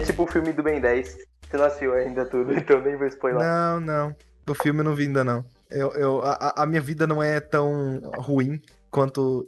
É 0.00 0.02
tipo 0.02 0.22
o 0.22 0.26
filme 0.26 0.50
do 0.50 0.62
Ben 0.62 0.80
10. 0.80 1.18
Você 1.42 1.56
não 1.58 1.64
assistiu 1.66 1.92
ainda 1.92 2.24
tudo, 2.24 2.54
então 2.56 2.80
nem 2.80 2.96
vou 2.96 3.06
spoiler. 3.06 3.42
Não, 3.42 3.80
não. 3.80 4.16
O 4.48 4.54
filme 4.54 4.80
eu 4.80 4.84
não 4.84 4.94
vi 4.94 5.02
ainda, 5.04 5.22
não. 5.22 5.44
Eu, 5.70 5.92
eu, 5.92 6.22
a, 6.24 6.62
a 6.62 6.66
minha 6.66 6.80
vida 6.80 7.06
não 7.06 7.22
é 7.22 7.38
tão 7.38 8.00
ruim 8.16 8.62
quanto, 8.90 9.46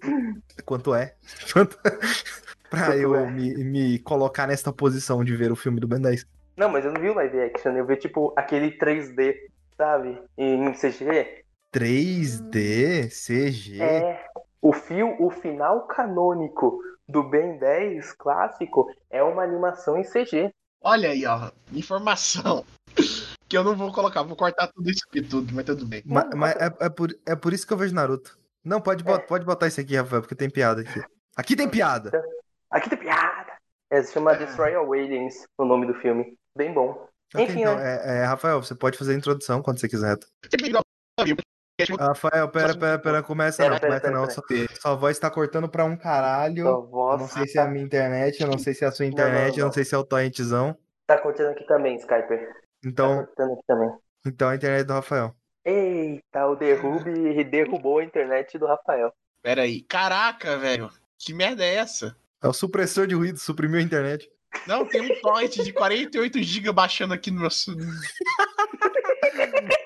quanto 0.66 0.95
é. 0.95 1.14
Quanto, 1.52 1.78
pra 2.68 2.95
eu 2.96 3.16
é. 3.16 3.30
Me, 3.30 3.64
me 3.64 3.98
colocar 4.00 4.46
nesta 4.46 4.70
posição 4.70 5.24
de 5.24 5.34
ver 5.34 5.50
o 5.50 5.56
filme 5.56 5.80
do 5.80 5.88
Ben 5.88 6.02
10. 6.02 6.27
Não, 6.55 6.69
mas 6.69 6.84
eu 6.84 6.92
não 6.92 7.00
vi 7.00 7.09
o 7.09 7.14
live 7.14 7.41
action, 7.41 7.73
eu 7.73 7.87
vi 7.87 7.96
tipo 7.96 8.34
aquele 8.37 8.77
3D, 8.77 9.34
sabe? 9.74 10.20
Em 10.37 10.70
CG. 10.73 11.45
3D, 11.74 13.09
CG. 13.09 13.82
É. 13.82 14.23
O 14.60 14.73
fio, 14.74 15.16
o 15.19 15.30
final 15.30 15.87
canônico 15.87 16.78
do 17.09 17.23
Ben 17.23 17.59
10 17.59 18.12
clássico 18.12 18.87
é 19.10 19.23
uma 19.23 19.43
animação 19.43 19.97
em 19.98 20.02
CG. 20.05 20.51
Olha 20.83 21.10
aí, 21.10 21.24
ó. 21.27 21.51
Informação. 21.73 22.65
Que 23.48 23.59
eu 23.59 23.65
não 23.65 23.77
vou 23.77 23.93
colocar, 23.93 24.23
vou 24.23 24.34
cortar 24.34 24.66
tudo 24.69 24.88
isso 24.91 25.02
aqui 25.07 25.20
tudo, 25.20 25.52
mas 25.55 25.66
tudo 25.66 25.84
bem. 25.84 26.02
Ma- 26.07 26.24
Mas, 26.34 26.57
é, 26.57 26.87
é, 26.87 26.88
por, 26.88 27.15
é 27.27 27.37
por 27.37 27.52
isso 27.52 27.66
que 27.66 27.73
eu 27.74 27.77
vejo 27.77 27.95
Naruto. 27.95 28.38
Não, 28.65 28.80
pode, 28.80 29.05
bot- 29.05 29.27
pode 29.27 29.45
botar 29.45 29.66
isso 29.66 29.79
aqui, 29.79 29.95
Rafael, 29.95 30.23
porque 30.23 30.34
tem 30.34 30.48
piada 30.48 30.80
aqui. 30.80 31.02
Aqui 31.37 31.55
tem 31.55 31.69
piada. 31.69 32.10
Aqui 32.70 32.88
tem 32.88 32.98
piada. 32.98 33.52
É, 33.91 34.02
se 34.02 34.15
chama 34.15 34.32
É. 34.32 34.37
Destroy 34.38 34.74
All 34.74 34.91
Aliens, 34.95 35.34
o 35.59 35.66
nome 35.66 35.87
do 35.87 35.93
filme. 35.93 36.34
Bem 36.57 36.73
bom. 36.73 37.07
Ok, 37.34 37.45
Enfim, 37.45 37.60
então, 37.60 37.77
né? 37.77 37.98
é, 37.98 38.21
é, 38.21 38.24
Rafael, 38.24 38.62
você 38.62 38.74
pode 38.74 38.96
fazer 38.96 39.12
a 39.12 39.16
introdução 39.19 39.60
quando 39.60 39.79
você 39.80 39.87
quiser. 39.87 40.16
Rafael, 41.98 42.48
pera, 42.48 42.76
pera, 42.76 42.98
pera, 42.98 43.22
começa 43.22 43.62
Pera, 43.62 43.74
não, 43.74 43.80
pera, 43.80 44.00
começa 44.00 44.02
pera, 44.02 44.14
não. 44.14 44.26
pera. 44.46 44.66
Sua, 44.68 44.76
sua 44.80 44.95
voz 44.95 45.18
tá 45.18 45.30
cortando 45.30 45.68
pra 45.68 45.84
um 45.84 45.96
caralho. 45.96 46.62
Sua 46.64 46.70
Eu 46.73 46.87
voz 46.87 47.20
não 47.20 47.29
sei 47.29 47.46
se 47.46 47.59
é 47.59 47.62
a 47.62 47.66
minha 47.68 47.84
internet, 47.84 48.40
eu 48.40 48.48
não 48.48 48.59
sei 48.59 48.74
se 48.74 48.84
é 48.84 48.88
a 48.88 48.92
sua 48.92 49.06
internet, 49.06 49.56
eu 49.59 49.62
não 49.62 49.66
não. 49.66 49.73
sei 49.73 49.84
se 49.84 49.95
é 49.95 49.98
o 49.98 50.04
torrentzão. 50.04 50.76
tá 51.06 51.18
cortando 51.18 51.48
aqui 51.51 51.66
também, 51.66 51.96
Skyper. 51.96 52.52
Tá 52.52 52.60
Então, 52.84 53.16
cortando 53.24 53.52
aqui 53.54 53.62
também. 53.66 53.90
então 54.26 54.48
a 54.48 54.54
internet 54.54 54.87
do 54.87 54.92
Rafael. 54.92 55.34
Eita, 55.64 56.46
o 56.46 56.56
derrube 56.56 57.45
derrubou 57.45 57.98
a 57.98 58.04
internet 58.04 58.59
do 58.59 58.66
Rafael. 58.66 59.12
Pera 59.42 59.62
aí. 59.62 59.82
Caraca, 59.82 60.57
velho. 60.59 60.90
Que 61.18 61.32
merda 61.32 61.64
é 61.64 61.76
essa? 61.76 62.16
É 62.42 62.48
o 62.48 62.52
supressor 62.52 63.07
de 63.07 63.14
ruído, 63.14 63.38
suprimiu 63.38 63.79
a 63.79 63.82
internet. 63.82 64.28
Não, 64.66 64.84
tem 64.84 65.00
um 65.00 65.20
torrent 65.22 65.54
de 65.62 65.72
48 65.72 66.42
GB 66.42 66.72
baixando 66.72 67.14
aqui 67.14 67.31
no 67.31 67.41
meu. 67.41 67.50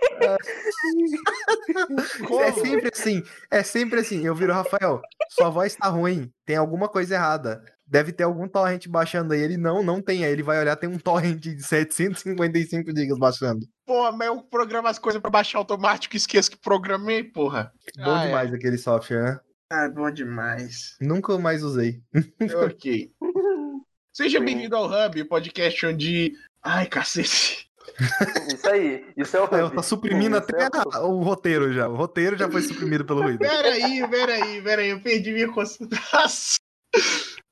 É 2.41 2.53
sempre 2.53 2.91
assim, 2.93 3.23
é 3.51 3.63
sempre 3.63 4.01
assim. 4.01 4.25
Eu 4.27 4.35
viro, 4.35 4.53
Rafael, 4.53 5.01
sua 5.31 5.51
voz 5.51 5.75
tá 5.75 5.89
ruim, 5.89 6.31
tem 6.45 6.57
alguma 6.57 6.89
coisa 6.89 7.15
errada. 7.15 7.63
Deve 7.89 8.13
ter 8.13 8.25
algum 8.25 8.49
torrent 8.49 8.89
baixando 8.89 9.33
aí. 9.33 9.41
Ele 9.41 9.57
não, 9.57 9.81
não 9.83 10.03
tem. 10.03 10.25
Aí 10.25 10.33
ele 10.33 10.43
vai 10.43 10.59
olhar, 10.59 10.75
tem 10.75 10.89
um 10.91 10.99
torrent 10.99 11.39
de 11.39 11.63
755 11.63 12.91
GB 12.91 13.17
baixando. 13.19 13.65
Porra, 13.87 14.11
mas 14.11 14.27
eu 14.27 14.43
programo 14.43 14.89
as 14.89 14.99
coisas 14.99 15.21
pra 15.23 15.31
baixar 15.31 15.59
automático 15.59 16.17
e 16.17 16.19
esqueço 16.19 16.51
que 16.51 16.57
programei, 16.57 17.23
porra. 17.23 17.73
Bom 17.97 18.13
Ah, 18.13 18.25
é. 18.25 18.27
demais 18.27 18.53
aquele 18.53 18.77
software, 18.77 19.23
né? 19.23 19.41
Ah, 19.71 19.89
bom 19.89 20.11
demais. 20.11 20.97
Nunca 21.01 21.39
mais 21.39 21.63
usei. 21.63 22.01
ok. 22.65 23.13
Seja 24.13 24.41
bem-vindo 24.41 24.75
ao 24.75 24.87
Hub, 24.91 25.25
podcast 25.25 25.87
onde. 25.87 26.33
Ai, 26.63 26.87
cacete. 26.87 27.66
Isso 28.55 28.69
aí, 28.69 29.07
isso 29.17 29.37
é 29.37 29.41
o 29.41 29.45
Eu 29.51 29.67
Hub. 29.67 29.77
tá 29.77 29.83
suprimindo 29.83 30.37
Isso 30.37 30.47
até 30.49 30.65
é 30.65 30.99
o 31.01 31.11
o 31.11 31.23
roteiro 31.23 31.73
já. 31.73 31.89
O 31.89 31.95
roteiro 31.97 32.37
já 32.37 32.51
foi 32.51 32.63
suprimido 32.63 33.05
pelo 33.05 33.23
ruído. 33.23 33.39
Peraí, 33.39 34.07
peraí, 34.09 34.63
peraí, 34.63 34.91
eu 34.91 35.01
perdi 35.01 35.33
minha 35.33 35.53
concentração. 35.53 36.57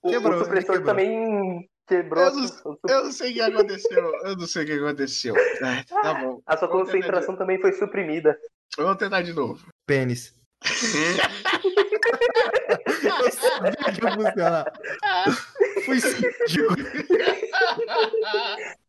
O, 0.02 0.10
Quebrou, 0.10 0.40
o 0.40 0.44
supressor 0.44 0.76
quebrou. 0.76 0.94
também 0.94 1.68
quebrou. 1.86 2.24
Eu 2.24 2.32
não- 2.34 2.78
Eu 2.88 3.04
não 3.04 3.12
sei 3.12 3.30
o 3.30 3.34
que 3.34 3.40
aconteceu, 3.42 4.12
eu 4.24 4.36
não 4.36 4.46
sei 4.46 4.62
o 4.62 4.66
que 4.66 4.72
aconteceu. 4.72 5.34
Ai, 5.62 5.84
tá 5.84 6.14
bom. 6.14 6.40
A 6.46 6.56
sua 6.56 6.68
Vamos 6.68 6.90
concentração 6.90 7.36
também 7.36 7.60
foi 7.60 7.72
suprimida. 7.72 8.38
Vamos 8.76 8.96
tentar 8.96 9.22
de 9.22 9.32
novo. 9.32 9.66
Pênis. 9.86 10.34
Eu 13.04 13.30
sabia 13.32 13.92
que 13.92 14.04
ia 14.04 14.12
funcionar. 14.14 14.72
Fui 15.84 16.00
síndico. 16.00 16.74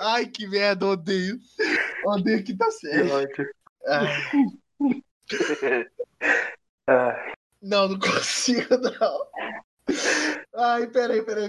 Ai, 0.00 0.26
que 0.26 0.46
merda, 0.46 0.86
odeio. 0.86 1.38
Odeio 2.04 2.44
que 2.44 2.56
tá 2.56 2.70
certo. 2.70 3.42
Ai, 3.86 4.06
Ah, 6.88 7.32
não, 7.60 7.88
não 7.88 7.98
consigo, 7.98 8.76
não. 8.78 9.26
Ai, 10.54 10.86
peraí, 10.88 11.22
peraí. 11.22 11.48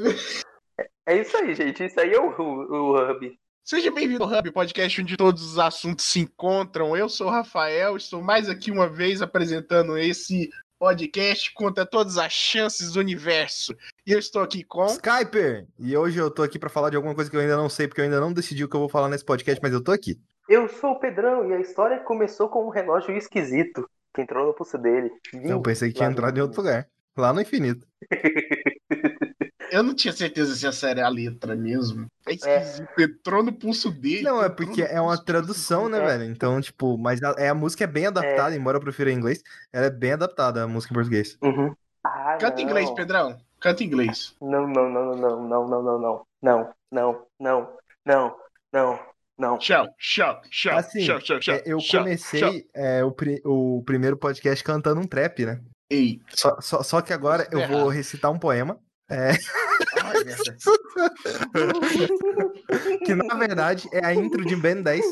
é 1.05 1.21
isso 1.21 1.37
aí, 1.37 1.53
gente. 1.53 1.85
Isso 1.85 1.99
aí 1.99 2.11
é 2.13 2.19
o, 2.19 2.29
Hu- 2.29 2.73
o 2.73 3.11
Hub. 3.11 3.39
Seja 3.63 3.91
bem-vindo 3.91 4.23
ao 4.23 4.29
Hub, 4.31 4.51
podcast 4.51 5.01
onde 5.01 5.17
todos 5.17 5.43
os 5.43 5.59
assuntos 5.59 6.05
se 6.05 6.19
encontram. 6.21 6.95
Eu 6.95 7.09
sou 7.09 7.27
o 7.27 7.31
Rafael, 7.31 7.97
estou 7.97 8.21
mais 8.21 8.49
aqui 8.49 8.71
uma 8.71 8.87
vez 8.89 9.21
apresentando 9.21 9.97
esse 9.97 10.49
podcast 10.79 11.53
contra 11.53 11.85
todas 11.85 12.17
as 12.17 12.31
chances 12.31 12.93
do 12.93 12.99
universo. 12.99 13.75
E 14.05 14.11
eu 14.11 14.19
estou 14.19 14.41
aqui 14.41 14.63
com. 14.63 14.85
Skyper! 14.85 15.67
E 15.79 15.95
hoje 15.97 16.19
eu 16.19 16.29
tô 16.29 16.43
aqui 16.43 16.59
pra 16.59 16.69
falar 16.69 16.89
de 16.89 16.95
alguma 16.95 17.15
coisa 17.15 17.29
que 17.29 17.35
eu 17.35 17.41
ainda 17.41 17.57
não 17.57 17.69
sei, 17.69 17.87
porque 17.87 18.01
eu 18.01 18.05
ainda 18.05 18.19
não 18.19 18.33
decidi 18.33 18.63
o 18.63 18.69
que 18.69 18.75
eu 18.75 18.79
vou 18.79 18.89
falar 18.89 19.09
nesse 19.09 19.25
podcast, 19.25 19.59
mas 19.61 19.73
eu 19.73 19.83
tô 19.83 19.91
aqui. 19.91 20.19
Eu 20.47 20.69
sou 20.69 20.91
o 20.91 20.99
Pedrão 20.99 21.49
e 21.49 21.53
a 21.53 21.59
história 21.59 21.99
começou 21.99 22.47
com 22.47 22.65
um 22.65 22.69
relógio 22.69 23.15
esquisito 23.17 23.89
que 24.13 24.21
entrou 24.21 24.47
no 24.47 24.53
pulso 24.53 24.77
dele. 24.77 25.11
Eu 25.33 25.61
pensei 25.61 25.89
que 25.89 25.95
tinha 25.95 26.09
entrado 26.09 26.37
em 26.37 26.41
outro 26.41 26.61
lugar. 26.61 26.87
Lá 27.15 27.33
no 27.33 27.41
infinito. 27.41 27.85
Eu 29.71 29.83
não 29.83 29.93
tinha 29.95 30.13
certeza 30.13 30.55
se 30.55 30.65
essa 30.65 30.89
era 30.89 31.05
a 31.05 31.09
letra 31.09 31.55
mesmo. 31.55 32.07
É 32.27 32.33
esquisito. 32.33 32.87
Entrou 32.99 33.43
no 33.43 33.51
pulso 33.53 33.91
dele. 33.91 34.23
Não, 34.23 34.43
é 34.43 34.49
porque 34.49 34.81
é 34.81 34.99
uma 34.99 35.17
tradução, 35.21 35.87
né, 35.89 35.99
É. 35.99 36.05
velho? 36.05 36.23
Então, 36.31 36.59
tipo, 36.61 36.97
mas 36.97 37.21
a, 37.21 37.35
é, 37.37 37.49
a 37.49 37.55
música 37.55 37.83
é 37.83 37.87
bem 37.87 38.05
adaptada, 38.07 38.55
embora 38.55 38.77
eu 38.77 38.81
prefira 38.81 39.11
em 39.11 39.15
inglês, 39.15 39.41
ela 39.73 39.85
é 39.87 39.89
bem 39.89 40.13
adaptada, 40.13 40.63
a 40.63 40.67
música 40.67 40.93
em 40.93 40.95
português. 40.95 41.37
Uhum. 41.41 41.75
Ah, 42.03 42.37
Canta 42.39 42.61
em 42.61 42.65
inglês, 42.65 42.89
Pedrão. 42.91 43.37
Canta 43.59 43.83
em 43.83 43.87
inglês. 43.87 44.35
Não, 44.41 44.67
não, 44.67 44.89
não, 44.89 45.15
não, 45.15 45.43
não, 45.47 45.67
não, 45.67 45.67
não, 45.67 45.99
não, 45.99 46.25
não, 46.41 46.73
não, 46.91 47.25
não, 47.39 47.77
não, 48.05 48.35
não, 48.73 48.99
não. 49.37 49.57
Tchau, 49.57 49.87
tchau, 49.99 50.41
tchau, 50.49 50.77
Assim, 50.77 51.05
tchau, 51.05 51.19
tchau, 51.19 51.39
tchau. 51.39 51.55
É, 51.55 51.63
eu 51.65 51.79
comecei 51.91 52.67
é, 52.73 53.03
o, 53.03 53.11
pri- 53.11 53.41
o 53.43 53.83
primeiro 53.85 54.15
podcast 54.17 54.63
cantando 54.63 55.01
um 55.01 55.07
trap, 55.07 55.45
né? 55.45 55.59
Ei. 55.89 56.21
Só, 56.29 56.59
só, 56.61 56.83
só 56.83 57.01
que 57.01 57.13
agora 57.13 57.43
Isso 57.43 57.51
eu 57.53 57.59
vou 57.67 57.77
errado. 57.77 57.89
recitar 57.89 58.31
um 58.31 58.37
poema, 58.39 58.77
Ai, 59.09 60.23
merda. 60.25 60.57
que 63.05 63.15
na 63.15 63.35
verdade 63.35 63.87
é 63.91 64.05
a 64.05 64.13
intro 64.13 64.45
de 64.45 64.55
Ben 64.55 64.81
10. 64.81 65.03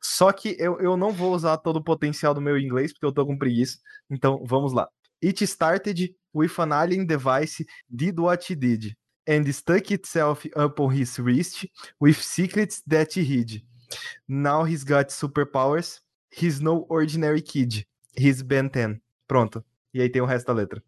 Só 0.00 0.32
que 0.32 0.56
eu, 0.58 0.80
eu 0.80 0.96
não 0.96 1.12
vou 1.12 1.34
usar 1.34 1.58
todo 1.58 1.76
o 1.76 1.84
potencial 1.84 2.32
do 2.32 2.40
meu 2.40 2.58
inglês, 2.58 2.92
porque 2.92 3.06
eu 3.06 3.12
tô 3.12 3.26
com 3.26 3.36
preguiça. 3.36 3.78
Então, 4.08 4.42
vamos 4.46 4.72
lá. 4.72 4.88
It 5.22 5.44
started 5.44 6.14
with 6.34 6.52
an 6.58 6.72
alien 6.72 7.04
device 7.04 7.64
did 7.88 8.18
what 8.18 8.50
he 8.50 8.56
did, 8.56 8.96
and 9.28 9.44
stuck 9.52 9.92
itself 9.92 10.48
upon 10.54 10.94
his 10.94 11.18
wrist 11.18 11.66
with 12.00 12.22
secrets 12.22 12.80
that 12.88 13.18
he 13.18 13.24
hid. 13.24 13.62
Now 14.26 14.64
he's 14.64 14.84
got 14.84 15.10
superpowers. 15.10 16.00
He's 16.30 16.60
no 16.60 16.86
ordinary 16.88 17.42
kid. 17.42 17.84
He's 18.16 18.42
Ben 18.42 18.68
10. 18.68 19.00
Pronto. 19.26 19.64
E 19.92 20.00
aí 20.00 20.08
tem 20.08 20.22
o 20.22 20.26
resto 20.26 20.46
da 20.46 20.52
letra. 20.52 20.82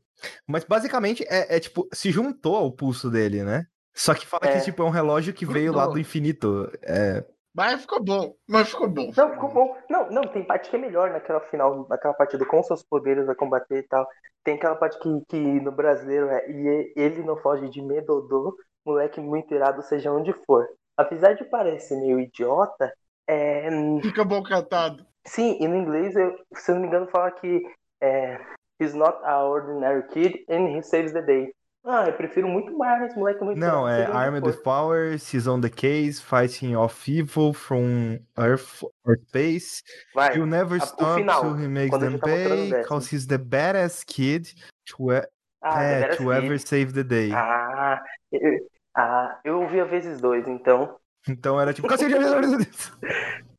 Mas 0.47 0.65
basicamente 0.65 1.25
é, 1.29 1.57
é, 1.57 1.61
tipo, 1.61 1.89
se 1.93 2.11
juntou 2.11 2.57
ao 2.57 2.73
pulso 2.73 3.11
dele, 3.11 3.43
né? 3.43 3.67
Só 3.95 4.15
que 4.15 4.27
fala 4.27 4.47
É. 4.47 4.53
que 4.59 4.61
tipo, 4.65 4.83
é 4.83 4.87
um 4.87 4.91
relógio 4.91 5.35
que 5.35 5.45
veio 5.47 5.73
lá 5.73 5.87
do 5.87 5.99
infinito. 5.99 6.71
É, 6.83 7.25
Mas 7.55 7.81
ficou 7.83 8.03
bom. 8.03 8.35
Mas 8.49 8.69
ficou 8.71 8.89
bom. 8.89 9.11
Não, 9.17 9.31
ficou 9.33 9.53
bom. 9.53 9.77
Não, 9.91 10.11
não, 10.11 10.23
tem 10.23 10.45
parte 10.45 10.71
que 10.71 10.77
é 10.77 10.79
melhor 10.79 11.11
naquela 11.11 11.41
final, 11.41 11.87
naquela 11.89 12.15
parte 12.15 12.37
do 12.37 12.47
com 12.47 12.63
seus 12.63 12.83
poderes 12.83 13.29
a 13.29 13.35
combater 13.35 13.79
e 13.79 13.83
tal. 13.89 14.07
Tem 14.45 14.55
aquela 14.55 14.77
parte 14.77 14.99
que, 15.01 15.09
que 15.29 15.37
no 15.61 15.73
brasileiro 15.73 16.29
é 16.29 16.51
e 16.51 16.93
ele 16.97 17.23
não 17.25 17.37
foge 17.39 17.69
de 17.69 17.83
medo 17.83 18.23
do 18.23 18.57
moleque 18.87 19.21
muito 19.21 19.53
irado, 19.55 19.83
seja 19.83 20.13
onde 20.13 20.33
for. 20.47 20.67
Apesar 20.97 21.35
de 21.35 21.45
parecer 21.45 21.97
meio 21.99 22.21
idiota, 22.21 22.93
é, 23.29 23.69
Fica 24.03 24.25
bom 24.25 24.43
cantado. 24.43 25.05
Sim, 25.27 25.59
e 25.61 25.69
no 25.69 25.77
inglês, 25.77 26.15
eu, 26.17 26.37
se 26.55 26.71
eu 26.71 26.75
não 26.77 26.83
me 26.83 26.89
engano, 26.89 27.07
fala 27.09 27.31
que 27.31 27.63
é, 28.01 28.39
he's 28.81 28.95
not 28.95 29.19
a 29.25 29.45
ordinary 29.45 30.03
kid 30.13 30.39
and 30.49 30.69
he 30.75 30.83
saves 30.83 31.13
the 31.13 31.23
day. 31.23 31.53
Ah, 31.85 32.05
eu 32.07 32.13
prefiro 32.13 32.47
muito 32.47 32.77
mais, 32.77 33.15
moleque 33.17 33.43
muito 33.43 33.59
Não, 33.59 33.89
é 33.89 34.05
Armed 34.05 34.41
for. 34.43 34.49
with 34.51 34.63
Powers, 34.63 35.33
He's 35.33 35.47
on 35.47 35.63
the 35.63 35.71
Case, 35.71 36.21
Fighting 36.21 36.77
off 36.77 37.11
Evil 37.11 37.55
from 37.55 38.19
Earth 38.37 38.83
or 39.07 39.17
Space. 39.29 39.83
Vai. 40.15 40.35
He'll 40.35 40.45
never 40.47 40.77
a- 40.77 40.81
stop 40.87 41.15
final, 41.19 41.41
till 41.41 41.55
he 41.57 41.67
makes 41.69 41.99
them 41.99 42.19
pay, 42.21 42.71
décimo. 42.71 42.85
cause 42.87 43.09
he's 43.11 43.27
the 43.27 43.39
badass 43.39 44.05
kid 44.05 44.53
to, 44.87 45.11
e- 45.11 45.27
Ah, 45.63 45.83
é, 45.83 46.17
to 46.17 46.31
ever 46.31 46.59
kid. 46.59 46.69
save 46.69 46.93
the 46.93 47.03
day. 47.03 47.33
Ah, 47.33 48.03
eu, 48.31 48.59
ah, 48.95 49.41
eu 49.43 49.63
ouvi 49.63 49.81
a 49.81 49.85
vezes 49.87 50.21
dois, 50.21 50.47
então. 50.47 50.97
Então 51.27 51.59
era 51.59 51.73
tipo. 51.73 51.89
"Cacete, 51.89 52.13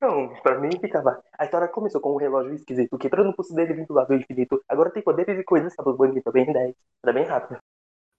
Não, 0.00 0.28
pra 0.42 0.58
mim 0.58 0.70
ficava. 0.80 1.22
A 1.38 1.44
história 1.44 1.68
começou 1.68 2.00
com 2.00 2.14
um 2.14 2.18
relógio 2.18 2.54
esquisito 2.54 2.96
que 2.96 3.06
entrou 3.06 3.24
no 3.24 3.34
pulso 3.34 3.54
dele 3.54 3.74
vindo 3.74 3.92
lá 3.92 4.04
do 4.04 4.14
infinito. 4.14 4.62
Agora 4.68 4.90
tem 4.90 5.02
poderes 5.02 5.38
e 5.38 5.44
coisas, 5.44 5.74
sabe? 5.74 5.92
Bonito, 5.92 6.30
bem 6.32 6.52
10. 6.52 6.74
Era 7.04 7.12
bem 7.12 7.24
rápido. 7.24 7.58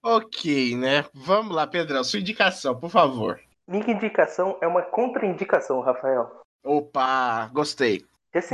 Ok, 0.02 0.76
né? 0.76 1.04
Vamos 1.12 1.54
lá, 1.54 1.66
Pedrão, 1.66 2.02
sua 2.02 2.20
indicação, 2.20 2.78
por 2.78 2.90
favor. 2.90 3.40
Minha 3.68 3.92
indicação 3.92 4.58
é 4.60 4.66
uma 4.66 4.82
contraindicação, 4.82 5.80
Rafael. 5.80 6.40
Opa, 6.64 7.48
gostei. 7.52 8.04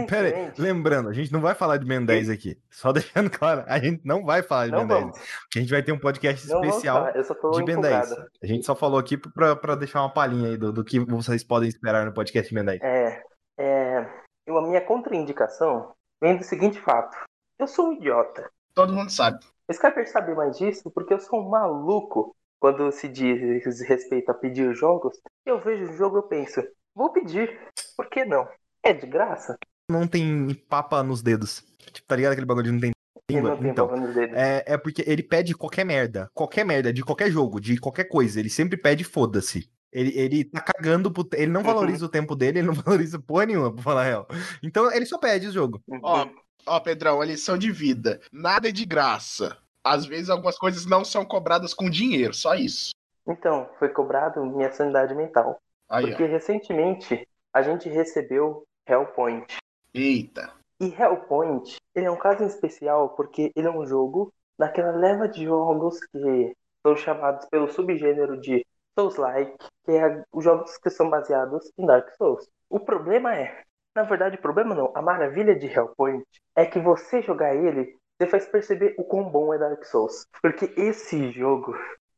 Pera 0.08 0.28
aí, 0.34 0.52
lembrando, 0.56 1.10
a 1.10 1.12
gente 1.12 1.30
não 1.30 1.40
vai 1.40 1.54
falar 1.54 1.76
de 1.76 1.84
Ben 1.84 2.02
10 2.02 2.30
aqui. 2.30 2.58
Só 2.70 2.92
deixando 2.92 3.28
claro, 3.30 3.62
a 3.66 3.78
gente 3.78 4.00
não 4.06 4.24
vai 4.24 4.42
falar 4.42 4.66
de 4.66 4.72
Não 4.72 4.86
Ben 4.86 4.88
10. 4.88 5.00
vamos. 5.00 5.18
A 5.54 5.58
gente 5.58 5.70
vai 5.70 5.82
ter 5.82 5.92
um 5.92 5.98
podcast 5.98 6.48
Não 6.48 6.64
especial 6.64 7.08
eu 7.14 7.50
de 7.52 7.64
Ben 7.64 7.80
10. 7.80 8.06
empolgado. 8.06 8.30
A 8.42 8.46
gente 8.46 8.64
só 8.64 8.74
falou 8.74 8.98
aqui 8.98 9.18
pra, 9.18 9.54
pra 9.54 9.74
deixar 9.74 10.00
uma 10.00 10.12
palhinha 10.12 10.48
aí 10.48 10.56
do, 10.56 10.72
do 10.72 10.82
que 10.82 10.98
vocês 11.00 11.44
podem 11.44 11.68
esperar 11.68 12.06
no 12.06 12.12
podcast 12.14 12.48
de 12.48 12.54
Ben 12.54 12.64
10. 12.64 12.80
É, 12.82 13.22
é, 13.58 14.06
eu- 14.46 14.56
a 14.56 14.62
minha 14.62 14.80
contraindicação 14.80 15.92
vem 16.22 16.36
do 16.38 16.44
seguinte 16.44 16.80
fato. 16.80 17.14
Eu 17.58 17.66
sou 17.66 17.88
um 17.88 17.92
idiota. 17.92 18.50
Todo 18.74 18.94
mundo 18.94 19.10
sabe. 19.10 19.38
O 19.68 19.72
Skyper 19.72 20.08
sabe 20.10 20.34
mais 20.34 20.56
disso 20.56 20.90
porque 20.90 21.12
eu 21.12 21.20
sou 21.20 21.40
um 21.40 21.48
maluco 21.50 22.34
quando 22.58 22.90
se 22.92 23.08
diz 23.08 23.80
respeito 23.82 24.30
a 24.30 24.34
pedir 24.34 24.74
jogos. 24.74 25.20
Eu 25.44 25.60
vejo 25.60 25.84
o 25.84 25.96
jogo 25.96 26.16
e 26.16 26.20
eu 26.20 26.22
penso, 26.22 26.62
vou 26.94 27.12
pedir. 27.12 27.58
Por 27.96 28.08
que 28.08 28.24
não? 28.24 28.48
É 28.88 28.92
de 28.92 29.06
graça? 29.06 29.56
Não 29.90 30.06
tem 30.06 30.54
papa 30.68 31.02
nos 31.02 31.22
dedos. 31.22 31.62
Tipo, 31.92 32.06
tá 32.08 32.16
ligado 32.16 32.32
aquele 32.32 32.46
bagulho 32.46 32.64
de 32.66 32.72
não 32.72 32.80
tem 32.80 32.90
língua? 33.30 33.50
não 33.50 33.56
tem 33.58 33.70
Então, 33.70 33.86
problema 33.86 34.06
nos 34.06 34.14
dedos. 34.16 34.36
é, 34.36 34.64
é 34.66 34.78
porque 34.78 35.04
ele 35.06 35.22
pede 35.22 35.54
qualquer 35.54 35.84
merda. 35.84 36.28
Qualquer 36.34 36.64
merda, 36.64 36.92
de 36.92 37.02
qualquer 37.04 37.30
jogo, 37.30 37.60
de 37.60 37.78
qualquer 37.78 38.04
coisa. 38.04 38.38
Ele 38.40 38.50
sempre 38.50 38.76
pede 38.76 39.04
foda-se. 39.04 39.68
Ele, 39.92 40.10
ele 40.18 40.44
tá 40.44 40.60
cagando 40.60 41.10
pro. 41.10 41.26
Ele 41.34 41.50
não 41.50 41.60
Uhum. 41.60 41.66
valoriza 41.66 42.04
o 42.04 42.08
tempo 42.08 42.34
dele, 42.36 42.58
ele 42.58 42.66
não 42.66 42.74
valoriza 42.84 43.18
porra 43.18 43.46
nenhuma, 43.46 43.72
pra 43.72 43.82
falar 43.82 44.02
a 44.02 44.04
real. 44.04 44.26
Então 44.62 44.92
ele 44.92 45.06
só 45.06 45.18
pede 45.18 45.46
o 45.48 45.52
jogo. 45.52 45.80
Ó, 46.02 46.26
ó, 46.66 46.80
Pedrão, 46.80 47.20
a 47.20 47.24
lição 47.24 47.56
de 47.56 47.70
vida. 47.70 48.20
Nada 48.32 48.68
é 48.68 48.72
de 48.72 48.84
graça. 48.84 49.56
Às 49.82 50.04
vezes 50.04 50.28
algumas 50.28 50.58
coisas 50.58 50.84
não 50.84 51.04
são 51.04 51.24
cobradas 51.24 51.72
com 51.72 51.88
dinheiro, 51.88 52.34
só 52.34 52.54
isso. 52.56 52.90
Então, 53.28 53.68
foi 53.78 53.88
cobrado 53.88 54.44
minha 54.44 54.70
sanidade 54.72 55.14
mental. 55.14 55.58
Aí, 55.88 56.06
Porque 56.08 56.24
ó. 56.24 56.26
recentemente 56.26 57.26
a 57.54 57.62
gente 57.62 57.88
recebeu 57.88 58.64
Hellpoint. 58.86 59.56
Eita. 59.94 60.52
E 60.80 60.86
Hellpoint, 60.86 61.76
ele 61.94 62.06
é 62.06 62.10
um 62.10 62.18
caso 62.18 62.44
em 62.44 62.46
especial 62.46 63.10
porque 63.10 63.50
ele 63.56 63.66
é 63.66 63.70
um 63.70 63.86
jogo 63.86 64.32
daquela 64.58 64.92
leva 64.92 65.28
de 65.28 65.44
jogos 65.44 65.98
que 66.06 66.54
são 66.86 66.96
chamados 66.96 67.46
pelo 67.50 67.68
subgênero 67.68 68.40
de 68.40 68.64
Souls-like, 68.98 69.56
que 69.84 69.92
é 69.92 70.22
os 70.32 70.44
jogos 70.44 70.76
que 70.78 70.90
são 70.90 71.10
baseados 71.10 71.70
em 71.76 71.86
Dark 71.86 72.10
Souls. 72.16 72.48
O 72.70 72.80
problema 72.80 73.34
é, 73.34 73.62
na 73.94 74.02
verdade, 74.02 74.36
o 74.36 74.42
problema 74.42 74.74
não, 74.74 74.92
a 74.94 75.02
maravilha 75.02 75.54
de 75.54 75.66
Hellpoint 75.66 76.24
é 76.54 76.64
que 76.64 76.78
você 76.78 77.22
jogar 77.22 77.54
ele, 77.54 77.96
você 78.18 78.28
faz 78.28 78.46
perceber 78.46 78.94
o 78.98 79.04
quão 79.04 79.30
bom 79.30 79.52
é 79.52 79.58
Dark 79.58 79.84
Souls. 79.84 80.26
Porque 80.40 80.72
esse 80.76 81.30
jogo, 81.32 81.74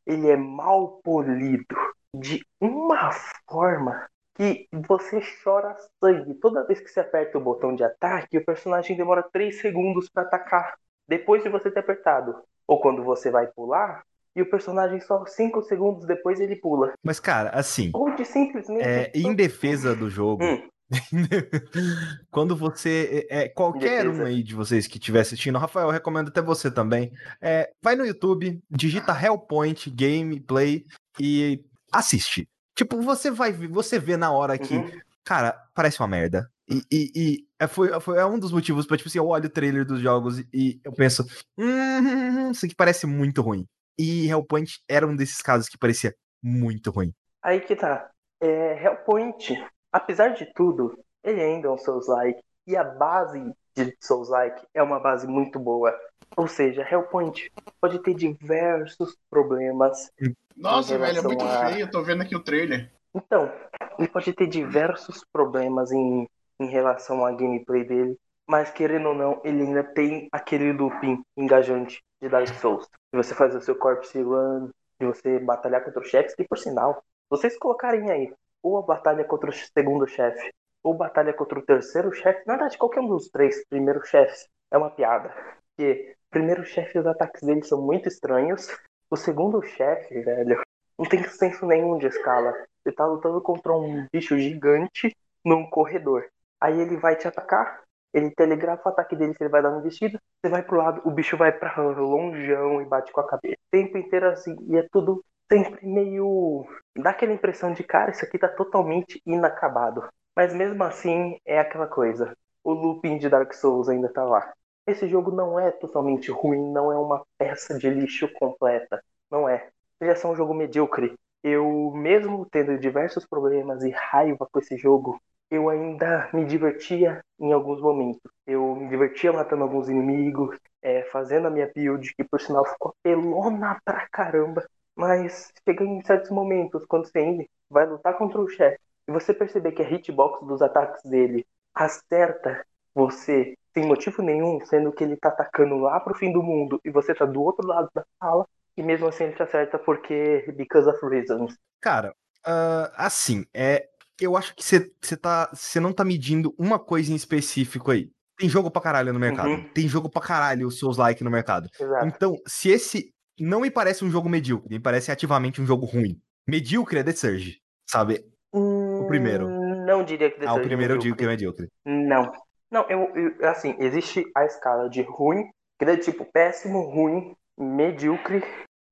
ele 0.06 0.28
é 0.28 0.36
mal 0.36 1.00
polido 1.02 1.76
de 2.14 2.44
uma 2.60 3.10
forma 3.48 4.08
que 4.38 4.68
você 4.86 5.20
chora 5.42 5.76
sangue. 6.02 6.34
Toda 6.34 6.64
vez 6.66 6.80
que 6.80 6.88
você 6.88 7.00
aperta 7.00 7.36
o 7.36 7.40
botão 7.40 7.74
de 7.74 7.82
ataque, 7.84 8.38
o 8.38 8.44
personagem 8.44 8.96
demora 8.96 9.22
3 9.32 9.60
segundos 9.60 10.08
para 10.08 10.22
atacar. 10.22 10.74
Depois 11.08 11.42
de 11.42 11.48
você 11.48 11.70
ter 11.70 11.80
apertado. 11.80 12.36
Ou 12.66 12.80
quando 12.80 13.02
você 13.02 13.30
vai 13.30 13.46
pular, 13.48 14.02
e 14.36 14.42
o 14.42 14.48
personagem 14.48 15.00
só 15.00 15.24
5 15.26 15.62
segundos 15.62 16.06
depois 16.06 16.38
ele 16.38 16.54
pula. 16.56 16.92
Mas, 17.02 17.18
cara, 17.18 17.50
assim, 17.50 17.90
Ou 17.94 18.14
de 18.14 18.24
simplesmente. 18.24 18.82
é, 18.86 19.10
em 19.14 19.34
defesa 19.34 19.96
do 19.96 20.08
jogo, 20.08 20.44
Hum. 20.44 20.68
quando 22.30 22.56
você. 22.56 23.26
É, 23.30 23.48
qualquer 23.48 24.04
Defesa. 24.04 24.22
um 24.22 24.26
aí 24.26 24.42
de 24.42 24.54
vocês 24.54 24.86
que 24.86 24.98
estiver 24.98 25.20
assistindo, 25.20 25.58
Rafael, 25.58 25.88
eu 25.88 25.92
recomendo 25.92 26.28
até 26.28 26.40
você 26.40 26.70
também. 26.70 27.12
é, 27.40 27.70
vai 27.82 27.96
no 27.96 28.06
YouTube, 28.06 28.60
digita 28.70 29.12
Hellpoint 29.12 29.90
Gameplay 29.90 30.84
e 31.20 31.62
assiste. 31.92 32.48
Tipo, 32.78 33.00
você 33.02 33.28
vai 33.28 33.50
você 33.52 33.98
vê 33.98 34.16
na 34.16 34.30
hora 34.30 34.56
que, 34.56 34.76
Uhum. 34.76 34.88
cara, 35.24 35.52
parece 35.74 35.98
uma 36.00 36.06
merda. 36.06 36.48
E, 36.70 36.80
e- 36.92 37.12
e 37.16 37.46
é, 37.58 37.66
foi, 37.66 37.98
foi 38.00 38.18
é 38.18 38.24
um 38.24 38.38
dos 38.38 38.52
motivos 38.52 38.86
pra, 38.86 38.96
tipo 38.96 39.08
assim, 39.08 39.18
eu 39.18 39.26
olho 39.26 39.46
o 39.46 39.50
trailer 39.50 39.84
dos 39.84 40.00
jogos 40.00 40.38
e, 40.38 40.46
e 40.54 40.80
eu 40.84 40.92
penso, 40.92 41.24
hum, 41.58 42.52
isso 42.52 42.64
aqui 42.64 42.76
parece 42.76 43.04
muito 43.04 43.42
ruim. 43.42 43.66
E 43.98 44.28
Hellpoint 44.28 44.78
era 44.88 45.04
um 45.04 45.16
desses 45.16 45.42
casos 45.42 45.68
que 45.68 45.76
parecia 45.76 46.14
muito 46.40 46.92
ruim. 46.92 47.12
Aí 47.42 47.60
que 47.60 47.74
tá. 47.74 48.08
É, 48.40 48.80
Hellpoint, 48.84 49.60
apesar 49.90 50.28
de 50.34 50.46
tudo, 50.54 50.96
ele 51.24 51.42
ainda 51.42 51.66
é 51.66 51.70
um 51.72 51.78
Souls-like. 51.78 52.40
E 52.64 52.76
a 52.76 52.84
base 52.84 53.40
de 53.76 53.96
Souls-like 54.00 54.64
é 54.72 54.80
uma 54.84 55.00
base 55.00 55.26
muito 55.26 55.58
boa. 55.58 55.92
Ou 56.36 56.46
seja, 56.46 56.86
Hellpoint 56.88 57.50
pode 57.80 58.02
ter 58.02 58.14
diversos 58.14 59.16
problemas. 59.30 60.10
Nossa, 60.56 60.94
Em 60.94 60.98
velho, 60.98 61.18
é 61.18 61.22
muito 61.22 61.38
relação 61.40 61.66
a- 61.66 61.70
feio. 61.70 61.80
Eu 61.82 61.90
tô 61.90 62.02
vendo 62.02 62.22
aqui 62.22 62.34
o 62.36 62.42
trailer. 62.42 62.90
Então, 63.14 63.50
ele 63.98 64.08
pode 64.08 64.32
ter 64.32 64.46
diversos 64.46 65.24
problemas 65.32 65.90
em, 65.92 66.28
em 66.60 66.66
relação 66.66 67.24
à 67.24 67.32
gameplay 67.32 67.84
dele. 67.84 68.16
Mas 68.46 68.70
querendo 68.70 69.10
ou 69.10 69.14
não, 69.14 69.40
ele 69.44 69.62
ainda 69.62 69.84
tem 69.84 70.28
aquele 70.32 70.72
looping 70.72 71.22
engajante 71.36 72.02
de 72.20 72.28
Dark 72.28 72.48
Souls. 72.54 72.86
De 73.12 73.16
você 73.16 73.34
fazer 73.34 73.58
o 73.58 73.60
seu 73.60 73.76
corpse 73.76 74.20
run, 74.22 74.70
de 75.00 75.06
você 75.06 75.38
batalhar 75.38 75.84
contra 75.84 76.00
os 76.00 76.08
chefes, 76.08 76.34
que 76.34 76.44
por 76.44 76.58
sinal, 76.58 77.02
vocês 77.28 77.58
colocarem 77.58 78.10
aí, 78.10 78.32
ou 78.62 78.78
a 78.78 78.82
batalha 78.82 79.24
contra 79.24 79.50
o 79.50 79.52
segundo 79.52 80.06
chefe, 80.06 80.50
ou 80.82 80.94
batalha 80.94 81.32
contra 81.34 81.58
o 81.58 81.62
terceiro 81.62 82.12
chefe, 82.12 82.42
na 82.46 82.54
verdade, 82.54 82.78
qualquer 82.78 83.00
um 83.00 83.08
dos 83.08 83.28
três 83.28 83.64
primeiros 83.68 84.08
chefes 84.08 84.48
é 84.70 84.78
uma 84.78 84.90
piada. 84.90 85.28
Porque 85.76 86.14
o 86.14 86.17
primeiro 86.30 86.64
chefe, 86.64 86.98
os 86.98 87.06
ataques 87.06 87.42
dele 87.42 87.62
são 87.62 87.80
muito 87.80 88.08
estranhos. 88.08 88.68
O 89.10 89.16
segundo 89.16 89.62
chefe, 89.62 90.20
velho, 90.20 90.60
não 90.98 91.08
tem 91.08 91.22
senso 91.24 91.66
nenhum 91.66 91.98
de 91.98 92.06
escala. 92.06 92.52
Você 92.82 92.92
tá 92.92 93.06
lutando 93.06 93.40
contra 93.40 93.72
um 93.72 94.06
bicho 94.12 94.38
gigante 94.38 95.16
num 95.44 95.68
corredor. 95.68 96.26
Aí 96.60 96.78
ele 96.80 96.96
vai 96.96 97.16
te 97.16 97.28
atacar, 97.28 97.82
ele 98.12 98.30
telegrafa 98.30 98.88
o 98.88 98.92
ataque 98.92 99.14
dele 99.14 99.34
se 99.34 99.42
ele 99.42 99.50
vai 99.50 99.62
dar 99.62 99.70
uma 99.70 99.78
investida, 99.78 100.18
você 100.40 100.50
vai 100.50 100.62
pro 100.62 100.76
lado, 100.76 101.02
o 101.04 101.10
bicho 101.10 101.36
vai 101.36 101.52
pra 101.52 101.76
longeão 101.76 102.82
e 102.82 102.84
bate 102.84 103.12
com 103.12 103.20
a 103.20 103.28
cabeça. 103.28 103.54
O 103.54 103.70
tempo 103.70 103.98
inteiro 103.98 104.28
assim, 104.28 104.56
e 104.68 104.76
é 104.76 104.86
tudo 104.90 105.24
sempre 105.50 105.86
meio. 105.86 106.66
dá 106.96 107.10
aquela 107.10 107.32
impressão 107.32 107.72
de, 107.72 107.82
cara, 107.82 108.10
isso 108.10 108.24
aqui 108.24 108.38
tá 108.38 108.48
totalmente 108.48 109.20
inacabado. 109.26 110.06
Mas 110.36 110.54
mesmo 110.54 110.82
assim, 110.84 111.38
é 111.44 111.58
aquela 111.58 111.86
coisa. 111.86 112.32
O 112.62 112.72
looping 112.72 113.18
de 113.18 113.28
Dark 113.28 113.52
Souls 113.54 113.88
ainda 113.88 114.12
tá 114.12 114.24
lá. 114.24 114.52
Esse 114.88 115.06
jogo 115.06 115.30
não 115.30 115.60
é 115.60 115.70
totalmente 115.70 116.30
ruim, 116.30 116.72
não 116.72 116.90
é 116.90 116.96
uma 116.96 117.22
peça 117.36 117.78
de 117.78 117.90
lixo 117.90 118.26
completa. 118.32 119.04
Não 119.30 119.46
é. 119.46 119.68
Ele 120.00 120.10
é 120.10 120.14
só 120.14 120.32
um 120.32 120.34
jogo 120.34 120.54
medíocre. 120.54 121.14
Eu, 121.42 121.92
mesmo 121.94 122.46
tendo 122.46 122.78
diversos 122.78 123.26
problemas 123.26 123.82
e 123.84 123.90
raiva 123.90 124.48
com 124.50 124.58
esse 124.58 124.78
jogo, 124.78 125.20
eu 125.50 125.68
ainda 125.68 126.30
me 126.32 126.42
divertia 126.46 127.22
em 127.38 127.52
alguns 127.52 127.82
momentos. 127.82 128.22
Eu 128.46 128.76
me 128.76 128.88
divertia 128.88 129.30
matando 129.30 129.62
alguns 129.62 129.90
inimigos, 129.90 130.58
é, 130.80 131.02
fazendo 131.12 131.48
a 131.48 131.50
minha 131.50 131.70
build, 131.74 132.14
que 132.14 132.24
por 132.24 132.40
sinal 132.40 132.64
ficou 132.64 132.94
pelona 133.02 133.78
pra 133.84 134.08
caramba. 134.10 134.66
Mas 134.96 135.52
chega 135.68 135.84
em 135.84 136.02
certos 136.02 136.30
momentos, 136.30 136.86
quando 136.86 137.06
você 137.06 137.18
ainda 137.18 137.44
vai 137.68 137.86
lutar 137.86 138.16
contra 138.16 138.40
o 138.40 138.48
chefe, 138.48 138.78
e 139.06 139.12
você 139.12 139.34
perceber 139.34 139.72
que 139.72 139.82
a 139.82 139.90
hitbox 139.90 140.46
dos 140.46 140.62
ataques 140.62 141.02
dele 141.04 141.46
acerta 141.74 142.64
você 142.94 143.54
sem 143.78 143.86
motivo 143.86 144.22
nenhum, 144.22 144.58
sendo 144.64 144.92
que 144.92 145.04
ele 145.04 145.16
tá 145.16 145.28
atacando 145.28 145.76
lá 145.76 146.00
pro 146.00 146.14
fim 146.14 146.32
do 146.32 146.42
mundo 146.42 146.80
e 146.84 146.90
você 146.90 147.14
tá 147.14 147.24
do 147.24 147.40
outro 147.40 147.66
lado 147.66 147.88
da 147.94 148.04
sala, 148.20 148.46
e 148.76 148.82
mesmo 148.82 149.06
assim 149.06 149.24
ele 149.24 149.34
te 149.34 149.42
acerta 149.42 149.78
porque 149.78 150.44
because 150.56 150.88
of 150.88 150.98
reasons. 151.06 151.56
Cara, 151.80 152.12
ah, 152.44 152.92
assim, 152.96 153.44
é, 153.54 153.88
eu 154.20 154.36
acho 154.36 154.54
que 154.54 154.64
você 154.64 155.16
tá, 155.16 155.48
você 155.52 155.78
não 155.78 155.92
tá 155.92 156.04
medindo 156.04 156.54
uma 156.58 156.78
coisa 156.78 157.12
em 157.12 157.16
específico 157.16 157.90
aí. 157.90 158.10
Tem 158.36 158.48
jogo 158.48 158.70
pra 158.70 158.82
caralho 158.82 159.12
no 159.12 159.18
mercado. 159.18 159.48
Uhum. 159.48 159.68
Tem 159.74 159.88
jogo 159.88 160.08
pra 160.08 160.22
caralho 160.22 160.68
os 160.68 160.78
seus 160.78 160.96
likes 160.96 161.22
no 161.22 161.30
mercado. 161.30 161.68
Exato. 161.78 162.06
Então, 162.06 162.36
se 162.46 162.68
esse 162.70 163.12
não 163.38 163.60
me 163.60 163.70
parece 163.70 164.04
um 164.04 164.10
jogo 164.10 164.28
medíocre, 164.28 164.74
me 164.74 164.80
parece 164.80 165.10
ativamente 165.10 165.60
um 165.60 165.66
jogo 165.66 165.86
ruim. 165.86 166.20
Medíocre 166.46 167.00
é 167.00 167.02
The 167.02 167.12
Surge, 167.12 167.58
sabe? 167.84 168.24
O 168.52 169.06
primeiro. 169.08 169.48
Não 169.48 170.04
diria 170.04 170.30
que 170.30 170.38
The 170.38 170.46
Ah, 170.46 170.52
o 170.52 170.54
Surge 170.54 170.66
é 170.66 170.68
primeiro 170.68 170.94
eu 170.94 170.98
digo 170.98 171.16
que 171.16 171.24
é 171.24 171.26
medíocre. 171.26 171.68
Não. 171.84 172.30
Não, 172.70 172.86
eu, 172.88 173.12
eu- 173.16 173.48
assim, 173.48 173.74
existe 173.78 174.24
a 174.34 174.44
escala 174.44 174.88
de 174.88 175.02
ruim, 175.02 175.48
que 175.78 175.84
é 175.84 175.96
tipo 175.96 176.24
péssimo, 176.24 176.80
ruim, 176.82 177.34
medíocre, 177.56 178.42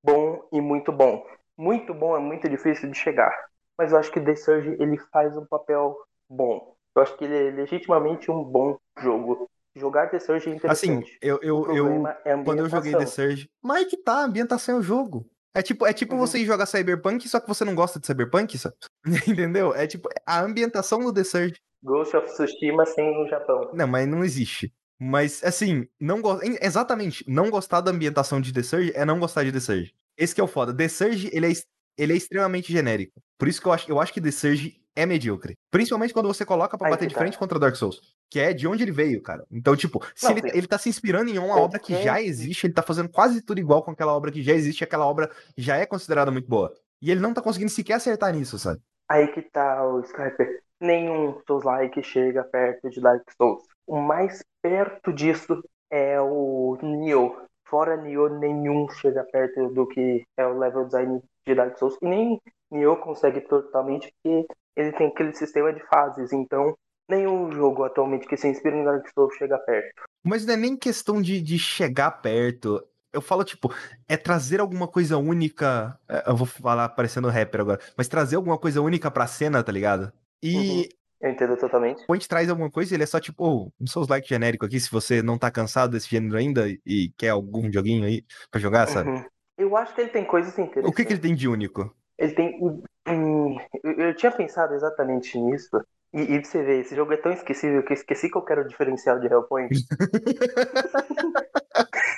bom 0.03 0.47
e 0.53 0.61
muito 0.61 0.93
bom. 0.93 1.27
Muito 1.57 1.93
bom 1.95 2.17
é 2.17 2.21
muito 2.21 2.49
difícil 2.49 2.91
de 2.91 2.97
chegar. 2.99 3.33
Mas 3.79 3.93
eu 3.93 3.99
acho 3.99 4.11
que 4.13 4.21
The 4.21 4.35
Surge 4.37 4.77
ele 4.81 4.99
faz 5.13 5.37
um 5.37 5.47
papel 5.47 5.97
bom. 6.29 6.75
Eu 6.95 7.03
acho 7.03 7.17
que 7.17 7.25
ele 7.25 7.37
é 7.49 7.51
legitimamente 7.51 8.31
um 8.31 8.43
bom 8.43 8.79
jogo. 8.99 9.49
Jogar 9.75 10.09
The 10.11 10.19
Surge 10.21 10.49
é 10.51 10.55
Assim, 10.67 10.99
interessante. 10.99 11.21
eu, 11.21 11.39
o 11.53 11.61
eu, 11.61 11.69
eu 11.71 11.87
problema 11.87 12.17
é 12.25 12.33
a 12.33 12.37
quando 12.43 12.61
eu 12.61 12.69
joguei 12.69 12.95
The. 12.97 13.07
Surge, 13.07 13.49
mas 13.63 13.79
aí 13.79 13.87
que 13.87 13.97
tá, 13.97 14.21
a 14.21 14.25
ambientação 14.25 14.77
é 14.77 14.79
o 14.79 14.83
jogo. 14.83 15.29
É 15.55 15.63
tipo, 15.63 15.87
é 15.87 15.93
tipo 15.93 16.15
Uhum. 16.15 16.19
você 16.19 16.45
jogar 16.45 16.67
Cyberpunk, 16.67 17.27
só 17.29 17.41
que 17.41 17.49
você 17.49 17.65
não 17.65 17.75
gosta 17.75 17.99
de 17.99 18.07
Cyberpunk, 18.07 18.59
sabe? 18.59 18.77
Entendeu? 19.27 19.75
É 19.75 19.87
tipo, 19.87 20.09
a 20.27 20.41
ambientação 20.43 21.01
do 21.01 21.13
The 21.13 21.25
Surge. 21.25 21.55
Ghost 21.87 22.17
of 22.17 22.27
Tsushima 22.27 22.85
sem 22.85 23.15
no 23.15 23.29
Japão. 23.29 23.71
Não, 23.73 23.87
mas 23.87 24.09
não 24.09 24.25
existe. 24.25 24.75
Mas, 24.99 25.43
assim, 25.45 25.87
não 26.01 26.21
go... 26.21 26.41
exatamente, 26.61 27.25
não 27.29 27.49
gostar 27.49 27.81
da 27.81 27.93
ambientação 27.93 28.41
de 28.41 28.53
The 28.53 28.63
Surge 28.63 28.93
é 28.95 29.05
não 29.05 29.21
gostar 29.21 29.45
de 29.45 29.53
The 29.53 29.61
Surge. 29.61 29.95
Esse 30.19 30.35
que 30.35 30.41
é 30.41 30.45
o 30.45 30.49
foda. 30.49 30.75
The 30.75 30.89
Surge, 30.89 31.31
ele 31.33 31.47
é, 31.47 31.53
ele 31.97 32.13
é 32.13 32.17
extremamente 32.17 32.73
genérico. 32.73 33.23
Por 33.39 33.47
isso 33.47 33.61
que 33.61 33.69
eu 33.69 33.73
acho, 33.73 33.91
eu 33.91 34.01
acho 34.01 34.13
que 34.13 34.21
The 34.21 34.31
Surge 34.33 34.83
é 34.97 35.07
medíocre. 35.07 35.57
Principalmente 35.71 36.13
quando 36.13 36.27
você 36.27 36.45
coloca 36.45 36.77
para 36.77 36.91
bater 36.91 37.07
de 37.07 37.15
tá. 37.15 37.21
frente 37.21 37.39
contra 37.39 37.59
Dark 37.59 37.77
Souls. 37.77 38.01
Que 38.31 38.41
é 38.41 38.53
de 38.53 38.67
onde 38.67 38.83
ele 38.83 38.91
veio, 38.91 39.23
cara. 39.23 39.45
Então, 39.53 39.77
tipo, 39.77 40.03
se 40.15 40.25
não, 40.25 40.33
ele, 40.33 40.51
ele 40.55 40.67
tá 40.67 40.79
se 40.79 40.89
inspirando 40.89 41.31
em 41.31 41.39
uma 41.39 41.61
obra 41.61 41.79
que 41.79 42.03
já 42.03 42.21
existe, 42.21 42.67
ele 42.67 42.75
tá 42.75 42.83
fazendo 42.83 43.11
quase 43.11 43.43
tudo 43.43 43.61
igual 43.61 43.85
com 43.85 43.93
aquela 43.93 44.15
obra 44.15 44.33
que 44.33 44.43
já 44.43 44.55
existe, 44.55 44.83
aquela 44.83 45.07
obra 45.07 45.31
já 45.57 45.77
é 45.77 45.87
considerada 45.87 46.31
muito 46.31 46.49
boa. 46.49 46.73
E 47.01 47.11
ele 47.11 47.21
não 47.21 47.35
tá 47.35 47.43
conseguindo 47.43 47.71
sequer 47.71 47.95
acertar 47.95 48.35
nisso, 48.35 48.59
sabe? 48.59 48.81
Aí 49.09 49.29
que 49.29 49.43
tá 49.43 49.87
o 49.87 50.01
Skyper. 50.01 50.66
Nenhum 50.81 51.41
Souls-like 51.47 52.03
chega 52.03 52.45
perto 52.45 52.91
de 52.91 53.01
Dark 53.01 53.23
Souls. 53.37 53.65
O 53.87 54.01
mais 54.01 54.43
perto 54.63 55.13
disso 55.13 55.63
é 55.91 56.21
o 56.21 56.77
Nioh. 56.83 57.35
Fora 57.69 57.97
Nioh, 57.97 58.29
nenhum 58.39 58.89
chega 58.91 59.25
perto 59.25 59.69
do 59.69 59.87
que 59.87 60.23
é 60.37 60.47
o 60.47 60.59
level 60.59 60.85
design 60.85 61.23
de 61.47 61.55
Dark 61.55 61.79
Souls. 61.79 61.97
E 62.03 62.07
nem 62.07 62.41
Nioh 62.71 62.97
consegue 63.01 63.41
totalmente, 63.41 64.13
porque 64.23 64.47
ele 64.77 64.93
tem 64.93 65.09
aquele 65.09 65.33
sistema 65.33 65.73
de 65.73 65.83
fases. 65.87 66.33
Então, 66.33 66.77
nenhum 67.09 67.51
jogo 67.53 67.85
atualmente 67.85 68.27
que 68.27 68.37
se 68.37 68.49
inspira 68.49 68.77
em 68.77 68.85
Dark 68.85 69.07
Souls 69.15 69.35
chega 69.37 69.59
perto. 69.59 70.03
Mas 70.23 70.45
não 70.45 70.55
é 70.55 70.57
nem 70.57 70.77
questão 70.77 71.23
de, 71.23 71.41
de 71.41 71.59
chegar 71.59 72.11
perto. 72.11 72.85
Eu 73.13 73.23
falo, 73.23 73.45
tipo, 73.45 73.73
é 74.07 74.17
trazer 74.17 74.61
alguma 74.61 74.87
coisa 74.87 75.17
única. 75.17 75.99
É, 76.07 76.29
eu 76.31 76.37
vou 76.37 76.47
falar 76.47 76.91
parecendo 76.91 77.29
rapper 77.31 77.63
agora, 77.63 77.81
mas 77.97 78.09
trazer 78.09 78.37
alguma 78.37 78.59
coisa 78.59 78.83
única 78.83 79.11
pra 79.11 79.27
cena, 79.27 79.63
tá 79.63 79.73
ligado? 79.73 80.13
E. 80.43 80.57
Uhum. 80.57 80.85
Eu 81.19 81.31
entendo 81.31 81.57
totalmente. 81.57 82.05
Quando 82.07 82.21
gente 82.21 82.29
traz 82.29 82.51
alguma 82.51 82.71
coisa, 82.71 82.95
ele 82.95 83.03
é 83.03 83.07
só 83.07 83.19
tipo, 83.19 83.43
oh, 83.43 83.73
um 83.81 83.87
Souls 83.87 84.09
like 84.09 84.29
genérico 84.29 84.67
aqui, 84.67 84.79
se 84.79 84.91
você 84.91 85.23
não 85.23 85.39
tá 85.39 85.51
cansado 85.51 85.93
desse 85.93 86.11
gênero 86.11 86.37
ainda 86.37 86.69
e 86.85 87.11
quer 87.17 87.31
algum 87.31 87.73
joguinho 87.73 88.05
aí 88.05 88.23
pra 88.51 88.61
jogar, 88.61 88.87
sabe? 88.87 89.09
Uhum. 89.09 89.25
Eu 89.57 89.77
acho 89.77 89.95
que 89.95 90.03
ele 90.03 90.11
tem 90.11 90.27
coisas 90.27 90.53
interessantes. 90.53 90.91
O 90.91 90.95
que, 90.95 91.07
que 91.07 91.15
ele 91.15 91.21
tem 91.21 91.35
de 91.35 91.49
único? 91.49 91.91
Ele 92.19 92.35
tem. 92.35 92.61
Hum, 93.09 93.57
eu 93.83 94.15
tinha 94.15 94.31
pensado 94.31 94.75
exatamente 94.75 95.39
nisso. 95.39 95.81
E, 96.13 96.35
e 96.35 96.45
você 96.45 96.63
vê, 96.63 96.81
esse 96.81 96.95
jogo 96.95 97.13
é 97.13 97.17
tão 97.17 97.33
esquecível 97.33 97.83
que 97.83 97.93
eu 97.93 97.97
esqueci 97.97 98.31
que 98.31 98.37
eu 98.37 98.43
quero 98.43 98.63
o 98.63 98.69
diferencial 98.69 99.19
de 99.19 99.27
Hellpoint. 99.27 99.71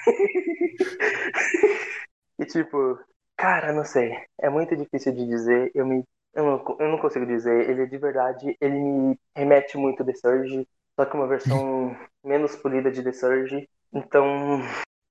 e 2.39 2.47
tipo, 2.47 2.99
cara, 3.37 3.73
não 3.73 3.85
sei. 3.85 4.13
É 4.41 4.49
muito 4.49 4.77
difícil 4.77 5.13
de 5.13 5.27
dizer. 5.27 5.73
Eu, 5.75 5.85
me, 5.87 6.05
eu, 6.35 6.45
não, 6.45 6.77
eu 6.79 6.89
não 6.89 6.99
consigo 6.99 7.27
dizer. 7.27 7.69
Ele 7.69 7.87
de 7.87 7.99
verdade, 7.99 8.57
ele 8.61 8.79
me 8.79 9.19
remete 9.37 9.77
muito 9.77 10.05
The 10.05 10.15
Surge. 10.15 10.67
Só 10.99 11.05
que 11.05 11.17
uma 11.17 11.29
versão 11.29 11.97
menos 12.25 12.57
polida 12.57 12.91
de 12.91 13.03
The 13.03 13.13
Surge. 13.13 13.69
Então, 13.93 14.63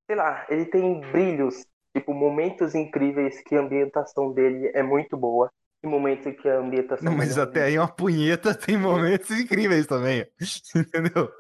sei 0.06 0.16
lá, 0.16 0.46
ele 0.50 0.66
tem 0.66 1.02
brilhos 1.12 1.66
tipo, 1.96 2.14
momentos 2.14 2.76
incríveis 2.76 3.42
que 3.42 3.56
a 3.56 3.62
ambientação 3.62 4.32
dele 4.32 4.72
é 4.74 4.84
muito 4.84 5.18
boa. 5.18 5.50
E 5.84 5.88
momentos 5.88 6.36
que 6.42 6.50
a 6.50 6.58
ambientação. 6.58 7.06
Não, 7.06 7.16
mas 7.16 7.38
até 7.38 7.64
aí 7.64 7.78
uma 7.78 7.88
punheta 7.88 8.56
tem 8.56 8.76
momentos 8.76 9.30
incríveis 9.30 9.86
também. 9.86 10.26
Entendeu? 10.76 11.32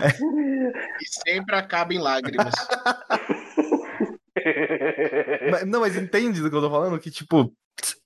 É. 0.00 0.08
E 0.08 1.28
sempre 1.28 1.54
acaba 1.54 1.92
em 1.92 1.98
lágrimas. 1.98 2.54
mas, 5.50 5.66
não, 5.66 5.80
mas 5.80 5.94
entende 5.94 6.40
do 6.40 6.48
que 6.48 6.56
eu 6.56 6.62
tô 6.62 6.70
falando? 6.70 6.98
Que, 6.98 7.10
tipo, 7.10 7.52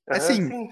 assim, 0.09 0.69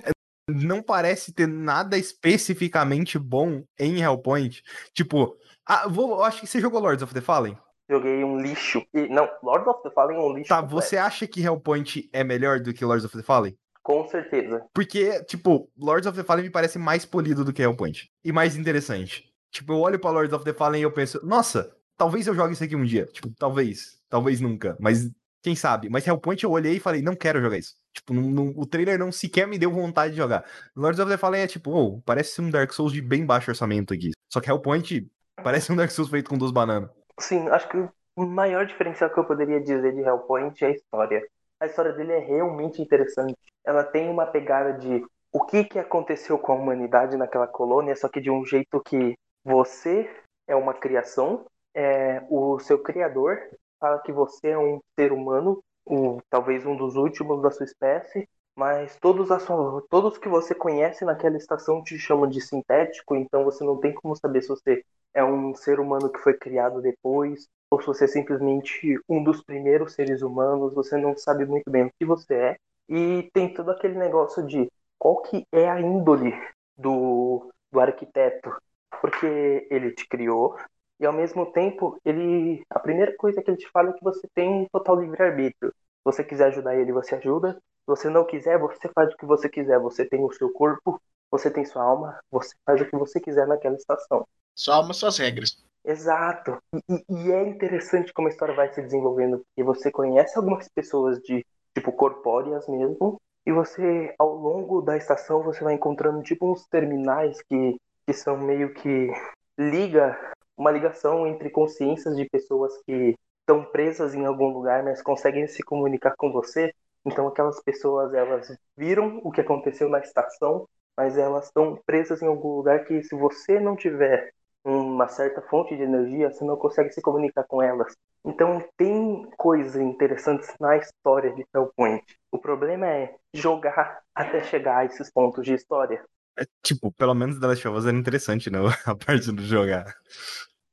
não 0.49 0.83
parece 0.83 1.33
ter 1.33 1.47
nada 1.47 1.97
especificamente 1.97 3.19
bom 3.19 3.63
em 3.79 4.01
Hellpoint. 4.01 4.63
Tipo, 4.93 5.37
ah, 5.67 5.89
vou, 5.89 6.23
acho 6.23 6.41
que 6.41 6.47
você 6.47 6.61
jogou 6.61 6.81
Lords 6.81 7.03
of 7.03 7.15
the 7.15 7.21
Fallen? 7.21 7.57
joguei 7.89 8.25
um 8.25 8.41
lixo. 8.41 8.83
E, 8.93 9.09
não, 9.09 9.29
Lord 9.43 9.69
of 9.69 9.83
the 9.83 9.91
Fallen 9.91 10.17
é 10.17 10.21
um 10.21 10.35
lixo. 10.35 10.49
Tá, 10.49 10.63
completo. 10.63 10.83
você 10.83 10.97
acha 10.97 11.27
que 11.27 11.43
Hellpoint 11.43 12.09
é 12.13 12.25
melhor 12.25 12.61
do 12.61 12.73
que 12.73 12.85
Lords 12.85 13.05
of 13.05 13.17
the 13.17 13.23
Fallen? 13.23 13.57
Com 13.83 14.07
certeza. 14.09 14.65
Porque, 14.73 15.23
tipo, 15.25 15.71
Lords 15.77 16.07
of 16.07 16.17
the 16.17 16.25
Fallen 16.25 16.45
me 16.45 16.51
parece 16.51 16.79
mais 16.79 17.05
polido 17.05 17.45
do 17.45 17.53
que 17.53 17.63
Hellpoint. 17.63 18.11
E 18.25 18.33
mais 18.33 18.57
interessante. 18.57 19.25
Tipo, 19.51 19.75
eu 19.75 19.81
olho 19.81 19.99
pra 19.99 20.11
Lords 20.11 20.33
of 20.33 20.45
the 20.45 20.55
Fallen 20.55 20.81
e 20.81 20.85
eu 20.85 20.93
penso, 20.93 21.25
nossa, 21.25 21.71
talvez 21.97 22.27
eu 22.27 22.35
jogue 22.35 22.55
isso 22.55 22.65
aqui 22.65 22.75
um 22.75 22.85
dia. 22.85 23.05
Tipo, 23.07 23.31
talvez. 23.39 23.99
Talvez 24.09 24.41
nunca. 24.41 24.77
Mas 24.81 25.11
quem 25.45 25.55
sabe? 25.55 25.91
Mas 25.91 26.07
Hellpoint 26.07 26.43
eu 26.43 26.51
olhei 26.51 26.77
e 26.77 26.81
falei, 26.81 27.03
não 27.03 27.15
quero 27.15 27.39
jogar 27.39 27.59
isso. 27.59 27.75
Tipo, 27.93 28.15
não, 28.15 28.23
não, 28.23 28.55
o 28.57 28.65
trailer 28.65 28.99
não 28.99 29.13
sequer 29.13 29.47
me 29.47 29.59
deu 29.59 29.71
vontade 29.71 30.13
de 30.13 30.17
jogar. 30.17 30.43
Lords 30.75 30.99
of 30.99 31.11
the 31.11 31.19
Fallen 31.19 31.43
é 31.43 31.47
tipo, 31.47 31.71
oh, 31.71 32.01
parece 32.01 32.41
um 32.41 32.51
Dark 32.51 32.73
Souls 32.73 32.95
de 32.95 33.03
bem 33.03 33.27
baixo 33.27 33.51
orçamento 33.51 33.93
aqui. 33.93 34.13
Só 34.33 34.41
que 34.41 34.51
Hellpoint 34.51 35.07
parece 35.45 35.71
um 35.71 35.77
Dark 35.77 35.91
Souls 35.91 36.11
feito 36.11 36.31
com 36.31 36.39
duas 36.39 36.51
bananas. 36.51 36.89
Sim, 37.21 37.47
acho 37.51 37.69
que 37.69 37.77
o 38.17 38.25
maior 38.25 38.65
diferencial 38.65 39.11
que 39.11 39.21
eu 39.21 39.25
poderia 39.27 39.61
dizer 39.61 39.95
de 39.95 40.01
Hellpoint 40.01 40.65
é 40.65 40.69
a 40.69 40.71
história. 40.71 41.23
A 41.61 41.67
história 41.67 41.93
dele 41.93 42.13
é 42.13 42.21
realmente 42.21 42.81
interessante. 42.81 43.35
Ela 43.67 43.85
tem 43.85 44.09
uma 44.09 44.25
pegada 44.25 44.73
de 44.73 45.05
o 45.31 45.45
que, 45.45 45.65
que 45.65 45.79
aconteceu 45.79 46.39
com 46.39 46.53
a 46.53 46.57
humanidade 46.57 47.19
naquela 47.19 47.47
colônia, 47.47 47.95
só 47.97 48.09
que 48.09 48.21
de 48.21 48.31
um 48.31 48.47
jeito 48.47 48.81
que 48.81 49.15
você 49.45 50.11
é 50.49 50.57
uma 50.57 50.73
criação, 50.73 51.45
é, 51.75 52.23
o 52.31 52.59
seu 52.61 52.79
criador 52.79 53.39
fala 53.79 53.99
que 54.01 54.13
você 54.13 54.49
é 54.49 54.59
um 54.59 54.81
ser 54.99 55.13
humano, 55.13 55.63
um, 55.87 56.19
talvez 56.31 56.65
um 56.65 56.77
dos 56.77 56.97
últimos 56.97 57.43
da 57.43 57.51
sua 57.51 57.65
espécie, 57.65 58.29
mas 58.57 58.97
todos, 59.01 59.31
a 59.31 59.39
sua, 59.39 59.83
todos 59.91 60.17
que 60.17 60.29
você 60.29 60.55
conhece 60.55 61.05
naquela 61.05 61.37
estação 61.37 61.83
te 61.83 61.99
chamam 61.99 62.29
de 62.29 62.41
sintético, 62.41 63.17
então 63.17 63.45
você 63.45 63.65
não 63.65 63.79
tem 63.79 63.93
como 63.93 64.15
saber 64.17 64.43
se 64.43 64.49
você 64.49 64.85
é 65.13 65.25
um 65.25 65.55
ser 65.55 65.81
humano 65.81 66.11
que 66.11 66.21
foi 66.21 66.35
criado 66.35 66.81
depois, 66.81 67.49
ou 67.71 67.81
se 67.81 67.87
você 67.87 68.05
é 68.05 68.09
simplesmente 68.09 68.99
um 69.09 69.23
dos 69.23 69.43
primeiros 69.43 69.95
seres 69.95 70.23
humanos, 70.23 70.75
você 70.75 70.97
não 70.97 71.17
sabe 71.17 71.45
muito 71.45 71.71
bem 71.71 71.85
o 71.87 71.91
que 71.99 72.05
você 72.05 72.35
é. 72.35 72.57
E 72.89 73.31
tem 73.33 73.53
todo 73.53 73.71
aquele 73.71 73.95
negócio 73.99 74.47
de 74.47 74.71
qual 74.99 75.23
que 75.23 75.45
é 75.53 75.69
a 75.69 75.81
índole 75.81 76.33
do, 76.77 77.51
do 77.73 77.81
arquiteto, 77.81 78.55
porque 79.01 79.67
ele 79.71 79.93
te 79.93 80.07
criou 80.09 80.57
e 81.01 81.07
ao 81.07 81.13
mesmo 81.13 81.47
tempo 81.53 81.99
ele 82.05 82.63
a 82.71 82.79
primeira 82.79 83.15
coisa 83.17 83.43
que 83.43 83.51
ele 83.51 83.59
te 83.59 83.71
fala 83.71 83.91
é 83.91 83.93
que 83.93 84.05
você 84.05 84.29
tem 84.35 84.49
um 84.49 84.67
total 84.73 85.01
livre 85.01 85.23
arbítrio. 85.23 85.71
Se 85.71 86.05
você 86.05 86.25
quiser 86.25 86.49
ajudar 86.49 86.77
ele, 86.77 86.93
você 86.93 87.15
ajuda. 87.17 87.55
Se 87.55 87.87
você 87.87 88.09
não 88.09 88.25
quiser, 88.25 88.59
você 88.59 88.89
faz 88.89 89.13
o 89.13 89.17
que 89.17 89.27
você 89.27 89.49
quiser. 89.49 89.79
Você 89.81 90.05
tem 90.05 90.23
o 90.25 90.33
seu 90.33 90.51
corpo, 90.53 91.01
você 91.31 91.51
tem 91.51 91.65
sua 91.65 91.83
alma, 91.83 92.19
você 92.31 92.55
faz 92.65 92.81
o 92.81 92.87
que 92.87 92.97
você 92.97 93.21
quiser 93.21 93.47
naquela 93.47 93.77
estação. 93.77 94.27
Sua 94.55 94.77
alma, 94.77 94.95
suas 94.95 95.19
regras. 95.19 95.65
Exato. 95.85 96.59
E, 96.89 97.05
e, 97.11 97.33
é 97.33 97.47
interessante 97.47 98.13
como 98.13 98.29
a 98.29 98.31
história 98.31 98.55
vai 98.55 98.73
se 98.73 98.81
desenvolvendo, 98.81 99.39
porque 99.39 99.63
você 99.63 99.91
conhece 99.91 100.39
algumas 100.39 100.69
pessoas 100.69 101.19
de 101.21 101.45
tipo 101.75 101.93
corpóreas 101.93 102.67
mesmo, 102.69 103.21
e 103.45 103.53
você 103.53 104.15
ao 104.19 104.35
longo 104.35 104.81
da 104.81 104.97
estação 104.97 105.43
você 105.43 105.63
vai 105.63 105.75
encontrando 105.75 106.23
tipo 106.23 106.51
uns 106.51 106.67
terminais 106.69 107.43
que, 107.43 107.77
que 108.07 108.13
são 108.15 108.39
meio 108.39 108.73
que 108.73 109.11
liga 109.59 110.19
uma 110.57 110.71
ligação 110.71 111.27
entre 111.27 111.51
consciências 111.51 112.17
de 112.17 112.29
pessoas 112.29 112.73
que 112.85 113.15
estão 113.41 113.65
presas 113.65 114.15
em 114.15 114.25
algum 114.25 114.49
lugar, 114.49 114.83
mas 114.83 115.03
conseguem 115.03 115.47
se 115.47 115.63
comunicar 115.63 116.15
com 116.17 116.33
você. 116.33 116.73
Então 117.05 117.29
aquelas 117.29 117.63
pessoas 117.63 118.15
elas 118.15 118.57
viram 118.77 119.21
o 119.23 119.31
que 119.31 119.41
aconteceu 119.41 119.89
na 119.89 119.99
estação, 119.99 120.67
mas 120.97 121.19
elas 121.19 121.47
estão 121.47 121.79
presas 121.85 122.23
em 122.23 122.27
algum 122.27 122.57
lugar 122.57 122.85
que 122.85 123.03
se 123.03 123.15
você 123.15 123.61
não 123.61 123.77
tiver 123.77 124.33
uma 124.65 125.09
certa 125.09 125.43
fonte 125.43 125.77
de 125.77 125.83
energia, 125.83 126.31
você 126.31 126.43
não 126.43 126.57
consegue 126.57 126.91
se 126.91 127.03
comunicar 127.03 127.45
com 127.45 127.63
elas. 127.63 127.95
Então 128.25 128.65
tem 128.79 129.29
coisas 129.37 129.77
interessantes 129.77 130.55
na 130.59 130.79
história 130.79 131.35
de 131.35 131.45
Hellpoint. 131.55 132.03
O 132.33 132.39
problema 132.39 132.87
é 132.87 133.15
jogar 133.35 134.01
até 134.15 134.43
chegar 134.43 134.79
a 134.79 134.85
esses 134.87 135.11
pontos 135.13 135.45
de 135.45 135.53
história. 135.53 136.03
É, 136.39 136.45
tipo, 136.63 136.91
pelo 136.93 137.15
menos 137.15 137.39
The 137.39 137.47
Last 137.47 137.69
of 137.69 137.79
Us 137.79 137.87
era 137.87 137.97
interessante, 137.97 138.51
né? 138.51 138.59
A 138.87 138.95
parte 138.95 139.31
do 139.31 139.43
jogar. 139.43 139.95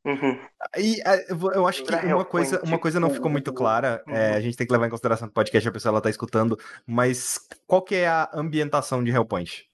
Uhum. 0.03 0.39
E 0.77 0.99
é, 1.05 1.31
eu 1.31 1.67
acho 1.67 1.83
que 1.83 1.93
uma 1.93 2.25
coisa, 2.25 2.59
uma 2.63 2.79
coisa 2.79 2.99
não 2.99 3.09
ficou 3.09 3.29
muito 3.29 3.53
clara. 3.53 4.03
Uhum. 4.07 4.15
É, 4.15 4.33
a 4.33 4.41
gente 4.41 4.57
tem 4.57 4.65
que 4.65 4.73
levar 4.73 4.87
em 4.87 4.89
consideração 4.89 5.27
que 5.27 5.31
o 5.31 5.35
podcast 5.35 5.69
a 5.69 5.71
pessoa 5.71 5.91
ela 5.91 6.01
tá 6.01 6.09
escutando, 6.09 6.57
mas 6.85 7.47
qual 7.67 7.81
que 7.81 7.95
é 7.95 8.07
a 8.07 8.29
ambientação 8.33 9.03
de 9.03 9.11
Hellpoint? 9.11 9.67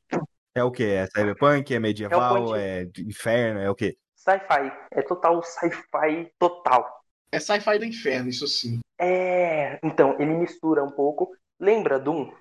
É 0.53 0.63
o 0.63 0.71
que? 0.71 0.83
É 0.83 1.05
cyberpunk? 1.07 1.73
É 1.73 1.79
medieval? 1.79 2.55
Hellpoint. 2.55 3.01
É 3.01 3.03
inferno? 3.03 3.59
É 3.61 3.69
o 3.69 3.75
que? 3.75 3.97
Sci-fi. 4.15 4.71
É 4.91 5.01
total 5.01 5.41
sci-fi 5.41 6.31
total. 6.37 6.85
É 7.31 7.39
sci-fi 7.39 7.77
do 7.77 7.85
inferno, 7.85 8.29
isso 8.29 8.47
sim. 8.47 8.79
É. 8.99 9.79
Então, 9.83 10.15
ele 10.19 10.33
mistura 10.33 10.83
um 10.83 10.91
pouco. 10.91 11.31
Lembra 11.59 11.99
Doom? 11.99 12.31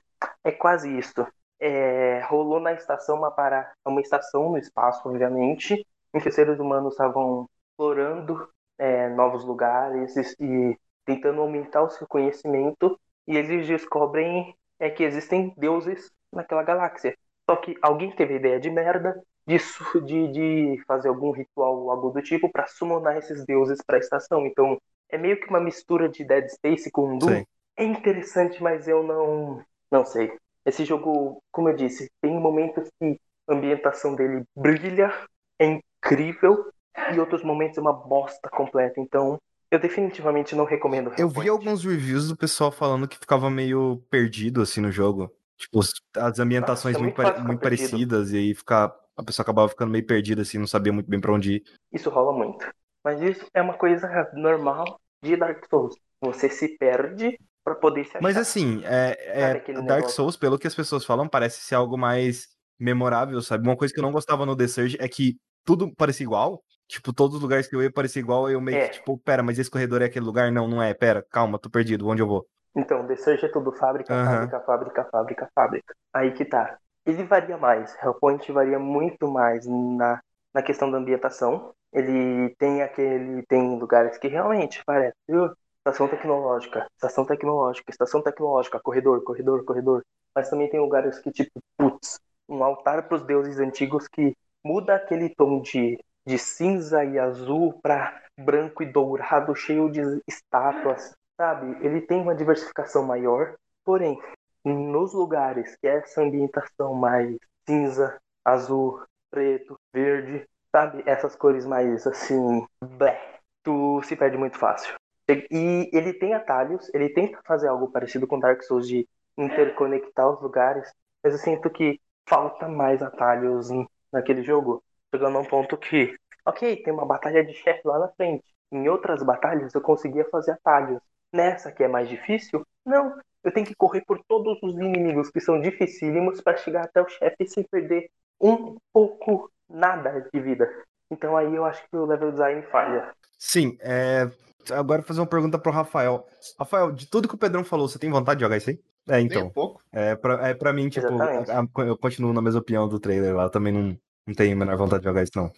É 0.43 0.51
quase 0.51 0.97
isso. 0.99 1.27
É, 1.59 2.21
rolou 2.29 2.61
na 2.61 2.73
estação 2.73 3.17
uma 3.17 3.31
para 3.31 3.73
uma 3.85 4.01
estação 4.01 4.51
no 4.51 4.59
espaço, 4.59 5.09
obviamente, 5.09 5.87
em 6.15 6.21
que 6.21 6.29
os 6.29 6.35
seres 6.35 6.59
humanos 6.59 6.93
estavam 6.93 7.49
explorando 7.71 8.49
é, 8.79 9.09
novos 9.09 9.45
lugares 9.45 10.17
e, 10.17 10.37
e, 10.41 10.79
tentando 11.05 11.41
aumentar 11.41 11.83
o 11.83 11.91
seu 11.91 12.07
conhecimento. 12.07 12.99
E 13.27 13.37
eles 13.37 13.67
descobrem 13.67 14.55
é, 14.79 14.91
que 14.91 15.03
existem 15.03 15.55
deuses 15.57 16.11
naquela 16.33 16.63
galáxia. 16.63 17.17
Só 17.49 17.57
que 17.57 17.77
alguém 17.81 18.11
teve 18.11 18.37
ideia 18.37 18.59
de 18.59 18.71
merda 18.71 19.21
disso, 19.47 19.85
de, 20.03 20.29
de 20.29 20.85
fazer 20.87 21.09
algum 21.09 21.31
ritual 21.31 21.91
algo 21.91 22.11
do 22.11 22.21
tipo 22.21 22.51
para 22.51 22.67
summonar 22.67 23.17
esses 23.17 23.45
deuses 23.45 23.81
para 23.87 23.97
a 23.97 24.01
estação. 24.01 24.47
Então 24.47 24.79
é 25.09 25.17
meio 25.17 25.39
que 25.39 25.49
uma 25.49 25.61
mistura 25.61 26.09
de 26.09 26.25
Dead 26.25 26.49
Space 26.49 26.91
com 26.91 27.17
Doom. 27.19 27.29
Sim. 27.29 27.47
é 27.77 27.85
interessante, 27.85 28.63
mas 28.63 28.89
eu 28.89 29.03
não, 29.03 29.63
não 29.91 30.05
sei. 30.05 30.37
Esse 30.67 30.85
jogo, 30.85 31.41
como 31.53 31.69
eu 31.69 31.77
disse, 31.77 32.11
tem 32.21 32.39
momentos 32.39 32.89
que 33.01 33.21
a 33.49 33.55
ambientação 33.55 34.17
dele 34.17 34.43
brilha, 34.57 35.13
é 35.61 35.67
incrível, 35.67 36.73
e 37.15 37.21
outros 37.21 37.45
momentos 37.45 37.79
é 37.79 37.81
uma 37.81 37.93
bosta 37.93 38.51
completa. 38.51 39.01
Então, 39.01 39.39
eu 39.71 39.79
definitivamente 39.79 40.57
não 40.57 40.65
recomendo. 40.65 41.13
Eu 41.17 41.29
vi 41.29 41.49
alguns 41.49 41.85
reviews 41.85 42.29
do 42.29 42.37
pessoal 42.37 42.73
falando 42.73 43.07
que 43.07 43.17
ficava 43.17 43.49
meio 43.49 44.03
perdido 44.11 44.61
assim 44.61 44.81
no 44.81 44.91
jogo. 44.91 45.33
Tipo, 45.57 45.81
as 46.17 46.39
ambientações 46.41 46.95
Nossa, 46.95 47.05
é 47.05 47.07
muito, 47.07 47.23
muito, 47.23 47.45
muito 47.45 47.61
parecidas 47.61 48.33
e 48.33 48.37
aí 48.37 48.55
fica, 48.55 48.95
a 49.17 49.25
pessoa 49.25 49.45
acabava 49.45 49.69
ficando 49.69 49.93
meio 49.93 50.05
perdida 50.05 50.43
assim, 50.43 50.59
não 50.59 50.67
sabia 50.67 50.93
muito 50.93 51.09
bem 51.09 51.21
para 51.21 51.33
onde 51.33 51.55
ir. 51.55 51.63
Isso 51.93 52.11
rola 52.11 52.33
muito. 52.33 52.69
Mas 53.05 53.23
isso 53.23 53.47
é 53.55 53.63
uma 53.63 53.75
coisa 53.75 54.09
normal 54.35 55.01
de 55.23 55.37
Dark 55.37 55.65
Souls. 55.71 55.95
Você 56.21 56.49
se 56.51 56.77
perde 56.77 57.39
para 57.67 57.75
poder 57.75 58.05
se 58.05 58.11
achar. 58.11 58.23
Mas 58.23 58.37
assim, 58.37 58.81
é, 58.85 59.17
é 59.27 59.83
Dark? 59.83 60.09
Souls, 60.09 60.37
pelo 60.37 60.57
que 60.57 60.69
as 60.69 60.75
pessoas 60.75 61.05
falam, 61.05 61.29
parece 61.29 61.61
ser 61.63 61.75
algo 61.75 61.99
mais 61.99 62.47
memorável, 62.79 63.43
sabe? 63.43 63.67
Uma 63.67 63.77
coisa 63.77 63.93
que 63.93 63.99
eu 63.99 64.05
não 64.05 64.13
gostava 64.13 64.47
no 64.47 64.57
The 64.57 64.69
Surge 64.69 64.97
é 65.01 65.09
que 65.09 65.37
tudo 65.65 65.93
parecia 65.97 66.23
igual. 66.23 66.63
Tipo, 66.87 67.13
todos 67.13 67.35
os 67.35 67.43
lugares 67.43 67.67
que 67.67 67.75
eu 67.75 67.83
ia 67.83 67.91
parecia 67.91 68.21
igual, 68.21 68.49
eu 68.49 68.61
meio 68.61 68.79
é. 68.79 68.87
que, 68.87 68.99
tipo, 68.99 69.19
pera, 69.19 69.43
mas 69.43 69.59
esse 69.59 69.69
corredor 69.69 70.01
é 70.01 70.05
aquele 70.05 70.25
lugar? 70.25 70.53
Não, 70.53 70.69
não 70.69 70.81
é, 70.81 70.95
pera, 70.95 71.27
calma, 71.29 71.59
tô 71.59 71.69
perdido, 71.69 72.07
onde 72.07 72.23
eu 72.23 72.29
vou? 72.29 72.47
Então, 72.77 73.05
The 73.05 73.17
Surge 73.17 73.47
é 73.47 73.49
tudo 73.49 73.73
fábrica, 73.73 74.15
uhum. 74.15 74.25
fábrica, 74.25 74.61
fábrica, 74.61 75.09
fábrica, 75.11 75.51
fábrica. 75.53 75.95
Aí 76.15 76.33
que 76.33 76.45
tá. 76.45 76.79
Ele 77.05 77.25
varia 77.25 77.59
mais, 77.59 77.97
Hellpoint 78.01 78.53
varia 78.53 78.79
muito 78.79 79.29
mais 79.29 79.67
na, 79.67 80.21
na 80.55 80.63
questão 80.63 80.89
da 80.89 80.99
ambientação. 80.99 81.75
Ele 81.93 82.55
tem 82.59 82.83
aquele. 82.83 83.43
Tem 83.47 83.77
lugares 83.77 84.19
que 84.19 84.29
realmente 84.29 84.85
parece. 84.85 85.17
Viu? 85.29 85.51
Estação 85.87 86.09
tecnológica, 86.09 86.85
estação 86.97 87.25
tecnológica, 87.25 87.91
estação 87.93 88.21
tecnológica, 88.21 88.81
corredor, 88.81 89.23
corredor, 89.23 89.65
corredor. 89.65 90.03
Mas 90.35 90.51
também 90.51 90.69
tem 90.69 90.81
lugares 90.81 91.21
que, 91.21 91.31
tipo, 91.31 91.61
putz, 91.79 92.19
um 92.49 92.65
altar 92.65 93.07
para 93.07 93.15
os 93.15 93.23
deuses 93.23 93.61
antigos 93.61 94.09
que 94.09 94.37
muda 94.65 94.97
aquele 94.97 95.29
tom 95.29 95.61
de, 95.61 95.97
de 96.27 96.39
cinza 96.39 97.05
e 97.05 97.21
azul 97.21 97.79
para 97.81 98.21
branco 98.37 98.83
e 98.83 98.87
dourado, 98.87 99.55
cheio 99.55 99.89
de 99.89 100.01
estátuas, 100.27 101.15
sabe? 101.41 101.79
Ele 101.87 102.01
tem 102.01 102.21
uma 102.21 102.35
diversificação 102.35 103.05
maior, 103.05 103.55
porém, 103.85 104.21
nos 104.65 105.15
lugares 105.15 105.77
que 105.77 105.87
essa 105.87 106.21
ambientação 106.21 106.95
mais 106.95 107.37
cinza, 107.65 108.19
azul, 108.45 109.05
preto, 109.31 109.77
verde, 109.95 110.45
sabe? 110.73 111.05
Essas 111.07 111.37
cores 111.37 111.65
mais 111.65 112.05
assim, 112.09 112.67
blé, 112.83 113.39
tu 113.63 114.03
se 114.03 114.17
perde 114.17 114.37
muito 114.37 114.59
fácil. 114.59 114.93
E 115.29 115.91
ele 115.93 116.13
tem 116.13 116.35
atalhos, 116.35 116.93
ele 116.95 117.09
tenta 117.09 117.41
fazer 117.45 117.69
algo 117.69 117.91
parecido 117.91 118.27
com 118.27 118.39
Dark 118.39 118.63
Souls 118.63 118.87
de 118.87 119.09
interconectar 119.37 120.31
os 120.31 120.41
lugares, 120.41 120.91
mas 121.23 121.33
eu 121.33 121.39
sinto 121.39 121.69
que 121.69 122.01
falta 122.29 122.69
mais 122.69 123.03
atalhos 123.03 123.69
naquele 124.13 124.43
jogo, 124.43 124.83
chegando 125.13 125.39
a 125.39 125.41
um 125.41 125.45
ponto 125.45 125.77
que, 125.77 126.17
ok, 126.45 126.77
tem 126.83 126.93
uma 126.93 127.05
batalha 127.05 127.45
de 127.45 127.53
chefe 127.55 127.83
lá 127.85 127.99
na 127.99 128.09
frente. 128.09 128.45
Em 128.71 128.89
outras 128.89 129.23
batalhas 129.23 129.75
eu 129.75 129.81
conseguia 129.81 130.25
fazer 130.31 130.53
atalhos. 130.53 131.01
Nessa 131.33 131.73
que 131.73 131.83
é 131.83 131.89
mais 131.89 132.09
difícil, 132.09 132.65
não. 132.85 133.19
Eu 133.43 133.53
tenho 133.53 133.67
que 133.67 133.75
correr 133.75 134.03
por 134.05 134.21
todos 134.27 134.59
os 134.63 134.75
inimigos 134.77 135.31
que 135.31 135.41
são 135.41 135.61
dificílimos 135.61 136.41
para 136.41 136.57
chegar 136.57 136.85
até 136.85 137.03
o 137.03 137.09
chefe 137.09 137.47
sem 137.47 137.65
perder 137.65 138.09
um 138.41 138.77
pouco 138.93 139.51
nada 139.69 140.29
de 140.33 140.41
vida. 140.41 140.69
Então 141.11 141.37
aí 141.37 141.55
eu 141.55 141.65
acho 141.65 141.83
que 141.89 141.97
o 141.97 142.07
level 142.07 142.33
design 142.33 142.63
falha. 142.63 143.13
Sim, 143.39 143.77
é... 143.81 144.31
agora 144.73 145.01
vou 145.01 145.09
fazer 145.09 145.21
uma 145.21 145.27
pergunta 145.27 145.59
pro 145.59 145.73
Rafael. 145.73 146.27
Rafael, 146.59 146.93
de 146.93 147.07
tudo 147.07 147.29
que 147.29 147.35
o 147.35 147.39
Pedrão 147.39 147.65
falou, 147.65 147.89
você 147.89 147.99
tem 147.99 148.11
vontade 148.11 148.39
de 148.39 148.45
jogar 148.45 148.57
isso 148.57 148.71
aí? 148.71 148.81
É, 149.09 149.21
então. 149.21 149.47
Um 149.47 149.51
pouco. 149.51 149.81
É, 149.93 150.17
pra, 150.17 150.49
é, 150.49 150.55
pra 150.55 150.73
mim, 150.73 150.89
tipo, 150.89 151.07
a, 151.07 151.85
eu 151.85 151.97
continuo 151.97 152.33
na 152.33 152.43
mesma 152.43 152.61
opinião 152.61 152.89
do 152.89 152.99
trailer 152.99 153.35
lá. 153.35 153.45
Eu 153.45 153.51
também 153.51 153.73
não, 153.73 153.97
não 154.27 154.35
tenho 154.35 154.55
a 154.55 154.59
menor 154.59 154.77
vontade 154.77 155.03
de 155.03 155.09
jogar 155.09 155.23
isso, 155.23 155.33
não. 155.37 155.51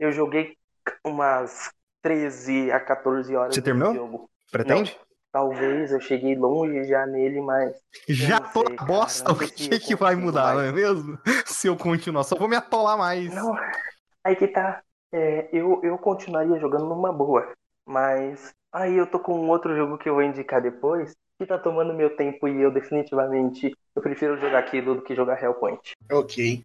Eu 0.00 0.10
joguei 0.10 0.56
umas 1.04 1.70
13 2.02 2.70
a 2.72 2.80
14 2.80 3.34
horas. 3.36 3.54
Você 3.54 3.62
terminou? 3.62 3.94
Jogo. 3.94 4.30
Pretende? 4.50 4.96
Não, 4.98 5.06
talvez 5.32 5.92
eu 5.92 6.00
cheguei 6.00 6.34
longe 6.34 6.84
já 6.84 7.06
nele, 7.06 7.40
mas. 7.40 7.76
Já 8.08 8.40
tô 8.40 8.64
na 8.64 8.84
bosta, 8.84 9.32
o 9.32 9.38
que, 9.38 9.78
que 9.78 9.94
vai 9.94 10.16
mudar, 10.16 10.54
mais. 10.54 10.56
não 10.56 10.64
é 10.64 10.72
mesmo? 10.72 11.18
Se 11.44 11.68
eu 11.68 11.76
continuar, 11.76 12.24
só 12.24 12.36
vou 12.36 12.48
me 12.48 12.56
atolar 12.56 12.98
mais. 12.98 13.32
Não, 13.34 13.56
aí 14.24 14.34
que 14.34 14.48
tá. 14.48 14.82
É, 15.12 15.48
eu, 15.52 15.80
eu 15.84 15.96
continuaria 15.98 16.58
jogando 16.58 16.86
numa 16.86 17.12
boa, 17.12 17.52
mas 17.86 18.52
aí 18.72 18.96
eu 18.96 19.06
tô 19.06 19.20
com 19.20 19.38
um 19.38 19.48
outro 19.48 19.74
jogo 19.76 19.96
que 19.96 20.08
eu 20.08 20.14
vou 20.14 20.22
indicar 20.22 20.60
depois, 20.60 21.14
que 21.38 21.46
tá 21.46 21.56
tomando 21.56 21.94
meu 21.94 22.16
tempo 22.16 22.48
e 22.48 22.60
eu 22.60 22.70
definitivamente 22.70 23.72
eu 23.94 24.02
prefiro 24.02 24.38
jogar 24.38 24.58
aquilo 24.58 24.96
do 24.96 25.02
que 25.02 25.14
jogar 25.14 25.40
Hellpoint. 25.40 25.92
Ok. 26.10 26.64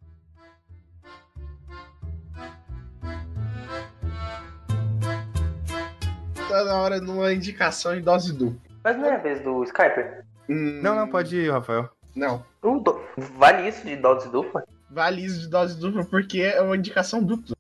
Tá 6.50 6.64
na 6.66 6.82
hora 6.82 7.00
de 7.00 7.10
uma 7.10 7.32
indicação 7.32 7.96
em 7.96 8.02
dose 8.02 8.34
dupla. 8.34 8.60
Mas 8.84 8.98
não 8.98 9.06
é 9.06 9.16
a 9.16 9.18
vez 9.18 9.42
do 9.42 9.64
Skyper? 9.64 10.26
Hum... 10.50 10.82
Não, 10.82 10.96
não, 10.96 11.08
pode 11.08 11.38
ir, 11.38 11.52
Rafael. 11.52 11.90
Não. 12.16 12.44
Do... 12.62 13.02
Vale 13.38 13.70
isso 13.70 13.86
de 13.86 13.96
dose 13.96 14.28
dupla? 14.30 14.64
Vale 14.90 15.24
isso 15.24 15.40
de 15.42 15.50
dose 15.50 15.80
dupla 15.80 16.04
porque 16.04 16.42
é 16.42 16.60
uma 16.62 16.76
indicação 16.76 17.24
dupla. 17.24 17.56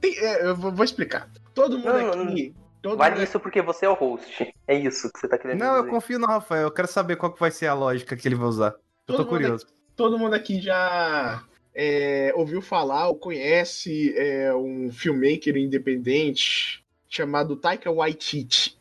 Tem, 0.00 0.16
é, 0.18 0.46
eu 0.46 0.54
vou, 0.54 0.84
explicar. 0.84 1.28
Todo 1.52 1.78
mundo 1.78 1.92
não, 1.92 2.22
aqui. 2.22 2.54
Não 2.56 2.67
Todo 2.80 2.96
vale 2.96 3.22
isso 3.22 3.40
porque 3.40 3.60
você 3.60 3.86
é 3.86 3.88
o 3.88 3.94
host. 3.94 4.54
É 4.66 4.74
isso 4.74 5.10
que 5.12 5.18
você 5.18 5.28
tá 5.28 5.36
querendo 5.36 5.58
Não, 5.58 5.76
dizer. 5.76 5.86
eu 5.86 5.90
confio 5.90 6.18
no 6.18 6.26
Rafael. 6.26 6.64
Eu 6.64 6.70
quero 6.70 6.88
saber 6.88 7.16
qual 7.16 7.32
que 7.32 7.40
vai 7.40 7.50
ser 7.50 7.66
a 7.66 7.74
lógica 7.74 8.16
que 8.16 8.26
ele 8.26 8.34
vai 8.34 8.46
usar. 8.46 8.74
Eu 9.06 9.16
todo 9.16 9.24
tô 9.24 9.26
curioso. 9.26 9.64
Aqui, 9.64 9.74
todo 9.96 10.18
mundo 10.18 10.34
aqui 10.34 10.60
já 10.60 11.42
é, 11.74 12.32
ouviu 12.34 12.62
falar 12.62 13.08
ou 13.08 13.16
conhece 13.16 14.14
é, 14.16 14.54
um 14.54 14.90
filmmaker 14.92 15.56
independente 15.56 16.84
chamado 17.08 17.56
Taika 17.56 17.90
Waititi. 17.90 18.78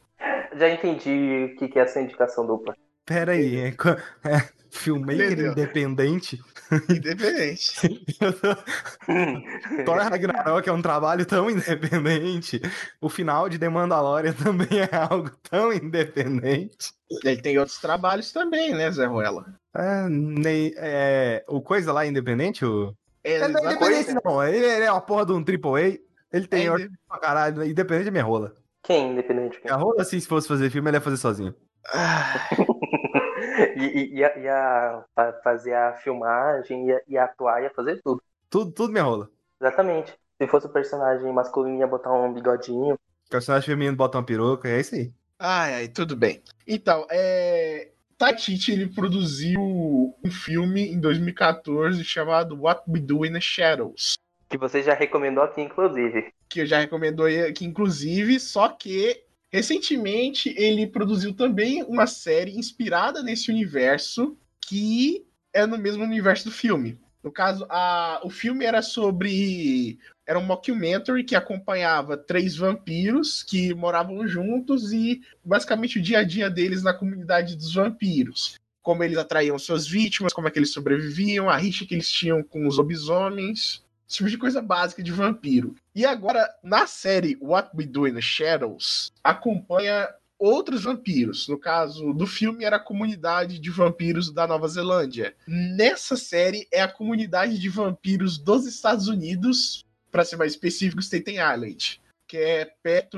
Já 0.54 0.70
entendi 0.70 1.56
o 1.56 1.68
que 1.68 1.78
é 1.78 1.82
essa 1.82 2.02
indicação 2.02 2.46
dupla. 2.46 2.76
Pera 3.08 3.32
aí, 3.32 3.56
é, 3.56 3.68
é, 3.70 4.50
filmmaker 4.70 5.32
Entendeu? 5.32 5.52
independente? 5.54 6.42
Independente. 6.90 8.06
Thor 9.86 9.98
Ragnarok 9.98 10.68
é 10.68 10.74
um 10.74 10.82
trabalho 10.82 11.26
tão 11.26 11.50
independente. 11.50 12.62
O 13.00 13.08
final 13.08 13.48
de 13.48 13.58
The 13.58 13.70
Mandalorian 13.70 14.34
também 14.44 14.82
é 14.82 14.94
algo 14.94 15.32
tão 15.50 15.72
independente. 15.72 16.92
Ele 17.24 17.42
tem 17.42 17.58
outros 17.58 17.80
trabalhos 17.80 18.34
também, 18.34 18.74
né, 18.74 18.92
Zé 18.92 19.06
Ruela? 19.06 19.46
É, 19.74 20.10
nem, 20.10 20.74
é, 20.76 21.46
o 21.48 21.62
Coisa 21.62 21.94
lá 21.94 22.04
é 22.04 22.10
independente? 22.10 22.66
O... 22.66 22.94
É, 23.24 23.36
é 23.36 23.50
independente 23.50 24.14
não, 24.22 24.44
ele, 24.44 24.66
ele, 24.66 24.84
é 24.84 24.92
uma 24.92 25.00
porra 25.00 25.26
de 25.26 25.32
um 25.32 25.38
AAA. 25.38 25.98
Ele 26.34 26.46
tem 26.46 26.64
é 26.64 26.68
independente. 26.68 27.00
pra 27.08 27.20
caralho, 27.20 27.64
independente 27.64 28.10
é 28.10 28.12
minha 28.12 28.24
rola. 28.26 28.54
Quem 28.84 29.14
independente? 29.14 29.62
Quem? 29.62 29.72
A 29.72 29.78
rola, 29.78 30.02
assim, 30.02 30.20
se 30.20 30.28
fosse 30.28 30.46
fazer 30.46 30.70
filme, 30.70 30.90
ele 30.90 30.98
ia 30.98 31.02
fazer 31.02 31.16
sozinho. 31.16 31.56
Ah. 31.94 32.50
e, 33.76 34.18
ia, 34.18 34.38
ia, 34.38 35.06
fazer 35.44 35.74
a 35.74 35.94
filmagem, 35.94 36.88
ia, 36.88 37.02
ia 37.08 37.24
atuar, 37.24 37.64
ia 37.64 37.70
fazer 37.70 38.02
tudo. 38.04 38.22
Tudo, 38.50 38.72
tudo 38.72 38.92
minha 38.92 39.04
rola. 39.04 39.30
Exatamente. 39.60 40.14
Se 40.40 40.48
fosse 40.48 40.68
o 40.68 40.72
personagem 40.72 41.32
masculino, 41.34 41.80
ia 41.80 41.88
botar 41.88 42.14
um 42.14 42.34
bigodinho. 42.34 42.96
O 42.96 43.30
personagem 43.30 43.68
feminino 43.68 43.96
bota 43.96 44.18
uma 44.18 44.24
peruca, 44.24 44.70
é 44.70 44.80
isso 44.80 44.96
aí. 44.96 45.12
Ai, 45.40 45.74
ai, 45.74 45.88
tudo 45.88 46.16
bem. 46.16 46.42
Então, 46.68 47.06
é. 47.10 47.92
Tatiti, 48.18 48.72
ele 48.72 48.88
produziu 48.88 49.62
um 49.62 50.32
filme 50.32 50.92
em 50.92 51.00
2014 51.00 52.04
chamado 52.04 52.60
What 52.60 52.82
We 52.88 53.00
Do 53.00 53.24
in 53.24 53.34
the 53.34 53.40
Shadows. 53.40 54.16
Que 54.50 54.58
você 54.58 54.82
já 54.82 54.96
recomendou 54.96 55.44
aqui, 55.44 55.62
inclusive. 55.62 56.34
Que 56.50 56.62
eu 56.62 56.66
já 56.66 56.80
recomendou 56.80 57.28
aqui, 57.28 57.64
inclusive, 57.64 58.40
só 58.40 58.70
que 58.70 59.24
Recentemente, 59.52 60.54
ele 60.58 60.86
produziu 60.86 61.34
também 61.34 61.84
uma 61.84 62.06
série 62.06 62.58
inspirada 62.58 63.24
nesse 63.24 63.50
universo, 63.50 64.38
que 64.62 65.26
é 65.54 65.66
no 65.66 65.78
mesmo 65.78 66.04
universo 66.04 66.46
do 66.46 66.52
filme. 66.52 67.00
No 67.24 67.32
caso, 67.32 67.66
a, 67.70 68.22
o 68.24 68.30
filme 68.30 68.64
era 68.66 68.82
sobre. 68.82 70.00
Era 70.26 70.38
um 70.40 70.44
mockumentary 70.44 71.24
que 71.24 71.36
acompanhava 71.36 72.18
três 72.18 72.56
vampiros 72.56 73.44
que 73.44 73.74
moravam 73.74 74.28
juntos 74.28 74.92
e 74.92 75.22
basicamente 75.44 76.00
o 76.00 76.02
dia 76.02 76.20
a 76.20 76.24
dia 76.24 76.50
deles 76.50 76.84
na 76.84 76.94
comunidade 76.94 77.56
dos 77.56 77.74
vampiros. 77.74 78.56
Como 78.82 79.04
eles 79.04 79.18
atraíam 79.18 79.58
suas 79.58 79.88
vítimas, 79.88 80.34
como 80.34 80.48
é 80.48 80.52
que 80.52 80.60
eles 80.60 80.72
sobreviviam, 80.72 81.50
a 81.50 81.58
rixa 81.58 81.86
que 81.86 81.96
eles 81.96 82.10
tinham 82.10 82.44
com 82.44 82.68
os 82.68 82.78
lobisomens. 82.78 83.84
Esse 84.08 84.18
tipo 84.18 84.30
de 84.30 84.38
coisa 84.38 84.62
básica 84.62 85.04
de 85.04 85.12
vampiro. 85.12 85.76
E 85.98 86.06
agora, 86.06 86.48
na 86.64 86.86
série 86.86 87.36
What 87.42 87.72
We 87.76 87.88
Do 87.88 88.08
in 88.08 88.14
the 88.14 88.22
Shadows, 88.22 89.12
acompanha 89.24 90.08
outros 90.38 90.84
vampiros. 90.84 91.48
No 91.48 91.58
caso 91.58 92.14
do 92.14 92.28
filme, 92.28 92.64
era 92.64 92.76
a 92.76 92.80
comunidade 92.80 93.58
de 93.58 93.72
vampiros 93.72 94.32
da 94.32 94.46
Nova 94.46 94.68
Zelândia. 94.68 95.36
Nessa 95.48 96.16
série, 96.16 96.68
é 96.72 96.84
a 96.84 96.88
comunidade 96.88 97.58
de 97.58 97.68
vampiros 97.68 98.38
dos 98.38 98.68
Estados 98.68 99.08
Unidos, 99.08 99.84
para 100.12 100.24
ser 100.24 100.36
mais 100.36 100.52
específico, 100.52 101.02
Staten 101.02 101.38
Island, 101.38 102.00
que 102.28 102.38
é 102.38 102.66
perto, 102.84 103.18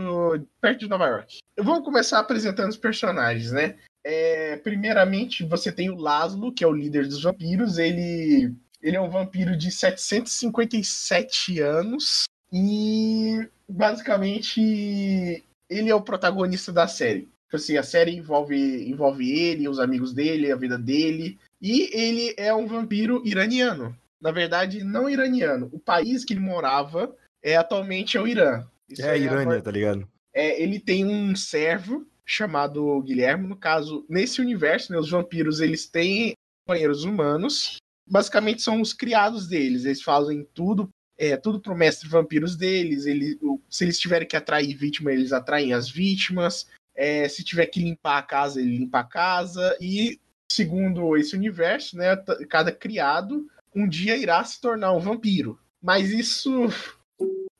perto 0.62 0.80
de 0.80 0.88
Nova 0.88 1.08
York. 1.08 1.39
Vamos 1.58 1.84
começar 1.84 2.18
apresentando 2.20 2.70
os 2.70 2.78
personagens, 2.78 3.52
né? 3.52 3.76
É, 4.06 4.56
primeiramente, 4.56 5.44
você 5.44 5.70
tem 5.70 5.89
o 5.89 5.98
Laszlo, 5.98 6.54
que 6.54 6.63
é 6.63 6.68
o 6.68 6.72
líder 6.72 7.06
dos 7.10 7.24
vampiros. 7.24 7.78
Ele, 7.78 8.54
ele 8.82 8.96
é 8.96 9.02
um 9.02 9.10
vampiro 9.10 9.58
de 9.58 9.70
757 9.70 11.60
anos. 11.60 12.24
E 12.52 13.48
basicamente 13.68 15.44
ele 15.70 15.90
é 15.90 15.96
o 15.96 16.02
protagonista 16.02 16.72
da 16.72 16.88
série. 16.88 17.30
Tipo 17.46 17.56
assim, 17.56 17.78
a 17.78 17.84
série 17.84 18.16
envolve, 18.16 18.90
envolve 18.90 19.32
ele, 19.32 19.68
os 19.68 19.80
amigos 19.80 20.14
dele, 20.14 20.52
a 20.52 20.56
vida 20.56 20.78
dele. 20.78 21.38
E 21.62 21.90
ele 21.92 22.34
é 22.38 22.54
um 22.54 22.68
vampiro 22.68 23.22
iraniano. 23.26 23.96
Na 24.22 24.32
verdade, 24.32 24.84
não 24.84 25.10
iraniano. 25.10 25.70
O 25.72 25.80
país 25.80 26.26
que 26.26 26.34
ele 26.34 26.42
morava 26.42 27.16
é 27.42 27.56
atualmente 27.56 28.18
é 28.18 28.22
o 28.22 28.28
Irã. 28.28 28.66
Isso 28.90 29.02
é 29.02 29.12
a 29.12 29.18
Irânia, 29.18 29.58
a... 29.58 29.62
tá 29.62 29.72
ligado? 29.72 30.08
É, 30.34 30.62
ele 30.62 30.80
tem 30.80 31.06
um 31.06 31.36
servo 31.36 32.06
chamado 32.26 33.02
Guilherme. 33.02 33.48
No 33.48 33.56
caso, 33.56 34.06
nesse 34.10 34.42
universo, 34.42 34.92
né, 34.92 35.00
os 35.00 35.10
vampiros 35.10 35.60
eles 35.60 35.88
têm 35.88 36.34
companheiros 36.66 37.04
humanos. 37.04 37.78
Basicamente 38.06 38.62
são 38.62 38.82
os 38.82 38.94
criados 38.94 39.48
deles. 39.48 39.86
Eles 39.86 40.02
fazem 40.02 40.48
tudo, 40.54 40.90
é, 41.20 41.36
tudo 41.36 41.60
pro 41.60 41.76
mestre 41.76 42.08
vampiros 42.08 42.56
deles. 42.56 43.06
Ele, 43.06 43.38
se 43.70 43.84
eles 43.84 44.00
tiverem 44.00 44.28
que 44.28 44.38
atrair 44.38 44.74
vítima, 44.74 45.12
eles 45.12 45.34
atraem 45.34 45.74
as 45.74 45.90
vítimas. 45.90 46.68
É, 46.96 47.28
se 47.28 47.44
tiver 47.44 47.66
que 47.66 47.82
limpar 47.82 48.18
a 48.18 48.24
casa, 48.24 48.62
ele 48.62 48.78
limpa 48.78 49.00
a 49.00 49.04
casa. 49.04 49.78
E 49.82 50.18
segundo 50.50 51.18
esse 51.18 51.36
universo, 51.36 51.98
né, 51.98 52.16
cada 52.50 52.72
criado 52.72 53.46
um 53.76 53.88
dia 53.88 54.16
irá 54.16 54.44
se 54.44 54.62
tornar 54.62 54.94
um 54.94 55.00
vampiro. 55.00 55.60
Mas 55.82 56.10
isso 56.10 56.68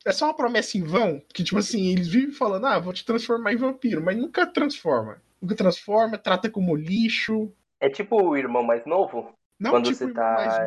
é 0.06 0.12
só 0.14 0.26
uma 0.26 0.36
promessa 0.36 0.78
em 0.78 0.84
vão, 0.84 1.22
que 1.34 1.44
tipo 1.44 1.60
assim, 1.60 1.92
eles 1.92 2.08
vivem 2.08 2.32
falando, 2.32 2.66
ah, 2.66 2.80
vou 2.80 2.94
te 2.94 3.06
transformar 3.06 3.54
em 3.54 3.58
vampiro, 3.58 4.02
mas 4.02 4.18
nunca 4.18 4.46
transforma. 4.46 5.22
Nunca 5.42 5.56
transforma, 5.56 6.18
trata 6.18 6.50
como 6.50 6.76
lixo. 6.76 7.52
É 7.80 7.90
tipo 7.90 8.22
o 8.22 8.38
irmão 8.38 8.64
mais 8.64 8.86
novo? 8.86 9.34
Não 9.60 9.72
Quando 9.72 9.86
tipo 9.86 9.98
você 9.98 10.14
tá 10.14 10.66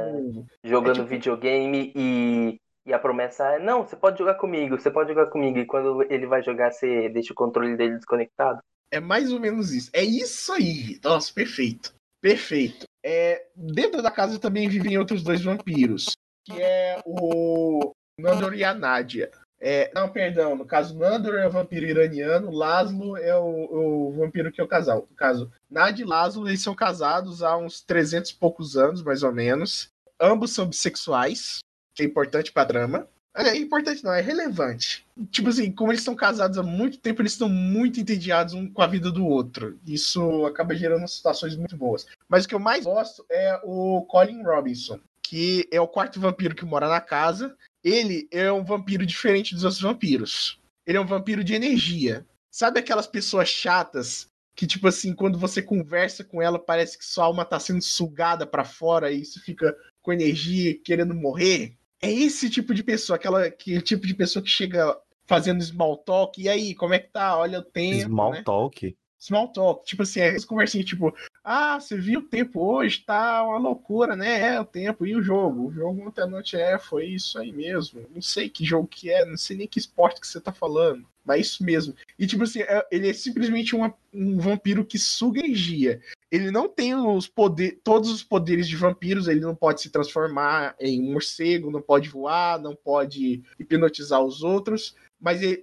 jogando 0.62 0.90
é 0.90 0.94
tipo... 0.94 1.06
videogame 1.06 1.92
e, 1.96 2.60
e 2.84 2.92
a 2.92 2.98
promessa 2.98 3.44
é, 3.44 3.58
não, 3.58 3.86
você 3.86 3.96
pode 3.96 4.18
jogar 4.18 4.34
comigo, 4.34 4.78
você 4.78 4.90
pode 4.90 5.10
jogar 5.10 5.26
comigo. 5.26 5.58
E 5.58 5.66
quando 5.66 6.02
ele 6.10 6.26
vai 6.26 6.42
jogar, 6.42 6.72
você 6.72 7.08
deixa 7.08 7.32
o 7.32 7.36
controle 7.36 7.76
dele 7.76 7.96
desconectado. 7.96 8.60
É 8.90 9.00
mais 9.00 9.32
ou 9.32 9.40
menos 9.40 9.72
isso. 9.72 9.90
É 9.92 10.02
isso 10.02 10.52
aí. 10.52 10.98
Nossa, 11.02 11.32
perfeito. 11.32 11.94
Perfeito. 12.20 12.84
É, 13.04 13.46
dentro 13.56 14.02
da 14.02 14.10
casa 14.10 14.38
também 14.38 14.68
vivem 14.68 14.98
outros 14.98 15.22
dois 15.22 15.42
vampiros, 15.42 16.16
que 16.44 16.60
é 16.60 17.00
o 17.04 17.92
Nandor 18.18 18.54
e 18.54 18.62
a 18.62 18.74
Nádia. 18.74 19.30
É, 19.60 19.92
não, 19.94 20.08
perdão, 20.08 20.56
no 20.56 20.64
caso, 20.64 20.98
Nandor 20.98 21.36
é 21.36 21.46
o 21.46 21.50
vampiro 21.50 21.86
iraniano, 21.86 22.50
Laszlo 22.50 23.16
é 23.16 23.36
o, 23.36 24.08
o 24.08 24.12
vampiro 24.12 24.50
que 24.50 24.60
é 24.60 24.64
o 24.64 24.68
casal. 24.68 25.06
No 25.08 25.16
caso, 25.16 25.52
Nádia 25.70 26.02
e 26.02 26.06
Laszlo, 26.06 26.48
eles 26.48 26.62
são 26.62 26.74
casados 26.74 27.42
há 27.42 27.56
uns 27.56 27.80
300 27.80 28.30
e 28.30 28.34
poucos 28.34 28.76
anos, 28.76 29.02
mais 29.02 29.22
ou 29.22 29.32
menos. 29.32 29.88
Ambos 30.20 30.52
são 30.52 30.66
bissexuais, 30.66 31.60
que 31.94 32.02
é 32.02 32.06
importante 32.06 32.52
pra 32.52 32.64
trama. 32.64 33.08
É 33.34 33.56
importante 33.56 34.04
não, 34.04 34.12
é 34.12 34.20
relevante. 34.20 35.06
Tipo 35.30 35.48
assim, 35.48 35.72
como 35.72 35.90
eles 35.90 36.02
estão 36.02 36.14
casados 36.14 36.58
há 36.58 36.62
muito 36.62 36.98
tempo, 36.98 37.22
eles 37.22 37.32
estão 37.32 37.48
muito 37.48 37.98
entediados 37.98 38.52
um 38.52 38.70
com 38.70 38.82
a 38.82 38.86
vida 38.86 39.10
do 39.10 39.26
outro. 39.26 39.78
Isso 39.86 40.44
acaba 40.44 40.74
gerando 40.74 41.08
situações 41.08 41.56
muito 41.56 41.74
boas. 41.76 42.06
Mas 42.28 42.44
o 42.44 42.48
que 42.48 42.54
eu 42.54 42.60
mais 42.60 42.84
gosto 42.84 43.24
é 43.30 43.58
o 43.64 44.02
Colin 44.02 44.42
Robinson, 44.42 45.00
que 45.22 45.66
é 45.70 45.80
o 45.80 45.88
quarto 45.88 46.20
vampiro 46.20 46.54
que 46.54 46.64
mora 46.64 46.88
na 46.88 47.00
casa. 47.00 47.56
Ele 47.82 48.28
é 48.30 48.52
um 48.52 48.62
vampiro 48.62 49.06
diferente 49.06 49.54
dos 49.54 49.64
outros 49.64 49.80
vampiros. 49.80 50.60
Ele 50.86 50.98
é 50.98 51.00
um 51.00 51.06
vampiro 51.06 51.42
de 51.42 51.54
energia. 51.54 52.26
Sabe 52.50 52.80
aquelas 52.80 53.06
pessoas 53.06 53.48
chatas 53.48 54.28
que, 54.54 54.66
tipo 54.66 54.86
assim, 54.86 55.14
quando 55.14 55.38
você 55.38 55.62
conversa 55.62 56.22
com 56.22 56.42
ela, 56.42 56.58
parece 56.58 56.98
que 56.98 57.04
sua 57.04 57.24
alma 57.24 57.46
tá 57.46 57.58
sendo 57.58 57.80
sugada 57.80 58.46
para 58.46 58.64
fora 58.64 59.10
e 59.10 59.22
isso 59.22 59.40
fica 59.40 59.74
com 60.02 60.12
energia, 60.12 60.78
querendo 60.84 61.14
morrer? 61.14 61.74
É 62.02 62.10
esse 62.10 62.50
tipo 62.50 62.74
de 62.74 62.82
pessoa, 62.82 63.16
aquela 63.16 63.48
que, 63.48 63.80
tipo 63.80 64.06
de 64.06 64.14
pessoa 64.14 64.42
que 64.42 64.50
chega 64.50 64.98
fazendo 65.24 65.62
small 65.62 65.96
talk. 65.96 66.42
E 66.42 66.48
aí, 66.48 66.74
como 66.74 66.94
é 66.94 66.98
que 66.98 67.08
tá? 67.08 67.38
Olha 67.38 67.60
o 67.60 67.62
tempo. 67.62 68.02
Small 68.02 68.32
né? 68.32 68.42
talk? 68.42 68.96
Small 69.18 69.52
talk. 69.52 69.86
Tipo 69.86 70.02
assim, 70.02 70.20
é 70.20 70.40
conversinha 70.42 70.82
tipo, 70.82 71.14
ah, 71.44 71.78
você 71.78 71.96
viu 71.96 72.18
o 72.18 72.24
tempo 72.24 72.60
hoje? 72.60 73.04
Tá 73.06 73.44
uma 73.44 73.56
loucura, 73.56 74.16
né? 74.16 74.54
É 74.54 74.60
o 74.60 74.64
tempo. 74.64 75.06
E 75.06 75.14
o 75.14 75.22
jogo? 75.22 75.68
O 75.68 75.72
jogo 75.72 76.08
ontem 76.08 76.22
à 76.22 76.26
noite 76.26 76.56
é, 76.56 76.76
foi 76.76 77.06
isso 77.06 77.38
aí 77.38 77.52
mesmo. 77.52 78.04
Não 78.12 78.20
sei 78.20 78.48
que 78.48 78.64
jogo 78.64 78.88
que 78.88 79.08
é, 79.08 79.24
não 79.24 79.36
sei 79.36 79.56
nem 79.56 79.68
que 79.68 79.78
esporte 79.78 80.20
que 80.20 80.26
você 80.26 80.40
tá 80.40 80.52
falando. 80.52 81.06
Mas 81.24 81.46
isso 81.46 81.64
mesmo. 81.64 81.94
E 82.18 82.26
tipo 82.26 82.42
assim, 82.42 82.62
é, 82.62 82.84
ele 82.90 83.08
é 83.08 83.12
simplesmente 83.12 83.76
uma, 83.76 83.94
um 84.12 84.38
vampiro 84.38 84.84
que 84.84 84.98
suga 84.98 85.38
energia. 85.38 86.00
Ele 86.32 86.50
não 86.50 86.66
tem 86.66 86.94
os 86.94 87.28
poder, 87.28 87.78
todos 87.84 88.10
os 88.10 88.22
poderes 88.22 88.66
de 88.66 88.74
vampiros, 88.74 89.28
ele 89.28 89.40
não 89.40 89.54
pode 89.54 89.82
se 89.82 89.90
transformar 89.90 90.74
em 90.80 90.98
um 90.98 91.12
morcego, 91.12 91.70
não 91.70 91.82
pode 91.82 92.08
voar, 92.08 92.58
não 92.58 92.74
pode 92.74 93.42
hipnotizar 93.60 94.24
os 94.24 94.42
outros, 94.42 94.96
mas 95.20 95.42
ele, 95.42 95.62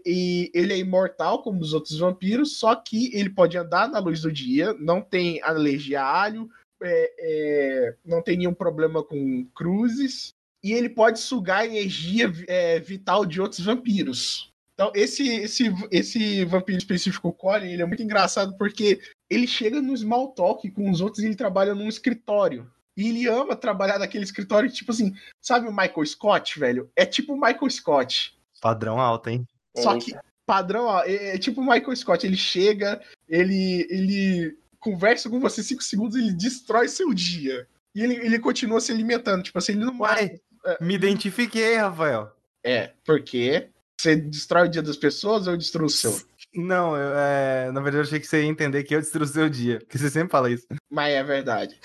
ele, 0.54 0.74
é 0.74 0.78
imortal 0.78 1.42
como 1.42 1.60
os 1.60 1.74
outros 1.74 1.98
vampiros, 1.98 2.58
só 2.58 2.76
que 2.76 3.10
ele 3.18 3.32
pode 3.32 3.58
andar 3.58 3.90
na 3.90 3.98
luz 3.98 4.22
do 4.22 4.32
dia, 4.32 4.76
não 4.76 5.02
tem 5.02 5.42
alergia 5.42 6.04
a 6.04 6.22
alho, 6.22 6.48
é, 6.84 7.14
é, 7.20 7.96
não 8.06 8.22
tem 8.22 8.38
nenhum 8.38 8.54
problema 8.54 9.04
com 9.04 9.48
cruzes, 9.56 10.36
e 10.64 10.72
ele 10.72 10.90
pode 10.90 11.20
sugar 11.20 11.66
energia 11.66 12.32
é, 12.48 12.80
vital 12.80 13.26
de 13.26 13.42
outros 13.42 13.66
vampiros. 13.66 14.54
Então, 14.76 14.92
esse, 14.96 15.28
esse, 15.28 15.74
esse 15.92 16.46
vampiro 16.46 16.78
específico, 16.78 17.34
Colin, 17.34 17.72
ele 17.72 17.82
é 17.82 17.86
muito 17.86 18.04
engraçado 18.04 18.56
porque 18.58 19.02
ele 19.30 19.48
chega 19.48 19.82
no 19.82 19.96
small 19.96 20.30
talk 20.30 20.70
com 20.72 20.90
os 20.90 21.02
outros 21.02 21.24
e 21.24 21.28
ele 21.28 21.36
trabalha 21.36 21.76
num 21.76 21.88
escritório. 21.88 22.70
E 22.98 23.08
ele 23.08 23.28
ama 23.28 23.56
trabalhar 23.56 24.00
naquele 24.00 24.24
escritório, 24.24 24.70
tipo 24.70 24.92
assim, 24.92 25.14
sabe 25.40 25.68
o 25.68 25.72
Michael 25.72 26.06
Scott, 26.06 26.60
velho? 26.60 26.92
É 26.96 27.06
tipo 27.06 27.34
o 27.34 27.40
Michael 27.40 27.70
Scott. 27.70 28.38
Padrão 28.60 29.00
alto, 29.00 29.30
hein? 29.30 29.48
Só 29.78 29.98
que 29.98 30.14
padrão, 30.46 30.86
ó, 30.86 31.04
é, 31.04 31.36
é 31.36 31.38
tipo 31.38 31.62
o 31.62 31.64
Michael 31.64 31.96
Scott, 31.96 32.26
ele 32.26 32.36
chega, 32.36 33.00
ele, 33.28 33.88
ele 33.90 34.58
conversa 34.80 35.30
com 35.30 35.40
você 35.40 35.64
cinco 35.64 35.84
segundos, 35.84 36.18
ele 36.18 36.34
destrói 36.34 36.88
seu 36.88 37.14
dia. 37.14 37.68
E 37.96 38.02
ele, 38.02 38.16
ele 38.16 38.40
continua 38.40 38.82
se 38.82 38.92
alimentando, 38.92 39.44
tipo 39.44 39.58
assim, 39.58 39.74
ele 39.74 39.86
não 39.86 39.98
Uai, 40.00 40.40
é, 40.66 40.84
me 40.84 40.96
identifiquei, 40.96 41.76
Rafael. 41.76 42.32
É, 42.64 42.92
porque 43.06 43.70
você 44.00 44.16
destrói 44.16 44.68
o 44.68 44.72
dia 44.72 44.82
das 44.82 44.98
pessoas 44.98 45.48
ou 45.48 45.54
eu 45.54 45.58
destruo 45.58 45.88
o 45.88 45.90
seu? 45.90 46.20
Não, 46.54 46.96
eu, 46.96 47.14
é, 47.16 47.72
na 47.72 47.80
verdade 47.80 47.98
eu 47.98 48.02
achei 48.02 48.20
que 48.20 48.28
você 48.28 48.42
ia 48.42 48.50
entender 48.50 48.84
que 48.84 48.96
eu 48.96 49.00
destruo 49.00 49.24
o 49.24 49.28
seu 49.28 49.50
dia, 49.50 49.80
porque 49.80 49.98
você 49.98 50.10
sempre 50.10 50.32
fala 50.32 50.50
isso. 50.50 50.68
Mas 50.90 51.14
é 51.14 51.24
verdade. 51.24 51.80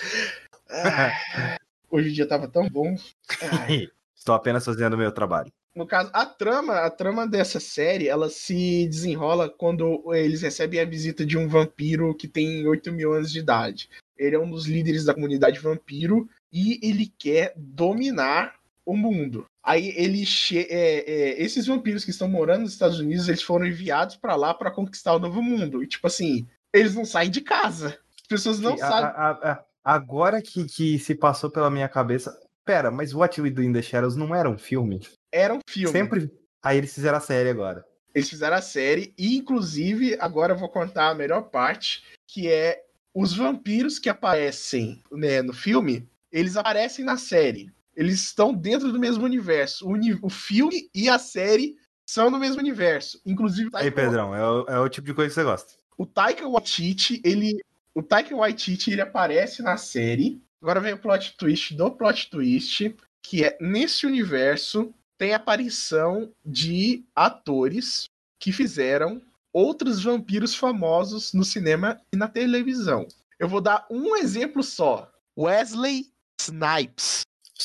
hoje 1.91 2.09
o 2.09 2.13
dia 2.13 2.27
tava 2.27 2.49
tão 2.49 2.69
bom. 2.69 2.95
Estou 4.17 4.35
apenas 4.35 4.65
fazendo 4.65 4.95
o 4.95 4.99
meu 4.99 5.13
trabalho. 5.13 5.53
No 5.75 5.87
caso, 5.87 6.09
a 6.13 6.25
trama, 6.25 6.81
a 6.81 6.91
trama 6.91 7.27
dessa 7.27 7.59
série, 7.59 8.09
ela 8.09 8.31
se 8.31 8.87
desenrola 8.87 9.51
quando 9.51 10.03
eles 10.15 10.41
recebem 10.41 10.81
a 10.81 10.85
visita 10.85 11.27
de 11.27 11.37
um 11.37 11.49
vampiro 11.49 12.15
que 12.15 12.29
tem 12.29 12.67
8 12.67 12.93
mil 12.93 13.13
anos 13.13 13.31
de 13.33 13.41
idade. 13.41 13.91
Ele 14.17 14.37
é 14.37 14.39
um 14.39 14.49
dos 14.49 14.67
líderes 14.67 15.05
da 15.05 15.13
comunidade 15.13 15.59
vampiro 15.59 16.29
e 16.53 16.79
ele 16.81 17.13
quer 17.19 17.53
dominar 17.57 18.55
o 18.85 18.97
mundo. 18.97 19.47
Aí 19.63 19.93
ele 19.97 20.25
é, 20.53 21.11
é, 21.11 21.43
esses 21.43 21.67
vampiros 21.67 22.05
que 22.05 22.11
estão 22.11 22.29
morando 22.29 22.63
nos 22.63 22.73
Estados 22.73 22.99
Unidos, 22.99 23.29
eles 23.29 23.43
foram 23.43 23.67
enviados 23.67 24.17
para 24.17 24.37
lá 24.37 24.53
para 24.53 24.71
conquistar 24.71 25.15
o 25.15 25.19
novo 25.19 25.43
mundo. 25.43 25.83
E 25.83 25.87
tipo 25.87 26.07
assim, 26.07 26.47
eles 26.73 26.95
não 26.95 27.05
saem 27.05 27.31
de 27.31 27.41
casa. 27.41 27.99
As 28.21 28.27
pessoas 28.29 28.61
não 28.61 28.77
sabem. 28.77 29.11
A, 29.17 29.31
a, 29.31 29.65
agora 29.83 30.43
que, 30.43 30.65
que 30.65 30.99
se 30.99 31.15
passou 31.15 31.51
pela 31.51 31.71
minha 31.71 31.89
cabeça, 31.89 32.39
pera, 32.65 32.91
mas 32.91 33.15
What 33.15 33.41
We 33.41 33.51
Do 33.51 33.63
in 33.63 33.73
the 33.73 33.83
Shadows 33.83 34.17
não 34.17 34.35
era 34.35 34.49
um 34.49 34.59
filme? 34.59 35.01
era 35.35 35.53
um 35.53 35.59
filme. 35.69 35.91
Sempre. 35.91 36.31
Aí 36.63 36.79
eles 36.79 36.95
fizeram 36.95 37.19
a 37.19 37.21
série 37.21 37.51
agora. 37.51 37.85
Eles 38.15 38.31
fizeram 38.31 38.57
a 38.57 38.63
série, 38.63 39.13
e 39.19 39.37
inclusive, 39.37 40.17
agora 40.21 40.53
eu 40.55 40.59
vou 40.59 40.69
contar 40.69 41.09
a 41.09 41.15
melhor 41.15 41.51
parte, 41.51 42.05
que 42.29 42.49
é 42.49 42.85
os 43.13 43.37
vampiros 43.37 43.99
que 43.99 44.09
aparecem 44.09 45.03
né, 45.11 45.43
no 45.43 45.53
filme, 45.53 46.09
eles 46.31 46.57
aparecem 46.57 47.05
na 47.05 47.17
série. 47.17 47.73
Eles 47.97 48.23
estão 48.23 48.53
dentro 48.53 48.93
do 48.93 48.99
mesmo 48.99 49.25
universo. 49.25 49.87
O, 49.87 49.93
uni 49.93 50.19
o 50.23 50.29
filme 50.29 50.89
e 50.95 51.09
a 51.09 51.19
série 51.19 51.77
são 52.07 52.31
no 52.31 52.39
mesmo 52.39 52.61
universo. 52.61 53.21
Inclusive. 53.25 53.71
Aí, 53.75 53.91
Pedrão, 53.91 54.35
é 54.35 54.47
o, 54.47 54.67
é 54.69 54.81
o 54.81 54.89
tipo 54.89 55.07
de 55.07 55.15
coisa 55.15 55.29
que 55.29 55.35
você 55.35 55.45
gosta. 55.45 55.75
O 55.97 56.07
Taika 56.07 56.49
Waititi, 56.49 57.21
ele. 57.25 57.61
O 57.95 58.03
Taika 58.03 58.35
Waititi, 58.35 58.91
ele 58.91 59.01
aparece 59.01 59.63
na 59.63 59.77
série. 59.77 60.43
Agora 60.61 60.81
vem 60.81 60.95
o 60.95 60.99
plot 60.99 61.37
twist 61.37 61.75
do 61.75 61.91
plot 61.91 62.31
twist, 62.31 62.97
que 63.23 63.45
é 63.45 63.57
nesse 63.61 64.07
universo 64.07 64.93
tem 65.17 65.35
aparição 65.35 66.33
de 66.45 67.05
atores 67.15 68.09
que 68.39 68.53
fizeram 68.53 69.23
outros 69.53 70.03
vampiros 70.03 70.55
famosos 70.55 71.33
no 71.33 71.45
cinema 71.45 72.01
e 72.13 72.17
na 72.17 72.27
televisão. 72.27 73.07
Eu 73.39 73.49
vou 73.49 73.61
dar 73.61 73.87
um 73.91 74.17
exemplo 74.17 74.63
só. 74.63 75.11
Wesley 75.39 76.07
Snipes. 76.41 77.23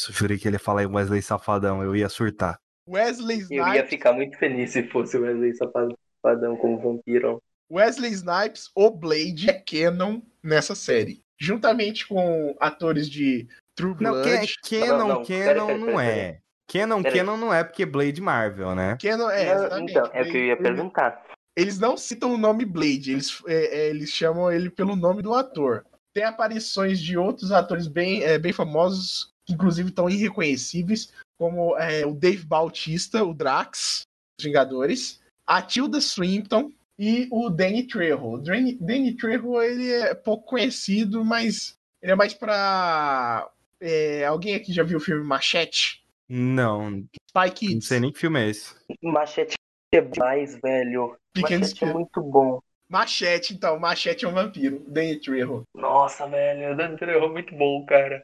Jurei 0.09 0.37
que 0.37 0.47
ele 0.47 0.55
ia 0.55 0.59
falar 0.59 0.87
Wesley 0.87 1.21
Safadão, 1.21 1.83
eu 1.83 1.95
ia 1.95 2.09
surtar. 2.09 2.59
Wesley 2.87 3.39
Snipes. 3.39 3.67
Eu 3.67 3.73
ia 3.73 3.85
ficar 3.85 4.13
muito 4.13 4.37
feliz 4.37 4.71
se 4.71 4.83
fosse 4.83 5.17
Wesley 5.17 5.53
Safadão 5.55 6.55
como 6.57 6.79
vampiro. 6.79 7.41
Wesley 7.71 8.11
Snipes, 8.11 8.69
o 8.75 8.89
Blade, 8.89 9.49
é 9.49 9.53
canon 9.53 10.21
nessa 10.43 10.73
série. 10.73 11.21
Juntamente 11.39 12.07
com 12.07 12.55
atores 12.59 13.09
de 13.09 13.47
True 13.75 13.95
Não, 14.01 14.11
Blood. 14.11 14.55
que, 14.63 14.79
Canon, 14.79 14.97
Não, 14.97 15.07
não, 15.07 15.23
Canon 15.23 15.25
pera, 15.25 15.65
pera, 15.65 15.77
não 15.77 15.99
é. 15.99 16.39
Canon, 16.67 17.01
Pera 17.01 17.15
aí. 17.15 17.19
Canon 17.19 17.37
não 17.37 17.53
é 17.53 17.63
porque 17.63 17.85
Blade 17.85 18.21
Marvel, 18.21 18.75
né? 18.75 18.97
Canon, 19.01 19.29
é, 19.29 19.45
Não, 19.45 19.53
exatamente. 19.65 19.91
então, 19.91 20.09
é 20.13 20.21
o 20.21 20.25
que 20.25 20.37
eu 20.37 20.45
ia 20.45 20.57
perguntar. 20.57 21.25
Eles 21.55 21.79
não 21.79 21.97
citam 21.97 22.33
o 22.33 22.37
nome 22.37 22.65
Blade, 22.65 23.11
eles, 23.11 23.41
é, 23.47 23.53
é, 23.79 23.89
eles 23.89 24.09
chamam 24.09 24.51
ele 24.51 24.69
pelo 24.69 24.95
nome 24.95 25.21
do 25.21 25.33
ator. 25.33 25.85
Tem 26.13 26.23
aparições 26.23 26.99
de 26.99 27.17
outros 27.17 27.51
atores 27.51 27.87
bem, 27.87 28.23
é, 28.23 28.37
bem 28.37 28.51
famosos, 28.53 29.28
que 29.49 29.53
inclusive 29.55 29.89
estão 29.89 30.07
irreconhecíveis, 30.07 31.11
como 31.39 31.75
é, 31.77 32.05
o 32.05 32.13
Dave 32.13 32.45
Bautista, 32.45 33.23
o 33.23 33.33
Drax, 33.33 34.03
dos 34.37 34.45
Vingadores, 34.45 35.19
a 35.45 35.59
Tilda 35.59 35.99
Swinton 35.99 36.71
e 36.97 37.27
o 37.31 37.49
Danny 37.49 37.87
Trejo. 37.87 38.23
O 38.23 38.37
Danny, 38.37 38.75
Danny 38.75 39.15
Trejo 39.15 39.59
ele 39.59 39.91
é 39.91 40.13
pouco 40.13 40.45
conhecido, 40.45 41.25
mas 41.25 41.75
ele 42.01 42.11
é 42.11 42.15
mais 42.15 42.33
pra. 42.33 43.49
é, 43.81 44.23
alguém 44.25 44.53
aqui 44.53 44.71
já 44.71 44.83
viu 44.83 44.99
o 44.99 45.01
filme 45.01 45.23
Machete? 45.23 46.05
Não, 46.27 47.03
Spy 47.27 47.47
não 47.47 47.49
Kids. 47.51 47.87
sei 47.87 47.99
nem 47.99 48.11
que 48.11 48.19
filme 48.19 48.39
é 48.39 48.49
esse. 48.49 48.75
Machete 49.01 49.55
é 49.91 50.01
demais, 50.01 50.59
velho. 50.61 51.17
Pequeno 51.33 51.61
Machete 51.61 51.83
é 51.85 51.93
muito 51.93 52.21
bom. 52.21 52.59
Machete, 52.87 53.53
então. 53.53 53.79
Machete 53.79 54.25
é 54.25 54.27
um 54.27 54.33
vampiro. 54.33 54.83
Danny 54.87 55.19
Trejo. 55.19 55.63
Nossa, 55.75 56.27
velho. 56.27 56.73
O 56.73 56.77
Dan 56.77 56.95
Trejo 56.95 57.25
é 57.25 57.29
muito 57.29 57.55
bom, 57.55 57.83
cara. 57.85 58.23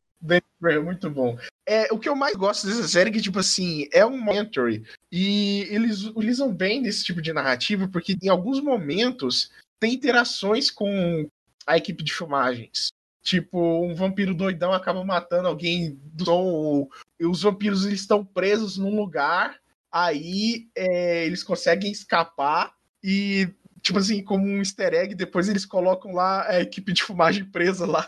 Muito 0.84 1.10
bom. 1.10 1.38
É, 1.68 1.92
o 1.94 2.00
que 2.00 2.10
eu 2.10 2.16
mais 2.16 2.36
gosto 2.36 2.66
dessa 2.66 2.88
série 2.88 3.10
é 3.10 3.14
que, 3.14 3.22
tipo 3.22 3.38
assim, 3.40 3.88
é 3.92 4.06
um 4.06 4.24
mentory. 4.24 4.84
E 5.12 5.68
eles 5.70 6.04
utilizam 6.04 6.52
bem 6.54 6.82
desse 6.82 7.04
tipo 7.04 7.22
de 7.22 7.32
narrativa, 7.34 7.88
porque 7.88 8.18
em 8.22 8.30
alguns 8.30 8.60
momentos 8.62 9.52
tem 9.80 9.94
interações 9.94 10.72
com 10.72 11.30
a 11.68 11.78
equipe 11.78 12.04
de 12.04 12.14
filmagens. 12.14 12.88
Tipo, 13.24 13.84
um 13.86 13.94
vampiro 13.96 14.34
doidão 14.34 14.72
acaba 14.74 15.04
matando 15.04 15.48
alguém 15.48 16.00
do 16.04 16.32
ou- 16.32 16.90
Os 17.22 17.42
vampiros 17.42 17.86
eles 17.86 18.02
estão 18.02 18.24
presos 18.24 18.78
num 18.78 18.96
lugar, 18.96 19.60
aí 19.92 20.68
é, 20.76 21.26
eles 21.26 21.44
conseguem 21.44 21.92
escapar 21.92 22.74
e, 23.04 23.50
tipo 23.82 23.98
assim, 24.00 24.24
como 24.24 24.46
um 24.46 24.60
easter 24.60 24.94
egg, 24.94 25.16
depois 25.16 25.48
eles 25.50 25.66
colocam 25.66 26.12
lá 26.14 26.48
a 26.48 26.62
equipe 26.62 26.94
de 26.94 27.04
filmagem 27.04 27.46
presa 27.46 27.86
lá 27.86 28.08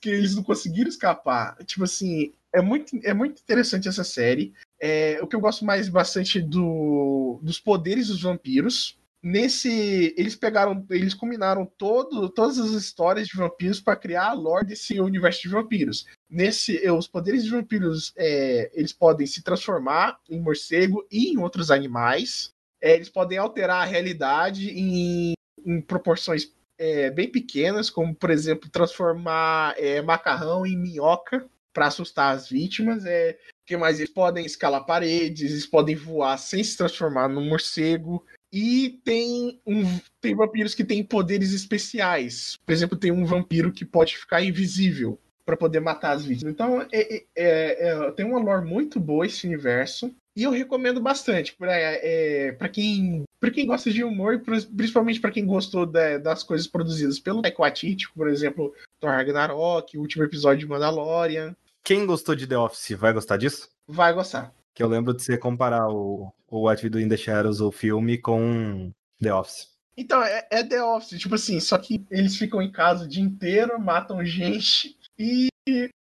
que 0.00 0.08
eles 0.08 0.34
não 0.34 0.42
conseguiram 0.42 0.88
escapar. 0.88 1.56
Tipo 1.64 1.84
assim, 1.84 2.32
é 2.52 2.60
muito, 2.60 2.98
é 3.04 3.14
muito 3.14 3.40
interessante 3.40 3.88
essa 3.88 4.04
série. 4.04 4.52
É, 4.80 5.18
o 5.22 5.26
que 5.26 5.36
eu 5.36 5.40
gosto 5.40 5.64
mais 5.64 5.88
bastante 5.88 6.40
do, 6.40 7.38
dos 7.42 7.60
poderes 7.60 8.08
dos 8.08 8.22
vampiros. 8.22 8.98
Nesse, 9.22 10.14
eles 10.16 10.34
pegaram, 10.34 10.86
eles 10.88 11.12
combinaram 11.12 11.70
todo, 11.76 12.30
todas 12.30 12.58
as 12.58 12.70
histórias 12.70 13.28
de 13.28 13.36
vampiros 13.36 13.78
para 13.78 13.94
criar 13.94 14.30
a 14.30 14.32
lore 14.32 14.66
desse 14.66 14.98
universo 14.98 15.42
de 15.42 15.48
vampiros. 15.48 16.06
Nesse, 16.28 16.82
eh, 16.82 16.90
os 16.90 17.06
poderes 17.06 17.44
de 17.44 17.50
vampiros, 17.50 18.14
é, 18.16 18.70
eles 18.72 18.94
podem 18.94 19.26
se 19.26 19.42
transformar 19.42 20.18
em 20.30 20.40
morcego 20.40 21.06
e 21.10 21.32
em 21.32 21.38
outros 21.38 21.70
animais. 21.70 22.50
É, 22.80 22.94
eles 22.94 23.10
podem 23.10 23.36
alterar 23.36 23.82
a 23.82 23.90
realidade 23.90 24.70
em, 24.70 25.34
em 25.66 25.82
proporções 25.82 26.50
é, 26.80 27.10
bem 27.10 27.30
pequenas, 27.30 27.90
como 27.90 28.14
por 28.14 28.30
exemplo 28.30 28.70
transformar 28.70 29.74
é, 29.76 30.00
macarrão 30.00 30.66
em 30.66 30.78
minhoca 30.78 31.46
para 31.74 31.86
assustar 31.86 32.34
as 32.34 32.48
vítimas. 32.48 33.04
É, 33.04 33.36
que 33.66 33.76
mais? 33.76 34.00
Eles 34.00 34.10
podem 34.10 34.46
escalar 34.46 34.86
paredes, 34.86 35.52
eles 35.52 35.66
podem 35.66 35.94
voar 35.94 36.38
sem 36.38 36.64
se 36.64 36.76
transformar 36.76 37.28
num 37.28 37.46
morcego. 37.46 38.24
E 38.50 38.98
tem, 39.04 39.60
um, 39.64 39.82
tem 40.20 40.34
vampiros 40.34 40.74
que 40.74 40.82
têm 40.82 41.04
poderes 41.04 41.52
especiais. 41.52 42.58
Por 42.64 42.72
exemplo, 42.72 42.98
tem 42.98 43.12
um 43.12 43.26
vampiro 43.26 43.70
que 43.70 43.84
pode 43.84 44.16
ficar 44.16 44.42
invisível 44.42 45.20
para 45.44 45.56
poder 45.56 45.80
matar 45.80 46.12
as 46.12 46.24
vítimas. 46.24 46.52
Então, 46.52 46.80
é, 46.90 47.24
é, 47.36 47.88
é, 47.88 48.10
tem 48.12 48.24
uma 48.24 48.40
lore 48.40 48.66
muito 48.66 48.98
boa 48.98 49.26
esse 49.26 49.46
universo. 49.46 50.12
E 50.34 50.42
eu 50.42 50.50
recomendo 50.50 51.00
bastante 51.00 51.54
para 51.54 51.72
é, 51.76 52.52
pra 52.52 52.68
quem, 52.68 53.24
pra 53.40 53.50
quem 53.50 53.66
gosta 53.66 53.90
de 53.90 54.04
humor, 54.04 54.34
e 54.34 54.38
pra- 54.38 54.58
principalmente 54.76 55.18
para 55.20 55.30
quem 55.30 55.46
gostou 55.46 55.86
da- 55.86 56.18
das 56.18 56.42
coisas 56.42 56.66
produzidas 56.66 57.18
pelo 57.18 57.40
Taika 57.42 57.62
Waititi, 57.62 58.12
por 58.12 58.28
exemplo, 58.28 58.72
Thor 59.00 59.10
Ragnarok, 59.10 59.96
o 59.96 60.00
último 60.02 60.22
episódio 60.24 60.58
de 60.60 60.66
Mandalorian. 60.66 61.56
Quem 61.82 62.04
gostou 62.06 62.34
de 62.34 62.46
The 62.46 62.58
Office 62.58 62.90
vai 62.98 63.12
gostar 63.12 63.38
disso? 63.38 63.68
Vai 63.88 64.12
gostar. 64.12 64.52
Que 64.74 64.82
eu 64.82 64.88
lembro 64.88 65.14
de 65.14 65.22
você 65.22 65.36
comparar 65.38 65.88
o, 65.88 66.30
o 66.48 66.62
What 66.66 66.84
We 66.84 66.90
Do 66.90 67.00
in 67.00 67.08
the 67.08 67.16
Shadows, 67.16 67.60
o 67.60 67.72
filme, 67.72 68.18
com 68.18 68.92
The 69.20 69.32
Office. 69.34 69.70
Então, 69.96 70.22
é, 70.22 70.46
é 70.50 70.62
The 70.62 70.82
Office, 70.82 71.18
tipo 71.18 71.34
assim, 71.34 71.58
só 71.58 71.76
que 71.78 72.04
eles 72.10 72.36
ficam 72.36 72.62
em 72.62 72.70
casa 72.70 73.04
o 73.04 73.08
dia 73.08 73.22
inteiro, 73.22 73.78
matam 73.80 74.24
gente 74.24 74.96
e 75.18 75.48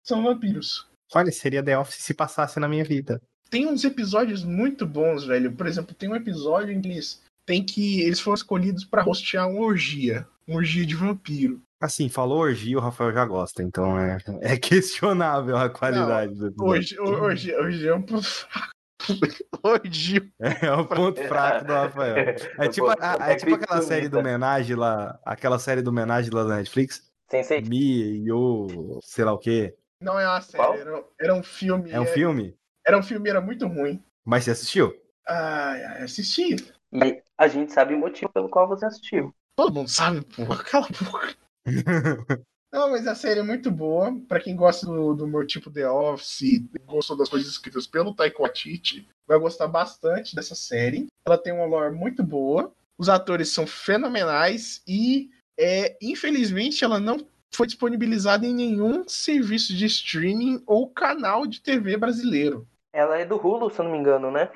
são 0.03 0.23
vampiros. 0.23 0.89
Olha, 1.15 1.31
seria 1.31 1.63
The 1.63 1.79
Office 1.79 2.03
se 2.03 2.15
passasse 2.15 2.59
na 2.59 2.69
minha 2.69 2.85
vida. 2.85 3.21
Tem 3.51 3.67
uns 3.67 3.85
episódios 3.85 4.45
muito 4.45 4.87
bons, 4.87 5.25
velho. 5.25 5.53
Por 5.53 5.67
exemplo, 5.67 5.95
tem 5.95 6.09
um 6.09 6.17
episódio 6.17 6.73
em 6.73 6.81
que 6.81 6.89
eles 6.89 7.23
tem 7.47 7.65
que. 7.65 8.01
Eles 8.03 8.21
foram 8.21 8.35
escolhidos 8.35 8.85
pra 8.85 9.05
hostear 9.09 9.49
uma 9.49 9.61
orgia. 9.61 10.27
Uma 10.47 10.59
orgia 10.59 10.85
de 10.87 10.95
vampiro. 10.95 11.61
Assim, 11.81 12.09
falou 12.09 12.39
orgia, 12.39 12.79
o 12.79 12.81
Rafael 12.81 13.13
já 13.13 13.25
gosta, 13.27 13.63
então 13.63 13.99
é, 13.99 14.17
é 14.41 14.57
questionável 14.57 15.57
a 15.59 15.69
qualidade 15.69 16.35
do 16.35 16.47
episódio. 16.47 16.65
Hoje, 16.65 16.99
hoje, 17.01 17.55
hoje 17.57 17.89
é 17.89 17.95
um 17.95 18.01
ponto 18.03 18.25
fraco. 18.25 18.71
Orgia. 19.63 20.27
É 20.41 20.73
o 20.73 20.87
ponto 20.87 21.23
fraco 21.25 21.67
do 21.67 21.73
Rafael. 21.73 22.17
É 22.59 22.69
tipo, 22.69 22.89
a- 22.89 23.19
é 23.31 23.35
tipo 23.37 23.55
aquela 23.55 23.83
série 23.83 24.09
do 24.09 24.23
Menage 24.23 24.75
lá, 24.75 25.19
aquela 25.25 25.59
série 25.59 25.83
do 25.83 25.93
Menage 25.93 26.31
lá 26.31 26.45
da 26.45 26.57
Netflix. 26.57 27.05
Sensei, 27.31 27.61
Mi, 27.61 28.27
Yo, 28.27 28.99
sei 29.03 29.25
lá 29.25 29.33
o 29.35 29.39
quê. 29.39 29.75
Não 30.01 30.19
é 30.19 30.27
uma 30.27 30.41
série, 30.41 30.79
era, 30.81 31.05
era 31.21 31.35
um 31.35 31.43
filme. 31.43 31.91
É 31.91 32.01
um 32.01 32.07
filme? 32.07 32.55
Era 32.87 32.99
um 32.99 33.03
filme, 33.03 33.29
era 33.29 33.41
muito 33.41 33.67
ruim. 33.67 34.01
Mas 34.25 34.45
você 34.45 34.53
assistiu? 34.53 34.95
Ai, 35.27 36.05
assisti. 36.05 36.55
e 36.93 37.23
a 37.37 37.49
gente 37.49 37.73
sabe 37.73 37.95
o 37.95 37.99
motivo 37.99 38.31
pelo 38.33 38.49
qual 38.49 38.69
você 38.69 38.87
assistiu. 38.87 39.35
Todo 39.57 39.75
mundo 39.75 39.89
sabe, 39.89 40.21
porra. 40.25 40.63
Cala 40.63 40.87
a 40.87 41.05
boca. 41.05 41.37
Não, 42.73 42.91
mas 42.91 43.07
a 43.07 43.15
série 43.15 43.41
é 43.41 43.43
muito 43.43 43.71
boa. 43.71 44.15
Pra 44.29 44.41
quem 44.41 44.55
gosta 44.55 44.87
do, 44.87 45.15
do 45.15 45.27
meu 45.27 45.47
tipo 45.47 45.71
The 45.71 45.89
Office, 45.89 46.63
gostou 46.85 47.17
das 47.17 47.29
coisas 47.29 47.51
escritas 47.51 47.87
pelo 47.87 48.15
Taika 48.15 48.43
Waititi, 48.43 49.09
vai 49.27 49.39
gostar 49.39 49.67
bastante 49.67 50.37
dessa 50.37 50.55
série. 50.55 51.07
Ela 51.27 51.39
tem 51.39 51.53
uma 51.53 51.65
lore 51.65 51.95
muito 51.95 52.23
boa. 52.23 52.73
Os 52.99 53.09
atores 53.09 53.49
são 53.49 53.67
fenomenais 53.67 54.83
e, 54.87 55.31
é, 55.59 55.97
infelizmente, 56.01 56.85
ela 56.85 57.01
não 57.01 57.27
foi 57.55 57.67
disponibilizada 57.67 58.47
em 58.47 58.55
nenhum 58.55 59.09
serviço 59.09 59.75
de 59.75 59.87
streaming 59.87 60.63
ou 60.67 60.91
canal 60.91 61.47
de 61.47 61.61
TV 61.61 61.97
brasileiro. 61.97 62.67
Ela 62.97 63.19
é 63.19 63.27
do 63.27 63.37
Hulu, 63.37 63.69
se 63.69 63.79
eu 63.79 63.85
não 63.85 63.93
me 63.93 63.99
engano, 63.99 64.31
né? 64.31 64.51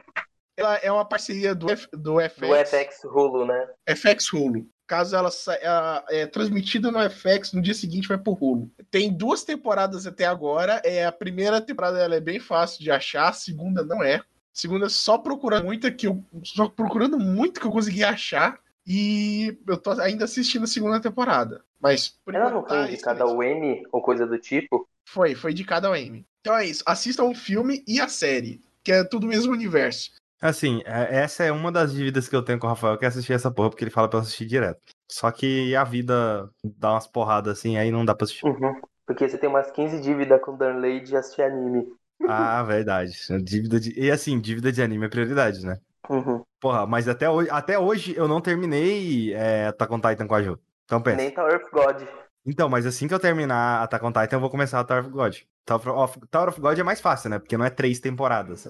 Ela 0.57 0.77
é 0.77 0.91
uma 0.91 1.05
parceria 1.05 1.55
do, 1.55 1.71
F, 1.71 1.87
do 1.93 2.19
FX, 2.19 2.41
Do 2.41 2.55
FX 2.57 3.05
Hulu, 3.05 3.45
né? 3.45 3.69
FX 3.87 4.33
Hulu. 4.33 4.67
Caso 4.87 5.15
ela 5.15 5.31
saia 5.31 6.03
é, 6.09 6.27
transmitida 6.27 6.91
no 6.91 6.99
FX, 7.11 7.53
no 7.53 7.61
dia 7.61 7.75
seguinte 7.75 8.09
vai 8.09 8.17
pro 8.17 8.33
Hulu. 8.33 8.71
Tem 8.91 9.13
duas 9.13 9.45
temporadas 9.45 10.07
até 10.07 10.25
agora. 10.25 10.81
É, 10.83 11.05
a 11.05 11.13
primeira 11.13 11.61
temporada 11.61 11.99
ela 11.99 12.15
é 12.15 12.21
bem 12.21 12.41
fácil 12.41 12.83
de 12.83 12.91
achar, 12.91 13.29
a 13.29 13.33
segunda 13.35 13.85
não 13.85 14.03
é. 14.03 14.17
A 14.17 14.25
segunda 14.55 14.89
só 14.89 15.19
procurando 15.19 15.67
muito 15.67 15.93
que 15.95 16.07
eu 16.07 16.25
só 16.43 16.67
procurando 16.67 17.19
muito 17.19 17.61
que 17.61 17.67
eu 17.67 17.71
consegui 17.71 18.03
achar. 18.03 18.59
E 18.87 19.59
eu 19.69 19.77
tô 19.77 19.91
ainda 20.01 20.25
assistindo 20.25 20.65
a 20.65 20.67
segunda 20.67 20.99
temporada. 20.99 21.63
Mas 21.79 22.09
por 22.25 22.35
Ela 22.35 22.51
não 22.51 22.67
foi 22.67 22.69
tá 22.71 22.89
indicada 22.89 23.23
ao 23.23 23.43
M 23.43 23.87
ou 23.93 24.01
coisa 24.01 24.27
do 24.27 24.39
tipo? 24.39 24.89
Foi, 25.05 25.35
foi 25.35 25.53
indicada 25.53 25.87
ao 25.87 25.95
Emmy. 25.95 26.27
Então 26.41 26.57
é 26.57 26.67
isso. 26.67 26.83
Assistam 26.87 27.25
o 27.25 27.35
filme 27.35 27.85
e 27.87 28.01
a 28.01 28.09
série, 28.09 28.61
que 28.83 28.93
é 28.93 29.05
tudo 29.05 29.25
o 29.25 29.29
mesmo 29.29 29.53
universo. 29.53 30.11
Assim, 30.41 30.81
é- 30.87 31.21
essa 31.21 31.45
é 31.45 31.53
uma 31.53 31.71
das 31.71 31.93
dívidas 31.93 32.29
que 32.29 32.35
eu 32.35 32.43
tenho 32.43 32.59
com 32.59 32.67
o 32.67 32.71
Rafael, 32.71 32.97
que 32.97 33.05
é 33.05 33.09
assistir 33.09 33.35
essa 33.35 33.51
porra, 33.51 33.69
porque 33.69 33.85
ele 33.85 33.91
fala 33.91 34.09
pra 34.09 34.19
eu 34.19 34.23
assistir 34.23 34.47
direto. 34.47 34.81
Só 35.11 35.31
que 35.31 35.77
a 35.77 35.85
vida 35.85 36.49
dá 36.65 36.93
umas 36.93 37.07
porradas 37.07 37.59
assim, 37.59 37.77
aí 37.77 37.91
não 37.91 38.05
dá 38.05 38.15
pra 38.15 38.25
assistir. 38.25 38.47
Uhum. 38.47 38.81
Porque 39.07 39.29
você 39.29 39.37
tem 39.37 39.51
umas 39.51 39.71
15 39.71 40.01
dívidas 40.01 40.41
com 40.41 40.57
Darnley 40.57 41.01
de 41.01 41.17
assistir 41.17 41.43
anime. 41.43 41.87
Ah, 42.29 42.63
verdade. 42.63 43.13
Dívida 43.43 43.81
de... 43.81 43.99
E 43.99 44.11
assim, 44.11 44.39
dívida 44.39 44.71
de 44.71 44.83
anime 44.83 45.07
é 45.07 45.09
prioridade, 45.09 45.65
né? 45.65 45.79
Uhum. 46.09 46.43
Porra, 46.61 46.87
mas 46.87 47.09
até 47.09 47.31
hoje, 47.31 47.49
até 47.51 47.79
hoje 47.79 48.15
eu 48.15 48.29
não 48.29 48.43
terminei 48.43 49.33
é, 49.33 49.69
Attack 49.69 49.91
on 49.93 50.01
Titan 50.01 50.27
com 50.27 50.35
a 50.35 50.43
Ju. 50.43 50.59
Então 50.85 51.01
pensa. 51.01 51.17
Nem 51.17 51.31
Tower 51.31 51.57
of 51.57 51.65
God. 51.73 52.07
Então, 52.51 52.69
mas 52.69 52.85
assim 52.85 53.07
que 53.07 53.15
eu 53.15 53.21
terminar 53.21 53.81
Attack 53.85 54.05
on 54.05 54.11
Titan, 54.11 54.35
eu 54.35 54.41
vou 54.41 54.51
começar 54.51 54.81
a 54.81 54.85
Tower 54.85 55.05
of 55.05 55.11
God. 55.13 55.37
Tower 55.65 55.89
of, 55.97 56.19
Tower 56.29 56.49
of 56.49 56.61
God 56.61 56.77
é 56.77 56.83
mais 56.83 57.01
fácil, 57.01 57.31
né? 57.31 57.39
Porque 57.39 57.57
não 57.57 57.65
é 57.65 57.71
três 57.71 58.01
temporadas. 58.01 58.69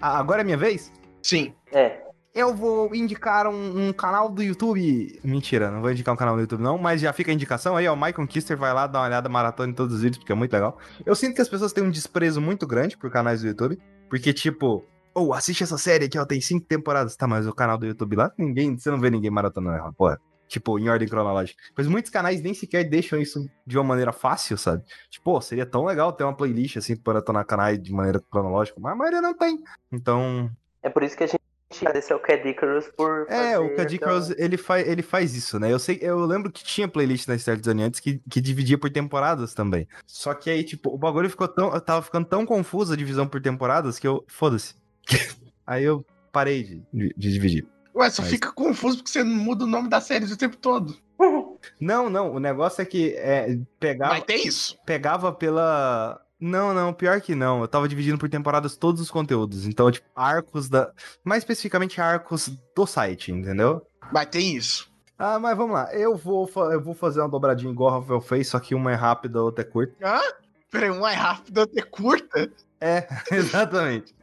Ah, 0.00 0.18
agora 0.18 0.42
é 0.42 0.44
minha 0.44 0.56
vez? 0.56 0.92
Sim. 1.20 1.52
É. 1.72 2.00
Eu 2.32 2.54
vou 2.54 2.94
indicar 2.94 3.48
um, 3.48 3.88
um 3.88 3.92
canal 3.92 4.28
do 4.28 4.44
YouTube. 4.44 5.20
Mentira, 5.24 5.72
não 5.72 5.80
vou 5.80 5.90
indicar 5.90 6.14
um 6.14 6.16
canal 6.16 6.36
do 6.36 6.40
YouTube, 6.40 6.62
não, 6.62 6.78
mas 6.78 7.00
já 7.00 7.12
fica 7.12 7.32
a 7.32 7.34
indicação 7.34 7.76
aí, 7.76 7.88
ó. 7.88 7.94
O 7.94 7.96
Michael 7.96 8.28
Kister 8.28 8.56
vai 8.56 8.72
lá 8.72 8.86
dar 8.86 9.00
uma 9.00 9.06
olhada 9.06 9.28
maratona 9.28 9.72
em 9.72 9.74
todos 9.74 9.96
os 9.96 10.02
vídeos, 10.02 10.18
porque 10.18 10.30
é 10.32 10.36
muito 10.36 10.52
legal. 10.52 10.78
Eu 11.04 11.16
sinto 11.16 11.34
que 11.34 11.42
as 11.42 11.48
pessoas 11.48 11.72
têm 11.72 11.82
um 11.82 11.90
desprezo 11.90 12.40
muito 12.40 12.64
grande 12.64 12.96
por 12.96 13.10
canais 13.10 13.42
do 13.42 13.48
YouTube. 13.48 13.76
Porque, 14.12 14.30
tipo, 14.30 14.84
ou 15.14 15.28
oh, 15.28 15.32
assiste 15.32 15.62
essa 15.62 15.78
série 15.78 16.04
aqui, 16.04 16.18
ó, 16.18 16.26
tem 16.26 16.38
cinco 16.38 16.66
temporadas. 16.66 17.16
Tá, 17.16 17.26
mas 17.26 17.46
o 17.46 17.54
canal 17.54 17.78
do 17.78 17.86
YouTube 17.86 18.14
lá, 18.14 18.30
ninguém, 18.36 18.76
você 18.76 18.90
não 18.90 19.00
vê 19.00 19.08
ninguém 19.08 19.30
maratonando 19.30 19.78
ela, 19.78 19.90
porra. 19.90 20.20
Tipo, 20.46 20.78
em 20.78 20.86
ordem 20.90 21.08
cronológica. 21.08 21.58
Mas 21.74 21.86
muitos 21.86 22.10
canais 22.10 22.42
nem 22.42 22.52
sequer 22.52 22.84
deixam 22.84 23.18
isso 23.18 23.42
de 23.66 23.78
uma 23.78 23.84
maneira 23.84 24.12
fácil, 24.12 24.58
sabe? 24.58 24.84
Tipo, 25.08 25.40
seria 25.40 25.64
tão 25.64 25.86
legal 25.86 26.12
ter 26.12 26.24
uma 26.24 26.36
playlist 26.36 26.76
assim 26.76 26.94
para 26.94 27.14
maratonar 27.14 27.46
canais 27.46 27.82
de 27.82 27.90
maneira 27.90 28.20
cronológica, 28.30 28.78
mas 28.78 28.92
a 28.92 28.96
maioria 28.96 29.22
não 29.22 29.32
tem. 29.32 29.58
Então. 29.90 30.50
É 30.82 30.90
por 30.90 31.02
isso 31.02 31.16
que 31.16 31.24
a 31.24 31.26
gente 31.26 31.40
agradeceu 31.80 32.16
o 32.16 32.20
Cad 32.20 32.46
Icarus 32.48 32.88
por. 32.96 33.26
É, 33.28 33.58
o 33.58 33.74
Cad 33.74 33.94
Icarus, 33.94 34.30
ele, 34.30 34.56
faz, 34.56 34.86
ele 34.86 35.02
faz 35.02 35.34
isso, 35.34 35.58
né? 35.58 35.72
Eu 35.72 35.78
sei, 35.78 35.98
eu 36.00 36.24
lembro 36.24 36.50
que 36.50 36.62
tinha 36.62 36.86
playlist 36.86 37.26
na 37.26 37.38
Star 37.38 37.58
Zone 37.62 37.82
antes 37.82 38.00
que, 38.00 38.20
que 38.30 38.40
dividia 38.40 38.78
por 38.78 38.90
temporadas 38.90 39.54
também. 39.54 39.88
Só 40.06 40.34
que 40.34 40.50
aí, 40.50 40.62
tipo, 40.64 40.94
o 40.94 40.98
bagulho 40.98 41.30
ficou 41.30 41.48
tão. 41.48 41.78
Tava 41.80 42.02
ficando 42.02 42.26
tão 42.26 42.44
confuso 42.44 42.92
a 42.92 42.96
divisão 42.96 43.26
por 43.26 43.40
temporadas 43.40 43.98
que 43.98 44.06
eu. 44.06 44.24
Foda-se. 44.28 44.74
aí 45.66 45.84
eu 45.84 46.04
parei 46.30 46.62
de, 46.62 46.82
de, 46.92 47.14
de 47.16 47.32
dividir. 47.32 47.66
Ué, 47.94 48.08
só 48.10 48.22
Mas... 48.22 48.30
fica 48.30 48.52
confuso 48.52 48.98
porque 48.98 49.10
você 49.10 49.22
não 49.22 49.36
muda 49.36 49.64
o 49.64 49.68
nome 49.68 49.88
da 49.88 50.00
série 50.00 50.24
o 50.24 50.36
tempo 50.36 50.56
todo. 50.56 50.96
Não, 51.80 52.10
não, 52.10 52.34
o 52.34 52.40
negócio 52.40 52.82
é 52.82 52.84
que 52.84 53.14
é, 53.16 53.56
pegava. 53.78 54.14
Mas 54.14 54.24
tem 54.24 54.46
isso. 54.46 54.76
Pegava 54.84 55.32
pela. 55.32 56.20
Não, 56.44 56.74
não, 56.74 56.92
pior 56.92 57.20
que 57.20 57.34
não. 57.34 57.60
Eu 57.60 57.68
tava 57.68 57.88
dividindo 57.88 58.18
por 58.18 58.28
temporadas 58.28 58.76
todos 58.76 59.00
os 59.00 59.10
conteúdos. 59.10 59.66
Então, 59.66 59.90
tipo, 59.90 60.06
arcos 60.14 60.68
da. 60.68 60.92
Mais 61.22 61.42
especificamente, 61.42 62.00
arcos 62.00 62.50
do 62.74 62.86
site, 62.86 63.30
entendeu? 63.30 63.86
Mas 64.12 64.26
tem 64.26 64.56
isso. 64.56 64.90
Ah, 65.18 65.38
mas 65.38 65.56
vamos 65.56 65.74
lá. 65.74 65.94
Eu 65.94 66.16
vou, 66.16 66.50
eu 66.72 66.82
vou 66.82 66.94
fazer 66.94 67.20
uma 67.20 67.28
dobradinha 67.28 67.70
igual 67.70 67.92
o 67.92 68.00
Rafael 68.00 68.20
fez, 68.20 68.48
só 68.48 68.58
que 68.58 68.74
uma 68.74 68.90
é 68.90 68.94
rápida, 68.94 69.38
a 69.38 69.42
outra 69.42 69.62
é 69.62 69.68
curta. 69.68 69.94
Ah? 70.02 70.34
Peraí, 70.70 70.90
uma 70.90 71.12
é 71.12 71.14
rápida, 71.14 71.60
a 71.60 71.62
outra 71.62 71.80
é 71.80 71.84
curta? 71.84 72.52
É, 72.80 73.06
exatamente. 73.30 74.14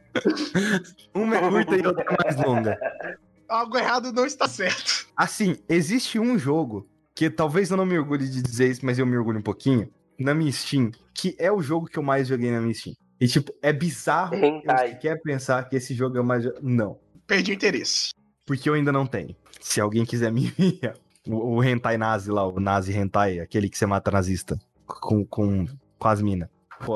uma 1.14 1.36
é 1.36 1.48
curta 1.48 1.76
e 1.76 1.86
outra 1.86 2.04
é 2.04 2.24
mais 2.24 2.36
longa 2.36 2.78
algo 3.50 3.76
errado 3.76 4.12
não 4.12 4.24
está 4.24 4.48
certo. 4.48 5.08
Assim, 5.16 5.56
existe 5.68 6.18
um 6.18 6.38
jogo 6.38 6.88
que 7.14 7.28
talvez 7.28 7.70
eu 7.70 7.76
não 7.76 7.84
me 7.84 7.98
orgulhe 7.98 8.28
de 8.28 8.40
dizer 8.40 8.70
isso, 8.70 8.86
mas 8.86 8.98
eu 8.98 9.04
me 9.04 9.16
orgulho 9.18 9.40
um 9.40 9.42
pouquinho, 9.42 9.90
na 10.18 10.32
minha 10.32 10.52
Steam, 10.52 10.92
que 11.20 11.36
é 11.38 11.52
o 11.52 11.60
jogo 11.60 11.86
que 11.86 11.98
eu 11.98 12.02
mais 12.02 12.28
joguei 12.28 12.50
na 12.50 12.62
minha 12.62 12.72
Steam. 12.72 12.96
E, 13.20 13.28
tipo, 13.28 13.54
é 13.60 13.74
bizarro 13.74 14.34
Hentai. 14.34 14.96
quer 14.96 15.20
pensar 15.20 15.68
que 15.68 15.76
esse 15.76 15.92
jogo 15.92 16.16
é 16.16 16.20
o 16.22 16.24
mais. 16.24 16.44
Não. 16.62 16.98
Perdi 17.26 17.52
o 17.52 17.54
interesse. 17.54 18.12
Porque 18.46 18.70
eu 18.70 18.72
ainda 18.72 18.90
não 18.90 19.06
tenho. 19.06 19.36
Se 19.60 19.82
alguém 19.82 20.06
quiser 20.06 20.32
me. 20.32 20.50
o, 21.28 21.56
o 21.56 21.62
Hentai 21.62 21.98
Nazi 21.98 22.30
lá, 22.30 22.46
o 22.46 22.58
Nazi 22.58 22.96
Hentai, 22.96 23.38
aquele 23.38 23.68
que 23.68 23.76
você 23.76 23.84
mata 23.84 24.10
nazista. 24.10 24.58
Com, 24.86 25.26
com, 25.26 25.66
com 25.98 26.08
as 26.08 26.22
minas. 26.22 26.48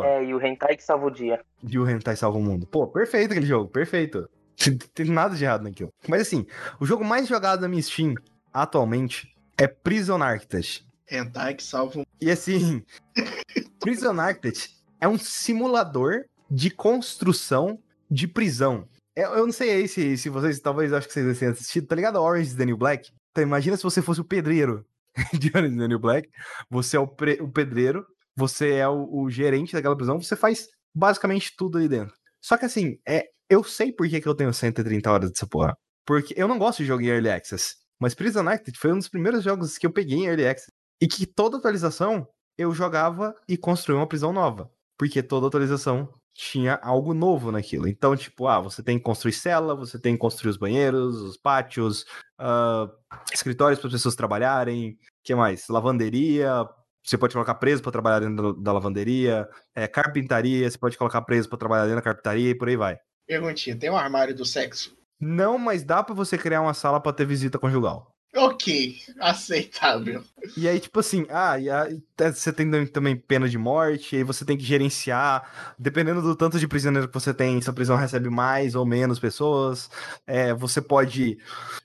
É, 0.03 0.25
e 0.25 0.35
o 0.35 0.43
Hentai 0.43 0.75
que 0.75 0.83
salva 0.83 1.07
o 1.07 1.11
dia. 1.11 1.39
E 1.63 1.79
o 1.79 1.89
Hentai 1.89 2.17
salva 2.17 2.39
o 2.39 2.43
mundo. 2.43 2.67
Pô, 2.67 2.87
perfeito 2.87 3.33
aquele 3.33 3.47
jogo, 3.47 3.69
perfeito. 3.69 4.27
Não 4.67 4.79
tem 4.95 5.07
nada 5.11 5.37
de 5.37 5.45
errado 5.45 5.65
naquilo. 5.65 5.93
Mas 6.09 6.23
assim, 6.23 6.47
o 6.81 6.87
jogo 6.87 7.05
mais 7.05 7.29
jogado 7.29 7.61
na 7.61 7.69
minha 7.69 7.83
Steam 7.83 8.15
atualmente 8.51 9.29
é 9.59 9.69
Prison 9.69 10.23
Architect. 10.23 10.87
Hentai 11.11 11.55
que 11.55 11.63
salva. 11.63 12.05
E 12.21 12.31
assim, 12.31 12.83
Prison 13.81 14.19
Architect 14.19 14.71
é 15.01 15.09
um 15.09 15.19
simulador 15.19 16.25
de 16.51 16.71
construção 16.71 17.79
de 18.11 18.27
prisão. 18.27 18.89
Eu, 19.17 19.31
eu 19.33 19.47
não 19.47 19.53
sei 19.53 19.71
aí 19.71 19.89
se, 19.89 20.17
se 20.17 20.29
vocês, 20.29 20.61
talvez 20.61 20.93
acho 20.93 21.07
que 21.07 21.15
vocês 21.15 21.39
tenham 21.39 21.53
assistido, 21.53 21.87
tá 21.87 21.95
ligado? 21.95 22.21
Orange 22.21 22.51
is 22.51 22.57
the 22.57 22.65
New 22.65 22.77
Black? 22.77 23.11
Então 23.31 23.43
imagina 23.43 23.77
se 23.77 23.83
você 23.83 24.01
fosse 24.01 24.21
o 24.21 24.25
pedreiro 24.25 24.85
de 25.39 25.51
Orange 25.55 25.75
is 25.75 25.81
the 25.81 25.89
New 25.89 25.99
Black. 25.99 26.29
Você 26.71 26.97
é 26.97 27.01
o, 27.01 27.07
pre, 27.07 27.41
o 27.41 27.49
pedreiro, 27.49 28.07
você 28.37 28.75
é 28.75 28.89
o, 28.89 29.09
o 29.13 29.31
gerente 29.31 29.73
daquela 29.73 29.97
prisão, 29.97 30.21
você 30.21 30.37
faz 30.37 30.69
basicamente 30.95 31.55
tudo 31.57 31.79
ali 31.79 31.89
dentro. 31.89 32.15
Só 32.41 32.57
que 32.57 32.65
assim, 32.65 32.99
é, 33.07 33.25
eu 33.49 33.63
sei 33.63 33.93
por 33.93 34.09
que, 34.09 34.21
que 34.21 34.29
eu 34.29 34.35
tenho 34.35 34.53
130 34.53 35.11
horas 35.11 35.31
dessa 35.31 35.47
porra. 35.47 35.77
Porque 36.07 36.35
eu 36.37 36.47
não 36.47 36.59
gosto 36.59 36.79
de 36.79 36.87
jogo 36.87 37.03
em 37.03 37.07
Early 37.07 37.31
Access. 37.31 37.77
Mas 37.99 38.15
Prison 38.15 38.47
Architect 38.47 38.79
foi 38.79 38.93
um 38.93 38.99
dos 38.99 39.09
primeiros 39.09 39.43
jogos 39.43 39.79
que 39.79 39.87
eu 39.87 39.93
peguei 39.93 40.19
em 40.19 40.27
Early 40.27 40.47
Access. 40.47 40.71
E 41.05 41.07
que 41.07 41.27
toda 41.27 41.59
atualização 41.59 42.27
eu 42.57 42.73
jogava 42.73 43.35
e 43.47 43.59
construía 43.59 43.99
uma 43.99 44.07
prisão 44.07 44.33
nova. 44.33 44.71
Porque 44.99 45.23
toda 45.23 45.47
atualização 45.47 46.09
tinha 46.33 46.81
algo 46.83 47.13
novo 47.13 47.53
naquilo. 47.53 47.87
Então, 47.87 48.17
tipo, 48.17 48.49
ah, 48.49 48.59
você 48.59 48.83
tem 48.83 48.97
que 48.97 49.05
construir 49.05 49.35
cela, 49.35 49.75
você 49.75 49.99
tem 49.99 50.15
que 50.15 50.19
construir 50.19 50.49
os 50.49 50.57
banheiros, 50.57 51.17
os 51.17 51.37
pátios, 51.37 52.07
uh, 52.41 52.91
escritórios 53.35 53.79
para 53.79 53.89
as 53.89 53.93
pessoas 53.93 54.17
trabalharem, 54.17 54.99
que 55.23 55.35
mais? 55.35 55.69
Lavanderia, 55.69 56.67
você 57.05 57.19
pode 57.19 57.35
colocar 57.35 57.57
preso 57.57 57.83
para 57.83 57.93
trabalhar 57.93 58.21
dentro 58.21 58.55
da 58.55 58.73
lavanderia, 58.73 59.47
é, 59.75 59.87
carpintaria, 59.87 60.71
você 60.71 60.79
pode 60.79 60.97
colocar 60.97 61.21
preso 61.21 61.51
para 61.51 61.59
trabalhar 61.59 61.83
dentro 61.83 61.97
da 61.97 62.03
carpintaria 62.03 62.49
e 62.49 62.55
por 62.55 62.67
aí 62.69 62.77
vai. 62.77 62.99
Perguntinha, 63.27 63.79
tem 63.79 63.91
um 63.91 63.97
armário 63.97 64.35
do 64.35 64.47
sexo? 64.47 64.97
Não, 65.21 65.59
mas 65.59 65.85
dá 65.85 66.03
para 66.03 66.15
você 66.15 66.39
criar 66.39 66.63
uma 66.63 66.73
sala 66.73 66.99
para 66.99 67.13
ter 67.13 67.27
visita 67.27 67.59
conjugal. 67.59 68.14
Ok, 68.37 68.97
aceitável. 69.21 70.25
E 70.57 70.69
aí, 70.69 70.81
tipo 70.81 70.99
assim, 70.99 71.25
ah, 71.31 71.57
e 71.57 71.71
aí, 71.71 72.03
você 72.33 72.53
tem 72.53 72.69
também 72.87 73.17
pena 73.17 73.49
de 73.49 73.57
morte, 73.57 74.17
aí 74.17 74.25
você 74.25 74.45
tem 74.45 74.57
que 74.57 74.65
gerenciar, 74.65 75.75
dependendo 75.79 76.21
do 76.21 76.35
tanto 76.35 76.59
de 76.59 76.67
prisioneiro 76.67 77.07
que 77.07 77.15
você 77.15 77.33
tem, 77.33 77.61
se 77.61 77.71
a 77.71 77.73
prisão 77.73 77.97
recebe 77.97 78.29
mais 78.29 78.75
ou 78.75 78.85
menos 78.85 79.21
pessoas, 79.21 79.89
é, 80.27 80.53
você 80.53 80.83
pode, 80.83 81.39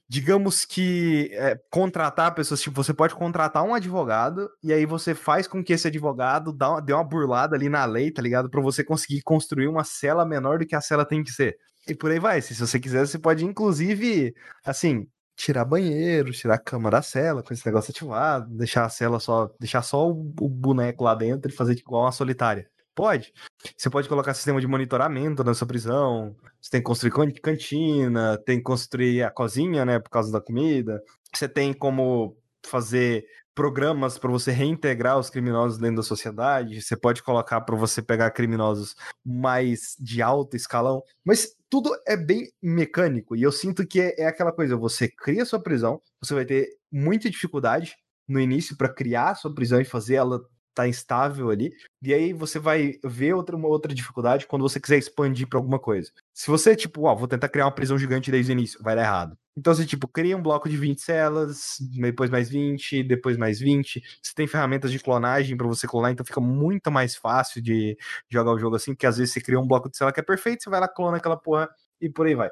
digamos 0.08 0.66
que, 0.66 1.30
é, 1.34 1.56
contratar 1.70 2.34
pessoas, 2.34 2.62
tipo, 2.62 2.84
você 2.84 2.96
pode 2.96 3.14
contratar 3.14 3.64
um 3.64 3.76
advogado, 3.76 4.50
e 4.64 4.74
aí 4.74 4.88
você 4.88 5.14
faz 5.14 5.48
com 5.48 5.64
que 5.64 5.74
esse 5.74 5.88
advogado 5.88 6.52
dá 6.52 6.72
uma, 6.72 6.82
dê 6.82 6.94
uma 6.94 7.04
burlada 7.04 7.56
ali 7.56 7.70
na 7.70 7.86
lei, 7.86 8.10
tá 8.10 8.24
ligado? 8.24 8.50
Pra 8.50 8.62
você 8.62 8.84
conseguir 8.84 9.22
construir 9.22 9.68
uma 9.68 9.84
cela 9.84 10.26
menor 10.26 10.58
do 10.58 10.66
que 10.66 10.76
a 10.76 10.82
cela 10.82 11.06
tem 11.06 11.24
que 11.24 11.32
ser. 11.32 11.58
E 11.88 11.94
por 11.94 12.10
aí 12.10 12.20
vai. 12.20 12.42
Se 12.42 12.56
você 12.56 12.80
quiser, 12.80 13.06
você 13.06 13.20
pode, 13.20 13.46
inclusive, 13.46 14.34
assim, 14.66 15.08
tirar 15.40 15.64
banheiro, 15.64 16.34
tirar 16.34 16.56
a 16.56 16.60
cama 16.60 16.92
da 16.92 17.02
cela 17.02 17.42
com 17.42 17.54
esse 17.54 17.66
negócio 17.66 17.92
ativado, 17.92 18.50
deixar 18.50 18.84
a 18.84 18.90
cela 18.90 19.22
só, 19.22 19.50
deixar 19.58 19.82
só 19.82 20.10
o, 20.10 20.34
o 20.42 20.50
boneco 20.50 21.06
lá 21.06 21.16
dentro 21.16 21.50
e 21.50 21.56
fazer 21.56 21.74
igual 21.74 22.04
uma 22.04 22.12
solitária. 22.12 22.70
Pode. 22.94 23.34
Você 23.78 23.90
pode 23.90 24.10
colocar 24.10 24.34
sistema 24.34 24.60
de 24.60 24.68
monitoramento 24.68 25.42
na 25.42 25.54
sua 25.54 25.66
prisão. 25.66 26.36
Você 26.60 26.72
tem 26.72 26.82
que 26.82 26.86
construir 26.86 27.12
cantina, 27.42 28.38
tem 28.46 28.58
que 28.58 28.64
construir 28.64 29.24
a 29.24 29.32
cozinha, 29.32 29.86
né, 29.86 29.98
por 29.98 30.10
causa 30.10 30.30
da 30.30 30.42
comida. 30.42 31.02
Você 31.34 31.48
tem 31.48 31.72
como 31.72 32.36
fazer 32.66 33.26
programas 33.56 34.18
para 34.18 34.30
você 34.30 34.52
reintegrar 34.52 35.18
os 35.18 35.30
criminosos 35.30 35.78
dentro 35.78 35.98
da 35.98 36.04
sociedade. 36.04 36.82
Você 36.82 36.98
pode 36.98 37.24
colocar 37.24 37.62
para 37.62 37.78
você 37.78 38.02
pegar 38.02 38.32
criminosos 38.32 38.94
mais 39.26 39.96
de 39.98 40.22
alto 40.22 40.58
escalão. 40.58 41.02
Mas 41.24 41.56
tudo 41.70 41.92
é 42.08 42.18
bem 42.18 42.52
mecânico. 42.62 43.36
E 43.36 43.44
eu 43.44 43.52
sinto 43.52 43.86
que 43.86 44.02
é, 44.02 44.22
é 44.22 44.28
aquela 44.28 44.52
coisa: 44.52 44.76
você 44.76 45.08
cria 45.08 45.46
sua 45.46 45.62
prisão, 45.62 46.02
você 46.22 46.34
vai 46.34 46.46
ter 46.46 46.68
muita 46.92 47.30
dificuldade 47.30 47.96
no 48.28 48.40
início 48.40 48.78
para 48.78 48.94
criar 48.94 49.36
sua 49.36 49.54
prisão 49.54 49.80
e 49.80 49.86
fazer 49.86 50.16
ela 50.16 50.42
tá 50.84 50.88
instável 50.88 51.50
ali. 51.50 51.72
E 52.02 52.14
aí 52.14 52.34
você 52.34 52.60
vai 52.60 52.94
ver 53.04 53.34
outra, 53.34 53.56
uma 53.56 53.68
outra 53.68 53.94
dificuldade 53.94 54.48
quando 54.48 54.62
você 54.62 54.80
quiser 54.80 54.98
expandir 54.98 55.48
para 55.48 55.60
alguma 55.60 55.80
coisa. 55.80 56.12
Se 56.34 56.50
você, 56.50 56.76
tipo, 56.76 57.04
ó, 57.04 57.16
vou 57.16 57.28
tentar 57.28 57.50
criar 57.50 57.66
uma 57.66 57.72
prisão 57.72 57.98
gigante 57.98 58.32
desde 58.32 58.52
o 58.52 58.54
início, 58.54 58.82
vai 58.82 58.96
dar 58.96 59.04
errado. 59.04 59.38
Então 59.58 59.74
você, 59.74 59.86
tipo, 59.86 60.08
cria 60.08 60.38
um 60.38 60.42
bloco 60.42 60.70
de 60.70 60.78
20 60.78 61.02
celas, 61.02 61.76
depois 62.00 62.30
mais 62.30 62.50
20, 62.50 63.04
depois 63.04 63.36
mais 63.36 63.60
20. 63.60 64.02
Você 64.22 64.34
tem 64.34 64.48
ferramentas 64.48 64.92
de 64.92 65.00
clonagem 65.00 65.58
para 65.58 65.68
você 65.68 65.86
clonar, 65.86 66.12
então 66.12 66.26
fica 66.26 66.40
muito 66.40 66.90
mais 66.90 67.16
fácil 67.16 67.62
de 67.62 67.98
jogar 68.30 68.54
o 68.54 68.60
jogo 68.60 68.78
assim, 68.78 68.94
porque 68.94 69.06
às 69.06 69.18
vezes 69.18 69.34
você 69.34 69.42
cria 69.42 69.60
um 69.60 69.68
bloco 69.68 69.90
de 69.90 69.98
cela 69.98 70.14
que 70.14 70.20
é 70.20 70.24
perfeito, 70.24 70.64
você 70.64 70.70
vai 70.70 70.80
lá, 70.80 70.88
clona 70.88 71.18
aquela 71.18 71.36
porra 71.36 71.70
e 72.00 72.10
por 72.10 72.26
aí 72.26 72.36
vai. 72.36 72.50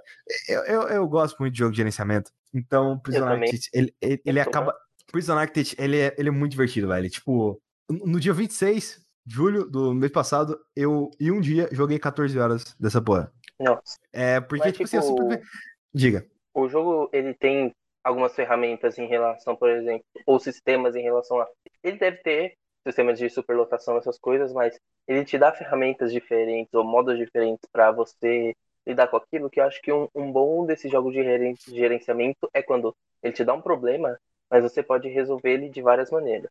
Eu, 0.49 0.63
eu, 0.65 0.81
eu 0.89 1.07
gosto 1.07 1.37
muito 1.39 1.53
de 1.53 1.59
jogo 1.59 1.71
de 1.71 1.77
gerenciamento. 1.77 2.29
Então, 2.53 2.99
Prison 2.99 3.25
Architect, 3.25 3.69
ele, 3.73 3.95
ele, 4.01 4.21
ele 4.25 4.39
acaba. 4.41 4.75
Prison 5.09 5.37
Architect, 5.37 5.75
ele 5.79 5.97
é, 5.97 6.15
ele 6.17 6.27
é 6.27 6.31
muito 6.31 6.51
divertido, 6.51 6.89
velho. 6.89 7.09
Tipo, 7.09 7.61
no 7.89 8.19
dia 8.19 8.33
26 8.33 9.05
de 9.25 9.35
julho 9.35 9.69
do 9.69 9.93
mês 9.93 10.11
passado, 10.11 10.59
eu, 10.75 11.11
em 11.19 11.31
um 11.31 11.41
dia, 11.41 11.67
joguei 11.71 11.99
14 11.99 12.37
horas 12.39 12.75
dessa 12.79 13.01
porra. 13.01 13.31
Nossa. 13.59 13.97
É, 14.13 14.39
porque, 14.39 14.65
Mas, 14.65 14.73
tipo, 14.73 14.85
tipo, 14.85 14.97
assim, 14.97 14.97
eu 14.97 15.15
simplesmente... 15.15 15.47
Diga. 15.93 16.25
O 16.53 16.67
jogo, 16.67 17.09
ele 17.11 17.33
tem 17.33 17.73
algumas 18.03 18.33
ferramentas 18.33 18.97
em 18.97 19.07
relação, 19.07 19.55
por 19.55 19.69
exemplo, 19.69 20.05
ou 20.25 20.39
sistemas 20.39 20.95
em 20.95 21.01
relação 21.01 21.39
a... 21.41 21.47
Ele 21.83 21.97
deve 21.97 22.17
ter 22.17 22.57
sistemas 22.85 23.19
de 23.19 23.29
superlotação, 23.29 23.97
essas 23.97 24.17
coisas, 24.17 24.53
mas 24.53 24.79
ele 25.07 25.25
te 25.25 25.37
dá 25.37 25.51
ferramentas 25.51 26.11
diferentes 26.11 26.73
ou 26.73 26.83
modos 26.83 27.17
diferentes 27.17 27.67
para 27.71 27.91
você 27.91 28.55
lidar 28.85 29.07
com 29.07 29.17
aquilo, 29.17 29.49
que 29.49 29.59
eu 29.59 29.65
acho 29.65 29.81
que 29.81 29.91
um, 29.91 30.07
um 30.15 30.31
bom 30.31 30.65
desse 30.65 30.87
jogo 30.87 31.11
de 31.11 31.21
gerenciamento 31.67 32.49
é 32.53 32.61
quando 32.61 32.95
ele 33.21 33.33
te 33.33 33.43
dá 33.43 33.53
um 33.53 33.61
problema 33.61 34.17
mas 34.49 34.63
você 34.63 34.81
pode 34.81 35.07
resolver 35.07 35.51
ele 35.51 35.69
de 35.69 35.81
várias 35.81 36.09
maneiras. 36.09 36.49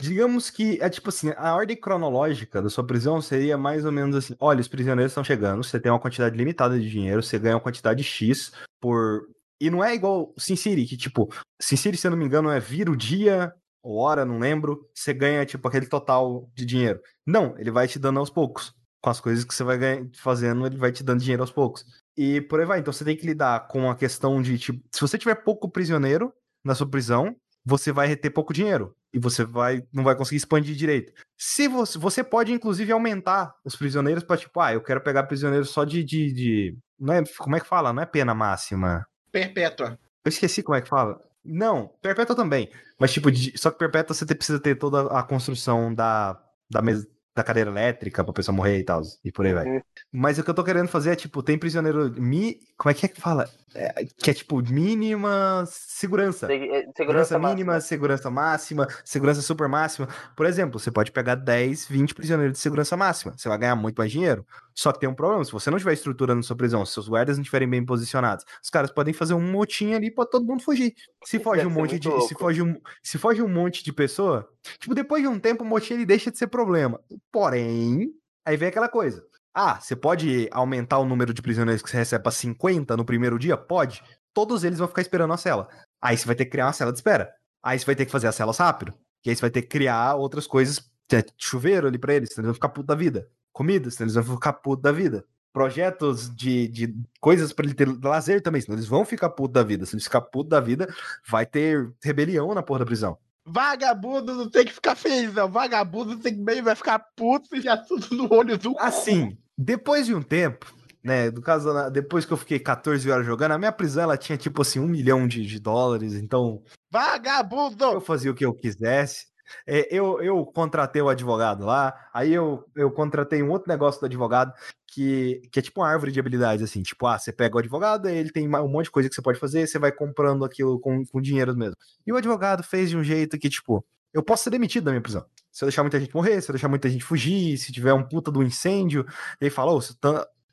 Digamos 0.00 0.50
que 0.50 0.78
é 0.80 0.88
tipo 0.88 1.08
assim, 1.08 1.32
a 1.36 1.54
ordem 1.54 1.76
cronológica 1.76 2.60
da 2.60 2.68
sua 2.68 2.86
prisão 2.86 3.20
seria 3.20 3.56
mais 3.56 3.84
ou 3.84 3.92
menos 3.92 4.16
assim: 4.16 4.34
olha, 4.40 4.60
os 4.60 4.68
prisioneiros 4.68 5.12
estão 5.12 5.24
chegando, 5.24 5.62
você 5.62 5.80
tem 5.80 5.90
uma 5.90 6.00
quantidade 6.00 6.36
limitada 6.36 6.78
de 6.78 6.88
dinheiro, 6.88 7.22
você 7.22 7.38
ganha 7.38 7.54
uma 7.54 7.62
quantidade 7.62 8.02
X 8.02 8.52
por. 8.80 9.22
E 9.60 9.70
não 9.70 9.82
é 9.82 9.92
igual 9.92 10.32
Sin 10.38 10.54
City, 10.54 10.84
que 10.84 10.96
tipo, 10.96 11.28
Sin 11.60 11.76
City, 11.76 11.96
se 11.96 12.06
eu 12.06 12.12
não 12.12 12.18
me 12.18 12.24
engano, 12.24 12.50
é 12.50 12.60
vira 12.60 12.90
o 12.90 12.96
dia 12.96 13.52
ou 13.82 13.96
hora, 13.96 14.24
não 14.24 14.38
lembro, 14.38 14.88
você 14.94 15.12
ganha 15.12 15.44
tipo 15.46 15.66
aquele 15.66 15.86
total 15.86 16.48
de 16.54 16.64
dinheiro. 16.64 17.00
Não, 17.26 17.56
ele 17.58 17.70
vai 17.70 17.88
te 17.88 17.98
dando 17.98 18.20
aos 18.20 18.30
poucos. 18.30 18.74
com 19.00 19.10
as 19.10 19.20
coisas 19.20 19.44
que 19.44 19.54
você 19.54 19.64
vai 19.64 19.78
fazendo, 20.14 20.66
ele 20.66 20.76
vai 20.76 20.92
te 20.92 21.02
dando 21.04 21.20
dinheiro 21.20 21.42
aos 21.42 21.52
poucos. 21.52 21.84
E 22.16 22.40
por 22.42 22.60
aí 22.60 22.66
vai. 22.66 22.80
Então 22.80 22.92
você 22.92 23.04
tem 23.04 23.16
que 23.16 23.26
lidar 23.26 23.68
com 23.68 23.88
a 23.88 23.94
questão 23.96 24.42
de, 24.42 24.58
tipo, 24.58 24.84
se 24.92 25.00
você 25.00 25.16
tiver 25.16 25.36
pouco 25.36 25.68
prisioneiro 25.70 26.32
na 26.64 26.74
sua 26.74 26.88
prisão, 26.88 27.36
você 27.64 27.92
vai 27.92 28.06
reter 28.06 28.30
pouco 28.30 28.52
dinheiro 28.52 28.94
e 29.12 29.18
você 29.18 29.44
vai 29.44 29.82
não 29.92 30.04
vai 30.04 30.16
conseguir 30.16 30.36
expandir 30.36 30.74
direito. 30.74 31.12
Se 31.36 31.68
você, 31.68 31.98
você 31.98 32.24
pode 32.24 32.52
inclusive 32.52 32.92
aumentar 32.92 33.54
os 33.64 33.76
prisioneiros 33.76 34.22
para 34.22 34.36
tipo, 34.36 34.60
ah, 34.60 34.72
eu 34.72 34.82
quero 34.82 35.00
pegar 35.00 35.24
prisioneiros 35.24 35.70
só 35.70 35.84
de, 35.84 36.02
de, 36.02 36.32
de, 36.32 36.78
não 36.98 37.14
é, 37.14 37.24
como 37.38 37.56
é 37.56 37.60
que 37.60 37.66
fala? 37.66 37.92
Não 37.92 38.02
é 38.02 38.06
pena 38.06 38.34
máxima. 38.34 39.06
Perpétua. 39.30 39.98
Eu 40.24 40.28
esqueci 40.28 40.62
como 40.62 40.76
é 40.76 40.80
que 40.80 40.88
fala. 40.88 41.20
Não, 41.44 41.90
perpétua 42.02 42.34
também. 42.34 42.70
Mas 42.98 43.12
tipo, 43.12 43.30
de, 43.30 43.56
só 43.56 43.70
que 43.70 43.78
perpétua 43.78 44.14
você 44.14 44.26
precisa 44.26 44.60
ter 44.60 44.74
toda 44.76 45.06
a 45.18 45.22
construção 45.22 45.94
da 45.94 46.42
da 46.70 46.82
mesa 46.82 47.08
da 47.38 47.44
cadeira 47.44 47.70
elétrica 47.70 48.22
pra 48.22 48.32
pessoa 48.32 48.54
morrer 48.54 48.78
e 48.78 48.84
tal, 48.84 49.00
e 49.24 49.32
por 49.32 49.46
aí 49.46 49.54
vai. 49.54 49.66
Uhum. 49.66 49.80
Mas 50.12 50.38
o 50.38 50.44
que 50.44 50.50
eu 50.50 50.54
tô 50.54 50.62
querendo 50.64 50.88
fazer 50.88 51.10
é, 51.12 51.16
tipo, 51.16 51.42
tem 51.42 51.58
prisioneiro 51.58 52.12
mi... 52.20 52.58
Como 52.76 52.90
é 52.90 52.94
que 52.94 53.06
é 53.06 53.08
que 53.08 53.20
fala? 53.20 53.48
É, 53.74 54.04
que 54.16 54.30
é, 54.30 54.34
tipo, 54.34 54.62
mínima 54.62 55.64
segurança. 55.66 56.46
Se- 56.46 56.52
é, 56.52 56.58
Segurança 56.58 56.92
Segurança 56.96 57.38
mínima, 57.38 57.72
máxima. 57.74 57.80
segurança 57.80 58.30
máxima, 58.30 58.88
segurança 59.04 59.42
super 59.42 59.68
máxima. 59.68 60.08
Por 60.36 60.46
exemplo, 60.46 60.78
você 60.80 60.90
pode 60.90 61.12
pegar 61.12 61.34
10, 61.34 61.86
20 61.86 62.14
prisioneiros 62.14 62.54
de 62.54 62.58
segurança 62.58 62.96
máxima. 62.96 63.34
Você 63.36 63.48
vai 63.48 63.58
ganhar 63.58 63.76
muito 63.76 63.96
mais 63.98 64.10
dinheiro. 64.10 64.44
Só 64.74 64.92
que 64.92 65.00
tem 65.00 65.08
um 65.08 65.14
problema, 65.14 65.44
se 65.44 65.50
você 65.52 65.70
não 65.70 65.78
tiver 65.78 65.92
estrutura 65.92 66.34
na 66.34 66.42
sua 66.42 66.56
prisão, 66.56 66.86
se 66.86 66.92
seus 66.94 67.08
guardas 67.08 67.36
não 67.36 67.42
estiverem 67.42 67.68
bem 67.68 67.84
posicionados, 67.84 68.44
os 68.62 68.70
caras 68.70 68.90
podem 68.92 69.12
fazer 69.12 69.34
um 69.34 69.40
motim 69.40 69.92
ali 69.92 70.08
pra 70.10 70.24
todo 70.24 70.46
mundo 70.46 70.62
fugir. 70.62 70.94
Se 71.24 71.36
Isso 71.36 71.44
foge 71.44 71.66
um 71.66 71.70
monte 71.70 71.98
de, 71.98 72.08
se 72.28 72.34
foge 72.34 72.62
um, 72.62 72.80
se 73.02 73.18
foge 73.18 73.42
um 73.42 73.48
monte 73.48 73.82
de 73.84 73.92
pessoa, 73.92 74.48
tipo, 74.78 74.94
depois 74.94 75.20
de 75.22 75.28
um 75.28 75.38
tempo 75.38 75.64
o 75.64 75.66
motim 75.66 75.94
ele 75.94 76.06
deixa 76.06 76.30
de 76.30 76.38
ser 76.38 76.46
problema. 76.46 77.00
Porém, 77.32 78.12
aí 78.44 78.56
vem 78.56 78.68
aquela 78.68 78.88
coisa. 78.88 79.24
Ah, 79.54 79.80
você 79.80 79.96
pode 79.96 80.48
aumentar 80.52 80.98
o 80.98 81.04
número 81.04 81.34
de 81.34 81.42
prisioneiros 81.42 81.82
que 81.82 81.90
você 81.90 81.96
recebe 81.96 82.22
pra 82.22 82.32
50 82.32 82.96
no 82.96 83.04
primeiro 83.04 83.38
dia? 83.38 83.56
Pode. 83.56 84.02
Todos 84.32 84.62
eles 84.62 84.78
vão 84.78 84.88
ficar 84.88 85.02
esperando 85.02 85.32
a 85.32 85.36
cela. 85.36 85.68
Aí 86.00 86.16
você 86.16 86.26
vai 86.26 86.36
ter 86.36 86.44
que 86.44 86.52
criar 86.52 86.66
uma 86.66 86.72
cela 86.72 86.92
de 86.92 86.98
espera. 86.98 87.32
Aí 87.62 87.78
você 87.78 87.84
vai 87.84 87.96
ter 87.96 88.06
que 88.06 88.12
fazer 88.12 88.28
as 88.28 88.34
celas 88.34 88.58
rápido. 88.58 88.94
E 89.24 89.30
aí 89.30 89.36
você 89.36 89.40
vai 89.40 89.50
ter 89.50 89.62
que 89.62 89.68
criar 89.68 90.14
outras 90.14 90.46
coisas, 90.46 90.90
é, 91.12 91.24
chuveiro 91.36 91.88
ali 91.88 91.98
pra 91.98 92.14
eles, 92.14 92.30
senão 92.32 92.44
eles 92.44 92.48
vão 92.48 92.54
ficar 92.54 92.68
puto 92.68 92.86
da 92.86 92.94
vida. 92.94 93.28
Comida, 93.52 93.90
senão 93.90 94.04
eles 94.06 94.14
vão 94.14 94.36
ficar 94.36 94.52
puto 94.52 94.82
da 94.82 94.92
vida. 94.92 95.24
Projetos 95.52 96.34
de, 96.34 96.68
de 96.68 96.94
coisas 97.20 97.52
pra 97.52 97.64
ele 97.64 97.74
ter 97.74 97.88
lazer 98.04 98.40
também, 98.42 98.60
senão 98.60 98.76
eles 98.76 98.86
vão 98.86 99.04
ficar 99.04 99.30
puto 99.30 99.54
da 99.54 99.64
vida. 99.64 99.84
Se 99.86 99.96
eles 99.96 100.04
ficar 100.04 100.20
puto 100.20 100.50
da 100.50 100.60
vida, 100.60 100.86
vai 101.26 101.44
ter 101.44 101.92
rebelião 102.02 102.54
na 102.54 102.62
porra 102.62 102.80
da 102.80 102.86
prisão. 102.86 103.18
Vagabundo 103.50 104.34
não 104.34 104.50
tem 104.50 104.64
que 104.64 104.72
ficar 104.72 104.94
feliz, 104.94 105.32
não. 105.32 105.48
Vagabundo 105.48 106.16
tem 106.16 106.34
que 106.34 106.62
vai 106.62 106.74
ficar 106.74 106.98
puto 107.16 107.56
e 107.56 107.60
já 107.60 107.76
tudo 107.76 108.14
no 108.14 108.32
olho 108.32 108.58
do. 108.58 108.74
Assim, 108.78 109.36
depois 109.56 110.06
de 110.06 110.14
um 110.14 110.22
tempo, 110.22 110.74
né? 111.02 111.30
No 111.30 111.40
caso, 111.40 111.72
depois 111.90 112.24
que 112.24 112.32
eu 112.32 112.36
fiquei 112.36 112.58
14 112.58 113.10
horas 113.10 113.26
jogando, 113.26 113.52
a 113.52 113.58
minha 113.58 113.72
prisão 113.72 114.02
ela 114.02 114.16
tinha 114.16 114.36
tipo 114.36 114.62
assim, 114.62 114.78
um 114.78 114.86
milhão 114.86 115.26
de, 115.26 115.44
de 115.44 115.58
dólares, 115.58 116.14
então 116.14 116.46
eu 116.46 116.62
Vagabundo! 116.90 118.00
fazia 118.00 118.30
o 118.30 118.34
que 118.34 118.44
eu 118.44 118.54
quisesse. 118.54 119.26
É, 119.66 119.88
eu, 119.90 120.20
eu 120.20 120.44
contratei 120.44 121.00
o 121.00 121.08
advogado 121.08 121.64
lá, 121.64 121.94
aí 122.12 122.34
eu, 122.34 122.64
eu 122.76 122.90
contratei 122.90 123.42
um 123.42 123.50
outro 123.50 123.68
negócio 123.68 124.00
do 124.00 124.06
advogado 124.06 124.52
que, 124.88 125.42
que 125.52 125.58
é 125.58 125.62
tipo 125.62 125.80
uma 125.80 125.88
árvore 125.88 126.10
de 126.10 126.18
habilidades, 126.18 126.62
assim, 126.64 126.82
tipo, 126.82 127.06
ah, 127.06 127.18
você 127.18 127.32
pega 127.32 127.56
o 127.56 127.58
advogado, 127.58 128.08
ele 128.08 128.30
tem 128.30 128.48
um 128.48 128.68
monte 128.68 128.86
de 128.86 128.90
coisa 128.90 129.08
que 129.08 129.14
você 129.14 129.22
pode 129.22 129.38
fazer, 129.38 129.66
você 129.66 129.78
vai 129.78 129.92
comprando 129.92 130.44
aquilo 130.44 130.80
com, 130.80 131.04
com 131.04 131.20
dinheiro 131.20 131.56
mesmo. 131.56 131.76
E 132.06 132.12
o 132.12 132.16
advogado 132.16 132.62
fez 132.62 132.90
de 132.90 132.96
um 132.96 133.04
jeito 133.04 133.38
que, 133.38 133.48
tipo, 133.48 133.84
eu 134.12 134.22
posso 134.22 134.44
ser 134.44 134.50
demitido 134.50 134.84
da 134.84 134.90
minha 134.90 135.02
prisão. 135.02 135.24
Se 135.52 135.64
eu 135.64 135.66
deixar 135.66 135.82
muita 135.82 136.00
gente 136.00 136.14
morrer, 136.14 136.40
se 136.40 136.50
eu 136.50 136.54
deixar 136.54 136.68
muita 136.68 136.88
gente 136.88 137.04
fugir, 137.04 137.58
se 137.58 137.72
tiver 137.72 137.92
um 137.92 138.02
puta 138.02 138.30
do 138.30 138.42
incêndio, 138.42 139.04
ele 139.40 139.50
falou, 139.50 139.80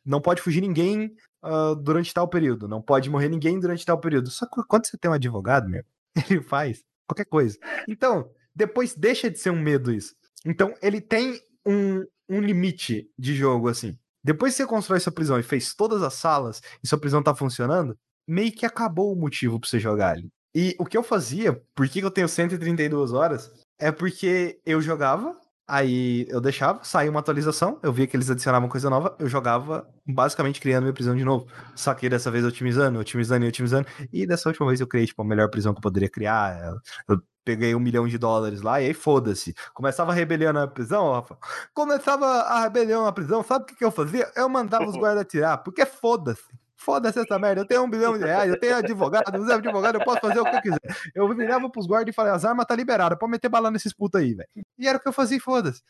não 0.05 0.21
pode 0.21 0.41
fugir 0.41 0.61
ninguém 0.61 1.15
ah, 1.41 1.75
durante 1.75 2.13
tal 2.13 2.27
período, 2.27 2.67
não 2.67 2.81
pode 2.81 3.09
morrer 3.09 3.29
ninguém 3.29 3.59
durante 3.59 3.86
tal 3.86 3.99
período. 3.99 4.29
Só 4.29 4.45
que 4.45 4.61
quando 4.67 4.86
você 4.88 4.97
tem 4.97 5.09
um 5.09 5.13
advogado, 5.13 5.69
meu, 5.69 5.83
ele 6.29 6.41
faz 6.41 6.83
qualquer 7.07 7.25
coisa. 7.25 7.57
Então, 7.88 8.29
depois 8.53 8.95
deixa 8.95 9.29
de 9.29 9.39
ser 9.39 9.51
um 9.51 9.61
medo 9.61 9.91
isso. 9.93 10.15
Então, 10.45 10.73
ele 10.81 10.99
tem 10.99 11.39
um, 11.65 12.03
um 12.29 12.41
limite 12.41 13.09
de 13.17 13.36
jogo, 13.36 13.67
assim. 13.69 13.97
Depois 14.26 14.53
que 14.53 14.57
você 14.57 14.65
constrói 14.65 14.99
sua 14.99 15.11
prisão 15.11 15.39
e 15.39 15.43
fez 15.43 15.76
todas 15.76 16.01
as 16.01 16.15
salas 16.15 16.59
e 16.84 16.88
sua 16.88 16.97
prisão 16.97 17.21
tá 17.21 17.36
funcionando, 17.36 17.95
meio 18.28 18.51
que 18.51 18.65
acabou 18.65 19.13
o 19.13 19.15
motivo 19.15 19.59
pra 19.59 19.69
você 19.69 19.80
jogar 19.80 20.13
ali. 20.13 20.30
E 20.55 20.76
o 20.80 20.86
que 20.86 20.97
eu 20.97 21.03
fazia, 21.03 21.61
por 21.76 21.88
que 21.88 21.99
eu 21.99 22.09
tenho 22.09 22.28
132 22.28 23.13
horas, 23.13 23.51
é 23.78 23.91
porque 23.91 24.59
eu 24.65 24.82
jogava, 24.82 25.39
aí 25.67 26.26
eu 26.28 26.41
deixava, 26.41 26.84
saía 26.84 27.11
uma 27.11 27.19
atualização, 27.19 27.80
eu 27.84 27.93
via 27.93 28.07
que 28.07 28.17
eles 28.17 28.28
adicionavam 28.28 28.67
coisa 28.67 28.89
nova, 28.89 29.15
eu 29.19 29.30
jogava, 29.30 29.88
basicamente 30.07 30.59
criando 30.59 30.86
minha 30.86 30.93
prisão 30.93 31.15
de 31.15 31.23
novo. 31.23 31.45
Só 31.76 31.93
que 31.93 32.09
dessa 32.09 32.32
vez 32.32 32.43
otimizando, 32.43 32.97
otimizando 32.97 33.45
e 33.45 33.47
otimizando. 33.47 33.88
E 34.11 34.26
dessa 34.26 34.49
última 34.49 34.65
vez 34.65 34.82
eu 34.82 34.88
criei, 34.88 35.05
tipo, 35.05 35.21
a 35.21 35.26
melhor 35.26 35.51
prisão 35.51 35.71
que 35.71 35.78
eu 35.78 35.84
poderia 35.84 36.09
criar. 36.09 36.80
Eu 37.07 37.21
peguei 37.45 37.75
um 37.75 37.79
milhão 37.79 38.07
de 38.07 38.17
dólares 38.17 38.61
lá 38.61 38.81
e 38.81 38.87
aí 38.87 38.93
foda-se. 38.93 39.53
Começava 39.73 40.11
a 40.11 40.15
rebelião 40.15 40.51
na 40.51 40.67
prisão, 40.67 41.13
Rafa. 41.13 41.37
Começava 41.73 42.25
a 42.25 42.63
rebelião 42.63 43.05
na 43.05 43.11
prisão, 43.11 43.43
sabe 43.43 43.63
o 43.63 43.67
que, 43.67 43.75
que 43.75 43.85
eu 43.85 43.91
fazia? 43.91 44.29
Eu 44.35 44.49
mandava 44.49 44.85
os 44.85 44.95
guardas 44.97 45.25
tirar, 45.27 45.59
porque 45.59 45.85
foda-se. 45.85 46.43
Foda-se 46.75 47.19
essa 47.19 47.39
merda, 47.39 47.61
eu 47.61 47.65
tenho 47.65 47.83
um 47.83 47.89
bilhão 47.89 48.17
de 48.17 48.25
reais, 48.25 48.49
eu 48.49 48.59
tenho 48.59 48.75
advogado, 48.75 49.31
não 49.31 49.47
serve 49.47 49.67
advogado, 49.67 49.95
eu 49.95 50.03
posso 50.03 50.19
fazer 50.19 50.39
o 50.39 50.43
que 50.43 50.55
eu 50.55 50.61
quiser. 50.61 51.11
Eu 51.15 51.33
virava 51.33 51.69
pros 51.69 51.87
guardas 51.87 52.11
e 52.11 52.15
falei, 52.15 52.33
as 52.33 52.43
armas 52.43 52.65
tá 52.65 52.75
liberadas, 52.75 53.17
pode 53.17 53.31
meter 53.31 53.49
bala 53.49 53.71
nesses 53.71 53.93
putos 53.93 54.19
aí, 54.19 54.33
velho. 54.33 54.49
E 54.77 54.87
era 54.87 54.97
o 54.97 55.01
que 55.01 55.07
eu 55.07 55.13
fazia, 55.13 55.37
e 55.37 55.39
foda-se. 55.39 55.81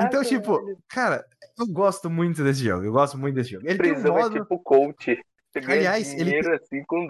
Então, 0.00 0.22
tipo, 0.22 0.62
velho. 0.62 0.78
cara, 0.88 1.24
eu 1.58 1.66
gosto 1.68 2.10
muito 2.10 2.42
desse 2.42 2.64
jogo, 2.64 2.84
eu 2.84 2.92
gosto 2.92 3.16
muito 3.16 3.36
desse 3.36 3.52
jogo. 3.52 3.66
Ele 3.66 3.78
tem 3.78 3.92
um 3.92 3.94
prisão 3.94 4.14
modo, 4.14 4.36
é 4.36 4.40
tipo 4.40 4.58
coach. 4.58 5.24
Aliás, 5.56 6.12
ele 6.14 6.36
assim 6.50 6.82
com 6.84 7.06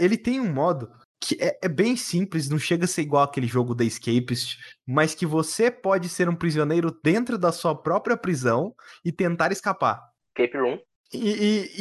ele 0.00 0.18
tem 0.18 0.40
um 0.40 0.52
modo 0.52 0.90
que 1.20 1.36
é, 1.40 1.58
é 1.62 1.68
bem 1.68 1.96
simples, 1.96 2.48
não 2.48 2.58
chega 2.58 2.84
a 2.84 2.88
ser 2.88 3.02
igual 3.02 3.22
aquele 3.22 3.46
jogo 3.46 3.74
da 3.74 3.84
Escapist, 3.84 4.56
mas 4.86 5.14
que 5.14 5.26
você 5.26 5.70
pode 5.70 6.08
ser 6.08 6.28
um 6.28 6.34
prisioneiro 6.34 6.90
dentro 7.04 7.36
da 7.36 7.52
sua 7.52 7.74
própria 7.74 8.16
prisão 8.16 8.74
e 9.04 9.12
tentar 9.12 9.52
escapar. 9.52 10.00
Escape 10.36 10.56
Room. 10.58 10.78
E, 11.12 11.18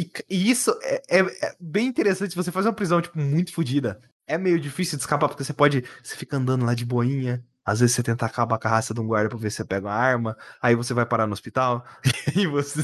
e- 0.01 0.11
e- 0.29 0.51
isso 0.51 0.77
é, 0.83 1.01
é- 1.19 1.45
é 1.47 1.55
bem 1.59 1.87
interessante. 1.87 2.35
Você 2.35 2.51
faz 2.51 2.65
uma 2.65 2.73
prisão, 2.73 3.01
tipo, 3.01 3.17
muito 3.17 3.53
fodida. 3.53 3.99
É 4.27 4.37
meio 4.37 4.59
difícil 4.59 4.97
de 4.97 5.03
escapar, 5.03 5.27
porque 5.29 5.43
você 5.43 5.53
pode. 5.53 5.83
Você 6.03 6.15
fica 6.15 6.35
andando 6.37 6.65
lá 6.65 6.73
de 6.73 6.85
boinha. 6.85 7.43
Às 7.63 7.79
vezes 7.79 7.95
você 7.95 8.03
tenta 8.03 8.25
acabar 8.25 8.57
com 8.57 8.67
a 8.67 8.71
raça 8.71 8.93
de 8.93 8.99
um 8.99 9.05
guarda 9.07 9.29
pra 9.29 9.37
ver 9.37 9.51
se 9.51 9.57
você 9.57 9.65
pega 9.65 9.87
uma 9.87 9.93
arma. 9.93 10.35
Aí 10.61 10.73
você 10.75 10.93
vai 10.93 11.05
parar 11.05 11.27
no 11.27 11.33
hospital. 11.33 11.85
E 12.43 12.47
você. 12.47 12.83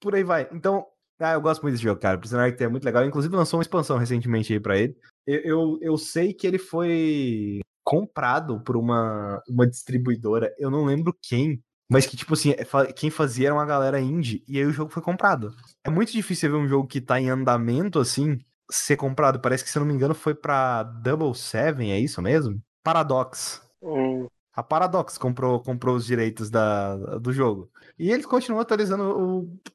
Por 0.00 0.14
aí 0.14 0.22
vai. 0.24 0.48
Então, 0.52 0.86
ah, 1.20 1.32
eu 1.34 1.40
gosto 1.40 1.62
muito 1.62 1.74
desse 1.74 1.84
jogo, 1.84 2.00
cara. 2.00 2.18
Prisoner 2.18 2.46
Arctic 2.46 2.60
é 2.62 2.68
muito 2.68 2.84
legal. 2.84 3.04
Inclusive, 3.04 3.34
lançou 3.34 3.58
uma 3.58 3.62
expansão 3.62 3.98
recentemente 3.98 4.52
aí 4.52 4.60
pra 4.60 4.78
ele. 4.78 4.96
Eu, 5.26 5.40
eu, 5.40 5.78
eu 5.82 5.98
sei 5.98 6.32
que 6.34 6.46
ele 6.46 6.58
foi 6.58 7.60
comprado 7.82 8.60
por 8.60 8.76
uma, 8.76 9.42
uma 9.48 9.66
distribuidora. 9.66 10.54
Eu 10.58 10.70
não 10.70 10.84
lembro 10.84 11.16
quem. 11.22 11.62
Mas 11.90 12.06
que, 12.06 12.16
tipo 12.16 12.32
assim, 12.34 12.52
é 12.52 12.92
quem 12.92 13.10
fazia 13.10 13.48
era 13.48 13.54
uma 13.54 13.66
galera 13.66 14.00
indie. 14.00 14.42
E 14.48 14.58
aí 14.58 14.64
o 14.64 14.72
jogo 14.72 14.90
foi 14.90 15.02
comprado. 15.02 15.54
É 15.84 15.90
muito 15.90 16.12
difícil 16.12 16.50
ver 16.50 16.56
um 16.56 16.68
jogo 16.68 16.88
que 16.88 17.00
tá 17.00 17.20
em 17.20 17.28
andamento, 17.30 17.98
assim, 17.98 18.38
ser 18.70 18.96
comprado. 18.96 19.40
Parece 19.40 19.62
que, 19.64 19.70
se 19.70 19.76
eu 19.78 19.80
não 19.80 19.86
me 19.88 19.94
engano, 19.94 20.14
foi 20.14 20.34
pra 20.34 20.82
Double 20.82 21.34
Seven, 21.34 21.92
é 21.92 21.98
isso 21.98 22.22
mesmo? 22.22 22.60
Paradox. 22.82 23.62
Hum, 23.82 24.26
A 24.54 24.62
Paradox 24.62 25.18
comprou, 25.18 25.60
comprou 25.60 25.96
os 25.96 26.06
direitos 26.06 26.50
da, 26.50 26.96
do 27.18 27.32
jogo. 27.32 27.70
E 27.98 28.10
eles 28.10 28.26
continuam 28.26 28.62
atualizando 28.62 29.04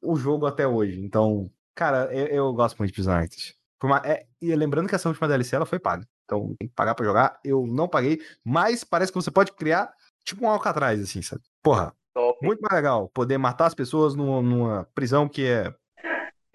o, 0.02 0.14
o 0.14 0.16
jogo 0.16 0.46
até 0.46 0.68
hoje. 0.68 1.00
Então, 1.02 1.52
cara, 1.76 2.14
eu, 2.14 2.28
eu 2.28 2.54
gosto 2.54 2.78
muito 2.78 2.90
de 2.90 2.96
Prison 2.96 3.12
Arctic. 3.12 3.56
Por 3.80 3.90
ma- 3.90 4.02
é, 4.06 4.26
e 4.42 4.54
lembrando 4.56 4.88
que 4.90 4.96
essa 4.96 5.08
última 5.08 5.28
DLC 5.28 5.56
ela 5.56 5.66
foi 5.66 5.80
paga. 5.80 6.06
Então 6.26 6.56
tem 6.60 6.68
que 6.68 6.74
pagar 6.76 6.94
pra 6.96 7.06
jogar. 7.06 7.40
Eu 7.44 7.66
não 7.66 7.88
paguei, 7.88 8.20
mas 8.44 8.84
parece 8.84 9.12
que 9.12 9.18
você 9.20 9.32
pode 9.32 9.52
criar 9.54 9.92
tipo 10.24 10.46
um 10.46 10.50
Alcatraz, 10.50 11.02
assim, 11.02 11.22
sabe? 11.22 11.42
Porra, 11.64 11.96
top. 12.14 12.46
muito 12.46 12.60
mais 12.62 12.76
legal 12.76 13.10
poder 13.10 13.38
matar 13.38 13.68
as 13.68 13.74
pessoas 13.74 14.16
numa, 14.16 14.42
numa 14.42 14.88
prisão 14.94 15.28
que 15.30 15.48
é. 15.48 15.74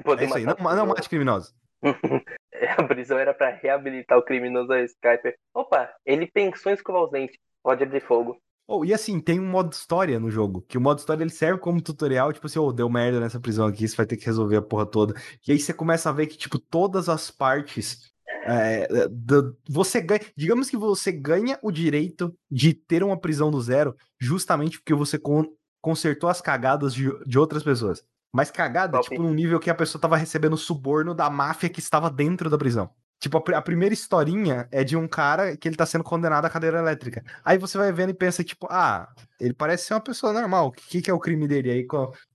Poder 0.05 0.25
É 0.25 0.27
isso 0.27 0.37
aí, 0.37 0.45
não, 0.45 0.55
não 0.55 0.87
mate 0.87 1.09
criminosos. 1.09 1.55
A 2.79 2.83
prisão 2.85 3.19
era 3.19 3.35
pra 3.35 3.51
reabilitar 3.51 4.17
o 4.19 4.23
criminoso 4.23 4.73
a 4.73 4.81
Skyper. 4.83 5.37
Opa, 5.55 5.93
ele 6.07 6.27
pensou 6.27 6.73
em 6.73 6.75
escovar 6.75 7.03
os 7.03 7.11
dentes. 7.11 7.37
Pode 7.63 7.83
abrir 7.83 8.01
fogo. 8.01 8.41
Oh, 8.67 8.83
e 8.85 8.95
assim, 8.95 9.21
tem 9.21 9.39
um 9.39 9.47
modo 9.47 9.73
história 9.73 10.19
no 10.19 10.31
jogo, 10.31 10.63
que 10.63 10.79
o 10.79 10.81
modo 10.81 10.99
história 10.99 11.23
ele 11.23 11.31
serve 11.31 11.61
como 11.61 11.83
tutorial, 11.83 12.33
tipo 12.33 12.47
assim, 12.47 12.59
ô, 12.59 12.73
deu 12.73 12.89
merda 12.89 13.21
nessa 13.21 13.39
prisão 13.39 13.67
aqui, 13.67 13.87
você 13.87 13.95
vai 13.95 14.07
ter 14.07 14.17
que 14.17 14.25
resolver 14.25 14.57
a 14.57 14.63
porra 14.63 14.87
toda. 14.87 15.15
E 15.47 15.53
aí 15.53 15.59
você 15.59 15.73
começa 15.75 16.09
a 16.09 16.13
ver 16.13 16.27
que, 16.27 16.37
tipo, 16.39 16.59
todas 16.59 17.09
as 17.09 17.31
partes. 17.31 18.11
é, 18.47 19.07
do- 19.09 19.57
você 19.69 20.01
ganha. 20.01 20.21
Digamos 20.37 20.69
que 20.71 20.77
você 20.77 21.11
ganha 21.13 21.59
o 21.63 21.71
direito 21.71 22.35
de 22.51 22.75
ter 22.75 23.03
uma 23.03 23.19
prisão 23.19 23.51
do 23.51 23.61
zero, 23.61 23.95
justamente 24.21 24.79
porque 24.79 24.95
você 24.95 25.19
con- 25.19 25.47
consertou 25.81 26.29
as 26.29 26.41
cagadas 26.41 26.95
de, 26.95 27.11
de 27.27 27.39
outras 27.39 27.63
pessoas. 27.63 28.03
Mas 28.33 28.51
cagada, 28.51 28.99
Top. 28.99 29.09
tipo, 29.09 29.23
num 29.23 29.33
nível 29.33 29.61
que 29.61 29.71
a 29.71 29.75
pessoa 29.75 30.01
tava 30.01 30.17
recebendo 30.17 30.57
suborno 30.57 31.15
da 31.15 31.31
máfia 31.31 31.69
que 31.71 31.81
estava 31.81 32.11
dentro 32.11 32.51
da 32.51 32.59
prisão. 32.59 32.91
Tipo, 33.25 33.39
a, 33.39 33.41
pr- 33.41 33.55
a 33.55 33.63
primeira 33.63 33.95
historinha 33.95 34.69
é 34.71 34.85
de 34.85 34.99
um 34.99 35.09
cara 35.09 35.57
que 35.57 35.67
ele 35.67 35.77
tá 35.77 35.87
sendo 35.87 36.05
condenado 36.05 36.45
à 36.45 36.51
cadeira 36.51 36.79
elétrica. 36.79 37.25
Aí 37.43 37.57
você 37.57 37.79
vai 37.79 37.91
vendo 37.91 38.11
e 38.11 38.15
pensa, 38.15 38.45
tipo, 38.45 38.67
ah, 38.71 39.09
ele 39.41 39.55
parece 39.55 39.87
ser 39.87 39.95
uma 39.95 40.01
pessoa 40.03 40.31
normal. 40.31 40.67
O 40.67 40.73
que, 40.73 41.01
que 41.01 41.11
é 41.11 41.15
o 41.15 41.19
crime 41.19 41.49
dele? 41.49 41.71
Aí, 41.71 41.87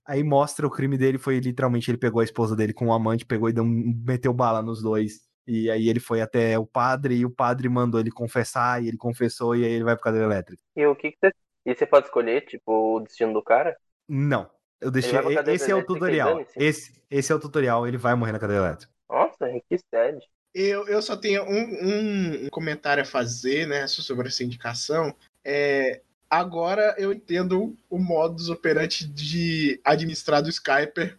aí 0.04 0.24
mostra 0.24 0.66
o 0.66 0.70
crime 0.70 0.98
dele 0.98 1.16
foi 1.16 1.38
literalmente 1.38 1.88
ele 1.88 1.96
pegou 1.96 2.20
a 2.20 2.24
esposa 2.24 2.56
dele 2.56 2.72
com 2.72 2.86
um 2.86 2.92
amante, 2.92 3.24
pegou 3.24 3.48
e 3.48 3.52
deu, 3.52 3.64
meteu 3.64 4.32
bala 4.34 4.60
nos 4.60 4.82
dois. 4.82 5.20
E 5.46 5.70
aí 5.70 5.88
ele 5.88 6.00
foi 6.00 6.20
até 6.20 6.58
o 6.58 6.66
padre 6.66 7.14
e 7.18 7.24
o 7.24 7.30
padre 7.30 7.68
mandou 7.68 8.00
ele 8.00 8.10
confessar 8.10 8.82
e 8.82 8.88
ele 8.88 8.96
confessou 8.96 9.54
e 9.54 9.64
aí 9.64 9.70
ele 9.70 9.84
vai 9.84 9.94
pra 9.94 10.02
cadeira 10.02 10.26
elétrica. 10.26 10.60
E 10.74 10.84
o 10.86 10.96
que, 10.96 11.12
que 11.12 11.18
você. 11.22 11.32
E 11.66 11.74
você 11.74 11.86
pode 11.86 12.06
escolher, 12.06 12.40
tipo, 12.46 12.96
o 12.96 13.00
destino 13.00 13.32
do 13.32 13.44
cara? 13.44 13.76
Não. 14.08 14.50
Eu 14.80 14.90
deixei. 14.90 15.20
Esse 15.46 15.70
é 15.70 15.74
o 15.76 15.86
tutorial. 15.86 16.44
Esse, 16.56 17.00
esse 17.08 17.30
é 17.30 17.34
o 17.34 17.38
tutorial. 17.38 17.86
Ele 17.86 17.96
vai 17.96 18.16
morrer 18.16 18.32
na 18.32 18.40
cadeira 18.40 18.64
elétrica. 18.66 18.92
Nossa, 19.08 19.46
que 19.68 19.78
sad. 19.78 20.18
Eu, 20.54 20.86
eu 20.88 21.00
só 21.00 21.16
tenho 21.16 21.44
um, 21.44 22.44
um- 22.44 22.48
comentário 22.50 23.02
a 23.02 23.06
fazer, 23.06 23.66
né, 23.66 23.86
sobre 23.86 24.28
essa 24.28 24.42
indicação. 24.42 25.14
É, 25.44 26.00
agora 26.28 26.94
eu 26.98 27.12
entendo 27.12 27.76
o 27.88 27.98
modus 27.98 28.48
operandi 28.48 29.06
de 29.06 29.80
administrar 29.84 30.42
do 30.42 30.48
Skyper 30.50 31.16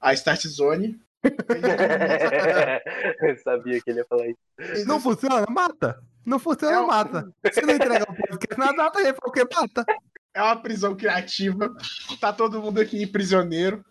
a 0.00 0.12
Start 0.12 0.46
Zone. 0.46 1.00
Eu 3.20 3.36
sabia 3.38 3.80
que 3.80 3.90
ele 3.90 4.00
ia 4.00 4.04
falar 4.04 4.26
isso. 4.28 4.86
Não 4.86 5.00
funciona? 5.00 5.46
Mata. 5.48 6.02
Não 6.24 6.38
funciona, 6.38 6.76
É 6.76 6.80
um- 6.80 6.86
mata. 6.86 7.30
Se 7.52 7.62
não 7.62 7.74
entrega 7.74 8.04
o 8.04 8.14
podcast 8.14 8.58
na 8.58 8.72
data, 8.72 9.00
ele 9.00 9.14
falou 9.14 9.32
que 9.32 9.44
mata. 9.54 9.84
É 10.34 10.42
uma 10.42 10.56
prisão 10.60 10.94
criativa. 10.96 11.74
Tá 12.20 12.32
todo 12.32 12.60
mundo 12.60 12.80
aqui 12.80 13.06
prisioneiro. 13.06 13.84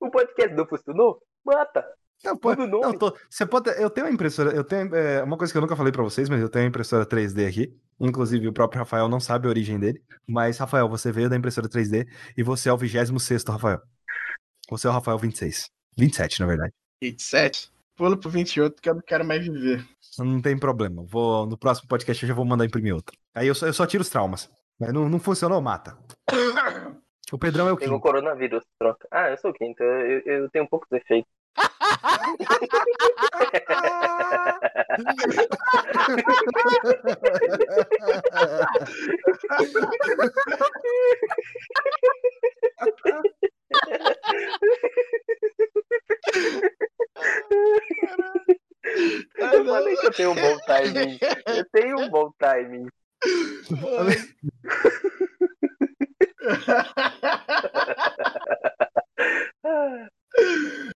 O 0.00 0.10
podcast 0.10 0.54
não 0.54 0.66
funcionou? 0.66 1.22
Mata. 1.44 1.84
Não, 2.24 2.36
pô, 2.36 2.54
Tudo 2.54 2.68
nome. 2.68 2.82
não, 2.84 2.92
tô- 2.98 3.16
você 3.28 3.44
pode, 3.44 3.68
eu 3.70 3.90
tenho 3.90 4.06
uma 4.06 4.12
impressora, 4.12 4.52
eu 4.54 4.62
tenho 4.62 4.94
é, 4.94 5.22
uma 5.24 5.36
coisa 5.36 5.52
que 5.52 5.56
eu 5.56 5.62
nunca 5.62 5.74
falei 5.74 5.92
pra 5.92 6.02
vocês, 6.04 6.28
mas 6.28 6.40
eu 6.40 6.48
tenho 6.48 6.64
uma 6.64 6.68
impressora 6.68 7.04
3D 7.04 7.46
aqui. 7.48 7.76
Inclusive 8.00 8.46
o 8.48 8.52
próprio 8.52 8.78
Rafael 8.80 9.08
não 9.08 9.18
sabe 9.20 9.46
a 9.46 9.50
origem 9.50 9.78
dele, 9.78 10.02
mas 10.26 10.58
Rafael, 10.58 10.88
você 10.88 11.10
veio 11.12 11.28
da 11.28 11.36
impressora 11.36 11.68
3D 11.68 12.06
e 12.36 12.42
você 12.42 12.68
é 12.68 12.72
o 12.72 12.76
26º, 12.78 13.50
Rafael. 13.50 13.80
Você 14.70 14.86
é 14.86 14.90
o 14.90 14.92
Rafael 14.92 15.18
26. 15.18 15.68
27, 15.98 16.40
na 16.40 16.46
verdade. 16.46 16.72
27. 17.02 17.70
Pula 17.96 18.16
pro 18.16 18.30
28 18.30 18.80
que 18.80 18.88
eu 18.88 18.94
não 18.94 19.02
quero 19.02 19.24
mais 19.24 19.44
viver. 19.46 19.84
Não 20.18 20.40
tem 20.40 20.56
problema. 20.58 21.02
Vou 21.06 21.46
no 21.46 21.56
próximo 21.58 21.88
podcast 21.88 22.22
eu 22.24 22.28
já 22.28 22.34
vou 22.34 22.44
mandar 22.44 22.64
imprimir 22.64 22.94
outro. 22.94 23.16
Aí 23.34 23.46
eu 23.48 23.54
só, 23.54 23.66
eu 23.66 23.72
só 23.72 23.86
tiro 23.86 24.02
os 24.02 24.08
traumas. 24.08 24.50
Mas 24.80 24.92
não, 24.92 25.08
não 25.08 25.18
funcionou, 25.18 25.60
mata. 25.60 25.96
O 27.30 27.38
Pedrão 27.38 27.66
é 27.66 27.72
o 27.72 27.78
Pegou 27.78 27.94
quinto. 27.98 28.02
coronavírus, 28.02 28.62
troca. 28.78 29.08
Ah, 29.10 29.30
eu 29.30 29.38
sou 29.38 29.52
o 29.52 29.54
quinto. 29.54 29.82
Eu, 29.82 29.90
eu, 30.20 30.20
eu 30.42 30.50
tenho 30.50 30.66
um 30.66 30.68
pouco 30.68 30.86
de 30.90 30.98
efeito. 30.98 31.26
Eu 49.36 49.64
falei 49.64 49.96
que 49.96 50.06
eu 50.06 50.12
tenho 50.12 50.32
um 50.32 50.34
bom 50.34 50.58
timing. 50.66 51.18
Eu 51.46 51.64
tenho 51.72 52.00
um 52.00 52.10
bom 52.10 52.30
timing. 52.38 52.88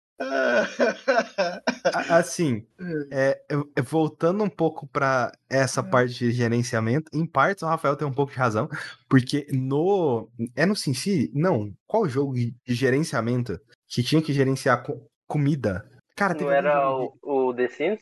Assim, 2.08 2.66
é, 3.10 3.40
voltando 3.84 4.42
um 4.42 4.48
pouco 4.48 4.86
pra 4.86 5.30
essa 5.48 5.82
parte 5.82 6.14
de 6.14 6.30
gerenciamento, 6.32 7.10
em 7.14 7.26
partes 7.26 7.62
o 7.62 7.66
Rafael 7.66 7.96
tem 7.96 8.06
um 8.06 8.12
pouco 8.12 8.32
de 8.32 8.38
razão, 8.38 8.68
porque 9.08 9.46
no. 9.52 10.28
É 10.54 10.64
no 10.66 10.74
SimCity? 10.76 11.30
Não. 11.34 11.72
Qual 11.86 12.08
jogo 12.08 12.34
de 12.34 12.54
gerenciamento 12.66 13.58
que 13.88 14.02
tinha 14.02 14.22
que 14.22 14.32
gerenciar 14.32 14.82
co- 14.82 15.06
comida? 15.26 15.88
Cara, 16.14 16.34
Não 16.34 16.50
era 16.50 16.90
o, 16.90 17.14
o 17.22 17.54
The 17.54 17.68
Sims? 17.68 18.00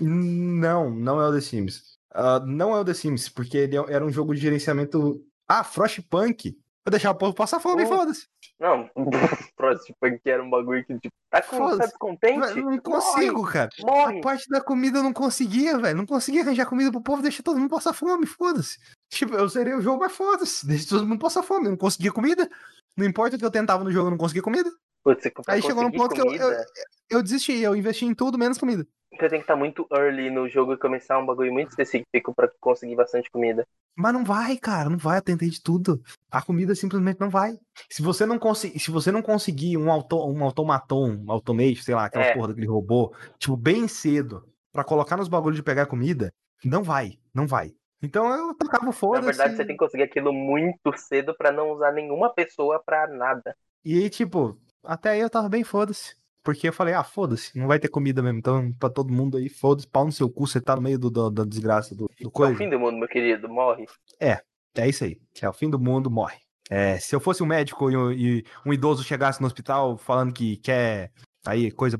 Não, 0.00 0.90
não 0.90 1.20
é 1.20 1.28
o 1.28 1.32
The 1.32 1.40
Sims. 1.40 1.82
Ah, 2.14 2.40
não 2.46 2.74
é 2.76 2.80
o 2.80 2.84
The 2.84 2.94
Sims, 2.94 3.28
porque 3.28 3.56
ele 3.58 3.76
é- 3.76 3.84
era 3.92 4.04
um 4.04 4.12
jogo 4.12 4.34
de 4.34 4.40
gerenciamento. 4.40 5.20
Ah, 5.46 5.64
Frostpunk. 5.64 6.56
Vou 6.88 6.90
deixar 6.90 7.10
o 7.10 7.14
povo 7.14 7.34
passar 7.34 7.60
fome, 7.60 7.84
Oh. 7.84 7.86
foda-se. 7.86 8.26
Não, 8.58 8.88
próximo 9.54 9.94
que 10.24 10.30
era 10.30 10.42
um 10.42 10.48
bagulho 10.48 10.82
que 10.86 10.94
tipo, 10.98 11.14
tá, 11.30 11.42
com, 11.42 11.76
tá 11.76 11.84
descontente? 11.84 12.62
Não, 12.62 12.78
consigo, 12.78 13.46
cara. 13.46 13.68
Morre. 13.80 14.18
A 14.18 14.22
parte 14.22 14.48
da 14.48 14.58
comida 14.58 15.00
eu 15.00 15.02
não 15.02 15.12
conseguia, 15.12 15.76
velho. 15.76 15.98
Não 15.98 16.06
conseguia 16.06 16.40
arranjar 16.40 16.64
comida 16.64 16.90
pro 16.90 17.02
povo, 17.02 17.20
deixa 17.20 17.42
todo 17.42 17.58
mundo 17.58 17.68
passar 17.68 17.92
fome, 17.92 18.24
foda-se. 18.24 18.78
Tipo, 19.10 19.34
eu 19.34 19.50
serei 19.50 19.74
o 19.74 19.82
jogo, 19.82 20.00
mas 20.00 20.12
foda-se. 20.12 20.66
Deixa 20.66 20.88
todo 20.88 21.06
mundo 21.06 21.20
passar 21.20 21.42
fome. 21.42 21.66
Eu 21.66 21.72
não 21.72 21.76
conseguia 21.76 22.10
comida. 22.10 22.48
Não 22.96 23.04
importa 23.04 23.36
o 23.36 23.38
que 23.38 23.44
eu 23.44 23.50
tentava 23.50 23.84
no 23.84 23.92
jogo, 23.92 24.06
eu 24.06 24.12
não 24.12 24.18
conseguia 24.18 24.42
comida. 24.42 24.70
Putz, 25.04 25.30
Aí 25.46 25.60
chegou 25.60 25.82
num 25.82 25.92
ponto 25.92 26.14
que 26.14 26.20
eu, 26.22 26.24
eu, 26.24 26.30
comida, 26.38 26.66
eu 27.10 27.22
desisti, 27.22 27.52
eu 27.58 27.76
investi 27.76 28.06
em 28.06 28.14
tudo 28.14 28.38
menos 28.38 28.56
comida. 28.56 28.86
Você 29.18 29.28
tem 29.28 29.38
que 29.40 29.44
estar 29.44 29.56
muito 29.56 29.86
early 29.92 30.30
no 30.30 30.48
jogo 30.48 30.72
e 30.74 30.78
começar 30.78 31.18
um 31.18 31.26
bagulho 31.26 31.52
muito 31.52 31.70
específico 31.70 32.32
pra 32.34 32.48
conseguir 32.60 32.94
bastante 32.94 33.28
comida. 33.30 33.66
Mas 33.96 34.12
não 34.12 34.24
vai, 34.24 34.56
cara, 34.56 34.88
não 34.88 34.96
vai, 34.96 35.18
eu 35.18 35.22
tentei 35.22 35.50
de 35.50 35.60
tudo. 35.60 36.00
A 36.30 36.40
comida 36.40 36.72
simplesmente 36.74 37.18
não 37.18 37.28
vai. 37.28 37.58
Se 37.90 38.00
você 38.00 38.24
não 38.24 38.38
conseguir, 38.38 38.78
se 38.78 38.92
você 38.92 39.10
não 39.10 39.20
conseguir 39.20 39.76
um, 39.76 39.90
auto, 39.90 40.16
um 40.24 40.44
automaton, 40.44 41.16
um 41.26 41.32
automate, 41.32 41.82
sei 41.82 41.96
lá, 41.96 42.04
aquelas 42.04 42.28
É. 42.28 42.34
porra 42.34 42.48
daquele 42.48 42.68
robô, 42.68 43.12
tipo, 43.38 43.56
bem 43.56 43.88
cedo, 43.88 44.44
pra 44.72 44.84
colocar 44.84 45.16
nos 45.16 45.26
bagulhos 45.28 45.56
de 45.56 45.64
pegar 45.64 45.86
comida, 45.86 46.30
não 46.64 46.84
vai, 46.84 47.18
não 47.34 47.46
vai. 47.46 47.72
Então 48.00 48.30
eu 48.32 48.54
tacava 48.54 48.84
o 48.84 48.86
Na 48.86 48.92
foda-se. 48.92 49.26
verdade, 49.26 49.56
você 49.56 49.64
tem 49.64 49.76
que 49.76 49.84
conseguir 49.84 50.04
aquilo 50.04 50.32
muito 50.32 50.96
cedo 50.96 51.34
pra 51.36 51.50
não 51.50 51.72
usar 51.72 51.90
nenhuma 51.90 52.32
pessoa 52.32 52.80
pra 52.84 53.08
nada. 53.08 53.56
E 53.84 53.94
aí, 53.94 54.08
tipo, 54.08 54.56
até 54.84 55.10
aí 55.10 55.20
eu 55.20 55.28
tava 55.30 55.48
bem 55.48 55.64
foda-se. 55.64 56.14
Porque 56.48 56.66
eu 56.66 56.72
falei, 56.72 56.94
ah, 56.94 57.04
foda-se, 57.04 57.58
não 57.58 57.66
vai 57.66 57.78
ter 57.78 57.88
comida 57.88 58.22
mesmo. 58.22 58.38
Então, 58.38 58.72
pra 58.72 58.88
todo 58.88 59.12
mundo 59.12 59.36
aí, 59.36 59.50
foda-se, 59.50 59.86
pau 59.86 60.06
no 60.06 60.10
seu 60.12 60.30
cu, 60.30 60.46
você 60.46 60.58
tá 60.58 60.74
no 60.74 60.80
meio 60.80 60.98
do, 60.98 61.10
do- 61.10 61.28
da 61.30 61.44
desgraça 61.44 61.94
do, 61.94 62.06
do 62.06 62.24
É 62.24 62.26
o 62.26 62.30
coisa. 62.30 62.56
fim 62.56 62.70
do 62.70 62.80
mundo, 62.80 62.96
meu 62.96 63.06
querido. 63.06 63.50
Morre. 63.50 63.84
É 64.18 64.88
isso 64.88 65.04
aí. 65.04 65.20
É 65.42 65.46
o 65.46 65.52
fim 65.52 65.68
do 65.68 65.78
mundo, 65.78 66.10
morre. 66.10 66.38
É, 66.70 66.98
se 66.98 67.14
eu 67.14 67.20
fosse 67.20 67.42
um 67.42 67.46
médico 67.46 67.90
e, 67.90 67.96
um- 67.98 68.10
e 68.10 68.46
um 68.64 68.72
idoso 68.72 69.04
chegasse 69.04 69.42
no 69.42 69.46
hospital 69.46 69.98
falando 69.98 70.32
que 70.32 70.56
quer 70.56 71.12
aí 71.46 71.70
coisa 71.70 71.98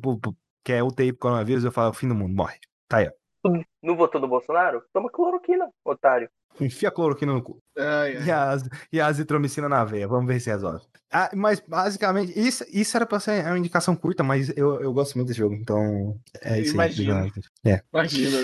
quer 0.65 0.83
UTI 0.83 1.13
pro 1.13 1.21
coronavírus, 1.21 1.65
eu 1.65 1.71
falo, 1.71 1.91
o 1.91 1.93
fim 1.93 2.09
do 2.09 2.15
mundo, 2.15 2.35
morre. 2.35 2.57
Tá 2.89 2.97
aí, 2.99 3.11
ó. 3.45 3.53
Não 3.83 3.97
votou 3.97 4.19
do 4.19 4.27
Bolsonaro? 4.29 4.83
Toma 4.95 5.11
cloroquina, 5.11 5.69
otário. 5.85 6.31
Enfia 6.59 6.91
cloroquina 6.91 7.35
no 7.35 7.43
cu. 7.43 7.59
Ai, 7.79 8.17
ai. 8.17 8.25
E 8.27 8.31
a, 8.31 8.51
az- 8.51 8.69
e 8.93 9.01
a 9.01 9.07
azitromicina 9.07 9.69
na 9.69 9.85
veia. 9.85 10.09
Vamos 10.09 10.27
ver 10.27 10.41
se 10.41 10.51
resolve. 10.51 10.83
Ah, 11.11 11.31
mas 11.35 11.59
basicamente, 11.67 12.39
isso, 12.39 12.63
isso 12.71 12.95
era 12.95 13.07
pra 13.07 13.19
ser 13.19 13.43
uma 13.47 13.59
indicação 13.59 13.97
curta, 13.97 14.23
mas 14.23 14.51
eu, 14.55 14.79
eu 14.83 14.93
gosto 14.93 15.15
muito 15.15 15.29
desse 15.29 15.39
jogo, 15.39 15.55
então 15.55 16.15
é 16.43 16.61
isso 16.61 16.75
Imagino. 16.75 17.17
aí. 17.17 17.33
É. 17.65 17.81
Imagina. 17.95 18.37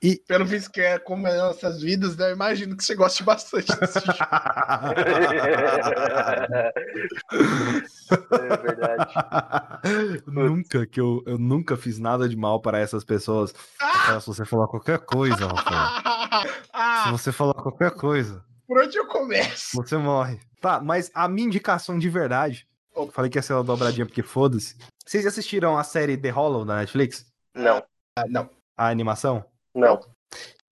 E- 0.00 0.22
Pelo 0.28 0.44
visto 0.44 0.70
que 0.70 0.80
é 0.80 0.96
como 0.98 1.26
é 1.26 1.36
nossas 1.36 1.82
vidas, 1.82 2.16
né? 2.16 2.30
Eu 2.30 2.34
imagino 2.36 2.76
que 2.76 2.84
você 2.84 2.94
goste 2.94 3.24
bastante 3.24 3.66
desse 3.80 3.98
jogo. 3.98 4.12
é 8.32 8.56
verdade. 8.56 10.22
nunca 10.26 10.86
que 10.86 11.00
eu, 11.00 11.22
eu 11.26 11.38
nunca 11.38 11.76
fiz 11.76 11.98
nada 11.98 12.28
de 12.28 12.36
mal 12.36 12.60
para 12.60 12.78
essas 12.78 13.04
pessoas. 13.04 13.54
Rafael, 13.80 14.20
Se 14.20 14.26
você 14.28 14.44
falar 14.44 14.66
qualquer 14.68 14.98
coisa, 15.00 15.46
Rafael. 15.46 16.44
Se 16.44 16.50
ah, 16.72 17.10
você 17.10 17.32
falar 17.32 17.54
qualquer 17.54 17.90
coisa, 17.92 18.42
por 18.74 18.82
onde 18.82 18.96
eu 18.98 19.06
começo? 19.06 19.76
você 19.76 19.96
morre. 19.96 20.40
Tá, 20.60 20.80
mas 20.80 21.08
a 21.14 21.28
minha 21.28 21.46
indicação 21.46 21.96
de 21.96 22.08
verdade. 22.10 22.66
Eu 22.96 23.08
falei 23.12 23.30
que 23.30 23.38
ia 23.38 23.42
ser 23.42 23.52
uma 23.52 23.62
dobradinha 23.62 24.04
porque 24.04 24.22
foda-se. 24.22 24.76
Vocês 25.06 25.24
assistiram 25.26 25.78
a 25.78 25.84
série 25.84 26.16
The 26.16 26.30
Hollow 26.30 26.64
da 26.64 26.76
Netflix? 26.78 27.24
Não, 27.54 27.84
Ah, 28.16 28.24
não. 28.28 28.50
A 28.76 28.88
animação? 28.88 29.44
não. 29.74 30.00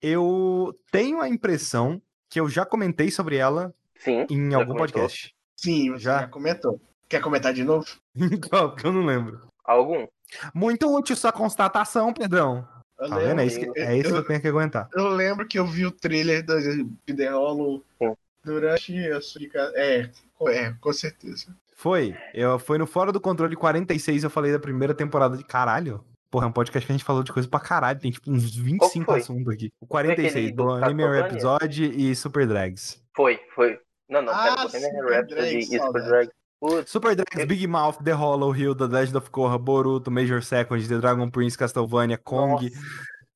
Eu 0.00 0.76
tenho 0.90 1.20
a 1.20 1.28
impressão 1.28 2.03
que 2.28 2.40
eu 2.40 2.48
já 2.48 2.66
comentei 2.66 3.09
sobre 3.09 3.36
ela 3.36 3.72
Sim. 4.00 4.26
em 4.28 4.50
Já 4.50 4.57
algum 4.59 4.72
comentou? 4.74 5.00
podcast. 5.03 5.32
Sim, 5.57 5.92
você 5.92 6.00
Já? 6.00 6.20
já, 6.22 6.26
comentou. 6.26 6.80
Quer 7.09 7.20
comentar 7.20 7.55
de 7.55 7.62
novo? 7.62 7.86
Qual? 8.50 8.70
Porque 8.72 8.84
eu 8.84 8.92
não 8.92 9.07
lembro. 9.07 9.46
Algum? 9.64 10.09
Muito 10.53 10.92
útil 10.92 11.14
sua 11.14 11.30
constatação, 11.30 12.12
Pedrão. 12.12 12.66
Eu 13.03 13.09
Tá 13.09 13.18
vendo? 13.18 13.40
É 13.40 13.46
isso, 13.46 13.59
lembro. 13.59 13.74
que, 13.74 13.80
é 13.80 13.96
isso 13.96 14.09
que 14.09 14.14
eu, 14.14 14.16
eu 14.16 14.24
tenho 14.24 14.40
que 14.40 14.48
aguentar. 14.48 14.88
eu 14.94 15.09
lembro 15.09 15.46
que 15.46 15.59
eu 15.59 15.66
vi 15.66 15.84
o 15.84 15.90
trailer 15.90 16.44
da 16.44 16.59
de 16.59 17.14
The 17.14 17.30
Hollow 17.30 17.82
Sim. 17.98 18.14
durante 18.44 19.11
a 19.11 19.20
sua. 19.20 19.42
É, 19.74 20.11
é, 20.48 20.74
com 20.80 20.92
certeza. 20.92 21.55
Foi. 21.74 22.16
Eu, 22.32 22.59
foi 22.59 22.78
no 22.78 22.86
Fora 22.86 23.11
do 23.11 23.20
Controle 23.20 23.57
46, 23.57 24.22
eu 24.22 24.30
falei 24.30 24.53
da 24.53 24.59
primeira 24.59 24.94
temporada 24.94 25.36
de 25.36 25.44
caralho. 25.44 26.05
Porra, 26.30 26.46
é 26.46 26.48
um 26.48 26.53
podcast 26.53 26.86
que 26.86 26.92
a 26.92 26.96
gente 26.96 27.05
falou 27.05 27.22
de 27.22 27.32
coisa 27.32 27.48
pra 27.48 27.61
caralho. 27.61 27.98
Tem 27.98 28.11
tipo 28.11 28.30
uns 28.30 28.55
25 28.57 29.05
foi? 29.05 29.20
assuntos 29.20 29.53
aqui. 29.53 29.70
O 29.80 29.84
aquele 29.96 30.14
46, 30.14 30.50
do 30.53 30.64
do 30.64 30.70
Anime? 30.70 31.03
Episode 31.03 31.84
e 31.84 32.14
Super 32.14 32.46
Drags. 32.46 33.03
Foi, 33.14 33.38
foi. 33.55 33.78
Não, 34.09 34.22
não, 34.22 34.32
Ah, 34.32 34.57
pera, 34.57 34.68
Bohemian 34.68 34.90
Super 34.90 35.12
Rhapsody 35.12 35.59
e 35.59 35.62
Super 35.64 36.00
saudade. 36.00 36.30
Putz, 36.62 36.92
Super 36.92 37.16
Drags, 37.16 37.44
Big 37.48 37.66
Mouth, 37.66 37.98
The 38.04 38.12
Hollow, 38.12 38.52
Hill, 38.52 38.76
The 38.76 38.86
Legend 38.86 39.16
of 39.16 39.30
Korra, 39.30 39.58
Boruto, 39.58 40.12
Major 40.12 40.40
Second, 40.40 40.86
The 40.86 40.98
Dragon 41.00 41.28
Prince, 41.28 41.58
Castlevania, 41.58 42.16
Kong. 42.16 42.52
nossa. 42.52 42.70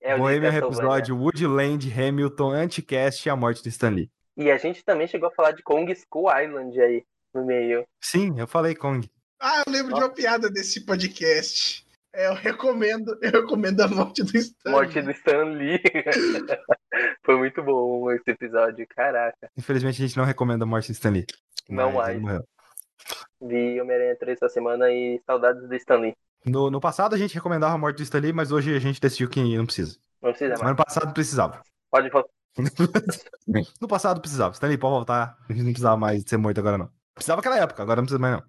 É 0.01 0.17
Bohemian. 0.17 0.55
Episódio, 0.55 1.19
Woodland, 1.19 1.93
Hamilton, 1.93 2.53
Anticast 2.53 3.27
e 3.27 3.31
a 3.31 3.35
morte 3.35 3.65
do 3.65 3.69
Stan 3.69 3.91
Lee. 3.91 4.09
E 4.37 4.49
a 4.49 4.57
gente 4.57 4.85
também 4.85 5.09
chegou 5.09 5.29
a 5.29 5.33
falar 5.33 5.51
de 5.51 5.65
Kong 5.65 5.93
School 5.93 6.31
Island 6.31 6.81
aí 6.81 7.03
no 7.35 7.45
meio. 7.45 7.85
Sim, 8.01 8.39
eu 8.39 8.47
falei 8.47 8.77
Kong. 8.77 9.11
Ah, 9.41 9.65
eu 9.67 9.73
lembro 9.73 9.93
de 9.93 10.01
uma 10.01 10.09
piada 10.09 10.49
desse 10.49 10.87
podcast. 10.87 11.85
É, 12.15 12.29
eu 12.29 12.35
recomendo, 12.35 13.19
eu 13.21 13.41
recomendo 13.41 13.81
a 13.81 13.89
morte 13.89 14.23
do 14.23 14.37
Stan. 14.37 14.71
Morte 14.71 15.03
do 15.03 15.11
Stan 15.11 15.43
Lee. 15.43 15.83
Foi 17.27 17.37
muito 17.37 17.61
bom 17.61 18.09
esse 18.13 18.31
episódio, 18.31 18.87
caraca. 18.89 19.51
Infelizmente 19.59 20.01
a 20.01 20.07
gente 20.07 20.17
não 20.17 20.25
recomenda 20.25 20.63
a 20.63 20.67
morte 20.67 20.93
do 20.93 20.95
Stan 20.95 21.11
Lee. 21.11 21.27
Não 21.69 21.95
Mas 21.95 22.23
Vi 23.41 23.81
Homem-Aranha 23.81 24.17
3 24.17 24.37
essa 24.37 24.49
semana 24.49 24.91
e 24.91 25.21
saudades 25.27 25.69
do 25.69 25.75
Stan 25.75 25.97
Lee. 25.97 26.17
No, 26.45 26.71
no 26.71 26.81
passado 26.81 27.15
a 27.15 27.19
gente 27.19 27.35
recomendava 27.35 27.75
a 27.75 27.79
morte 27.79 27.97
do 27.97 28.03
Stan 28.03 28.21
Lee, 28.21 28.33
mas 28.33 28.53
hoje 28.53 28.75
a 28.75 28.79
gente 28.79 29.01
decidiu 29.01 29.29
que 29.29 29.57
não 29.57 29.67
precisa. 29.67 29.99
Não 30.23 30.31
precisa 30.31 30.55
mais. 30.57 30.71
no 30.71 30.77
passado 30.77 31.13
precisava. 31.13 31.63
Pode 31.91 32.11
voltar. 32.11 32.31
No 33.81 33.87
passado 33.87 34.21
precisava. 34.21 34.55
Stan 34.55 34.67
Lee 34.67 34.79
pode 34.79 34.95
voltar. 34.95 35.37
A 35.49 35.53
gente 35.53 35.63
não 35.63 35.73
precisava 35.73 35.97
mais 35.97 36.25
ser 36.27 36.37
morto 36.37 36.59
agora, 36.59 36.79
não. 36.79 36.91
Precisava 37.15 37.39
naquela 37.39 37.59
época, 37.59 37.83
agora 37.83 38.01
não 38.01 38.07
precisa 38.07 38.19
mais, 38.19 38.37
não. 38.37 38.43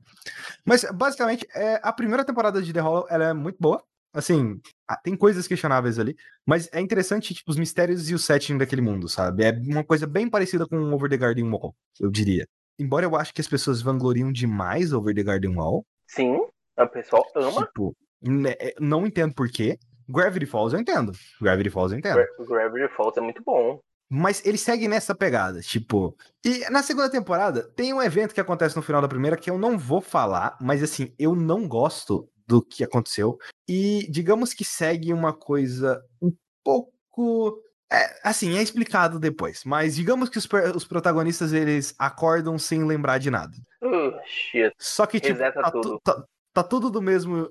Mas, 0.66 0.84
basicamente, 0.94 1.48
é, 1.56 1.80
a 1.82 1.94
primeira 1.94 2.26
temporada 2.26 2.62
de 2.62 2.74
The 2.74 2.82
Hollow 2.82 3.08
ela 3.10 3.26
é 3.26 3.34
muito 3.34 3.58
boa. 3.60 3.82
Assim, 4.14 4.60
tem 5.04 5.16
coisas 5.16 5.48
questionáveis 5.48 6.00
ali, 6.00 6.16
mas 6.46 6.70
é 6.74 6.82
interessante, 6.82 7.34
tipo, 7.34 7.52
os 7.52 7.58
mistérios 7.58 8.10
e 8.10 8.16
o 8.16 8.20
setting 8.20 8.58
daquele 8.58 8.82
mundo, 8.82 9.08
sabe? 9.08 9.44
É 9.44 9.52
uma 9.52 9.84
coisa 9.84 10.08
bem 10.08 10.30
parecida 10.30 10.66
com 10.66 10.92
Over 10.92 11.10
the 11.10 11.18
Garden 11.18 11.50
Wall, 11.50 11.76
eu 12.00 12.10
diria. 12.10 12.48
Embora 12.80 13.06
eu 13.06 13.16
acho 13.16 13.34
que 13.34 13.42
as 13.42 13.48
pessoas 13.48 13.82
vangloriam 13.82 14.32
demais 14.32 14.94
Over 14.94 15.14
the 15.16 15.24
Garden 15.24 15.56
Wall, 15.56 15.84
Sim, 16.08 16.38
o 16.78 16.88
pessoal 16.88 17.24
ama. 17.36 17.66
tipo, 17.66 17.96
né, 18.22 18.54
é, 18.60 18.74
não 18.80 19.06
entendo 19.06 19.34
por 19.34 19.50
quê. 19.50 19.78
Gravity 20.10 20.46
Falls 20.46 20.74
eu 20.74 20.80
entendo. 20.80 21.12
Gravity 21.42 21.70
Falls 21.70 21.92
eu 21.94 22.00
entendo. 22.00 22.16
Gra- 22.16 22.46
Gravity 22.48 22.94
Falls 22.96 23.18
é 23.18 23.22
muito 23.22 23.44
bom. 23.44 23.80
Mas 24.10 24.46
ele 24.46 24.58
segue 24.58 24.88
nessa 24.88 25.14
pegada, 25.14 25.60
tipo. 25.60 26.16
E 26.46 26.60
na 26.70 26.82
segunda 26.82 27.10
temporada, 27.10 27.64
tem 27.76 27.94
um 27.94 28.02
evento 28.02 28.34
que 28.34 28.40
acontece 28.40 28.76
no 28.78 28.82
final 28.82 29.02
da 29.02 29.08
primeira 29.08 29.36
que 29.36 29.50
eu 29.50 29.58
não 29.58 29.78
vou 29.78 30.00
falar, 30.00 30.58
mas 30.62 30.82
assim, 30.82 31.14
eu 31.20 31.36
não 31.36 31.68
gosto 31.68 32.30
do 32.48 32.62
que 32.64 32.86
aconteceu. 32.86 33.38
E 33.68 34.08
digamos 34.10 34.54
que 34.54 34.64
segue 34.64 35.12
uma 35.12 35.34
coisa 35.34 36.02
um 36.22 36.32
pouco. 36.64 37.62
É, 37.92 38.20
assim, 38.24 38.58
é 38.58 38.62
explicado 38.62 39.20
depois. 39.20 39.64
Mas 39.66 39.96
digamos 39.96 40.30
que 40.30 40.38
os, 40.38 40.48
os 40.76 40.84
protagonistas 40.84 41.54
eles 41.54 41.96
acordam 41.98 42.58
sem 42.58 42.84
lembrar 42.84 43.18
de 43.18 43.32
nada. 43.32 43.54
Uh, 43.82 44.12
shit. 44.26 44.74
Só 44.78 45.06
que, 45.06 45.20
tipo, 45.20 45.40
tá, 45.40 45.72
tu- 45.72 45.82
tudo. 45.82 46.00
tá- 46.04 46.24
tá 46.54 46.64
tudo 46.64 46.90
do 46.90 47.02
mesmo. 47.02 47.50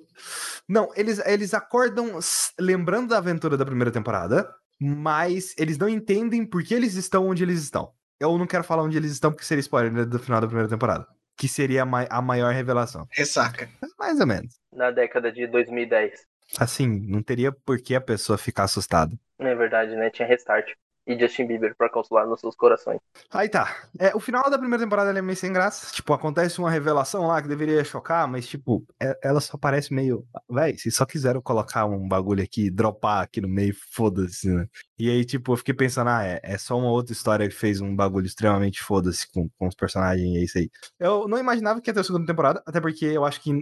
Não, 0.68 0.90
eles, 0.94 1.18
eles 1.26 1.54
acordam 1.54 2.18
lembrando 2.60 3.08
da 3.08 3.18
aventura 3.18 3.56
da 3.56 3.64
primeira 3.64 3.90
temporada, 3.90 4.52
mas 4.80 5.54
eles 5.56 5.78
não 5.78 5.88
entendem 5.88 6.44
por 6.44 6.62
que 6.62 6.74
eles 6.74 6.94
estão 6.94 7.26
onde 7.28 7.42
eles 7.42 7.62
estão. 7.62 7.92
Eu 8.20 8.36
não 8.36 8.46
quero 8.46 8.64
falar 8.64 8.82
onde 8.82 8.96
eles 8.96 9.12
estão, 9.12 9.30
porque 9.30 9.44
seria 9.44 9.60
spoiler 9.60 9.92
né, 9.92 10.04
do 10.04 10.18
final 10.18 10.40
da 10.40 10.46
primeira 10.46 10.68
temporada. 10.68 11.06
Que 11.36 11.48
seria 11.48 11.82
a, 11.82 11.86
mai- 11.86 12.08
a 12.10 12.20
maior 12.22 12.52
revelação. 12.52 13.06
Ressaca. 13.10 13.68
Mais 13.98 14.18
ou 14.20 14.26
menos. 14.26 14.54
Na 14.72 14.90
década 14.90 15.30
de 15.30 15.46
2010. 15.46 16.12
Assim, 16.58 16.86
não 17.08 17.22
teria 17.22 17.52
por 17.52 17.78
que 17.80 17.94
a 17.94 18.00
pessoa 18.00 18.38
ficar 18.38 18.64
assustada. 18.64 19.14
Não 19.38 19.48
é 19.48 19.54
verdade, 19.54 19.94
né? 19.96 20.10
Tinha 20.10 20.26
Restart. 20.26 20.66
E 21.08 21.16
Justin 21.16 21.46
Bieber 21.46 21.72
pra 21.76 21.88
consolar 21.88 22.26
nos 22.26 22.40
seus 22.40 22.56
corações. 22.56 22.98
Aí 23.30 23.48
tá. 23.48 23.88
É, 23.96 24.12
o 24.16 24.18
final 24.18 24.50
da 24.50 24.58
primeira 24.58 24.82
temporada 24.82 25.16
é 25.16 25.22
meio 25.22 25.36
sem 25.36 25.52
graça. 25.52 25.94
Tipo, 25.94 26.12
acontece 26.12 26.58
uma 26.58 26.68
revelação 26.68 27.28
lá 27.28 27.40
que 27.40 27.46
deveria 27.46 27.84
chocar, 27.84 28.26
mas, 28.26 28.44
tipo, 28.48 28.84
é- 29.00 29.16
ela 29.22 29.40
só 29.40 29.56
parece 29.56 29.94
meio. 29.94 30.26
Véi, 30.50 30.76
se 30.76 30.90
só 30.90 31.06
quiseram 31.06 31.40
colocar 31.40 31.86
um 31.86 32.08
bagulho 32.08 32.42
aqui, 32.42 32.68
dropar 32.72 33.22
aqui 33.22 33.40
no 33.40 33.46
meio, 33.46 33.72
foda-se, 33.92 34.48
né? 34.48 34.66
E 34.98 35.08
aí, 35.08 35.24
tipo, 35.24 35.52
eu 35.52 35.56
fiquei 35.56 35.74
pensando, 35.74 36.10
ah, 36.10 36.24
é, 36.24 36.40
é 36.42 36.58
só 36.58 36.76
uma 36.76 36.90
outra 36.90 37.12
história 37.12 37.48
que 37.48 37.54
fez 37.54 37.80
um 37.80 37.94
bagulho 37.94 38.26
extremamente 38.26 38.82
foda-se 38.82 39.30
com, 39.30 39.48
com 39.56 39.68
os 39.68 39.76
personagens, 39.76 40.26
e 40.28 40.38
é 40.38 40.42
isso 40.42 40.58
aí. 40.58 40.68
Eu 40.98 41.28
não 41.28 41.38
imaginava 41.38 41.80
que 41.80 41.88
ia 41.88 41.94
ter 41.94 42.00
a 42.00 42.04
segunda 42.04 42.26
temporada, 42.26 42.60
até 42.66 42.80
porque 42.80 43.04
eu 43.04 43.24
acho 43.24 43.40
que. 43.40 43.52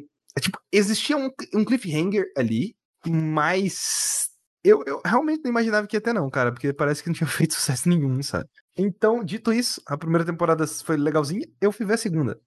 Tipo, 0.40 0.58
existia 0.72 1.16
um, 1.18 1.30
um 1.54 1.62
cliffhanger 1.62 2.24
ali, 2.38 2.74
mas. 3.06 4.30
Eu, 4.64 4.82
eu 4.86 5.00
realmente 5.04 5.42
não 5.44 5.50
imaginava 5.50 5.86
que 5.86 5.94
ia 5.94 6.00
ter, 6.00 6.14
não, 6.14 6.30
cara, 6.30 6.50
porque 6.50 6.72
parece 6.72 7.02
que 7.02 7.08
não 7.08 7.14
tinha 7.14 7.26
feito 7.28 7.54
sucesso 7.54 7.88
nenhum, 7.88 8.22
sabe? 8.22 8.48
Então, 8.76 9.22
dito 9.22 9.52
isso, 9.52 9.80
a 9.86 9.96
primeira 9.96 10.24
temporada 10.24 10.66
foi 10.66 10.96
legalzinha, 10.96 11.46
eu 11.60 11.70
fui 11.70 11.86
ver 11.86 11.94
a 11.94 11.98
segunda. 11.98 12.40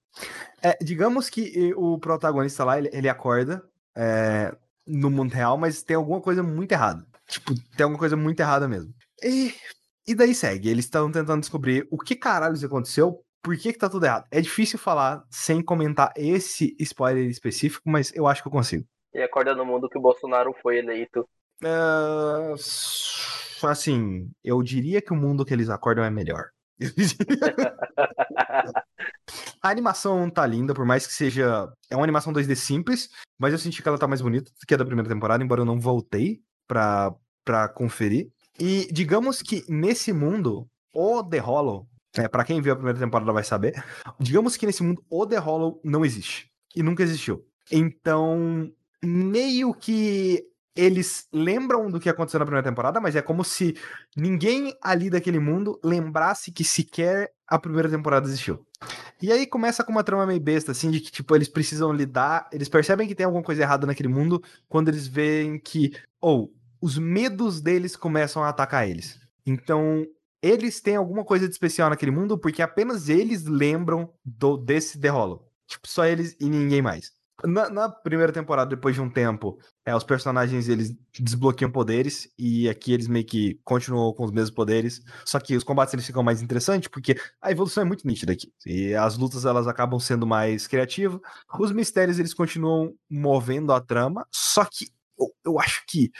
É, 0.61 0.77
digamos 0.83 1.29
que 1.29 1.69
eh, 1.69 1.73
o 1.75 1.97
protagonista 1.99 2.63
lá, 2.63 2.77
ele, 2.77 2.89
ele 2.91 3.07
acorda 3.07 3.63
é, 3.95 4.53
no 4.85 5.09
mundo 5.09 5.31
real, 5.31 5.57
mas 5.57 5.83
tem 5.83 5.95
alguma 5.95 6.19
coisa 6.19 6.41
muito 6.43 6.71
errada. 6.71 7.05
Tipo, 7.27 7.53
tem 7.75 7.83
alguma 7.83 7.99
coisa 7.99 8.17
muito 8.17 8.39
errada 8.39 8.67
mesmo. 8.67 8.93
E, 9.23 9.53
e 10.07 10.15
daí 10.15 10.33
segue, 10.33 10.69
eles 10.69 10.85
estão 10.85 11.11
tentando 11.11 11.41
descobrir 11.41 11.87
o 11.91 11.97
que 11.97 12.15
caralho 12.15 12.57
aconteceu, 12.65 13.23
por 13.41 13.55
que 13.57 13.71
que 13.71 13.79
tá 13.79 13.89
tudo 13.89 14.05
errado. 14.05 14.25
É 14.31 14.41
difícil 14.41 14.79
falar 14.79 15.23
sem 15.29 15.61
comentar 15.61 16.11
esse 16.15 16.75
spoiler 16.79 17.29
específico, 17.29 17.89
mas 17.89 18.13
eu 18.13 18.27
acho 18.27 18.41
que 18.41 18.47
eu 18.47 18.51
consigo. 18.51 18.85
E 19.13 19.21
acorda 19.21 19.55
no 19.55 19.65
mundo 19.65 19.89
que 19.89 19.97
o 19.97 20.01
Bolsonaro 20.01 20.53
foi 20.61 20.77
eleito. 20.77 21.27
É, 21.63 22.53
assim, 23.63 24.29
eu 24.43 24.61
diria 24.61 25.01
que 25.01 25.13
o 25.13 25.15
mundo 25.15 25.45
que 25.45 25.53
eles 25.53 25.69
acordam 25.69 26.03
é 26.03 26.09
melhor. 26.09 26.49
A 29.61 29.69
animação 29.69 30.29
tá 30.29 30.45
linda, 30.45 30.73
por 30.73 30.85
mais 30.85 31.05
que 31.05 31.13
seja. 31.13 31.67
É 31.89 31.95
uma 31.95 32.03
animação 32.03 32.31
2D 32.31 32.55
simples, 32.55 33.09
mas 33.37 33.51
eu 33.51 33.59
senti 33.59 33.81
que 33.81 33.89
ela 33.89 33.97
tá 33.97 34.07
mais 34.07 34.21
bonita 34.21 34.51
do 34.51 34.65
que 34.65 34.73
a 34.73 34.77
da 34.77 34.85
primeira 34.85 35.09
temporada, 35.09 35.43
embora 35.43 35.61
eu 35.61 35.65
não 35.65 35.79
voltei 35.79 36.39
pra, 36.67 37.13
pra 37.43 37.67
conferir. 37.67 38.29
E 38.59 38.87
digamos 38.91 39.41
que 39.41 39.65
nesse 39.67 40.13
mundo, 40.13 40.67
o 40.93 41.23
The 41.23 41.39
Hollow, 41.39 41.87
é, 42.15 42.27
para 42.27 42.43
quem 42.45 42.61
viu 42.61 42.73
a 42.73 42.75
primeira 42.75 42.99
temporada 42.99 43.31
vai 43.33 43.43
saber, 43.43 43.83
digamos 44.19 44.55
que 44.55 44.65
nesse 44.65 44.83
mundo 44.83 45.03
o 45.09 45.25
The 45.25 45.37
Hollow 45.37 45.81
não 45.83 46.05
existe. 46.05 46.49
E 46.75 46.83
nunca 46.83 47.03
existiu. 47.03 47.43
Então, 47.71 48.71
meio 49.03 49.73
que 49.73 50.43
eles 50.77 51.27
lembram 51.33 51.89
do 51.89 51.99
que 51.99 52.09
aconteceu 52.09 52.39
na 52.39 52.45
primeira 52.45 52.67
temporada, 52.67 53.01
mas 53.01 53.15
é 53.15 53.21
como 53.21 53.43
se 53.43 53.75
ninguém 54.15 54.73
ali 54.81 55.09
daquele 55.09 55.39
mundo 55.39 55.79
lembrasse 55.83 56.51
que 56.51 56.63
sequer 56.63 57.31
a 57.47 57.57
primeira 57.57 57.89
temporada 57.89 58.27
existiu. 58.27 58.65
E 59.21 59.31
aí 59.31 59.47
começa 59.47 59.83
com 59.83 59.91
uma 59.91 60.03
trama 60.03 60.25
meio 60.27 60.39
besta, 60.39 60.71
assim, 60.71 60.91
de 60.91 60.99
que, 60.99 61.11
tipo, 61.11 61.35
eles 61.35 61.47
precisam 61.47 61.91
lidar, 61.91 62.47
eles 62.51 62.69
percebem 62.69 63.07
que 63.07 63.15
tem 63.15 63.25
alguma 63.25 63.43
coisa 63.43 63.63
errada 63.63 63.87
naquele 63.87 64.09
mundo 64.09 64.41
quando 64.69 64.89
eles 64.89 65.07
veem 65.07 65.59
que, 65.59 65.93
ou, 66.21 66.53
os 66.79 66.97
medos 66.97 67.59
deles 67.59 67.95
começam 67.95 68.43
a 68.43 68.49
atacar 68.49 68.87
eles. 68.87 69.19
Então, 69.45 70.05
eles 70.41 70.79
têm 70.79 70.95
alguma 70.95 71.25
coisa 71.25 71.47
de 71.47 71.53
especial 71.53 71.89
naquele 71.89 72.11
mundo 72.11 72.37
porque 72.37 72.61
apenas 72.61 73.09
eles 73.09 73.45
lembram 73.45 74.13
do, 74.23 74.57
desse 74.57 74.99
Hollow. 75.07 75.47
Tipo, 75.65 75.87
só 75.87 76.05
eles 76.05 76.35
e 76.39 76.47
ninguém 76.47 76.81
mais. 76.81 77.11
Na, 77.45 77.69
na 77.69 77.87
primeira 77.89 78.33
temporada, 78.33 78.69
depois 78.69 78.95
de 78.95 79.01
um 79.01 79.09
tempo, 79.09 79.59
é, 79.85 79.95
os 79.95 80.03
personagens 80.03 80.67
eles 80.67 80.95
desbloqueiam 81.19 81.71
poderes 81.71 82.27
e 82.37 82.67
aqui 82.67 82.91
eles 82.91 83.07
meio 83.07 83.25
que 83.25 83.59
continuam 83.63 84.11
com 84.13 84.23
os 84.23 84.31
mesmos 84.31 84.49
poderes. 84.49 85.01
Só 85.23 85.39
que 85.39 85.55
os 85.55 85.63
combates 85.63 85.93
eles 85.93 86.05
ficam 86.05 86.23
mais 86.23 86.41
interessantes 86.41 86.87
porque 86.87 87.15
a 87.39 87.51
evolução 87.51 87.83
é 87.83 87.85
muito 87.85 88.07
nítida 88.07 88.33
aqui. 88.33 88.51
E 88.65 88.95
as 88.95 89.17
lutas 89.17 89.45
elas 89.45 89.67
acabam 89.67 89.99
sendo 89.99 90.25
mais 90.25 90.65
criativas. 90.65 91.19
Os 91.59 91.71
mistérios 91.71 92.17
eles 92.17 92.33
continuam 92.33 92.95
movendo 93.09 93.71
a 93.71 93.79
trama. 93.79 94.25
Só 94.31 94.65
que 94.65 94.87
eu, 95.19 95.27
eu 95.45 95.59
acho 95.59 95.83
que 95.87 96.11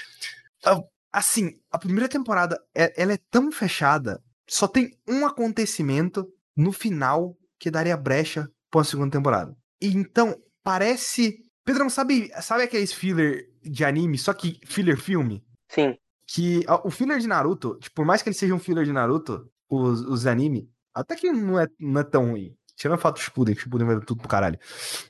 assim, 1.12 1.60
a 1.72 1.78
primeira 1.80 2.08
temporada 2.08 2.62
é- 2.76 2.94
ela 3.02 3.14
é 3.14 3.20
tão 3.32 3.52
fechada, 3.52 4.22
só 4.48 4.68
tem 4.68 4.92
um 5.08 5.26
acontecimento 5.26 6.28
no 6.56 6.72
final 6.72 7.36
que 7.60 7.72
daria 7.72 7.98
brecha 7.98 8.50
pra 8.70 8.80
uma 8.80 8.84
segunda 8.84 9.12
temporada. 9.18 9.56
E 9.82 9.88
então, 9.88 10.36
parece. 10.68 11.46
Pedrão, 11.64 11.90
sabe, 11.90 12.30
sabe 12.42 12.64
aqueles 12.64 12.92
filler 12.92 13.50
de 13.62 13.86
anime, 13.86 14.18
só 14.18 14.34
que 14.34 14.60
filler 14.66 14.98
filme? 14.98 15.42
Sim. 15.70 15.98
Que 16.26 16.66
o 16.84 16.92
filler 16.92 17.20
de 17.20 17.28
Naruto, 17.28 17.78
tipo, 17.80 17.96
por 17.96 18.06
mais 18.06 18.22
que 18.22 18.28
ele 18.28 18.36
seja 18.36 18.54
um 18.54 18.60
filler 18.60 18.84
de 18.84 18.92
Naruto, 18.92 19.50
os, 19.70 20.02
os 20.02 20.28
anime, 20.28 20.70
até 20.94 21.16
que 21.16 21.32
não 21.32 21.58
é, 21.58 21.68
não 21.80 22.02
é 22.02 22.04
tão 22.04 22.32
ruim. 22.32 22.54
Tirando 22.76 22.98
o 22.98 23.02
fato 23.02 23.16
do 23.16 23.22
Shippuden, 23.22 23.56
que 23.56 23.62
o 23.62 23.64
Shippuden 23.64 23.88
vai 23.88 24.00
tudo 24.02 24.20
pro 24.20 24.28
caralho. 24.28 24.60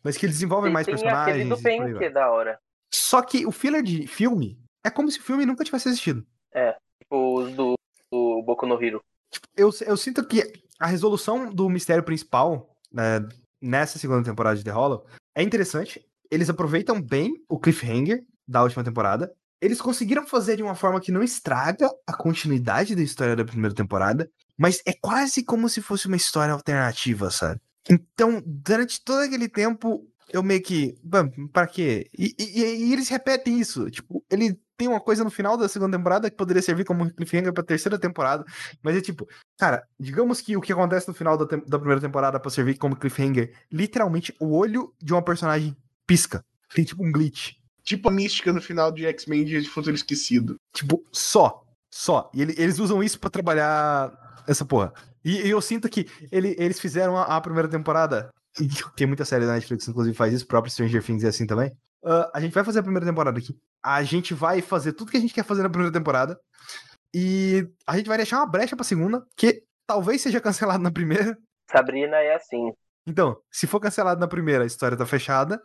Mas 0.03 0.15
que 0.15 0.25
eles 0.25 0.35
desenvolvem 0.35 0.71
mais 0.71 0.85
personagens. 0.85 1.49
do 1.49 1.57
que 1.97 2.05
é 2.05 2.09
da 2.09 2.31
hora. 2.31 2.59
Só 2.93 3.21
que 3.21 3.45
o 3.45 3.51
filler 3.51 3.81
de 3.81 4.07
filme 4.07 4.59
é 4.85 4.89
como 4.89 5.11
se 5.11 5.19
o 5.19 5.23
filme 5.23 5.45
nunca 5.45 5.63
tivesse 5.63 5.89
existido. 5.89 6.25
Tipo, 7.01 7.39
os 7.39 7.53
do, 7.53 7.73
do 8.11 8.43
Boku 8.43 8.65
no 8.65 8.81
Hero. 8.81 9.03
eu, 9.55 9.69
eu 9.85 9.97
sinto 9.97 10.23
que 10.25 10.53
a 10.79 10.85
resolução 10.85 11.51
do 11.51 11.67
mistério 11.67 12.03
principal 12.03 12.69
né, 12.91 13.27
nessa 13.61 13.99
segunda 13.99 14.23
temporada 14.23 14.55
de 14.55 14.63
The 14.63 14.71
Hollow 14.71 15.05
é 15.37 15.43
interessante. 15.43 16.03
Eles 16.31 16.49
aproveitam 16.49 16.99
bem 16.99 17.31
o 17.47 17.59
cliffhanger 17.59 18.25
da 18.47 18.63
última 18.63 18.83
temporada. 18.83 19.31
Eles 19.61 19.79
conseguiram 19.79 20.25
fazer 20.25 20.55
de 20.55 20.63
uma 20.63 20.73
forma 20.73 20.99
que 20.99 21.11
não 21.11 21.21
estraga 21.21 21.87
a 22.07 22.13
continuidade 22.13 22.95
da 22.95 23.03
história 23.03 23.35
da 23.35 23.45
primeira 23.45 23.75
temporada, 23.75 24.27
mas 24.57 24.81
é 24.83 24.93
quase 24.93 25.43
como 25.43 25.69
se 25.69 25.79
fosse 25.79 26.07
uma 26.07 26.15
história 26.15 26.51
alternativa, 26.51 27.29
sabe? 27.29 27.61
Então, 27.87 28.41
durante 28.43 28.99
todo 29.03 29.19
aquele 29.19 29.47
tempo, 29.47 30.07
eu 30.31 30.43
meio 30.43 30.61
que. 30.61 30.95
Pra 31.53 31.65
quê? 31.67 32.09
E, 32.17 32.35
e- 32.37 32.85
e 32.89 32.93
eles 32.93 33.09
repetem 33.09 33.59
isso. 33.59 33.89
Tipo, 33.89 34.23
ele 34.29 34.59
tem 34.77 34.87
uma 34.87 34.99
coisa 34.99 35.23
no 35.23 35.29
final 35.31 35.57
da 35.57 35.67
segunda 35.67 35.97
temporada 35.97 36.29
que 36.29 36.35
poderia 36.37 36.61
servir 36.61 36.83
como 36.85 37.11
cliffhanger 37.13 37.51
pra 37.53 37.63
terceira 37.63 37.97
temporada. 37.97 38.45
Mas 38.83 38.95
é 38.95 39.01
tipo, 39.01 39.27
cara, 39.57 39.83
digamos 39.99 40.39
que 40.41 40.55
o 40.55 40.61
que 40.61 40.71
acontece 40.73 41.07
no 41.07 41.13
final 41.13 41.37
da, 41.37 41.45
da 41.45 41.79
primeira 41.79 42.01
temporada 42.01 42.39
pra 42.39 42.51
servir 42.51 42.77
como 42.77 42.95
cliffhanger, 42.95 43.53
literalmente 43.71 44.35
o 44.39 44.55
olho 44.55 44.93
de 45.01 45.13
uma 45.13 45.21
personagem 45.23 45.75
pisca. 46.05 46.43
Tem 46.75 46.83
tipo 46.85 47.03
um 47.03 47.11
glitch. 47.11 47.53
Tipo 47.83 48.09
a 48.09 48.11
mística 48.11 48.51
no 48.51 48.61
final 48.61 48.91
de 48.91 49.05
X-Men 49.05 49.45
Dia 49.45 49.61
de 49.61 49.69
Futuro 49.69 49.95
Esquecido. 49.95 50.55
Tipo, 50.73 51.03
só. 51.11 51.63
Só. 51.89 52.29
E 52.33 52.41
ele- 52.41 52.53
eles 52.57 52.77
usam 52.79 53.01
isso 53.01 53.19
pra 53.19 53.29
trabalhar 53.29 54.11
essa 54.45 54.65
porra. 54.65 54.93
E, 55.23 55.41
e 55.47 55.49
eu 55.49 55.61
sinto 55.61 55.89
que 55.89 56.05
ele- 56.31 56.55
eles 56.59 56.79
fizeram 56.79 57.17
a, 57.17 57.23
a 57.37 57.41
primeira 57.41 57.67
temporada. 57.67 58.29
Tem 58.95 59.07
muita 59.07 59.25
série 59.25 59.45
da 59.45 59.53
Netflix, 59.53 59.85
que 59.85 59.91
inclusive, 59.91 60.15
faz 60.15 60.33
isso. 60.33 60.45
O 60.45 60.47
próprio 60.47 60.71
Stranger 60.71 61.03
Things 61.03 61.23
é 61.23 61.27
assim 61.27 61.45
também. 61.45 61.75
Ah, 62.03 62.31
a 62.33 62.39
gente 62.39 62.53
vai 62.53 62.63
fazer 62.63 62.79
a 62.79 62.83
primeira 62.83 63.05
temporada 63.05 63.37
aqui. 63.37 63.57
A 63.83 64.03
gente 64.03 64.33
vai 64.33 64.61
fazer 64.61 64.93
tudo 64.93 65.11
que 65.11 65.17
a 65.17 65.19
gente 65.19 65.33
quer 65.33 65.43
fazer 65.43 65.63
na 65.63 65.69
primeira 65.69 65.93
temporada. 65.93 66.39
E 67.13 67.67
a 67.85 67.97
gente 67.97 68.07
vai 68.07 68.17
deixar 68.17 68.37
uma 68.37 68.45
brecha 68.45 68.75
pra 68.75 68.83
segunda, 68.83 69.25
que 69.35 69.63
talvez 69.85 70.21
seja 70.21 70.41
cancelado 70.41 70.83
na 70.83 70.91
primeira. 70.91 71.37
Sabrina 71.69 72.17
é 72.17 72.35
assim. 72.35 72.71
Então, 73.05 73.41
se 73.51 73.67
for 73.67 73.79
cancelado 73.79 74.19
na 74.19 74.27
primeira, 74.27 74.63
a 74.63 74.67
história 74.67 74.97
tá 74.97 75.05
fechada. 75.05 75.61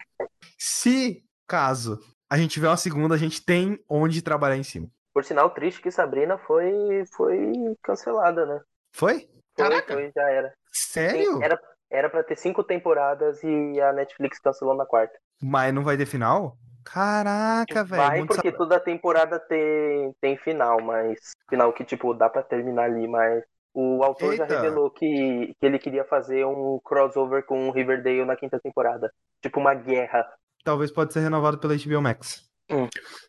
Se, 0.58 1.24
caso, 1.46 1.98
a 2.30 2.36
gente 2.36 2.52
tiver 2.52 2.68
uma 2.68 2.76
segunda, 2.76 3.14
a 3.14 3.18
gente 3.18 3.44
tem 3.44 3.82
onde 3.88 4.22
trabalhar 4.22 4.56
em 4.56 4.62
cima. 4.62 4.88
Por 5.12 5.24
sinal, 5.24 5.50
triste 5.50 5.82
que 5.82 5.90
Sabrina 5.90 6.38
foi, 6.38 7.04
foi 7.14 7.52
cancelada, 7.82 8.46
né? 8.46 8.60
Foi? 8.94 9.28
Foi, 9.56 9.68
Caraca. 9.68 9.92
foi, 9.92 10.10
já 10.14 10.30
era. 10.30 10.54
Sério? 10.72 11.34
Sim, 11.34 11.42
era, 11.42 11.60
era 11.92 12.08
pra 12.08 12.24
ter 12.24 12.36
cinco 12.36 12.64
temporadas 12.64 13.42
e 13.44 13.80
a 13.80 13.92
Netflix 13.92 14.38
cancelou 14.40 14.74
na 14.74 14.86
quarta. 14.86 15.14
Mas 15.40 15.72
não 15.74 15.84
vai 15.84 15.96
ter 15.96 16.06
final? 16.06 16.56
Caraca, 16.84 17.84
velho. 17.84 18.02
Vai 18.02 18.26
porque 18.26 18.50
toda 18.50 18.80
temporada 18.80 19.38
tem, 19.38 20.12
tem 20.20 20.36
final, 20.36 20.80
mas 20.82 21.18
final 21.48 21.72
que, 21.72 21.84
tipo, 21.84 22.14
dá 22.14 22.28
pra 22.28 22.42
terminar 22.42 22.84
ali, 22.84 23.06
mas 23.06 23.44
o 23.74 24.02
autor 24.02 24.34
já 24.34 24.44
Eita. 24.44 24.56
revelou 24.56 24.90
que, 24.90 25.54
que 25.60 25.66
ele 25.66 25.78
queria 25.78 26.04
fazer 26.04 26.44
um 26.44 26.80
crossover 26.82 27.44
com 27.44 27.70
Riverdale 27.70 28.24
na 28.24 28.36
quinta 28.36 28.58
temporada. 28.58 29.12
Tipo 29.40 29.60
uma 29.60 29.74
guerra. 29.74 30.26
Talvez 30.64 30.90
pode 30.90 31.12
ser 31.12 31.20
renovado 31.20 31.58
pela 31.58 31.74
HBO 31.74 32.00
Max. 32.00 32.50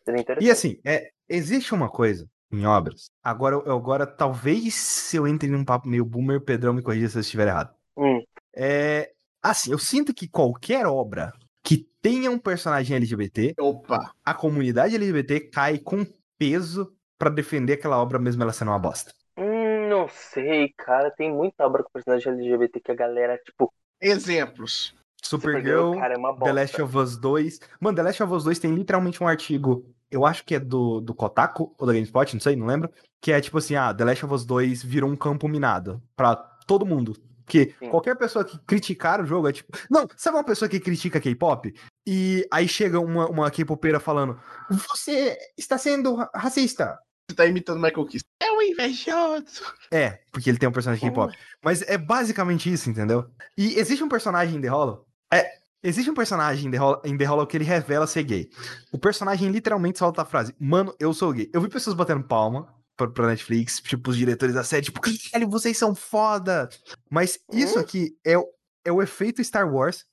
Interessante. 0.08 0.44
E 0.44 0.50
assim, 0.50 0.80
é, 0.84 1.10
existe 1.28 1.74
uma 1.74 1.88
coisa 1.88 2.28
em 2.52 2.66
obras. 2.66 3.10
Agora, 3.22 3.56
eu- 3.56 3.72
agora 3.72 4.06
talvez 4.06 4.74
se 4.74 5.16
eu 5.16 5.26
entre 5.26 5.48
num 5.48 5.64
papo 5.64 5.88
meio 5.88 6.04
boomer, 6.04 6.40
Pedrão 6.40 6.72
me 6.72 6.82
corrija 6.82 7.08
se 7.08 7.18
eu 7.18 7.20
estiver 7.20 7.48
errado. 7.48 7.74
Hum, 7.96 8.22
É, 8.56 9.12
assim, 9.42 9.72
eu 9.72 9.78
sinto 9.78 10.14
que 10.14 10.28
qualquer 10.28 10.86
obra 10.86 11.32
que 11.62 11.78
tenha 12.00 12.30
um 12.30 12.38
personagem 12.38 12.96
LGBT, 12.96 13.54
Opa. 13.58 14.12
a 14.24 14.34
comunidade 14.34 14.94
LGBT 14.94 15.40
cai 15.40 15.78
com 15.78 16.06
peso 16.38 16.94
pra 17.18 17.30
defender 17.30 17.74
aquela 17.74 18.00
obra 18.00 18.18
mesmo 18.18 18.42
ela 18.42 18.52
sendo 18.52 18.70
uma 18.70 18.78
bosta. 18.78 19.12
hum, 19.36 19.88
não 19.88 20.08
sei, 20.08 20.72
cara. 20.76 21.10
Tem 21.10 21.32
muita 21.32 21.64
obra 21.66 21.82
com 21.82 21.90
personagem 21.90 22.32
LGBT 22.32 22.80
que 22.80 22.90
a 22.90 22.94
galera, 22.94 23.38
tipo, 23.38 23.72
Exemplos. 24.00 24.94
Supergirl, 25.22 25.98
cara, 25.98 26.14
é 26.14 26.18
uma 26.18 26.36
The. 26.38 26.52
Last 26.52 26.82
of 26.82 26.98
Us 26.98 27.16
2. 27.16 27.60
Mano, 27.80 27.96
The 27.96 28.02
Last 28.02 28.22
of 28.22 28.32
Us 28.34 28.44
2 28.44 28.58
tem 28.58 28.74
literalmente 28.74 29.22
um 29.22 29.26
artigo, 29.26 29.86
eu 30.10 30.26
acho 30.26 30.44
que 30.44 30.54
é 30.54 30.60
do, 30.60 31.00
do 31.00 31.14
Kotaku 31.14 31.74
ou 31.78 31.86
da 31.86 31.94
GameSpot, 31.94 32.34
não 32.34 32.40
sei, 32.40 32.54
não 32.54 32.66
lembro. 32.66 32.90
Que 33.22 33.32
é 33.32 33.40
tipo 33.40 33.56
assim: 33.56 33.74
ah, 33.74 33.94
The 33.94 34.04
Last 34.04 34.24
of 34.26 34.34
Us 34.34 34.44
2 34.44 34.82
virou 34.82 35.10
um 35.10 35.16
campo 35.16 35.48
minado 35.48 36.02
pra 36.14 36.36
todo 36.36 36.84
mundo. 36.84 37.16
Porque 37.44 37.74
Sim. 37.78 37.90
qualquer 37.90 38.16
pessoa 38.16 38.44
que 38.44 38.58
criticar 38.66 39.20
o 39.20 39.26
jogo 39.26 39.48
é 39.48 39.52
tipo. 39.52 39.76
Não, 39.90 40.08
sabe 40.16 40.36
uma 40.36 40.44
pessoa 40.44 40.68
que 40.68 40.80
critica 40.80 41.20
K-pop? 41.20 41.74
E 42.06 42.46
aí 42.50 42.66
chega 42.66 42.98
uma, 42.98 43.28
uma 43.28 43.50
K-popeira 43.50 44.00
falando: 44.00 44.38
Você 44.70 45.36
está 45.56 45.76
sendo 45.78 46.14
ra- 46.14 46.30
racista. 46.34 46.98
Você 47.30 47.36
tá 47.36 47.46
imitando 47.46 47.80
Michael 47.80 48.06
Kiss. 48.06 48.24
É 48.42 48.50
um 48.52 48.60
invejoso. 48.62 49.62
É, 49.90 50.20
porque 50.30 50.50
ele 50.50 50.58
tem 50.58 50.68
um 50.68 50.72
personagem 50.72 51.08
K-pop. 51.08 51.34
Mas 51.62 51.82
é 51.82 51.96
basicamente 51.96 52.70
isso, 52.72 52.90
entendeu? 52.90 53.26
E 53.56 53.78
existe 53.78 54.02
um 54.04 54.08
personagem 54.08 54.56
em 54.56 54.60
The 54.60 54.68
Hollow. 54.68 55.06
É, 55.32 55.50
existe 55.82 56.10
um 56.10 56.14
personagem 56.14 56.66
em 56.66 56.70
The, 56.70 56.76
Hollow, 56.76 57.00
em 57.04 57.16
The 57.16 57.24
Hollow 57.24 57.46
que 57.46 57.56
ele 57.56 57.64
revela 57.64 58.06
ser 58.06 58.24
gay. 58.24 58.50
O 58.92 58.98
personagem 58.98 59.50
literalmente 59.50 59.98
solta 59.98 60.22
a 60.22 60.24
frase: 60.26 60.54
Mano, 60.60 60.94
eu 60.98 61.12
sou 61.14 61.32
gay. 61.32 61.50
Eu 61.52 61.60
vi 61.60 61.68
pessoas 61.68 61.96
batendo 61.96 62.24
palma 62.24 62.68
pra, 62.96 63.08
pra 63.08 63.26
Netflix, 63.28 63.80
tipo, 63.80 64.10
os 64.10 64.16
diretores 64.16 64.54
da 64.54 64.64
série, 64.64 64.84
tipo, 64.86 65.00
caralho, 65.00 65.50
vocês 65.50 65.76
são 65.76 65.94
foda. 65.94 66.68
Mas 67.10 67.38
isso 67.52 67.78
Hum? 67.78 67.82
aqui 67.82 68.16
é, 68.24 68.36
o- 68.38 68.48
é 68.84 68.92
o 68.92 69.02
efeito 69.02 69.42
Star 69.42 69.72
Wars, 69.72 70.04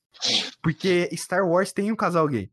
porque 0.61 1.09
Star 1.15 1.47
Wars 1.47 1.71
tem 1.71 1.91
um 1.91 1.95
casal 1.95 2.27
gay. 2.27 2.51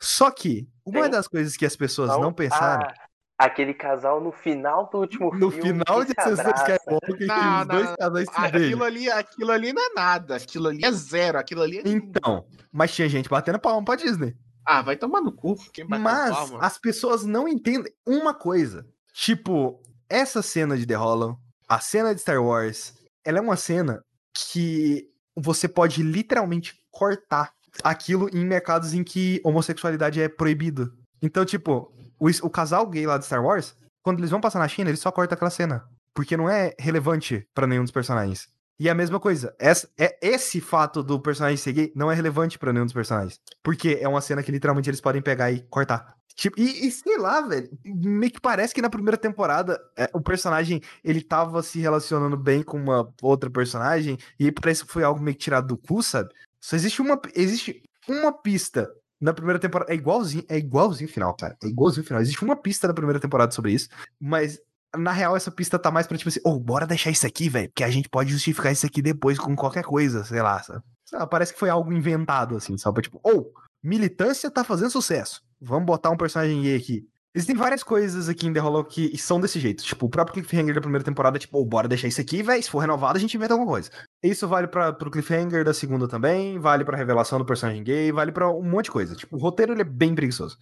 Só 0.00 0.30
que, 0.30 0.68
uma 0.84 1.02
Tem. 1.02 1.10
das 1.10 1.28
coisas 1.28 1.56
que 1.56 1.64
as 1.64 1.76
pessoas 1.76 2.10
Então, 2.10 2.20
não 2.22 2.32
pensaram. 2.32 2.88
ah, 2.88 2.94
aquele 3.38 3.72
casal 3.72 4.20
no 4.20 4.32
final 4.32 4.88
do 4.90 4.98
último 4.98 5.32
No 5.34 5.50
filme. 5.50 5.80
final 5.84 6.00
que 6.04 6.12
de 6.12 6.20
Ascensão. 6.20 6.52
Skywalker, 6.56 7.16
que 7.18 7.26
Não, 7.26 7.60
os 7.62 7.68
dois 7.68 7.86
não, 7.88 7.96
casais 7.96 8.28
se 8.28 8.40
beijam. 8.40 8.66
Aquilo 8.68 8.84
ali, 8.84 9.10
aquilo 9.10 9.50
ali 9.52 9.72
não 9.72 9.82
é 9.82 9.94
nada. 9.94 10.36
Aquilo 10.36 10.68
ali 10.68 10.84
é 10.84 10.90
zero. 10.90 11.38
Aquilo 11.38 11.62
ali 11.62 11.78
é. 11.78 11.82
Então, 11.86 12.44
mas 12.72 12.92
tinha 12.92 13.08
gente 13.08 13.28
batendo 13.28 13.60
palma 13.60 13.84
pra 13.84 13.94
Disney. 13.94 14.36
Ah, 14.66 14.82
vai 14.82 14.96
tomar 14.96 15.20
no 15.20 15.32
cu. 15.32 15.56
Quem 15.72 15.86
bateu 15.86 16.02
Mas 16.04 16.30
palma? 16.34 16.58
as 16.60 16.78
pessoas 16.78 17.24
não 17.24 17.46
entendem 17.48 17.92
uma 18.06 18.32
coisa. 18.34 18.86
Tipo, 19.12 19.80
essa 20.08 20.42
cena 20.42 20.76
de 20.76 20.86
The 20.86 20.94
Hollow, 20.94 21.38
a 21.68 21.80
cena 21.80 22.14
de 22.14 22.20
Star 22.20 22.42
Wars, 22.42 22.94
ela 23.24 23.38
é 23.38 23.40
uma 23.40 23.56
cena 23.56 24.02
que 24.34 25.08
você 25.36 25.68
pode 25.68 26.02
literalmente 26.02 26.74
cortar 26.90 27.52
aquilo 27.82 28.28
em 28.32 28.44
mercados 28.44 28.92
em 28.92 29.02
que 29.02 29.40
homossexualidade 29.44 30.20
é 30.20 30.28
proibido. 30.28 30.92
Então, 31.20 31.44
tipo, 31.44 31.92
o, 32.18 32.28
o 32.46 32.50
casal 32.50 32.86
gay 32.88 33.06
lá 33.06 33.16
de 33.18 33.24
Star 33.24 33.44
Wars, 33.44 33.74
quando 34.02 34.18
eles 34.18 34.30
vão 34.30 34.40
passar 34.40 34.58
na 34.58 34.68
China, 34.68 34.90
eles 34.90 35.00
só 35.00 35.10
cortam 35.10 35.34
aquela 35.34 35.50
cena. 35.50 35.84
Porque 36.14 36.36
não 36.36 36.48
é 36.48 36.74
relevante 36.78 37.46
pra 37.54 37.66
nenhum 37.66 37.82
dos 37.82 37.92
personagens. 37.92 38.48
E 38.78 38.88
a 38.90 38.94
mesma 38.94 39.20
coisa, 39.20 39.54
essa, 39.58 39.88
é, 39.98 40.18
esse 40.20 40.60
fato 40.60 41.02
do 41.02 41.20
personagem 41.20 41.56
ser 41.56 41.72
gay 41.72 41.92
não 41.94 42.10
é 42.10 42.14
relevante 42.14 42.58
pra 42.58 42.72
nenhum 42.72 42.84
dos 42.84 42.92
personagens. 42.92 43.38
Porque 43.62 43.98
é 44.00 44.08
uma 44.08 44.20
cena 44.20 44.42
que 44.42 44.52
literalmente 44.52 44.90
eles 44.90 45.00
podem 45.00 45.22
pegar 45.22 45.50
e 45.52 45.60
cortar. 45.70 46.16
Tipo, 46.34 46.58
e, 46.58 46.86
e 46.86 46.90
sei 46.90 47.18
lá, 47.18 47.40
velho, 47.42 47.68
meio 47.84 48.32
que 48.32 48.40
parece 48.40 48.74
que 48.74 48.82
na 48.82 48.90
primeira 48.90 49.16
temporada 49.16 49.80
é, 49.96 50.10
o 50.12 50.20
personagem 50.20 50.80
ele 51.04 51.22
tava 51.22 51.62
se 51.62 51.78
relacionando 51.78 52.36
bem 52.36 52.62
com 52.62 52.78
uma 52.78 53.12
outra 53.20 53.50
personagem 53.50 54.18
e 54.38 54.50
parece 54.50 54.84
que 54.84 54.92
foi 54.92 55.04
algo 55.04 55.20
meio 55.20 55.36
que 55.36 55.44
tirado 55.44 55.68
do 55.68 55.76
cu, 55.76 56.02
sabe? 56.02 56.30
Só 56.60 56.76
existe 56.76 57.02
uma, 57.02 57.20
existe 57.34 57.82
uma 58.08 58.32
pista 58.32 58.90
na 59.20 59.32
primeira 59.32 59.58
temporada. 59.58 59.92
É 59.92 59.94
igualzinho, 59.94 60.44
é 60.48 60.58
igualzinho 60.58 61.08
o 61.08 61.12
final, 61.12 61.34
cara. 61.34 61.56
É 61.62 61.66
igualzinho 61.66 62.02
o 62.02 62.06
final. 62.06 62.22
Existe 62.22 62.42
uma 62.44 62.56
pista 62.56 62.88
na 62.88 62.94
primeira 62.94 63.20
temporada 63.20 63.52
sobre 63.52 63.72
isso, 63.72 63.88
mas 64.20 64.58
na 64.96 65.12
real, 65.12 65.36
essa 65.36 65.50
pista 65.50 65.78
tá 65.78 65.90
mais 65.90 66.06
pra 66.06 66.18
tipo 66.18 66.28
assim, 66.28 66.40
ô, 66.44 66.58
bora 66.58 66.86
deixar 66.86 67.10
isso 67.10 67.26
aqui, 67.26 67.48
velho, 67.48 67.68
porque 67.68 67.84
a 67.84 67.90
gente 67.90 68.08
pode 68.08 68.30
justificar 68.30 68.72
isso 68.72 68.84
aqui 68.84 69.00
depois 69.00 69.38
com 69.38 69.56
qualquer 69.56 69.84
coisa, 69.84 70.24
sei 70.24 70.42
lá, 70.42 70.62
sabe? 70.62 70.82
Sei 71.04 71.18
lá, 71.18 71.26
parece 71.26 71.52
que 71.52 71.58
foi 71.58 71.70
algo 71.70 71.92
inventado, 71.92 72.56
assim, 72.56 72.76
pra 72.76 73.02
tipo, 73.02 73.20
ô, 73.24 73.50
militância 73.82 74.50
tá 74.50 74.62
fazendo 74.62 74.90
sucesso, 74.90 75.42
vamos 75.62 75.86
botar 75.86 76.10
um 76.10 76.16
personagem 76.16 76.62
gay 76.62 76.76
aqui. 76.76 77.06
Existem 77.34 77.56
várias 77.56 77.82
coisas 77.82 78.28
aqui 78.28 78.46
em 78.46 78.52
The 78.52 78.60
Hollow 78.60 78.84
que 78.84 79.16
são 79.16 79.40
desse 79.40 79.58
jeito, 79.58 79.82
tipo, 79.82 80.04
o 80.04 80.10
próprio 80.10 80.34
cliffhanger 80.34 80.74
da 80.74 80.82
primeira 80.82 81.02
temporada, 81.02 81.38
tipo, 81.38 81.58
ô, 81.58 81.64
bora 81.64 81.88
deixar 81.88 82.06
isso 82.06 82.20
aqui, 82.20 82.42
velho, 82.42 82.62
se 82.62 82.68
for 82.68 82.80
renovado 82.80 83.16
a 83.16 83.20
gente 83.20 83.34
inventa 83.34 83.54
alguma 83.54 83.70
coisa. 83.70 83.90
Isso 84.22 84.46
vale 84.46 84.66
pra, 84.66 84.92
pro 84.92 85.10
cliffhanger 85.10 85.64
da 85.64 85.72
segunda 85.72 86.06
também, 86.06 86.58
vale 86.58 86.84
pra 86.84 86.94
revelação 86.94 87.38
do 87.38 87.46
personagem 87.46 87.82
gay, 87.82 88.12
vale 88.12 88.32
pra 88.32 88.50
um 88.50 88.62
monte 88.62 88.86
de 88.86 88.90
coisa. 88.90 89.16
Tipo, 89.16 89.36
o 89.36 89.40
roteiro 89.40 89.72
ele 89.72 89.80
é 89.80 89.84
bem 89.84 90.14
preguiçoso. 90.14 90.58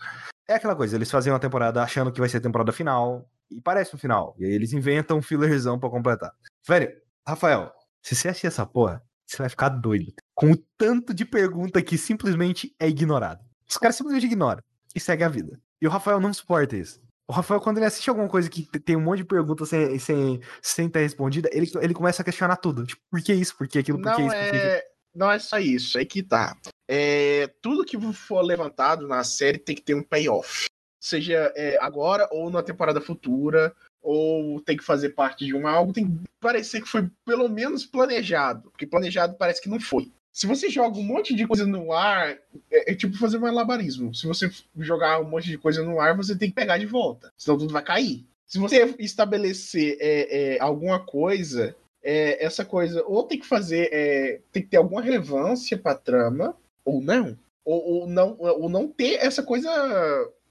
É 0.48 0.55
aquela 0.55 0.76
coisa, 0.76 0.94
eles 0.94 1.11
fazem 1.11 1.32
uma 1.32 1.40
temporada 1.40 1.82
achando 1.82 2.12
que 2.12 2.20
vai 2.20 2.28
ser 2.28 2.36
a 2.36 2.40
temporada 2.40 2.70
final, 2.70 3.28
e 3.51 3.61
parece 3.61 3.96
um 3.96 3.98
final. 3.98 4.36
E 4.38 4.44
aí 4.44 4.53
eles 4.53 4.72
inventam 4.72 5.18
um 5.18 5.22
fillerzão 5.22 5.76
pra 5.76 5.90
completar. 5.90 6.30
Velho, 6.66 6.92
Rafael, 7.26 7.72
se 8.01 8.14
você 8.14 8.28
assistir 8.28 8.46
essa 8.46 8.64
porra, 8.64 9.03
você 9.26 9.38
vai 9.38 9.48
ficar 9.48 9.70
doido. 9.70 10.12
Com 10.34 10.53
o 10.53 10.57
tanto 10.78 11.12
de 11.12 11.24
pergunta 11.24 11.82
que 11.82 11.98
simplesmente 11.98 12.72
é 12.78 12.88
ignorado. 12.88 13.44
Os 13.68 13.76
caras 13.76 13.96
simplesmente 13.96 14.26
ignoram 14.26 14.62
e 14.95 15.01
segue 15.01 15.24
a 15.24 15.28
vida. 15.28 15.61
E 15.80 15.86
o 15.86 15.91
Rafael 15.91 16.20
não 16.20 16.32
suporta 16.32 16.76
isso. 16.76 17.01
O 17.28 17.32
Rafael, 17.32 17.61
quando 17.61 17.76
ele 17.76 17.86
assiste 17.86 18.11
alguma 18.11 18.28
coisa 18.28 18.51
que 18.51 18.64
tem 18.80 18.97
um 18.97 19.01
monte 19.01 19.18
de 19.18 19.24
perguntas 19.24 19.68
sem, 19.68 19.99
sem, 20.01 20.41
sem 20.61 20.88
ter 20.88 21.01
respondida, 21.01 21.49
ele, 21.53 21.70
ele 21.80 21.95
começa 21.95 22.22
a 22.22 22.24
questionar 22.24 22.57
tudo. 22.57 22.84
Tipo, 22.84 23.01
por 23.09 23.22
que 23.22 23.32
isso? 23.32 23.57
Por 23.57 23.68
que 23.68 23.78
aquilo? 23.78 24.03
Por 24.03 24.12
que 24.16 24.20
Não 24.20 24.26
isso? 24.26 24.36
Por 24.36 24.43
que 24.43 24.49
aquilo? 24.49 24.62
é, 24.62 24.84
não 25.14 25.30
é 25.30 25.38
só 25.38 25.59
isso, 25.59 25.97
é 25.97 26.05
que 26.05 26.24
tá. 26.24 26.57
É, 26.88 27.49
tudo 27.62 27.84
que 27.84 27.97
for 28.12 28.43
levantado 28.43 29.07
na 29.07 29.22
série 29.22 29.59
tem 29.59 29.76
que 29.76 29.82
ter 29.82 29.95
um 29.95 30.03
payoff. 30.03 30.64
Seja 31.01 31.53
é, 31.55 31.78
agora 31.80 32.28
ou 32.32 32.51
na 32.51 32.64
temporada 32.64 33.01
futura, 33.01 33.72
ou 34.03 34.61
tem 34.61 34.76
que 34.76 34.84
fazer 34.84 35.11
parte 35.11 35.47
de 35.47 35.55
um 35.55 35.68
algo, 35.68 35.93
tem 35.93 36.07
que 36.07 36.24
parecer 36.41 36.80
que 36.80 36.88
foi 36.88 37.09
pelo 37.24 37.49
menos 37.49 37.86
planejado. 37.86 38.70
Porque 38.70 38.86
planejado 38.86 39.36
parece 39.36 39.62
que 39.62 39.68
não 39.68 39.78
foi. 39.78 40.12
Se 40.41 40.47
você 40.47 40.70
joga 40.70 40.99
um 40.99 41.03
monte 41.03 41.34
de 41.34 41.47
coisa 41.47 41.66
no 41.66 41.93
ar, 41.93 42.30
é, 42.70 42.93
é 42.93 42.95
tipo 42.95 43.14
fazer 43.18 43.36
um 43.36 43.43
malabarismo. 43.43 44.14
Se 44.14 44.26
você 44.26 44.51
jogar 44.78 45.20
um 45.20 45.28
monte 45.28 45.51
de 45.51 45.59
coisa 45.59 45.82
no 45.82 46.01
ar, 46.01 46.16
você 46.16 46.34
tem 46.34 46.49
que 46.49 46.55
pegar 46.55 46.78
de 46.78 46.86
volta. 46.86 47.30
Senão 47.36 47.59
tudo 47.59 47.74
vai 47.74 47.82
cair. 47.82 48.24
Se 48.47 48.59
você 48.59 48.95
estabelecer 48.99 49.99
é, 50.01 50.55
é, 50.55 50.61
alguma 50.62 50.99
coisa 50.99 51.76
é, 52.03 52.43
essa 52.43 52.64
coisa 52.64 53.05
ou 53.07 53.24
tem 53.24 53.38
que 53.38 53.47
fazer, 53.47 53.91
é, 53.93 54.41
tem 54.51 54.62
que 54.62 54.70
ter 54.70 54.78
alguma 54.78 55.03
relevância 55.03 55.76
pra 55.76 55.95
trama, 55.95 56.57
ou 56.86 57.03
não. 57.03 57.38
Ou, 57.62 58.01
ou 58.01 58.07
não, 58.09 58.34
ou 58.38 58.70
não 58.70 58.88
ter 58.88 59.16
essa 59.16 59.43
coisa 59.43 59.70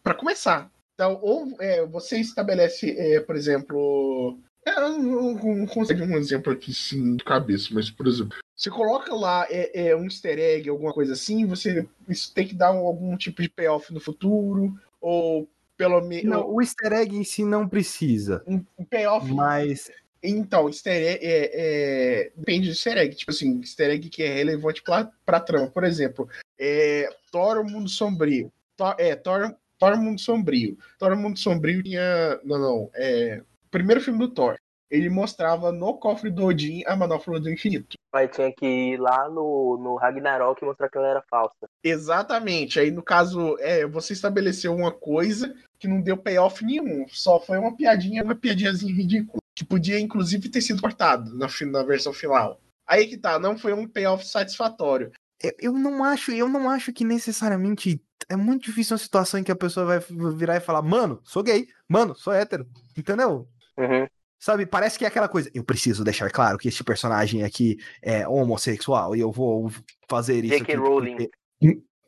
para 0.04 0.14
começar. 0.14 0.72
Então, 0.94 1.18
ou 1.20 1.52
é, 1.60 1.84
você 1.88 2.20
estabelece, 2.20 2.96
por 3.26 3.36
exemplo. 3.36 4.38
Eu 4.68 5.00
não 5.00 5.66
consigo 5.66 6.04
um 6.04 6.16
exemplo 6.16 6.54
aqui 6.54 6.72
sim 6.76 7.16
de 7.16 7.24
cabeça, 7.24 7.70
mas, 7.72 7.90
por 7.90 8.06
exemplo, 8.06 8.38
você 8.60 8.70
coloca 8.70 9.16
lá 9.16 9.48
é, 9.50 9.88
é, 9.88 9.96
um 9.96 10.04
easter 10.04 10.38
egg, 10.38 10.70
alguma 10.70 10.92
coisa 10.92 11.14
assim, 11.14 11.46
você 11.46 11.88
isso 12.10 12.34
tem 12.34 12.46
que 12.46 12.54
dar 12.54 12.74
um, 12.74 12.80
algum 12.80 13.16
tipo 13.16 13.42
de 13.42 13.48
payoff 13.48 13.94
no 13.94 14.02
futuro, 14.02 14.78
ou 15.00 15.48
pelo 15.78 16.02
menos. 16.02 16.44
o 16.46 16.62
easter 16.62 16.92
egg 16.92 17.16
em 17.16 17.24
si 17.24 17.46
não 17.46 17.70
precisa. 17.70 18.44
Um, 18.46 18.62
um 18.78 18.84
payoff. 18.84 19.32
Mas. 19.32 19.90
Então, 20.22 20.68
easter 20.68 20.92
egg 20.94 21.26
é, 21.26 21.52
é, 21.54 22.32
depende 22.36 22.68
do 22.68 22.74
easter 22.74 22.98
egg. 22.98 23.16
Tipo 23.16 23.32
assim, 23.32 23.60
easter 23.62 23.92
egg 23.92 24.10
que 24.10 24.24
é 24.24 24.34
relevante 24.34 24.84
pra, 24.84 25.10
pra 25.26 25.40
trama. 25.40 25.72
Por 25.72 25.86
exemplo, 25.86 26.28
é, 26.60 27.10
Thor 27.32 27.60
o 27.60 27.64
Mundo 27.64 27.88
Sombrio. 27.88 28.52
Thor, 28.76 28.94
é, 29.00 29.16
Thor, 29.16 29.56
Thor 29.80 29.98
Mundo 29.98 30.20
Sombrio. 30.20 30.78
Thor 30.98 31.16
Mundo 31.16 31.40
Sombrio 31.40 31.82
tinha. 31.82 32.38
Não, 32.44 32.60
não. 32.60 32.90
É, 32.94 33.42
primeiro 33.72 34.02
filme 34.02 34.20
do 34.20 34.28
Thor. 34.28 34.60
Ele 34.90 35.10
mostrava 35.10 35.72
no 35.72 35.94
cofre 35.96 36.30
do 36.30 36.46
Odin 36.46 36.84
a 36.86 36.96
manopla 36.96 37.40
do 37.40 37.50
infinito. 37.50 37.96
Aí 38.12 38.28
tinha 38.28 38.52
que 38.52 38.66
ir 38.66 38.98
lá 38.98 39.30
no, 39.30 39.78
no 39.78 39.96
Ragnarok 39.96 40.62
e 40.62 40.66
mostrar 40.66 40.90
que 40.90 40.98
ela 40.98 41.08
era 41.08 41.24
falsa. 41.30 41.68
Exatamente. 41.84 42.80
Aí, 42.80 42.90
no 42.90 43.04
caso, 43.04 43.56
é, 43.60 43.86
você 43.86 44.14
estabeleceu 44.14 44.74
uma 44.76 44.92
coisa 44.92 45.54
que 45.78 45.88
não 45.88 46.02
deu 46.02 46.18
payoff 46.18 46.66
nenhum. 46.66 47.06
Só 47.08 47.40
foi 47.40 47.58
uma 47.58 47.76
piadinha, 47.76 48.24
uma 48.24 48.36
piadinhazinha 48.36 48.94
ridícula. 48.94 49.40
Que 49.56 49.64
podia, 49.64 50.00
inclusive, 50.00 50.50
ter 50.50 50.62
sido 50.62 50.82
cortado 50.82 51.38
na, 51.38 51.48
na 51.72 51.84
versão 51.84 52.12
final. 52.12 52.60
Aí 52.88 53.06
que 53.06 53.18
tá, 53.18 53.38
não 53.38 53.58
foi 53.58 53.74
um 53.74 53.88
payoff 53.88 54.26
satisfatório. 54.26 55.12
Eu, 55.42 55.52
eu 55.60 55.74
não 55.74 56.04
acho, 56.04 56.32
eu 56.32 56.50
não 56.50 56.68
acho 56.68 56.92
que 56.92 57.06
necessariamente 57.06 58.02
é 58.28 58.36
muito 58.36 58.66
difícil 58.66 58.96
uma 58.96 59.00
situação 59.00 59.40
em 59.40 59.44
que 59.44 59.52
a 59.52 59.56
pessoa 59.56 59.86
vai 59.86 60.00
virar 60.36 60.58
e 60.58 60.62
falar, 60.62 60.82
mano, 60.82 61.22
sou 61.24 61.44
gay, 61.44 61.68
mano, 61.88 62.16
sou 62.16 62.34
hétero, 62.34 62.68
entendeu? 62.98 63.48
Uhum. 63.78 64.08
Sabe, 64.40 64.66
parece 64.66 64.98
que 64.98 65.04
é 65.04 65.08
aquela 65.08 65.28
coisa, 65.28 65.52
eu 65.54 65.64
preciso 65.66 66.02
deixar 66.02 66.32
claro 66.32 66.58
que 66.58 66.70
este 66.70 66.82
personagem 66.82 67.44
aqui 67.44 67.78
é 68.02 68.26
homossexual 68.26 69.14
e 69.14 69.20
eu 69.20 69.32
vou 69.32 69.70
fazer 70.10 70.46
isso. 70.46 70.58
J.K. 70.60 70.76
Rowling. 70.76 71.30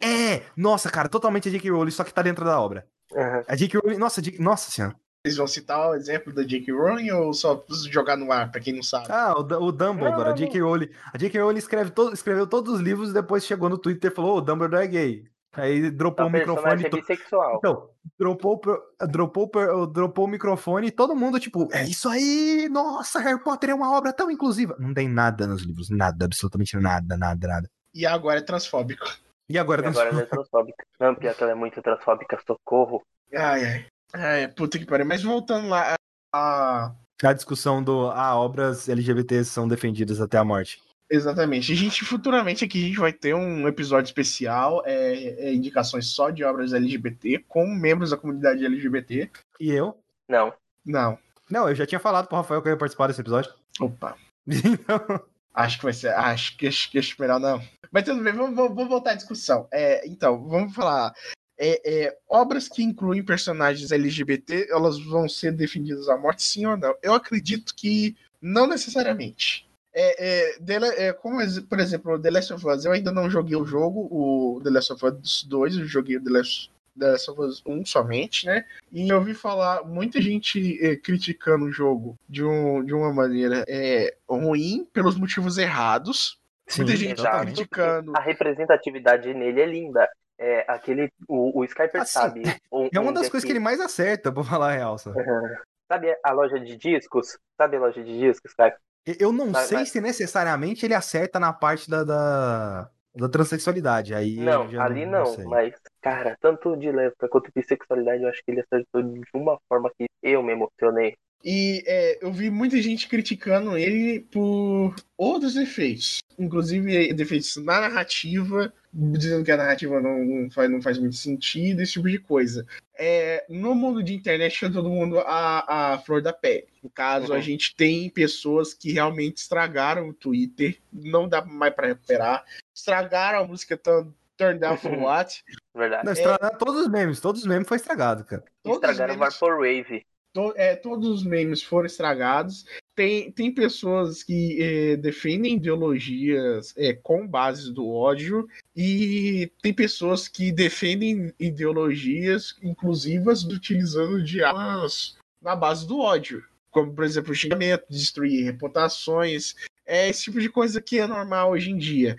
É, 0.02 0.42
nossa, 0.56 0.90
cara, 0.90 1.10
totalmente 1.10 1.50
a 1.50 1.52
J.K. 1.52 1.70
Rowling, 1.70 1.92
só 1.92 2.06
que 2.06 2.14
tá 2.14 2.22
dentro 2.22 2.46
da 2.46 2.60
obra. 2.60 2.88
Uhum. 3.12 3.44
A 3.46 3.56
J.K. 3.56 3.80
Rowling, 3.80 3.98
nossa, 3.98 4.22
J... 4.22 4.40
nossa 4.40 4.72
senhora. 4.72 4.96
Vocês 5.24 5.38
vão 5.38 5.46
citar 5.46 5.90
o 5.90 5.94
exemplo 5.94 6.34
da 6.34 6.42
J.K. 6.42 6.74
Rowling 6.74 7.12
ou 7.12 7.34
só 7.34 7.64
jogar 7.92 8.16
no 8.16 8.32
ar, 8.32 8.50
pra 8.50 8.62
quem 8.62 8.74
não 8.74 8.82
sabe? 8.82 9.08
Ah, 9.10 9.36
o, 9.38 9.42
o 9.42 9.72
Dumbledore, 9.72 10.30
a 10.30 10.34
J.K. 10.34 10.62
Rowling. 10.62 10.90
A 11.14 11.18
J.K. 11.18 11.40
Rowling 11.40 11.60
escreve 11.60 11.92
to... 11.92 12.14
escreveu 12.14 12.48
todos 12.48 12.74
os 12.74 12.80
livros 12.80 13.10
e 13.10 13.14
depois 13.14 13.46
chegou 13.46 13.70
no 13.70 13.78
Twitter 13.78 14.10
e 14.10 14.16
falou: 14.16 14.38
o 14.38 14.42
Dumbledore 14.42 14.84
é 14.84 14.88
gay. 14.88 15.31
Aí 15.54 15.92
dropou 15.92 16.26
A 16.26 16.28
o 16.28 16.32
microfone. 16.32 16.86
é 16.86 16.90
to- 16.90 16.98
bissexual. 16.98 17.58
Então, 17.58 17.90
dropou, 18.18 18.62
dropou, 19.10 19.88
dropou 19.88 20.26
o 20.26 20.28
microfone 20.28 20.88
e 20.88 20.92
todo 20.92 21.16
mundo, 21.16 21.40
tipo, 21.40 21.68
é 21.74 21.84
isso 21.84 22.08
aí! 22.08 22.70
Nossa, 22.72 23.20
Harry 23.20 23.44
Potter 23.44 23.72
é 23.72 23.76
uma 23.76 23.92
obra 23.98 24.14
tão 24.14 24.32
inclusiva. 24.32 24.76
Não 24.80 24.94
tem 24.94 25.10
nada 25.10 25.46
nos 25.46 25.64
livros, 25.64 25.90
nada, 25.90 26.26
absolutamente 26.26 26.78
nada, 26.78 27.18
nada, 27.18 27.48
nada. 27.48 27.70
E 27.94 28.06
agora 28.06 28.40
é 28.40 28.44
transfóbico. 28.44 29.06
E 29.50 29.58
agora, 29.58 29.84
E 29.84 29.88
agora 29.88 30.10
ela 30.10 30.22
é 30.22 30.26
transfóbica. 30.26 30.86
Não, 30.98 31.14
pior 31.14 31.36
que 31.36 31.44
ela 31.44 31.52
é 31.52 31.56
muito 31.56 31.82
transfóbica, 31.82 32.40
socorro. 32.48 33.02
Ai, 33.34 33.66
ai. 33.66 33.86
Ai, 34.14 34.48
puta 34.48 34.80
que 34.80 34.86
pariu. 34.86 35.06
Mas 35.06 35.22
voltando 35.22 35.68
lá, 35.68 35.96
a... 36.34 36.94
a 37.22 37.34
discussão 37.34 37.84
do 37.84 38.10
ah, 38.12 38.38
obras 38.38 38.88
LGBT 38.88 39.44
são 39.44 39.68
defendidas 39.68 40.22
até 40.22 40.38
a 40.38 40.46
morte. 40.46 40.82
Exatamente. 41.12 41.74
A 41.74 41.76
gente 41.76 42.06
futuramente 42.06 42.64
aqui 42.64 42.82
a 42.84 42.88
gente 42.88 43.00
vai 43.00 43.12
ter 43.12 43.36
um 43.36 43.68
episódio 43.68 44.08
especial, 44.08 44.82
é, 44.86 45.14
é, 45.48 45.54
indicações 45.54 46.08
só 46.08 46.30
de 46.30 46.42
obras 46.42 46.72
LGBT 46.72 47.40
com 47.50 47.68
membros 47.68 48.12
da 48.12 48.18
comunidade 48.18 48.66
LGBT. 48.66 49.30
E 49.60 49.72
eu? 49.72 49.98
Não. 50.30 50.54
Não. 50.86 51.20
Não, 51.50 51.68
eu 51.68 51.76
já 51.76 51.86
tinha 51.86 52.00
falado 52.00 52.28
pro 52.28 52.38
Rafael 52.38 52.62
que 52.62 52.70
eu 52.70 52.72
ia 52.72 52.78
participar 52.78 53.08
desse 53.08 53.20
episódio. 53.20 53.52
Opa. 53.82 54.16
Então, 54.48 55.00
Acho 55.54 55.78
que 55.80 55.84
vai 55.84 55.92
ser. 55.94 56.14
Acho 56.14 56.56
que 56.58 56.66
acho, 56.68 56.90
que 56.90 56.98
acho 56.98 57.14
melhor 57.20 57.38
não. 57.38 57.62
Mas 57.92 58.06
tudo 58.06 58.24
bem, 58.24 58.32
vamos, 58.32 58.56
vamos- 58.56 58.74
vamos 58.74 58.90
voltar 58.90 59.12
à 59.12 59.16
discussão. 59.16 59.68
É, 59.70 60.08
então, 60.08 60.48
vamos 60.48 60.74
falar. 60.74 61.14
É, 61.60 62.06
é, 62.06 62.18
obras 62.30 62.70
que 62.70 62.82
incluem 62.82 63.22
personagens 63.22 63.92
LGBT, 63.92 64.68
elas 64.72 64.98
vão 65.04 65.28
ser 65.28 65.52
defendidas 65.52 66.08
à 66.08 66.18
morte, 66.18 66.42
sim 66.42 66.66
ou 66.66 66.78
não? 66.78 66.96
Eu 67.04 67.14
acredito 67.14 67.76
que 67.76 68.16
não 68.42 68.66
necessariamente. 68.66 69.70
É, 69.94 70.52
é, 70.54 70.60
The- 70.60 71.08
é, 71.08 71.14
como, 71.14 71.40
por 71.68 71.80
exemplo, 71.80 72.20
The 72.20 72.32
Last 72.32 72.54
of 72.54 72.68
Us, 72.68 72.86
eu 72.86 72.92
ainda 72.92 73.12
não 73.12 73.30
joguei 73.30 73.56
o 73.56 73.66
jogo, 73.66 74.08
o 74.12 74.62
The 74.64 74.70
Last 74.70 74.94
of 74.94 75.06
Us 75.06 75.44
2, 75.44 75.78
eu 75.78 75.86
joguei 75.86 76.18
o 76.18 76.24
The 76.24 76.30
Last, 76.32 76.72
The 76.98 77.12
Last 77.12 77.32
of 77.32 77.42
Us 77.42 77.62
1 77.66 77.86
somente, 77.86 78.46
né? 78.46 78.66
E 78.92 79.10
eu 79.10 79.18
ouvi 79.18 79.34
falar 79.34 79.84
muita 79.84 80.22
gente 80.22 80.80
é, 80.86 80.96
criticando 80.96 81.66
o 81.66 81.72
jogo 81.72 82.18
de, 82.28 82.44
um, 82.44 82.84
de 82.84 82.94
uma 82.94 83.12
maneira 83.14 83.66
é, 83.68 84.16
ruim, 84.30 84.88
pelos 84.94 85.18
motivos 85.18 85.58
errados. 85.58 86.40
Muita 86.78 86.96
gente 86.96 87.22
tá 87.22 87.42
criticando. 87.42 88.14
A 88.16 88.22
representatividade 88.22 89.34
nele 89.34 89.62
é 89.62 89.66
linda. 89.66 90.10
É 90.40 90.66
aquele. 90.68 91.12
O, 91.28 91.60
o 91.60 91.66
Skyper 91.66 92.02
Assim, 92.02 92.14
sabe. 92.14 92.42
um- 92.72 92.90
é 92.92 93.00
uma 93.00 93.12
um 93.12 93.14
das 93.14 93.30
coisas 93.30 93.46
que 93.46 93.52
ele 93.52 93.60
mais 93.60 93.80
acerta, 93.80 94.32
pra 94.32 94.44
falar 94.44 94.70
a 94.72 94.76
real. 94.76 94.98
Sabe, 94.98 95.20
Sabe 95.92 96.16
a 96.24 96.32
loja 96.32 96.58
de 96.60 96.78
discos? 96.78 97.38
Sabe 97.58 97.76
a 97.76 97.80
loja 97.82 98.02
de 98.02 98.18
discos, 98.18 98.52
Skyper? 98.52 98.80
Eu 99.06 99.32
não 99.32 99.52
Vai, 99.52 99.66
sei 99.66 99.78
vai. 99.78 99.86
se 99.86 100.02
necessariamente 100.02 100.86
ele 100.86 100.94
acerta 100.94 101.40
na 101.40 101.52
parte 101.52 101.90
da, 101.90 102.04
da, 102.04 102.90
da 103.16 103.30
transexualidade. 103.30 104.14
Aí 104.14 104.38
Não, 104.38 104.70
já 104.70 104.84
ali 104.84 105.06
não, 105.06 105.26
sei. 105.26 105.46
mas, 105.46 105.74
cara, 106.02 106.38
tanto 106.40 106.76
de 106.76 106.92
lésbica 106.92 107.28
quanto 107.28 107.52
bissexualidade, 107.54 108.24
eu 108.24 108.30
acho 108.30 108.42
que 108.44 108.52
ele 108.52 108.62
acertou 108.62 109.02
de 109.02 109.22
uma 109.34 109.60
forma 109.68 109.92
que 109.98 110.06
eu 110.22 110.44
me 110.44 110.52
emocionei. 110.54 111.16
E 111.44 111.84
é, 111.88 112.24
eu 112.24 112.32
vi 112.32 112.52
muita 112.52 112.80
gente 112.82 113.08
criticando 113.10 113.76
ele 113.76 114.20
por 114.32 114.94
outros 115.18 115.56
defeitos. 115.56 116.20
Inclusive 116.38 117.14
defeitos 117.14 117.58
na 117.58 117.82
narrativa, 117.82 118.72
dizendo 118.94 119.44
que 119.46 119.52
a 119.52 119.58
narrativa 119.58 120.00
não, 120.02 120.24
não 120.24 120.50
faz, 120.52 120.70
não 120.70 120.82
faz 120.82 120.98
muito 120.98 121.16
sentido, 121.16 121.82
esse 121.82 121.94
tipo 121.94 122.10
de 122.10 122.20
coisa. 122.20 122.66
É, 122.98 123.46
no 123.50 123.74
mundo 123.74 124.04
de 124.04 124.14
internet, 124.14 124.66
é 124.66 124.70
todo 124.70 124.90
mundo 124.90 125.20
a, 125.20 125.94
a 125.94 125.98
flor 126.00 126.22
da 126.22 126.34
pele. 126.34 126.68
No 126.84 126.90
caso, 126.90 127.32
Uhum. 127.32 127.38
a 127.38 127.40
gente 127.42 127.76
tem 127.76 128.10
pessoas 128.10 128.74
que 128.74 128.92
realmente 128.92 129.38
estragaram 129.38 130.10
o 130.10 130.14
Twitter, 130.14 130.78
não 130.92 131.28
dá 131.28 131.44
mais 131.44 131.74
pra 131.74 131.88
recuperar. 131.88 132.44
Estragaram 132.76 133.40
a 133.40 133.48
música 133.48 133.78
Turn, 133.78 134.12
Turn 134.38 134.60
Down 134.60 134.78
for 134.78 134.92
What. 134.98 135.44
Verdade. 135.76 136.06
Não, 136.06 136.14
estragar 136.14 136.58
todos 136.58 136.82
os 136.82 136.88
memes, 136.90 137.20
todos 137.22 137.42
os 137.42 137.48
memes 137.48 137.68
foi 137.68 137.78
estragado, 137.78 138.26
cara. 138.26 138.44
Todos 138.64 138.78
os 138.78 138.84
Estragaram 138.84 139.16
o 139.16 139.18
memes- 139.20 139.34
Vaporwave. 139.40 140.06
to- 140.34 140.54
é, 140.58 140.76
todos 140.76 141.08
os 141.08 141.24
memes 141.24 141.64
foram 141.64 141.86
estragados. 141.86 142.66
Tem, 142.96 143.32
tem 143.32 143.54
pessoas 143.54 144.22
que 144.22 144.62
eh, 144.62 144.98
defendem 144.98 145.56
ideologias 145.56 146.74
eh, 146.78 146.94
com 146.94 147.26
base 147.26 147.74
do 147.74 147.90
ódio 147.90 148.48
e 148.76 149.50
tem 149.62 149.74
pessoas 149.74 150.28
que 150.28 150.52
defendem 150.52 151.34
ideologias 151.40 152.56
inclusivas 152.62 153.44
utilizando 153.44 154.22
de 154.24 154.44
armas 154.44 155.18
na 155.42 155.56
base 155.56 155.88
do 155.88 156.00
ódio. 156.00 156.44
Como, 156.70 156.94
por 156.94 157.06
exemplo, 157.06 157.34
xingamento, 157.34 157.86
destruir 157.90 158.44
reputações. 158.44 159.56
É 159.86 160.10
esse 160.10 160.24
tipo 160.24 160.40
de 160.40 160.50
coisa 160.50 160.82
que 160.82 161.00
é 161.00 161.08
normal 161.08 161.52
hoje 161.52 161.72
em 161.72 161.78
dia. 161.78 162.16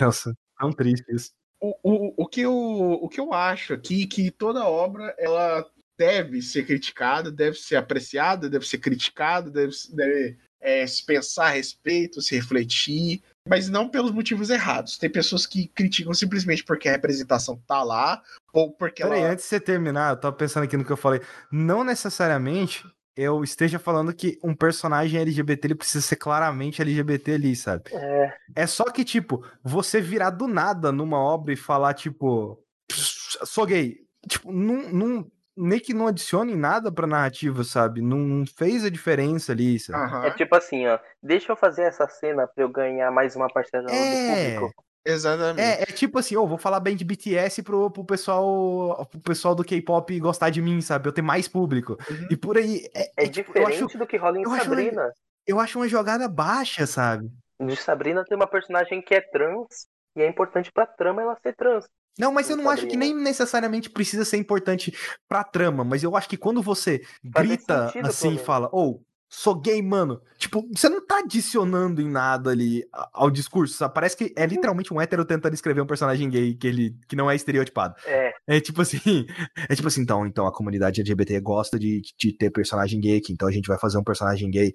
Nossa, 0.00 0.34
tão 0.58 0.72
triste 0.72 1.04
isso. 1.14 1.32
O, 1.60 1.74
o, 1.82 2.14
o, 2.24 2.26
que 2.26 2.42
eu, 2.42 2.54
o 2.54 3.08
que 3.08 3.20
eu 3.20 3.32
acho 3.32 3.72
aqui 3.72 4.06
que 4.06 4.30
toda 4.30 4.66
obra 4.66 5.14
ela 5.18 5.66
deve 5.98 6.42
ser 6.42 6.64
criticada, 6.66 7.30
deve 7.30 7.56
ser 7.56 7.76
apreciada, 7.76 8.48
deve 8.48 8.66
ser 8.66 8.78
criticada, 8.78 9.50
deve, 9.50 9.72
deve 9.92 10.36
é, 10.60 10.86
se 10.86 11.04
pensar 11.04 11.46
a 11.46 11.50
respeito, 11.50 12.22
se 12.22 12.34
refletir, 12.34 13.22
mas 13.48 13.68
não 13.68 13.88
pelos 13.88 14.10
motivos 14.10 14.50
errados. 14.50 14.96
Tem 14.98 15.10
pessoas 15.10 15.46
que 15.46 15.68
criticam 15.68 16.14
simplesmente 16.14 16.64
porque 16.64 16.88
a 16.88 16.92
representação 16.92 17.62
tá 17.66 17.82
lá, 17.82 18.22
ou 18.52 18.72
porque 18.72 19.02
Peraí, 19.02 19.20
ela. 19.20 19.30
antes 19.32 19.44
de 19.44 19.48
você 19.50 19.60
terminar, 19.60 20.10
eu 20.12 20.16
tava 20.20 20.34
pensando 20.34 20.64
aqui 20.64 20.76
no 20.76 20.84
que 20.84 20.92
eu 20.92 20.96
falei. 20.96 21.20
Não 21.52 21.84
necessariamente 21.84 22.84
eu 23.16 23.44
esteja 23.44 23.78
falando 23.78 24.12
que 24.12 24.38
um 24.42 24.54
personagem 24.54 25.20
LGBT 25.20 25.68
ele 25.68 25.74
precisa 25.76 26.04
ser 26.04 26.16
claramente 26.16 26.82
LGBT 26.82 27.34
ali, 27.34 27.54
sabe? 27.54 27.84
É, 27.92 28.36
É 28.56 28.66
só 28.66 28.84
que, 28.84 29.04
tipo, 29.04 29.46
você 29.62 30.00
virar 30.00 30.30
do 30.30 30.48
nada 30.48 30.90
numa 30.90 31.18
obra 31.18 31.52
e 31.52 31.56
falar, 31.56 31.94
tipo, 31.94 32.58
sou 32.90 33.66
gay. 33.66 33.98
Tipo, 34.28 34.50
não, 34.50 34.90
não, 34.92 35.30
nem 35.56 35.78
que 35.80 35.94
não 35.94 36.06
adicione 36.06 36.54
nada 36.56 36.90
pra 36.90 37.06
narrativa, 37.06 37.62
sabe? 37.64 38.00
Não 38.02 38.44
fez 38.46 38.84
a 38.84 38.90
diferença 38.90 39.52
ali, 39.52 39.78
sabe? 39.78 39.98
Aham, 40.04 40.24
é 40.26 40.30
tipo 40.32 40.54
assim, 40.56 40.86
ó. 40.86 40.98
Deixa 41.22 41.52
eu 41.52 41.56
fazer 41.56 41.82
essa 41.82 42.06
cena 42.08 42.46
pra 42.46 42.64
eu 42.64 42.68
ganhar 42.68 43.10
mais 43.10 43.36
uma 43.36 43.48
parcela 43.48 43.90
É. 43.90 44.54
do 44.54 44.58
público. 44.60 44.84
exatamente. 45.06 45.60
É, 45.64 45.82
é 45.82 45.86
tipo 45.86 46.18
assim, 46.18 46.36
ô, 46.36 46.46
vou 46.46 46.58
falar 46.58 46.80
bem 46.80 46.96
de 46.96 47.04
BTS 47.04 47.62
pro, 47.62 47.90
pro 47.90 48.04
pessoal 48.04 49.06
pro 49.10 49.20
pessoal 49.20 49.54
do 49.54 49.64
K-pop 49.64 50.18
gostar 50.20 50.50
de 50.50 50.60
mim, 50.62 50.80
sabe? 50.80 51.08
Eu 51.08 51.12
ter 51.12 51.22
mais 51.22 51.46
público. 51.48 51.96
Uhum. 52.10 52.28
E 52.30 52.36
por 52.36 52.56
aí. 52.56 52.88
É, 52.94 53.02
É 53.16 53.24
é 53.24 53.28
tipo, 53.28 53.50
eu 53.56 53.64
diferente 53.66 53.84
acho, 53.88 53.98
do 53.98 54.06
que 54.06 54.16
rola 54.16 54.38
em 54.38 54.42
eu 54.42 54.50
acho 54.52 54.64
Sabrina. 54.64 55.12
eu 55.46 55.60
acho 55.60 55.78
uma 55.78 55.88
jogada 55.88 56.28
baixa, 56.28 56.86
sabe? 56.86 57.30
De 57.60 57.76
Sabrina 57.76 58.24
tem 58.24 58.36
uma 58.36 58.46
personagem 58.48 59.00
que 59.00 59.14
é 59.14 59.20
trans. 59.20 59.86
E 60.16 60.22
é 60.22 60.28
importante 60.28 60.70
pra 60.72 60.86
trama 60.86 61.22
ela 61.22 61.36
ser 61.42 61.54
trans. 61.56 61.86
Não, 62.18 62.32
mas 62.32 62.48
eu 62.48 62.56
não 62.56 62.70
acho 62.70 62.86
que 62.86 62.96
nem 62.96 63.14
necessariamente 63.14 63.90
precisa 63.90 64.24
ser 64.24 64.36
importante 64.36 64.92
pra 65.28 65.42
trama, 65.42 65.82
mas 65.84 66.02
eu 66.02 66.16
acho 66.16 66.28
que 66.28 66.36
quando 66.36 66.62
você 66.62 67.00
Faz 67.32 67.46
grita 67.46 67.86
sentido, 67.88 68.06
assim 68.06 68.34
e 68.34 68.38
fala, 68.38 68.68
ou 68.72 69.04
sou 69.28 69.60
gay, 69.60 69.82
mano, 69.82 70.22
tipo, 70.38 70.64
você 70.72 70.88
não 70.88 71.04
tá 71.04 71.18
adicionando 71.18 72.00
em 72.00 72.08
nada 72.08 72.50
ali 72.50 72.84
ao 73.12 73.28
discurso, 73.30 73.74
sabe? 73.74 73.92
Parece 73.92 74.16
que 74.16 74.32
é 74.36 74.46
literalmente 74.46 74.94
um 74.94 75.00
hétero 75.00 75.24
tentando 75.24 75.54
escrever 75.54 75.80
um 75.80 75.86
personagem 75.86 76.30
gay 76.30 76.54
que 76.54 76.66
ele 76.68 76.96
que 77.08 77.16
não 77.16 77.28
é 77.28 77.34
estereotipado. 77.34 77.96
É, 78.06 78.32
É 78.46 78.60
tipo 78.60 78.80
assim, 78.80 79.00
é 79.68 79.74
tipo 79.74 79.88
assim, 79.88 80.02
então, 80.02 80.24
então 80.24 80.46
a 80.46 80.52
comunidade 80.52 81.00
LGBT 81.00 81.40
gosta 81.40 81.78
de, 81.78 82.00
de 82.16 82.32
ter 82.32 82.50
personagem 82.50 83.00
gay 83.00 83.18
aqui, 83.18 83.32
então 83.32 83.48
a 83.48 83.52
gente 83.52 83.66
vai 83.66 83.78
fazer 83.78 83.98
um 83.98 84.04
personagem 84.04 84.48
gay, 84.50 84.72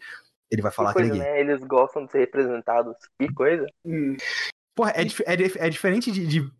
ele 0.51 0.61
vai 0.61 0.71
falar 0.71 0.89
que 0.89 0.95
coisa, 0.95 1.11
que 1.11 1.17
ele 1.17 1.23
é 1.25 1.33
gay. 1.35 1.45
né? 1.45 1.51
Eles 1.53 1.63
gostam 1.65 2.05
de 2.05 2.11
ser 2.11 2.19
representados. 2.19 2.97
Que 3.17 3.33
coisa. 3.33 3.65
Hum, 3.85 4.17
Porra, 4.80 4.93
é, 4.95 5.03
dif- 5.03 5.23
é, 5.25 5.36
dif- 5.36 5.57
é 5.59 5.69
diferente 5.69 6.09
de, 6.09 6.25
de- 6.25 6.51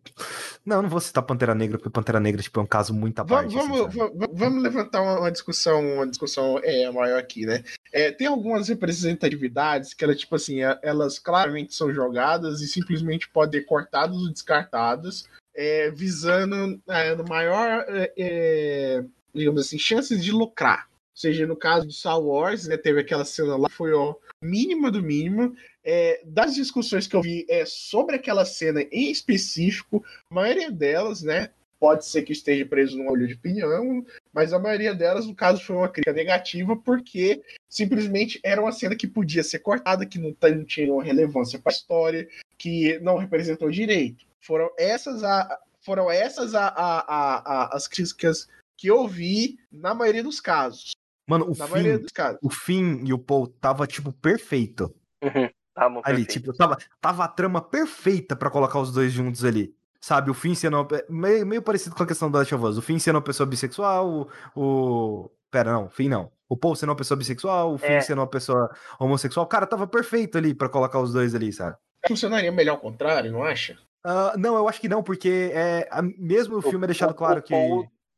Não, 0.62 0.82
não 0.82 0.90
vou 0.90 1.00
citar 1.00 1.22
Pantera 1.22 1.54
Negra, 1.54 1.78
porque 1.78 1.88
Pantera 1.88 2.20
Negra 2.20 2.42
tipo, 2.42 2.60
é 2.60 2.62
um 2.62 2.66
caso 2.66 2.92
muito 2.92 3.18
à 3.18 3.22
Vamos, 3.22 3.56
assim, 3.56 3.98
vamos, 4.34 4.62
levantar 4.62 5.00
uma, 5.00 5.32
discussão, 5.32 5.94
uma 5.94 6.06
discussão 6.06 6.60
é, 6.62 6.90
maior 6.90 7.18
aqui, 7.18 7.46
né? 7.46 7.64
É, 7.90 8.12
tem 8.12 8.26
algumas 8.26 8.68
representatividades 8.68 9.94
que 9.94 10.04
elas, 10.04 10.18
tipo 10.18 10.36
assim, 10.36 10.62
é- 10.62 10.78
elas 10.82 11.18
claramente 11.18 11.74
são 11.74 11.94
jogadas 11.94 12.60
e 12.60 12.68
simplesmente 12.68 13.26
podem 13.26 13.62
ser 13.62 13.66
cortadas 13.66 14.18
ou 14.18 14.30
descartadas, 14.30 15.26
é, 15.56 15.90
visando 15.90 16.78
é, 16.90 17.14
no 17.14 17.24
maior, 17.24 17.86
é, 17.88 18.12
é, 18.18 19.04
digamos 19.34 19.62
assim, 19.62 19.78
chances 19.78 20.22
de 20.22 20.30
lucrar. 20.30 20.90
Ou 20.92 21.16
seja, 21.20 21.46
no 21.46 21.56
caso 21.56 21.86
de 21.86 21.94
Star 21.94 22.20
Wars, 22.20 22.68
né, 22.68 22.76
teve 22.76 23.00
aquela 23.00 23.24
cena 23.24 23.56
lá, 23.56 23.70
foi 23.70 23.94
ó, 23.94 24.14
mínima 24.44 24.90
do 24.90 25.02
mínimo. 25.02 25.54
É, 25.84 26.20
das 26.24 26.54
discussões 26.54 27.06
que 27.06 27.16
eu 27.16 27.22
vi 27.22 27.46
é, 27.48 27.64
sobre 27.64 28.16
aquela 28.16 28.44
cena 28.44 28.82
em 28.92 29.10
específico, 29.10 30.04
a 30.30 30.34
maioria 30.34 30.70
delas, 30.70 31.22
né, 31.22 31.50
pode 31.78 32.04
ser 32.04 32.22
que 32.22 32.32
esteja 32.32 32.66
preso 32.66 32.98
num 32.98 33.10
olho 33.10 33.26
de 33.26 33.34
pinhão, 33.36 34.04
mas 34.34 34.52
a 34.52 34.58
maioria 34.58 34.94
delas, 34.94 35.26
no 35.26 35.34
caso, 35.34 35.64
foi 35.64 35.76
uma 35.76 35.88
crítica 35.88 36.12
negativa, 36.12 36.76
porque 36.76 37.42
simplesmente 37.68 38.38
era 38.44 38.60
uma 38.60 38.70
cena 38.72 38.94
que 38.94 39.06
podia 39.06 39.42
ser 39.42 39.60
cortada, 39.60 40.04
que 40.04 40.18
não, 40.18 40.36
não 40.54 40.64
tinha 40.64 40.86
nenhuma 40.86 41.02
relevância 41.02 41.58
para 41.58 41.72
a 41.72 41.74
história, 41.74 42.28
que 42.58 42.98
não 42.98 43.16
representou 43.16 43.70
direito. 43.70 44.26
Foram 44.40 44.70
essas, 44.78 45.24
a, 45.24 45.58
foram 45.80 46.10
essas 46.10 46.54
a, 46.54 46.68
a, 46.68 46.98
a, 47.00 47.36
a- 47.64 47.76
as 47.76 47.88
críticas 47.88 48.46
que 48.76 48.88
eu 48.88 49.08
vi 49.08 49.58
na 49.72 49.94
maioria 49.94 50.22
dos 50.22 50.40
casos. 50.40 50.90
Mano, 51.26 51.50
o 51.50 51.56
Na 51.56 51.66
maioria 51.66 51.94
Finn, 51.94 52.02
dos 52.02 52.12
casos. 52.12 52.38
o 52.42 52.50
Finn 52.50 53.04
e 53.06 53.12
o 53.14 53.18
Paul 53.18 53.46
tava, 53.46 53.86
tipo, 53.86 54.12
perfeito 54.12 54.94
Uhum. 55.22 55.50
Ali. 55.86 56.02
perfeito. 56.02 56.32
Tipo, 56.32 56.52
tava, 56.56 56.78
tava 57.00 57.24
a 57.24 57.28
trama 57.28 57.60
perfeita 57.60 58.34
pra 58.36 58.50
colocar 58.50 58.78
os 58.80 58.92
dois 58.92 59.12
juntos 59.12 59.44
ali. 59.44 59.74
Sabe, 60.00 60.30
o 60.30 60.34
Finn 60.34 60.54
sendo 60.54 60.78
uma, 60.78 60.88
meio, 61.10 61.46
meio 61.46 61.60
parecido 61.62 61.94
com 61.94 62.02
a 62.02 62.06
questão 62.06 62.30
do 62.30 62.38
Last 62.38 62.54
of 62.54 62.64
Us. 62.64 62.78
O 62.78 62.82
Finn 62.82 62.98
sendo 62.98 63.16
uma 63.16 63.22
pessoa 63.22 63.46
bissexual, 63.46 64.08
o. 64.08 64.28
o... 64.56 65.30
Pera, 65.50 65.72
não, 65.72 65.86
o 65.86 65.90
Finn 65.90 66.08
não. 66.08 66.30
O 66.48 66.56
Paul 66.56 66.74
sendo 66.74 66.88
uma 66.90 66.96
pessoa 66.96 67.18
bissexual, 67.18 67.74
o 67.74 67.78
Finn 67.78 67.92
É. 67.96 68.00
sendo 68.00 68.18
uma 68.20 68.26
pessoa 68.26 68.70
homossexual. 68.98 69.46
Cara, 69.46 69.66
tava 69.66 69.86
perfeito 69.86 70.38
ali 70.38 70.54
pra 70.54 70.68
colocar 70.68 71.00
os 71.00 71.12
dois 71.12 71.34
ali, 71.34 71.52
sabe? 71.52 71.76
Funcionaria 72.08 72.50
melhor 72.50 72.72
ao 72.72 72.78
contrário, 72.80 73.30
não 73.30 73.42
acha? 73.44 73.76
Ah, 74.04 74.34
não, 74.38 74.56
eu 74.56 74.66
acho 74.68 74.80
que 74.80 74.88
não, 74.88 75.02
porque 75.02 75.50
é, 75.52 75.86
mesmo 76.18 76.56
o 76.56 76.62
filme 76.62 76.84
é 76.84 76.86
deixado 76.86 77.10
o- 77.10 77.14
claro 77.14 77.40
o 77.40 77.42
que 77.42 77.52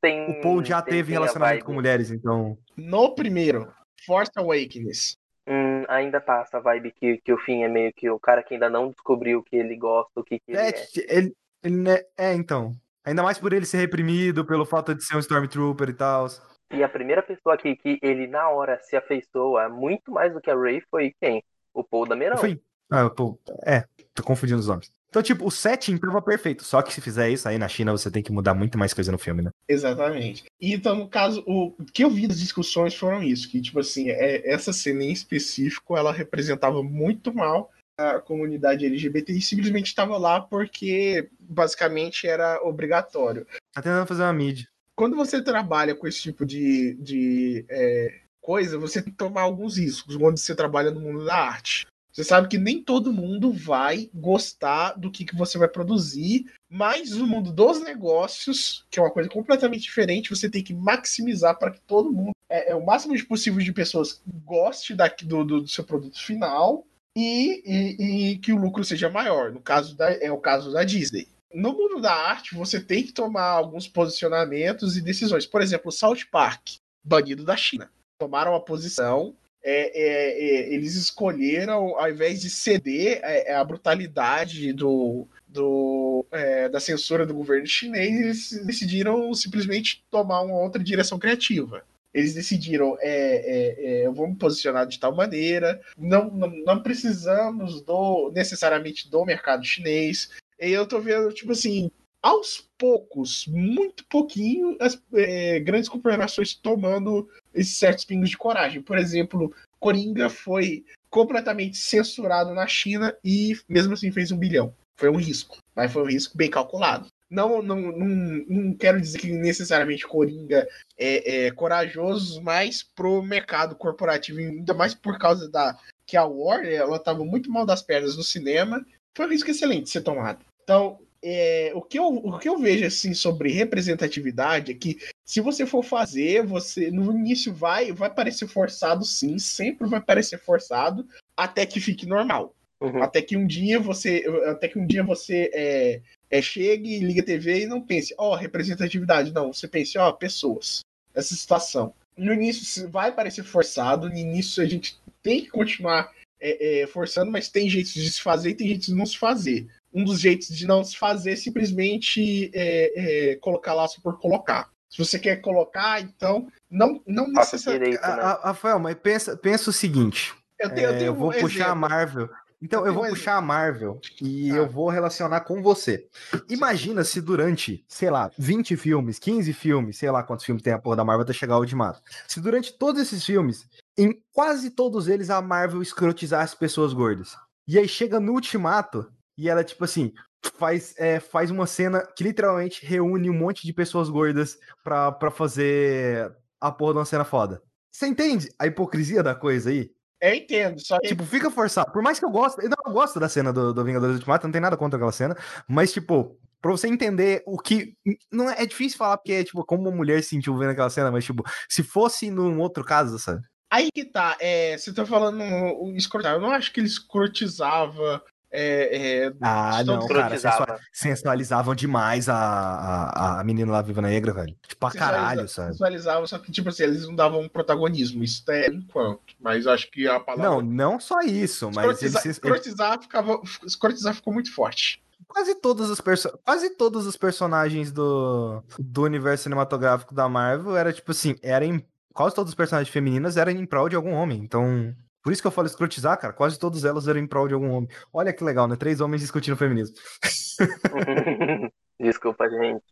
tem, 0.00 0.30
o 0.30 0.40
Paul 0.40 0.64
já 0.64 0.80
tem- 0.80 0.94
teve 0.94 1.12
relacionamento 1.12 1.64
com 1.64 1.72
mulheres, 1.72 2.10
então. 2.12 2.56
No 2.76 3.14
primeiro, 3.14 3.68
Force 4.06 4.30
Awakens, 4.36 5.16
Hum, 5.46 5.84
ainda 5.88 6.20
passa 6.20 6.58
a 6.58 6.60
vibe 6.60 6.92
que, 6.92 7.18
que 7.18 7.32
o 7.32 7.38
Finn 7.38 7.64
é 7.64 7.68
meio 7.68 7.92
que 7.92 8.08
o 8.08 8.18
cara 8.18 8.42
que 8.42 8.54
ainda 8.54 8.70
não 8.70 8.90
descobriu 8.90 9.40
o 9.40 9.42
que 9.42 9.56
ele 9.56 9.76
gosta, 9.76 10.20
o 10.20 10.24
que, 10.24 10.38
que 10.38 10.52
ele 10.52 10.58
É, 10.60 10.68
é. 10.70 10.86
ele, 11.08 11.36
ele 11.62 11.76
né- 11.76 12.02
é, 12.16 12.32
então. 12.34 12.72
Ainda 13.04 13.22
mais 13.22 13.38
por 13.38 13.52
ele 13.52 13.66
ser 13.66 13.78
reprimido, 13.78 14.46
pelo 14.46 14.64
fato 14.64 14.94
de 14.94 15.04
ser 15.04 15.16
um 15.16 15.18
Stormtrooper 15.18 15.88
e 15.88 15.94
tal. 15.94 16.28
E 16.72 16.82
a 16.82 16.88
primeira 16.88 17.22
pessoa 17.22 17.54
aqui 17.54 17.76
que 17.76 17.98
ele 18.00 18.26
na 18.26 18.48
hora 18.48 18.78
se 18.80 18.96
afeiçoa 18.96 19.68
muito 19.68 20.12
mais 20.12 20.32
do 20.32 20.40
que 20.40 20.50
a 20.50 20.56
Ray 20.56 20.80
foi 20.90 21.12
quem? 21.20 21.42
O 21.74 21.82
Paul 21.82 22.06
Dameron. 22.06 22.36
Enfim. 22.36 22.60
Ah, 22.90 23.08
pô, 23.10 23.38
é, 23.66 23.84
tô 24.14 24.22
confundindo 24.22 24.60
os 24.60 24.68
nomes. 24.68 24.92
Então, 25.12 25.22
tipo, 25.22 25.46
o 25.46 25.50
setting 25.50 25.98
tava 25.98 26.22
perfeito. 26.22 26.64
Só 26.64 26.80
que 26.80 26.90
se 26.90 27.02
fizer 27.02 27.28
isso 27.28 27.46
aí 27.46 27.58
na 27.58 27.68
China, 27.68 27.92
você 27.92 28.10
tem 28.10 28.22
que 28.22 28.32
mudar 28.32 28.54
muito 28.54 28.78
mais 28.78 28.94
coisa 28.94 29.12
no 29.12 29.18
filme, 29.18 29.42
né? 29.42 29.50
Exatamente. 29.68 30.44
E 30.58 30.72
então, 30.72 30.96
no 30.96 31.06
caso, 31.06 31.44
o 31.46 31.74
que 31.92 32.02
eu 32.02 32.08
vi 32.08 32.26
das 32.26 32.40
discussões 32.40 32.94
foram 32.94 33.22
isso, 33.22 33.46
que, 33.50 33.60
tipo 33.60 33.78
assim, 33.78 34.08
é, 34.08 34.50
essa 34.50 34.72
cena 34.72 35.04
em 35.04 35.12
específico, 35.12 35.98
ela 35.98 36.14
representava 36.14 36.82
muito 36.82 37.30
mal 37.30 37.70
a 37.98 38.20
comunidade 38.20 38.86
LGBT 38.86 39.34
e 39.34 39.42
simplesmente 39.42 39.88
estava 39.88 40.16
lá 40.16 40.40
porque, 40.40 41.28
basicamente, 41.38 42.26
era 42.26 42.62
obrigatório. 42.62 43.46
Tá 43.74 43.82
tentando 43.82 44.06
fazer 44.06 44.22
uma 44.22 44.32
mid. 44.32 44.64
Quando 44.96 45.14
você 45.14 45.42
trabalha 45.42 45.94
com 45.94 46.06
esse 46.06 46.22
tipo 46.22 46.46
de, 46.46 46.94
de 46.94 47.66
é, 47.68 48.14
coisa, 48.40 48.78
você 48.78 49.02
tem 49.02 49.12
que 49.12 49.18
tomar 49.18 49.42
alguns 49.42 49.76
riscos 49.76 50.16
quando 50.16 50.38
você 50.38 50.54
trabalha 50.54 50.90
no 50.90 51.00
mundo 51.00 51.26
da 51.26 51.36
arte. 51.36 51.86
Você 52.12 52.24
sabe 52.24 52.46
que 52.46 52.58
nem 52.58 52.82
todo 52.82 53.12
mundo 53.12 53.50
vai 53.50 54.10
gostar 54.12 54.92
do 54.92 55.10
que, 55.10 55.24
que 55.24 55.34
você 55.34 55.56
vai 55.56 55.68
produzir, 55.68 56.44
mas 56.68 57.12
no 57.12 57.26
mundo 57.26 57.50
dos 57.50 57.80
negócios, 57.80 58.84
que 58.90 58.98
é 58.98 59.02
uma 59.02 59.10
coisa 59.10 59.30
completamente 59.30 59.84
diferente, 59.84 60.28
você 60.28 60.50
tem 60.50 60.62
que 60.62 60.74
maximizar 60.74 61.58
para 61.58 61.70
que 61.70 61.80
todo 61.80 62.12
mundo, 62.12 62.32
é, 62.50 62.72
é 62.72 62.74
o 62.74 62.84
máximo 62.84 63.16
de 63.16 63.24
possível 63.24 63.60
de 63.60 63.72
pessoas 63.72 64.20
goste 64.44 64.94
daqui, 64.94 65.24
do, 65.24 65.42
do, 65.42 65.60
do 65.62 65.68
seu 65.68 65.84
produto 65.84 66.20
final 66.22 66.86
e, 67.16 67.62
e, 67.64 68.32
e 68.32 68.38
que 68.38 68.52
o 68.52 68.58
lucro 68.58 68.84
seja 68.84 69.08
maior. 69.08 69.50
No 69.50 69.60
caso 69.60 69.96
da, 69.96 70.12
é 70.12 70.30
o 70.30 70.38
caso 70.38 70.70
da 70.70 70.84
Disney. 70.84 71.26
No 71.54 71.72
mundo 71.72 71.98
da 71.98 72.12
arte, 72.12 72.54
você 72.54 72.78
tem 72.78 73.04
que 73.04 73.12
tomar 73.12 73.48
alguns 73.48 73.88
posicionamentos 73.88 74.98
e 74.98 75.02
decisões. 75.02 75.46
Por 75.46 75.62
exemplo, 75.62 75.88
o 75.88 75.92
South 75.92 76.26
Park, 76.30 76.76
banido 77.02 77.42
da 77.42 77.56
China. 77.56 77.90
Tomaram 78.18 78.52
uma 78.52 78.60
posição 78.60 79.34
é, 79.64 79.92
é, 79.94 80.44
é, 80.44 80.74
eles 80.74 80.96
escolheram, 80.96 81.96
ao 81.96 82.10
invés 82.10 82.40
de 82.40 82.50
ceder 82.50 83.20
é, 83.22 83.54
a 83.54 83.62
brutalidade 83.62 84.72
do, 84.72 85.28
do, 85.46 86.26
é, 86.32 86.68
da 86.68 86.80
censura 86.80 87.24
do 87.24 87.34
governo 87.34 87.66
chinês, 87.66 88.20
eles 88.20 88.66
decidiram 88.66 89.32
simplesmente 89.32 90.04
tomar 90.10 90.40
uma 90.42 90.58
outra 90.58 90.82
direção 90.82 91.18
criativa. 91.18 91.84
Eles 92.12 92.34
decidiram, 92.34 92.96
é, 93.00 94.04
vamos 94.14 94.32
me 94.32 94.36
posicionar 94.36 94.86
de 94.86 94.98
tal 94.98 95.14
maneira, 95.14 95.80
não, 95.96 96.30
não, 96.30 96.48
não 96.66 96.82
precisamos 96.82 97.80
do, 97.80 98.30
necessariamente 98.34 99.08
do 99.08 99.24
mercado 99.24 99.64
chinês. 99.64 100.28
E 100.60 100.70
eu 100.70 100.86
tô 100.86 101.00
vendo, 101.00 101.32
tipo 101.32 101.52
assim, 101.52 101.90
aos 102.22 102.68
poucos, 102.78 103.46
muito 103.48 104.04
pouquinho, 104.06 104.76
as 104.80 105.00
é, 105.12 105.58
grandes 105.58 105.88
corporações 105.88 106.54
tomando 106.54 107.28
esses 107.54 107.76
certos 107.76 108.04
pingos 108.04 108.30
de 108.30 108.36
coragem. 108.36 108.82
Por 108.82 108.98
exemplo, 108.98 109.52
Coringa 109.78 110.28
foi 110.28 110.84
completamente 111.10 111.76
censurado 111.76 112.54
na 112.54 112.66
China 112.66 113.14
e 113.24 113.58
mesmo 113.68 113.94
assim 113.94 114.10
fez 114.10 114.30
um 114.30 114.38
bilhão. 114.38 114.74
Foi 114.96 115.08
um 115.10 115.16
risco, 115.16 115.58
mas 115.74 115.92
foi 115.92 116.02
um 116.02 116.06
risco 116.06 116.36
bem 116.36 116.50
calculado. 116.50 117.08
Não, 117.28 117.62
não, 117.62 117.76
não, 117.76 118.06
não 118.48 118.74
quero 118.74 119.00
dizer 119.00 119.18
que 119.18 119.32
necessariamente 119.32 120.06
Coringa 120.06 120.68
é, 120.98 121.46
é 121.46 121.50
corajoso, 121.50 122.42
mas 122.42 122.82
pro 122.82 123.22
mercado 123.22 123.74
corporativo, 123.74 124.38
ainda 124.38 124.74
mais 124.74 124.94
por 124.94 125.18
causa 125.18 125.48
da 125.48 125.78
que 126.06 126.16
a 126.16 126.24
Warner 126.24 126.74
ela 126.74 126.96
estava 126.96 127.24
muito 127.24 127.50
mal 127.50 127.64
das 127.64 127.82
pernas 127.82 128.16
no 128.16 128.22
cinema, 128.22 128.84
foi 129.16 129.26
um 129.26 129.30
risco 129.30 129.50
excelente 129.50 129.88
ser 129.88 130.02
tomado. 130.02 130.44
Então, 130.62 130.98
é, 131.22 131.72
o, 131.74 131.80
que 131.80 131.98
eu, 131.98 132.06
o 132.06 132.38
que 132.38 132.48
eu 132.48 132.58
vejo 132.58 132.84
assim 132.84 133.14
sobre 133.14 133.52
representatividade 133.52 134.72
é 134.72 134.74
que 134.74 134.98
se 135.32 135.40
você 135.40 135.64
for 135.64 135.82
fazer, 135.82 136.44
você 136.44 136.90
no 136.90 137.10
início 137.10 137.54
vai 137.54 137.90
vai 137.90 138.12
parecer 138.12 138.46
forçado 138.46 139.02
sim, 139.02 139.38
sempre 139.38 139.88
vai 139.88 139.98
parecer 139.98 140.38
forçado 140.38 141.08
até 141.34 141.64
que 141.64 141.80
fique 141.80 142.04
normal. 142.04 142.54
Uhum. 142.78 143.02
Até 143.02 143.22
que 143.22 143.34
um 143.34 143.46
dia 143.46 143.80
você 143.80 144.26
até 144.44 144.68
que 144.68 144.78
um 144.78 144.86
dia 144.86 145.02
você 145.02 145.50
é, 145.54 146.02
é, 146.30 146.42
chegue, 146.42 146.98
liga 146.98 147.22
a 147.22 147.24
TV 147.24 147.62
e 147.62 147.66
não 147.66 147.80
pense, 147.80 148.14
ó, 148.18 148.32
oh, 148.32 148.34
representatividade, 148.34 149.32
não, 149.32 149.54
você 149.54 149.66
pense, 149.66 149.96
ó, 149.96 150.10
oh, 150.10 150.12
pessoas. 150.12 150.80
Essa 151.14 151.34
situação. 151.34 151.94
No 152.14 152.34
início 152.34 152.90
vai 152.90 153.10
parecer 153.10 153.42
forçado, 153.42 154.10
no 154.10 154.18
início 154.18 154.62
a 154.62 154.66
gente 154.66 155.00
tem 155.22 155.40
que 155.40 155.48
continuar 155.48 156.12
é, 156.38 156.86
forçando, 156.86 157.30
mas 157.30 157.48
tem 157.48 157.70
jeitos 157.70 157.94
de 157.94 158.12
se 158.12 158.20
fazer 158.20 158.50
e 158.50 158.54
tem 158.54 158.68
jeitos 158.68 158.88
de 158.88 158.94
não 158.94 159.06
se 159.06 159.16
fazer 159.16 159.66
um 159.94 160.04
dos 160.04 160.20
jeitos 160.20 160.48
de 160.48 160.66
não 160.66 160.82
se 160.82 160.96
fazer 160.96 161.32
é 161.32 161.36
simplesmente 161.36 162.50
é, 162.54 163.32
é, 163.32 163.36
colocar 163.36 163.74
laço 163.74 164.00
por 164.00 164.18
colocar. 164.18 164.71
Se 164.92 164.98
você 164.98 165.18
quer 165.18 165.36
colocar, 165.36 166.02
então 166.02 166.46
não, 166.70 167.02
não 167.06 167.26
necessariamente. 167.28 168.00
Né? 168.00 168.38
Rafael, 168.42 168.78
mas 168.78 168.94
pensa, 168.94 169.34
pensa 169.34 169.70
o 169.70 169.72
seguinte. 169.72 170.34
Eu, 170.58 170.68
tenho, 170.68 170.90
eu, 170.90 170.92
tenho 170.92 171.06
eu 171.06 171.14
vou 171.14 171.30
um 171.30 171.32
puxar 171.32 171.46
exemplo. 171.46 171.72
a 171.72 171.74
Marvel. 171.74 172.30
Então, 172.60 172.80
eu, 172.82 172.88
eu 172.88 172.94
vou 172.94 173.04
um 173.04 173.08
puxar 173.08 173.32
exemplo. 173.32 173.38
a 173.38 173.40
Marvel 173.40 174.00
e 174.20 174.50
ah. 174.50 174.56
eu 174.56 174.68
vou 174.68 174.90
relacionar 174.90 175.40
com 175.40 175.62
você. 175.62 176.06
Imagina 176.50 177.02
se 177.04 177.22
durante, 177.22 177.82
sei 177.88 178.10
lá, 178.10 178.30
20 178.36 178.76
filmes, 178.76 179.18
15 179.18 179.50
filmes, 179.54 179.96
sei 179.96 180.10
lá 180.10 180.22
quantos 180.22 180.44
filmes 180.44 180.62
tem 180.62 180.74
a 180.74 180.78
porra 180.78 180.96
da 180.96 181.04
Marvel 181.04 181.22
até 181.22 181.32
chegar 181.32 181.54
ao 181.54 181.60
Ultimato. 181.60 182.02
Se 182.28 182.38
durante 182.38 182.74
todos 182.74 183.00
esses 183.00 183.24
filmes, 183.24 183.66
em 183.96 184.22
quase 184.30 184.68
todos 184.68 185.08
eles, 185.08 185.30
a 185.30 185.40
Marvel 185.40 185.80
escrotizasse 185.80 186.54
pessoas 186.54 186.92
gordas. 186.92 187.34
E 187.66 187.78
aí 187.78 187.88
chega 187.88 188.20
no 188.20 188.32
Ultimato, 188.32 189.10
e 189.38 189.48
ela, 189.48 189.64
tipo 189.64 189.84
assim, 189.84 190.12
faz, 190.58 190.94
é, 190.98 191.20
faz 191.20 191.50
uma 191.50 191.66
cena 191.66 192.06
que 192.16 192.24
literalmente 192.24 192.84
reúne 192.84 193.30
um 193.30 193.38
monte 193.38 193.66
de 193.66 193.72
pessoas 193.72 194.08
gordas 194.08 194.58
pra, 194.82 195.12
pra 195.12 195.30
fazer 195.30 196.34
a 196.60 196.70
porra 196.70 196.92
de 196.92 196.98
uma 196.98 197.04
cena 197.04 197.24
foda. 197.24 197.62
Você 197.90 198.06
entende 198.06 198.48
a 198.58 198.66
hipocrisia 198.66 199.22
da 199.22 199.34
coisa 199.34 199.70
aí? 199.70 199.90
Eu 200.20 200.34
entendo, 200.34 200.80
só 200.80 200.98
que. 201.00 201.08
Tipo, 201.08 201.24
fica 201.24 201.50
forçado. 201.50 201.90
Por 201.92 202.00
mais 202.00 202.18
que 202.18 202.24
eu 202.24 202.30
goste, 202.30 202.62
eu 202.62 202.70
não 202.70 202.92
gosto 202.92 203.18
da 203.18 203.28
cena 203.28 203.52
do, 203.52 203.74
do 203.74 203.84
Vingadores 203.84 204.14
Ultimato, 204.14 204.46
não 204.46 204.52
tem 204.52 204.60
nada 204.60 204.76
contra 204.76 204.96
aquela 204.96 205.10
cena, 205.10 205.36
mas, 205.68 205.92
tipo, 205.92 206.38
pra 206.60 206.70
você 206.70 206.86
entender 206.86 207.42
o 207.44 207.58
que. 207.58 207.96
Não 208.30 208.48
é, 208.48 208.62
é 208.62 208.66
difícil 208.66 208.96
falar, 208.96 209.18
porque, 209.18 209.42
tipo, 209.42 209.64
como 209.64 209.82
uma 209.82 209.96
mulher 209.96 210.22
se 210.22 210.30
sentiu 210.30 210.56
vendo 210.56 210.70
aquela 210.70 210.90
cena, 210.90 211.10
mas, 211.10 211.24
tipo, 211.24 211.42
se 211.68 211.82
fosse 211.82 212.30
num 212.30 212.60
outro 212.60 212.84
caso, 212.84 213.18
sabe? 213.18 213.42
Aí 213.68 213.90
que 213.90 214.04
tá, 214.04 214.36
é, 214.38 214.78
você 214.78 214.92
tá 214.92 215.04
falando 215.04 215.42
o 215.42 215.96
escrotizar. 215.96 216.34
Eu 216.34 216.40
não 216.40 216.50
acho 216.50 216.72
que 216.72 216.78
ele 216.78 216.86
escrotizava. 216.86 218.22
É, 218.52 219.24
é, 219.26 219.32
Ah, 219.40 219.82
não, 219.84 220.06
cara, 220.06 220.34
escrotizava. 220.34 220.66
sensua- 220.66 220.80
sensualizavam 220.92 221.74
demais 221.74 222.28
a, 222.28 222.36
a, 222.36 223.40
a 223.40 223.44
menina 223.44 223.72
lá 223.72 223.80
Viva 223.82 224.02
Negra, 224.02 224.32
velho. 224.34 224.54
Tipo, 224.68 224.76
pra 224.80 224.90
caralho, 224.98 225.48
sabe? 225.48 225.72
Visualizava, 225.72 226.26
só 226.26 226.38
que, 226.38 226.52
tipo 226.52 226.68
assim, 226.68 226.82
eles 226.82 227.06
não 227.06 227.14
davam 227.14 227.48
protagonismo. 227.48 228.22
Isso 228.22 228.42
é 228.50 228.66
enquanto. 228.68 229.20
Mas 229.40 229.66
acho 229.66 229.90
que 229.90 230.06
a 230.06 230.20
palavra. 230.20 230.50
Não, 230.50 230.60
não 230.60 231.00
só 231.00 231.20
isso, 231.22 231.70
mas 231.74 231.84
eles, 232.02 232.14
escrotizar, 232.14 232.22
eles- 232.24 232.36
escrotizar, 232.36 233.00
ficava, 233.00 233.40
escrotizar 233.66 234.14
ficou 234.14 234.32
muito 234.34 234.54
forte. 234.54 235.02
quase 235.26 235.54
todos 235.54 235.88
os 235.88 235.98
perso- 236.00 236.38
quase 236.44 236.68
todos 236.76 237.06
os 237.06 237.16
personagens 237.16 237.90
do, 237.90 238.62
do 238.78 239.02
universo 239.04 239.44
cinematográfico 239.44 240.14
da 240.14 240.28
Marvel 240.28 240.76
era 240.76 240.92
tipo 240.92 241.10
assim, 241.10 241.36
era 241.42 241.64
em, 241.64 241.82
quase 242.12 242.34
todos 242.34 242.50
os 242.50 242.54
personagens 242.54 242.92
femininas 242.92 243.38
eram 243.38 243.50
em 243.52 243.64
prol 243.64 243.88
de 243.88 243.96
algum 243.96 244.12
homem. 244.12 244.38
Então, 244.40 244.94
por 245.22 245.32
isso 245.32 245.40
que 245.40 245.46
eu 245.46 245.52
falo 245.52 245.66
escrotizar, 245.66 246.18
cara, 246.18 246.32
quase 246.32 246.58
todos 246.58 246.84
elas 246.84 247.06
eram 247.06 247.20
em 247.20 247.26
prol 247.26 247.48
de 247.48 247.54
algum 247.54 247.70
homem. 247.70 247.88
Olha 248.12 248.32
que 248.32 248.42
legal, 248.42 248.66
né? 248.66 248.76
Três 248.76 249.00
homens 249.00 249.20
discutindo 249.20 249.56
feminismo. 249.56 249.96
Desculpa, 252.00 252.48
gente. 252.48 252.82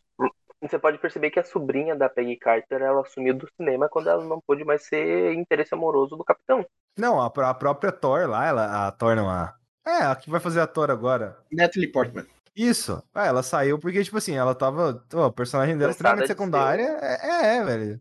Você 0.62 0.78
pode 0.78 0.98
perceber 0.98 1.30
que 1.30 1.40
a 1.40 1.44
sobrinha 1.44 1.96
da 1.96 2.08
Peggy 2.08 2.36
Carter 2.36 2.82
ela 2.82 3.02
sumiu 3.06 3.34
do 3.34 3.48
cinema 3.56 3.88
quando 3.88 4.10
ela 4.10 4.22
não 4.24 4.40
pôde 4.40 4.62
mais 4.62 4.86
ser 4.86 5.32
interesse 5.32 5.74
amoroso 5.74 6.16
do 6.16 6.24
Capitão. 6.24 6.64
Não, 6.98 7.18
a, 7.18 7.26
a 7.26 7.54
própria 7.54 7.90
Thor 7.90 8.28
lá, 8.28 8.46
ela 8.46 8.86
a 8.86 8.92
Thor 8.92 9.16
não 9.16 9.28
a 9.28 9.54
É, 9.86 10.04
a 10.04 10.14
que 10.14 10.28
vai 10.28 10.38
fazer 10.38 10.60
a 10.60 10.66
Thor 10.66 10.90
agora. 10.90 11.38
Natalie 11.50 11.90
Portman. 11.90 12.26
Isso. 12.54 13.02
Ah, 13.14 13.26
ela 13.26 13.42
saiu 13.42 13.78
porque, 13.78 14.04
tipo 14.04 14.18
assim, 14.18 14.36
ela 14.36 14.54
tava. 14.54 15.02
ó, 15.14 15.26
o 15.28 15.32
personagem 15.32 15.78
dela 15.78 15.92
é 15.92 15.94
Cansada 15.94 16.22
extremamente 16.22 16.22
de 16.22 16.28
secundária. 16.28 16.98
É, 17.00 17.26
é, 17.26 17.56
é, 17.56 17.64
velho. 17.64 18.00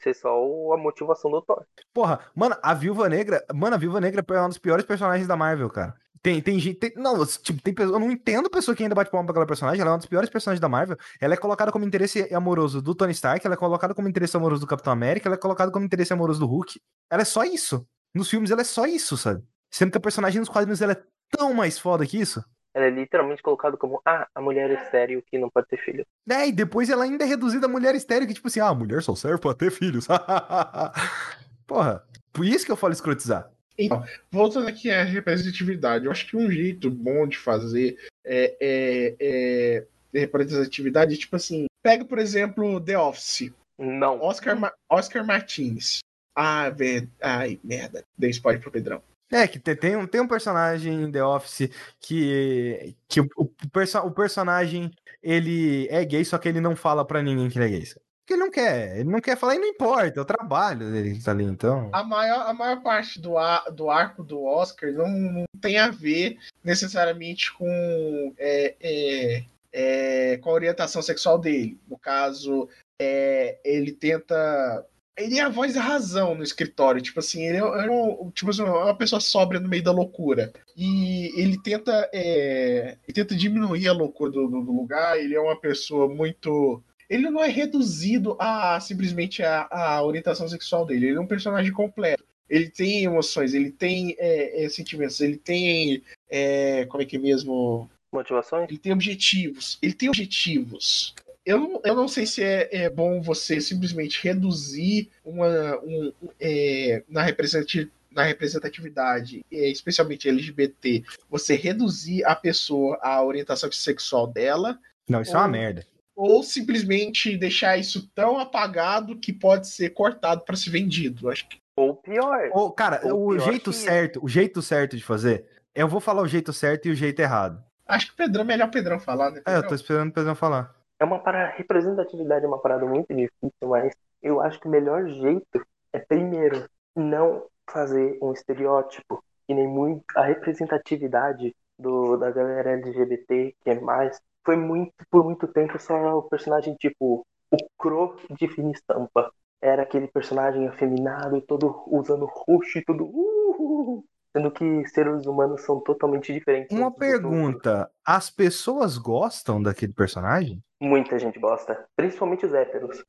Ser 0.00 0.14
só 0.14 0.28
a 0.72 0.76
motivação 0.76 1.30
do 1.30 1.42
Thor. 1.42 1.64
Porra, 1.92 2.20
mano, 2.34 2.56
a 2.62 2.74
Viúva 2.74 3.08
Negra. 3.08 3.44
Mano, 3.54 3.74
a 3.74 3.78
Viúva 3.78 4.00
Negra 4.00 4.24
é 4.28 4.42
um 4.42 4.48
dos 4.48 4.58
piores 4.58 4.84
personagens 4.84 5.26
da 5.26 5.36
Marvel, 5.36 5.70
cara. 5.70 5.94
Tem, 6.20 6.40
tem 6.42 6.58
gente. 6.58 6.78
tem- 6.78 6.92
não, 6.96 7.24
tipo, 7.24 7.62
tem 7.62 7.72
pessoa. 7.72 7.96
Eu 7.96 8.00
não 8.00 8.10
entendo 8.10 8.50
pessoa 8.50 8.74
que 8.74 8.82
ainda 8.82 8.94
bate 8.94 9.10
palma 9.10 9.24
pra 9.26 9.32
aquela 9.32 9.46
personagem. 9.46 9.80
Ela 9.80 9.90
é 9.90 9.92
uma 9.92 9.98
dos 9.98 10.06
piores 10.06 10.28
personagens 10.28 10.60
da 10.60 10.68
Marvel. 10.68 10.96
Ela 11.20 11.34
é 11.34 11.36
colocada 11.36 11.70
como 11.70 11.84
interesse 11.84 12.32
amoroso 12.34 12.82
do 12.82 12.94
Tony 12.94 13.12
Stark. 13.12 13.46
Ela 13.46 13.54
é 13.54 13.58
colocada 13.58 13.94
como 13.94 14.08
interesse 14.08 14.36
amoroso 14.36 14.60
do 14.60 14.66
Capitão 14.66 14.92
América. 14.92 15.28
Ela 15.28 15.36
é 15.36 15.38
colocada 15.38 15.70
como 15.70 15.84
interesse 15.84 16.12
amoroso 16.12 16.40
do 16.40 16.46
Hulk. 16.46 16.80
Ela 17.10 17.22
é 17.22 17.24
só 17.24 17.44
isso. 17.44 17.86
Nos 18.14 18.28
filmes 18.28 18.50
ela 18.50 18.62
é 18.62 18.64
só 18.64 18.84
isso, 18.86 19.16
sabe? 19.16 19.42
Sendo 19.70 19.92
que 19.92 19.98
a 19.98 20.00
personagem 20.00 20.40
nos 20.40 20.48
quadrinhos 20.48 20.80
ela 20.82 20.92
é 20.92 21.02
tão 21.30 21.54
mais 21.54 21.78
foda 21.78 22.04
que 22.06 22.18
isso. 22.18 22.42
Ela 22.74 22.86
é 22.86 22.90
literalmente 22.90 23.42
colocada 23.42 23.76
como 23.76 24.00
ah, 24.04 24.28
a 24.34 24.40
mulher 24.40 24.70
estéreo 24.70 25.22
que 25.22 25.38
não 25.38 25.50
pode 25.50 25.68
ter 25.68 25.78
filho. 25.78 26.06
É, 26.28 26.46
e 26.48 26.52
depois 26.52 26.90
ela 26.90 27.04
ainda 27.04 27.24
é 27.24 27.26
reduzida 27.26 27.66
a 27.66 27.68
mulher 27.68 27.94
estéreo, 27.94 28.26
que 28.26 28.34
tipo 28.34 28.48
assim, 28.48 28.60
ah, 28.60 28.68
a 28.68 28.74
mulher 28.74 29.02
só 29.02 29.14
serve 29.14 29.40
pra 29.40 29.54
ter 29.54 29.70
filhos. 29.70 30.06
Porra, 31.66 32.04
por 32.32 32.44
isso 32.44 32.64
que 32.64 32.72
eu 32.72 32.76
falo 32.76 32.92
escrotizar. 32.92 33.50
Então, 33.78 34.04
voltando 34.30 34.66
aqui 34.68 34.90
à 34.90 35.04
representatividade, 35.04 36.04
eu 36.04 36.10
acho 36.10 36.26
que 36.26 36.36
um 36.36 36.50
jeito 36.50 36.90
bom 36.90 37.26
de 37.28 37.38
fazer 37.38 37.96
é, 38.24 38.56
é, 38.60 39.86
é 40.12 40.18
representatividade, 40.18 41.16
tipo 41.16 41.36
assim, 41.36 41.66
pega, 41.82 42.04
por 42.04 42.18
exemplo, 42.18 42.80
The 42.80 42.98
Office, 42.98 43.52
Não. 43.78 44.20
Oscar, 44.20 44.58
Ma- 44.58 44.72
Oscar 44.90 45.24
Martins. 45.24 46.00
Ah, 46.34 46.70
velho, 46.70 47.08
ai, 47.22 47.58
merda, 47.62 48.02
dei 48.16 48.30
spoiler 48.30 48.60
pro 48.60 48.70
Pedrão. 48.70 49.02
É, 49.30 49.46
que 49.46 49.58
tem, 49.58 49.96
um, 49.96 50.06
tem 50.06 50.20
um 50.20 50.28
personagem 50.28 51.02
em 51.02 51.12
The 51.12 51.22
Office 51.22 51.70
que, 52.00 52.94
que 53.06 53.20
o, 53.20 53.28
o, 53.36 53.46
perso- 53.70 53.98
o 53.98 54.10
personagem, 54.10 54.90
ele 55.22 55.86
é 55.90 56.04
gay, 56.04 56.24
só 56.24 56.38
que 56.38 56.48
ele 56.48 56.60
não 56.60 56.74
fala 56.74 57.04
pra 57.04 57.22
ninguém 57.22 57.50
que 57.50 57.58
ele 57.58 57.66
é 57.66 57.68
gay. 57.68 57.84
Porque 57.84 58.34
ele 58.34 58.40
não 58.40 58.50
quer, 58.50 58.98
ele 58.98 59.10
não 59.10 59.20
quer 59.20 59.36
falar 59.36 59.54
e 59.54 59.58
não 59.58 59.66
importa, 59.66 60.18
é 60.18 60.22
o 60.22 60.24
trabalho 60.24 60.90
dele 60.90 61.22
tá 61.22 61.30
ali, 61.30 61.44
então... 61.44 61.90
A 61.92 62.02
maior, 62.02 62.46
a 62.46 62.52
maior 62.52 62.82
parte 62.82 63.20
do, 63.20 63.38
ar, 63.38 63.70
do 63.70 63.90
arco 63.90 64.22
do 64.22 64.42
Oscar 64.44 64.92
não, 64.92 65.08
não 65.08 65.44
tem 65.60 65.78
a 65.78 65.90
ver 65.90 66.38
necessariamente 66.62 67.52
com, 67.54 68.34
é, 68.38 68.74
é, 68.80 69.44
é, 69.72 70.36
com 70.38 70.50
a 70.50 70.54
orientação 70.54 71.00
sexual 71.00 71.38
dele. 71.38 71.78
No 71.88 71.98
caso, 71.98 72.68
é, 73.00 73.58
ele 73.64 73.92
tenta. 73.92 74.86
Ele 75.18 75.38
é 75.38 75.42
a 75.42 75.48
voz 75.48 75.74
da 75.74 75.80
razão 75.82 76.34
no 76.34 76.42
escritório. 76.42 77.00
Tipo 77.02 77.18
assim, 77.20 77.44
ele 77.46 77.56
é, 77.56 77.60
é 77.60 77.90
um- 77.90 78.30
tipo 78.30 78.50
assim, 78.50 78.62
uma 78.62 78.94
pessoa 78.94 79.20
sóbria 79.20 79.60
no 79.60 79.68
meio 79.68 79.82
da 79.82 79.92
loucura. 79.92 80.52
E 80.76 81.32
ele 81.40 81.60
tenta, 81.60 82.08
é, 82.12 82.96
ele 83.06 83.14
tenta 83.14 83.34
diminuir 83.34 83.88
a 83.88 83.92
loucura 83.92 84.30
do, 84.30 84.48
do- 84.48 84.62
do 84.62 84.72
lugar. 84.72 85.18
Ele 85.18 85.34
é 85.34 85.40
uma 85.40 85.58
pessoa 85.60 86.08
muito. 86.08 86.82
Ele 87.10 87.30
não 87.30 87.42
é 87.42 87.48
reduzido 87.48 88.36
a 88.38 88.78
simplesmente 88.80 89.42
a, 89.42 89.66
a 89.70 90.02
orientação 90.02 90.48
sexual 90.48 90.84
dele. 90.86 91.06
Ele 91.08 91.16
é 91.16 91.20
um 91.20 91.26
personagem 91.26 91.72
completo. 91.72 92.22
Ele 92.48 92.68
tem 92.70 93.04
emoções, 93.04 93.52
ele 93.52 93.70
tem 93.70 94.14
é, 94.18 94.64
é, 94.64 94.68
sentimentos, 94.70 95.20
ele 95.20 95.36
tem. 95.36 96.02
é, 96.30 96.86
como 96.86 97.02
é 97.02 97.06
que 97.06 97.16
é 97.16 97.18
mesmo? 97.18 97.90
Motivações? 98.10 98.66
Ele 98.70 98.78
tem 98.78 98.92
objetivos. 98.92 99.78
Ele 99.82 99.92
tem 99.92 100.08
objetivos. 100.08 101.14
Eu 101.48 101.58
não, 101.58 101.80
eu 101.82 101.94
não 101.94 102.06
sei 102.06 102.26
se 102.26 102.42
é, 102.44 102.68
é 102.84 102.90
bom 102.90 103.22
você 103.22 103.58
simplesmente 103.58 104.22
reduzir 104.22 105.08
uma, 105.24 105.78
um, 105.82 106.12
é, 106.38 107.02
na, 107.08 107.22
representati- 107.22 107.90
na 108.10 108.22
representatividade, 108.22 109.42
é, 109.50 109.70
especialmente 109.70 110.28
LGBT, 110.28 111.02
você 111.30 111.54
reduzir 111.56 112.22
a 112.26 112.34
pessoa 112.36 112.98
à 113.02 113.24
orientação 113.24 113.72
sexual 113.72 114.26
dela, 114.26 114.78
Não, 115.08 115.22
isso 115.22 115.32
é 115.32 115.38
uma 115.38 115.46
Ou- 115.46 115.50
merda. 115.50 115.86
ou 116.14 116.42
simplesmente 116.42 117.34
deixar 117.38 117.78
isso 117.78 118.06
tão 118.14 118.38
apagado 118.38 119.16
que 119.16 119.32
pode 119.32 119.68
ser 119.68 119.88
cortado 119.90 120.42
para 120.44 120.54
ser 120.54 120.68
vendido. 120.68 121.30
Acho 121.30 121.48
que 121.48 121.56
Ou 121.76 121.94
pior. 121.94 122.50
Ô, 122.52 122.70
cara, 122.70 123.00
Ou 123.06 123.28
o 123.30 123.36
pior 123.36 123.50
jeito 123.50 123.72
certo, 123.72 124.22
o 124.22 124.28
jeito 124.28 124.60
certo 124.60 124.98
de 124.98 125.02
fazer, 125.02 125.46
eu 125.74 125.88
vou 125.88 126.00
falar 126.00 126.20
o 126.20 126.28
jeito 126.28 126.52
certo 126.52 126.88
e 126.88 126.90
o 126.90 126.94
jeito 126.94 127.20
errado. 127.20 127.64
acho 127.86 128.08
que 128.08 128.12
o 128.12 128.16
Pedrão 128.16 128.42
é 128.42 128.46
melhor 128.46 128.68
o 128.68 128.70
Pedrão 128.70 129.00
falar, 129.00 129.30
né? 129.30 129.38
É, 129.38 129.40
eu 129.52 129.54
Pedrão? 129.54 129.68
tô 129.70 129.74
esperando 129.74 130.08
o 130.10 130.12
Pedrão 130.12 130.34
falar. 130.34 130.76
É 131.00 131.04
uma 131.04 131.18
parada. 131.18 131.54
Representatividade 131.56 132.44
é 132.44 132.48
uma 132.48 132.60
parada 132.60 132.84
muito 132.84 133.14
difícil, 133.14 133.52
mas 133.62 133.94
eu 134.22 134.40
acho 134.40 134.58
que 134.58 134.66
o 134.66 134.70
melhor 134.70 135.06
jeito 135.06 135.64
é, 135.92 135.98
primeiro, 135.98 136.68
não 136.94 137.44
fazer 137.70 138.18
um 138.22 138.32
estereótipo. 138.32 139.22
E 139.48 139.54
nem 139.54 139.66
muito. 139.66 140.04
A 140.16 140.24
representatividade 140.24 141.54
do, 141.78 142.16
da 142.16 142.30
galera 142.30 142.72
LGBT, 142.72 143.54
que 143.62 143.70
é 143.70 143.80
mais. 143.80 144.20
Foi 144.44 144.56
muito, 144.56 144.92
por 145.10 145.24
muito 145.24 145.46
tempo, 145.48 145.78
só 145.78 146.18
o 146.18 146.22
personagem 146.22 146.74
tipo. 146.74 147.26
O 147.50 147.56
Cro 147.78 148.16
de 148.30 148.46
fina 148.48 148.72
estampa. 148.72 149.32
Era 149.60 149.82
aquele 149.82 150.06
personagem 150.06 150.68
afeminado, 150.68 151.40
todo 151.40 151.82
usando 151.86 152.26
roxo 152.26 152.78
e 152.78 152.84
tudo. 152.84 153.04
Uh, 153.04 154.04
sendo 154.36 154.50
que 154.50 154.86
seres 154.88 155.26
humanos 155.26 155.62
são 155.62 155.80
totalmente 155.80 156.32
diferentes. 156.32 156.76
Uma 156.76 156.92
pergunta: 156.92 157.90
as 158.04 158.28
pessoas 158.28 158.98
gostam 158.98 159.62
daquele 159.62 159.94
personagem? 159.94 160.62
Muita 160.80 161.18
gente 161.18 161.38
gosta. 161.38 161.86
Principalmente 161.96 162.46
os 162.46 162.54
héteros. 162.54 163.04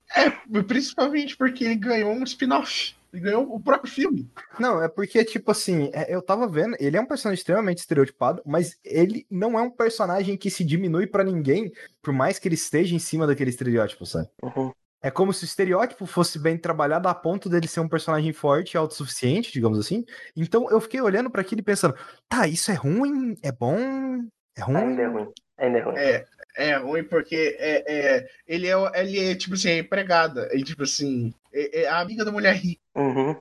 Principalmente 0.67 1.37
porque 1.37 1.63
ele 1.63 1.75
ganhou 1.75 2.11
um 2.11 2.23
spin-off. 2.23 2.95
Ele 3.13 3.23
ganhou 3.23 3.55
o 3.55 3.59
próprio 3.59 3.91
filme. 3.91 4.29
Não, 4.59 4.81
é 4.83 4.87
porque, 4.87 5.23
tipo 5.23 5.51
assim, 5.51 5.89
é, 5.93 6.13
eu 6.13 6.21
tava 6.21 6.47
vendo, 6.47 6.75
ele 6.79 6.95
é 6.95 7.01
um 7.01 7.05
personagem 7.05 7.39
extremamente 7.39 7.79
estereotipado, 7.79 8.41
mas 8.45 8.77
ele 8.83 9.25
não 9.29 9.57
é 9.57 9.61
um 9.61 9.71
personagem 9.71 10.37
que 10.37 10.49
se 10.49 10.63
diminui 10.63 11.07
pra 11.07 11.23
ninguém, 11.23 11.71
por 12.01 12.13
mais 12.13 12.37
que 12.37 12.47
ele 12.47 12.55
esteja 12.55 12.95
em 12.95 12.99
cima 12.99 13.25
daquele 13.25 13.49
estereótipo, 13.49 14.05
sabe? 14.05 14.29
Uhum. 14.43 14.71
É 15.01 15.09
como 15.09 15.31
se 15.31 15.43
o 15.43 15.45
estereótipo 15.45 16.05
fosse 16.05 16.37
bem 16.37 16.57
trabalhado 16.57 17.07
a 17.07 17.15
ponto 17.15 17.49
dele 17.49 17.67
ser 17.67 17.79
um 17.79 17.87
personagem 17.87 18.33
forte 18.33 18.73
e 18.73 18.77
autossuficiente, 18.77 19.51
digamos 19.51 19.79
assim. 19.79 20.05
Então 20.35 20.69
eu 20.69 20.81
fiquei 20.81 20.99
olhando 20.99 21.29
pra 21.29 21.41
aquilo 21.41 21.61
e 21.61 21.63
pensando, 21.63 21.95
tá, 22.27 22.47
isso 22.47 22.69
é 22.69 22.73
ruim? 22.73 23.35
É 23.41 23.51
bom? 23.51 24.27
É 24.59 24.63
ruim? 24.63 24.77
Ainda 24.77 25.01
é 25.01 25.07
ruim. 25.07 25.31
Ainda 25.57 25.77
é 25.77 25.81
ruim. 25.81 25.97
É, 25.97 26.25
é 26.57 26.75
ruim 26.77 27.03
porque 27.03 27.57
é, 27.59 27.83
é, 27.87 28.29
ele, 28.47 28.67
é, 28.67 28.73
ele 28.95 29.31
é, 29.31 29.35
tipo 29.35 29.55
assim, 29.55 29.69
é 29.69 29.77
empregada. 29.79 30.49
E, 30.53 30.63
tipo 30.63 30.83
assim, 30.83 31.33
é, 31.53 31.81
é 31.81 31.87
a 31.87 31.99
amiga 31.99 32.25
da 32.25 32.31
mulher 32.31 32.55
rica. 32.55 32.81
Uhum. 32.95 33.35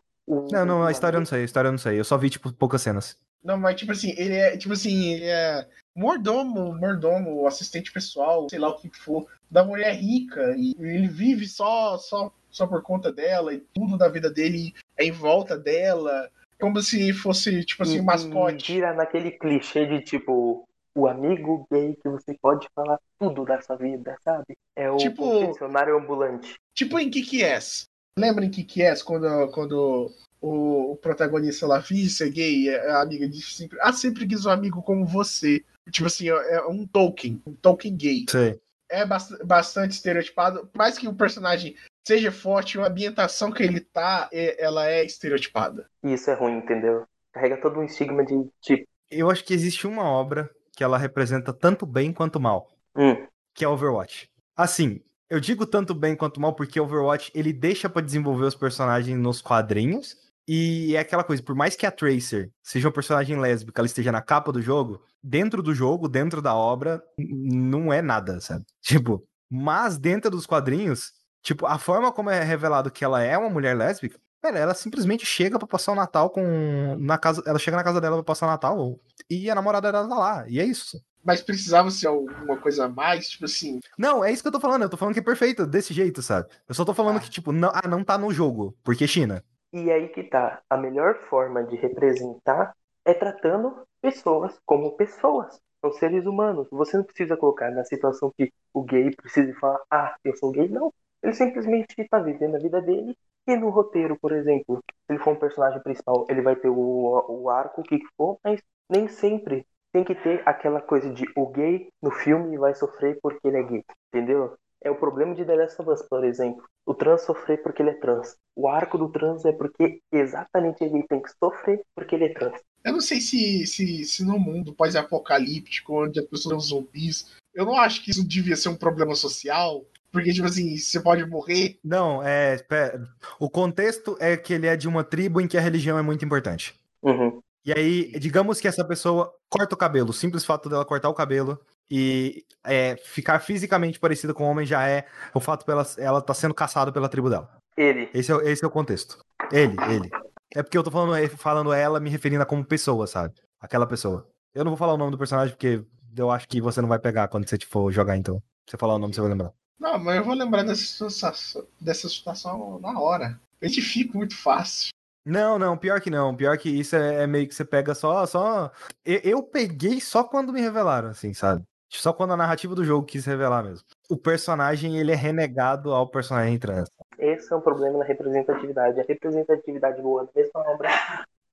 Não, 0.51 0.67
não, 0.67 0.83
a 0.85 0.91
história 0.91 1.17
eu 1.17 1.21
não 1.21 1.27
sei, 1.27 1.43
a 1.43 1.45
história 1.45 1.69
eu 1.69 1.73
não 1.73 1.79
sei. 1.79 1.99
Eu 1.99 2.05
só 2.05 2.19
vi, 2.19 2.31
tipo, 2.31 2.53
poucas 2.53 2.83
cenas. 2.83 3.17
Não, 3.43 3.57
mas 3.57 3.77
tipo 3.77 3.93
assim, 3.93 4.15
ele 4.17 4.35
é, 4.35 4.57
tipo 4.57 4.75
assim, 4.75 5.15
ele 5.15 5.25
é 5.25 5.67
mordomo, 5.95 6.75
mordomo, 6.75 7.47
assistente 7.47 7.91
pessoal, 7.93 8.47
sei 8.51 8.59
lá 8.59 8.69
o 8.69 8.77
que 8.77 8.91
for, 8.91 9.27
da 9.51 9.65
mulher 9.65 9.95
rica. 9.95 10.55
E 10.57 10.75
ele 10.79 11.09
vive 11.09 11.47
só, 11.47 11.97
só, 11.97 12.33
só 12.51 12.67
por 12.67 12.83
conta 12.83 13.13
dela 13.13 13.55
e 13.55 13.63
tudo 13.73 13.97
da 13.97 14.09
vida 14.09 14.31
dele 14.31 14.75
é 14.97 15.05
em 15.05 15.13
volta 15.13 15.57
dela. 15.57 16.29
Como 16.61 16.83
se 16.83 17.13
fosse, 17.13 17.65
tipo 17.65 17.85
assim, 17.85 18.01
um 18.01 18.05
mascote. 18.05 18.67
Gira 18.73 18.93
naquele 18.93 19.31
clichê 19.31 19.87
de 19.87 20.01
tipo, 20.03 20.68
o 20.99 21.07
amigo 21.07 21.67
gay 21.71 21.97
que 22.03 22.09
você 22.09 22.37
pode 22.41 22.67
falar 22.75 22.99
tudo 23.19 23.45
da 23.45 23.61
sua 23.61 23.77
vida, 23.77 24.17
sabe? 24.25 24.57
É 24.75 24.91
o 24.91 24.97
Tipo- 24.97 25.23
confessionário 25.23 25.97
ambulante. 25.97 26.55
Tipo 26.75 26.99
em 26.99 27.09
Kick-Ass. 27.11 27.85
Lembra 28.19 28.45
em 28.45 28.51
Kick-Ass 28.51 29.03
quando, 29.03 29.49
quando 29.53 30.11
o, 30.41 30.93
o 30.93 30.97
protagonista 30.97 31.67
lá 31.67 31.81
finge 31.81 32.11
ser 32.11 32.31
gay? 32.31 32.69
é 32.69 32.91
A 32.91 33.03
amiga 33.03 33.29
diz 33.29 33.57
sempre, 33.57 33.79
ah, 33.81 33.93
sempre 33.93 34.27
quis 34.27 34.45
um 34.45 34.51
amigo 34.51 34.83
como 34.83 35.07
você. 35.07 35.65
Tipo 35.91 36.07
assim, 36.09 36.29
é 36.29 36.61
um 36.67 36.87
Tolkien, 36.87 37.41
um 37.47 37.55
Tolkien 37.55 37.97
gay. 37.97 38.25
Sei. 38.29 38.59
É 38.91 39.05
bast- 39.07 39.39
bastante 39.45 39.93
estereotipado. 39.93 40.67
Por 40.67 40.79
mais 40.79 40.99
que 40.99 41.07
o 41.07 41.15
personagem 41.15 41.77
seja 42.07 42.33
forte, 42.33 42.79
a 42.81 42.87
ambientação 42.87 43.53
que 43.53 43.63
ele 43.63 43.81
tá, 43.81 44.29
é- 44.33 44.63
ela 44.63 44.89
é 44.89 45.05
estereotipada. 45.05 45.87
E 46.03 46.13
isso 46.15 46.31
é 46.31 46.35
ruim, 46.35 46.57
entendeu? 46.59 47.05
Carrega 47.33 47.61
todo 47.61 47.79
um 47.79 47.85
estigma 47.85 48.25
de 48.25 48.49
tipo, 48.61 48.85
Eu 49.11 49.31
acho 49.31 49.45
que 49.45 49.55
existe 49.55 49.87
uma 49.87 50.05
obra 50.05 50.51
que 50.79 50.85
ela 50.85 50.97
representa 50.97 51.53
tanto 51.53 51.85
bem 51.85 52.13
quanto 52.13 52.39
mal, 52.39 52.69
hum, 52.97 53.27
que 53.53 53.65
é 53.65 53.69
Overwatch. 53.69 54.31
Assim, 54.57 55.01
eu 55.29 55.41
digo 55.41 55.67
tanto 55.67 55.93
bem 55.93 56.15
quanto 56.15 56.41
mal 56.41 56.55
porque 56.55 56.81
Overwatch 56.81 57.33
ele 57.35 57.53
deixa 57.53 57.91
pra 57.91 58.01
desenvolver 58.01 58.45
os 58.45 58.55
personagens 58.55 59.19
nos 59.19 59.43
quadrinhos 59.43 60.15
e 60.47 60.95
é 60.95 61.01
aquela 61.01 61.25
coisa, 61.25 61.43
por 61.43 61.57
mais 61.57 61.75
que 61.75 61.85
a 61.85 61.91
Tracer 61.91 62.53
seja 62.63 62.87
uma 62.87 62.95
personagem 62.95 63.41
lésbica, 63.41 63.81
ela 63.81 63.87
esteja 63.87 64.13
na 64.13 64.23
capa 64.23 64.53
do 64.53 64.63
jogo, 64.63 65.03
dentro 65.21 65.65
do 65.65 65.75
jogo, 65.75 66.09
dentro 66.09 66.41
da 66.41 66.55
obra, 66.55 67.03
não 67.19 67.93
é 67.93 68.01
nada, 68.01 68.41
sabe? 68.41 68.65
Tipo, 68.81 69.27
mas 69.51 69.99
dentro 69.99 70.31
dos 70.31 70.47
quadrinhos, 70.47 71.11
tipo, 71.43 71.67
a 71.67 71.77
forma 71.77 72.13
como 72.13 72.31
é 72.31 72.45
revelado 72.45 72.89
que 72.89 73.05
ela 73.05 73.21
é 73.21 73.37
uma 73.37 73.51
mulher 73.51 73.77
lésbica, 73.77 74.17
cara, 74.43 74.59
ela 74.59 74.75
simplesmente 74.75 75.25
chega 75.27 75.59
pra 75.59 75.69
passar 75.69 75.93
o 75.93 75.95
Natal 75.95 76.31
com 76.31 76.97
na 76.99 77.19
casa, 77.19 77.43
ela 77.47 77.59
chega 77.59 77.77
na 77.77 77.85
casa 77.85 78.01
dela 78.01 78.17
pra 78.17 78.25
passar 78.25 78.47
o 78.47 78.51
Natal 78.51 78.99
e 79.29 79.51
a 79.51 79.55
namorada 79.55 79.91
dela 79.93 80.09
tá 80.09 80.15
lá, 80.15 80.49
e 80.49 80.61
é 80.61 80.65
isso. 80.65 81.03
Mas 81.25 81.43
precisava 81.43 81.91
ser 81.91 82.07
alguma 82.07 82.57
coisa 82.59 82.87
a 82.87 82.89
mais, 82.89 83.29
tipo 83.29 83.45
assim. 83.45 83.81
Não, 83.99 84.25
é 84.25 84.33
isso 84.33 84.41
que 84.43 84.49
eu 84.49 84.53
tô 84.53 84.61
falando. 84.61 84.83
Eu 84.83 84.89
tô 84.89 84.97
falando 84.97 85.13
que 85.13 85.21
é 85.21 85.23
perfeito, 85.23 85.67
desse 85.67 85.93
jeito, 85.93 86.23
sabe? 86.23 86.49
Eu 86.67 86.75
só 86.75 86.85
tô 86.85 86.95
falando 86.95 87.17
Ah. 87.17 87.21
que, 87.21 87.29
tipo, 87.29 87.53
não, 87.53 87.71
ah, 87.75 87.87
não 87.87 88.03
tá 88.03 88.17
no 88.17 88.33
jogo, 88.33 88.75
porque 88.83 89.07
China. 89.07 89.45
E 89.73 89.91
aí 89.91 90.09
que 90.09 90.23
tá. 90.23 90.63
A 90.71 90.77
melhor 90.79 91.19
forma 91.29 91.63
de 91.65 91.77
representar 91.77 92.73
é 93.05 93.13
tratando 93.13 93.83
pessoas 94.01 94.59
como 94.65 94.97
pessoas. 94.97 95.61
São 95.83 95.93
seres 95.93 96.25
humanos. 96.25 96.67
Você 96.71 96.97
não 96.97 97.05
precisa 97.05 97.37
colocar 97.37 97.71
na 97.71 97.85
situação 97.85 98.33
que 98.37 98.51
o 98.73 98.83
gay 98.83 99.15
precisa 99.15 99.53
falar, 99.61 99.81
ah, 99.91 100.15
eu 100.25 100.35
sou 100.37 100.51
gay. 100.53 100.69
Não. 100.69 100.93
Ele 101.23 101.35
simplesmente 101.35 101.95
está 101.99 102.19
vivendo 102.21 102.55
a 102.57 102.59
vida 102.61 102.81
dele. 102.81 103.15
E 103.49 103.57
no 103.57 103.71
roteiro, 103.71 104.19
por 104.21 104.33
exemplo, 104.33 104.85
se 105.07 105.13
ele 105.15 105.19
for 105.21 105.33
um 105.33 105.39
personagem 105.39 105.83
principal, 105.83 106.27
ele 106.29 106.43
vai 106.43 106.55
ter 106.55 106.69
o, 106.69 107.25
o 107.29 107.49
arco, 107.49 107.81
o 107.81 107.85
que 107.85 107.99
for, 108.15 108.39
mas 108.45 108.61
nem 108.91 109.09
sempre 109.09 109.67
tem 109.91 110.05
que 110.05 110.15
ter 110.15 110.43
aquela 110.45 110.83
coisa 110.83 111.11
de 111.11 111.25
o 111.35 111.47
gay 111.47 111.89
no 112.03 112.11
filme 112.11 112.59
vai 112.59 112.75
sofrer 112.75 113.19
porque 113.23 113.49
ele 113.49 113.57
é 113.57 113.63
gay. 113.63 113.85
Entendeu? 114.13 114.55
É 114.83 114.91
o 114.91 114.97
problema 114.97 115.35
de 115.35 115.47
The 115.47 115.57
Last 115.57 115.81
of 115.81 115.91
Us, 115.91 116.03
por 116.03 116.25
exemplo. 116.25 116.63
O 116.85 116.93
trans 116.93 117.23
sofrer 117.23 117.63
porque 117.63 117.81
ele 117.81 117.91
é 117.91 117.95
trans. 117.95 118.37
O 118.55 118.69
arco 118.69 118.99
do 118.99 119.09
trans 119.09 119.43
é 119.47 119.53
porque 119.53 120.03
exatamente 120.13 120.85
ele 120.85 121.03
tem 121.05 121.23
que 121.23 121.31
sofrer 121.43 121.81
porque 121.95 122.15
ele 122.15 122.27
é 122.27 122.35
trans. 122.35 122.61
Eu 122.85 122.93
não 122.93 123.01
sei 123.01 123.19
se, 123.19 123.67
se, 123.67 124.05
se 124.05 124.25
no 124.27 124.39
mundo 124.39 124.75
pós-apocalíptico, 124.75 126.05
onde 126.05 126.21
as 126.21 126.27
pessoas 126.27 126.53
são 126.53 126.81
zumbis, 126.81 127.35
eu 127.55 127.65
não 127.65 127.77
acho 127.77 128.05
que 128.05 128.11
isso 128.11 128.27
devia 128.27 128.57
ser 128.57 128.69
um 128.69 128.77
problema 128.77 129.15
social. 129.15 129.85
Porque, 130.11 130.33
tipo 130.33 130.47
assim, 130.47 130.77
você 130.77 131.01
pode 131.01 131.25
morrer. 131.27 131.79
Não, 131.85 132.23
é. 132.23 132.55
espera. 132.55 133.03
O 133.39 133.51
contexto 133.51 134.17
é 134.21 134.37
que 134.37 134.55
ele 134.55 134.67
é 134.67 134.77
de 134.77 134.89
uma 134.89 135.05
tribo 135.05 135.41
em 135.41 135.47
que 135.47 135.59
a 135.59 135.61
religião 135.61 135.99
é 135.99 136.03
muito 136.03 136.25
importante. 136.25 136.75
Uhum. 137.03 137.41
E 137.65 137.73
aí, 137.73 138.13
digamos 138.19 138.61
que 138.61 138.69
essa 138.69 138.85
pessoa 138.85 139.31
corta 139.51 139.75
o 139.75 139.79
cabelo, 139.79 140.11
o 140.11 140.13
simples 140.15 140.45
fato 140.45 140.71
dela 140.71 140.85
cortar 140.87 141.11
o 141.11 141.15
cabelo 141.15 141.61
e 141.91 142.45
é, 142.65 142.97
ficar 143.05 143.41
fisicamente 143.41 143.99
parecida 144.01 144.33
com 144.33 144.45
o 144.45 144.47
homem 144.47 144.65
já 144.65 144.89
é 144.89 145.05
o 145.35 145.41
fato 145.41 145.67
dela 145.67 145.87
ela 145.99 146.23
tá 146.23 146.33
sendo 146.33 146.55
caçada 146.55 146.91
pela 146.91 147.09
tribo 147.09 147.29
dela. 147.29 147.51
Ele. 147.77 148.09
Esse 148.15 148.33
é, 148.33 148.35
o- 148.35 148.41
esse 148.41 148.65
é 148.65 148.67
o 148.67 148.71
contexto. 148.71 149.19
Ele, 149.53 149.77
ele. 149.91 150.11
É 150.55 150.63
porque 150.63 150.79
eu 150.79 150.83
tô 150.83 150.91
falando, 150.91 151.29
falando 151.37 151.73
ela 151.73 152.01
me 152.01 152.09
referindo 152.09 152.43
a 152.43 152.47
como 152.47 152.65
pessoa, 152.65 153.07
sabe? 153.07 153.35
Aquela 153.61 153.87
pessoa. 153.87 154.27
Eu 154.55 154.65
não 154.65 154.71
vou 154.71 154.79
falar 154.79 154.95
o 154.95 154.99
nome 154.99 155.11
do 155.11 155.19
personagem 155.19 155.55
porque 155.55 155.83
eu 156.17 156.31
acho 156.31 156.49
que 156.49 156.61
você 156.61 156.81
não 156.81 156.89
vai 156.89 156.99
pegar 156.99 157.29
quando 157.29 157.47
você 157.49 157.59
for 157.59 157.93
jogar, 157.93 158.17
então. 158.17 158.43
Se 158.67 158.73
você 158.73 158.77
falar 158.79 158.95
o 158.95 158.99
nome, 158.99 159.15
você 159.15 159.21
vai 159.21 159.31
lembrar. 159.31 159.53
Não, 159.79 159.99
mas 159.99 160.17
eu 160.17 160.25
vou 160.25 160.35
lembrar 160.35 160.65
dessa 160.65 160.83
situação, 160.83 161.67
dessa 161.81 162.09
situação 162.09 162.79
na 162.81 162.99
hora. 162.99 163.41
Identifico 163.63 164.17
muito 164.17 164.37
fácil. 164.37 164.91
Não, 165.25 165.59
não, 165.59 165.77
pior 165.77 166.01
que 166.01 166.11
não. 166.11 166.35
Pior 166.35 166.57
que 166.57 166.69
isso 166.69 166.97
é, 166.97 167.25
é 167.25 167.27
meio 167.27 167.47
que 167.47 167.55
você 167.55 167.65
pega 167.65 167.95
só. 167.95 168.25
só... 168.27 168.73
Eu, 169.05 169.21
eu 169.23 169.43
peguei 169.43 170.01
só 170.01 170.25
quando 170.25 170.53
me 170.53 170.61
revelaram, 170.61 171.11
assim, 171.11 171.35
sabe? 171.35 171.63
Só 171.91 172.13
quando 172.13 172.33
a 172.33 172.37
narrativa 172.37 172.75
do 172.75 172.85
jogo 172.85 173.07
quis 173.07 173.25
revelar 173.25 173.63
mesmo. 173.63 173.85
O 174.11 174.17
personagem, 174.17 174.99
ele 174.99 175.13
é 175.13 175.15
renegado 175.15 175.93
ao 175.93 176.09
personagem 176.09 176.59
trans. 176.59 176.89
Esse 177.19 177.53
é 177.53 177.57
um 177.57 177.61
problema 177.61 177.99
na 177.99 178.05
representatividade. 178.05 179.01
A 179.01 179.05
representatividade 179.05 180.01
boa 180.03 180.25
na 180.25 180.29
mesma 180.35 180.61
obra 180.71 180.91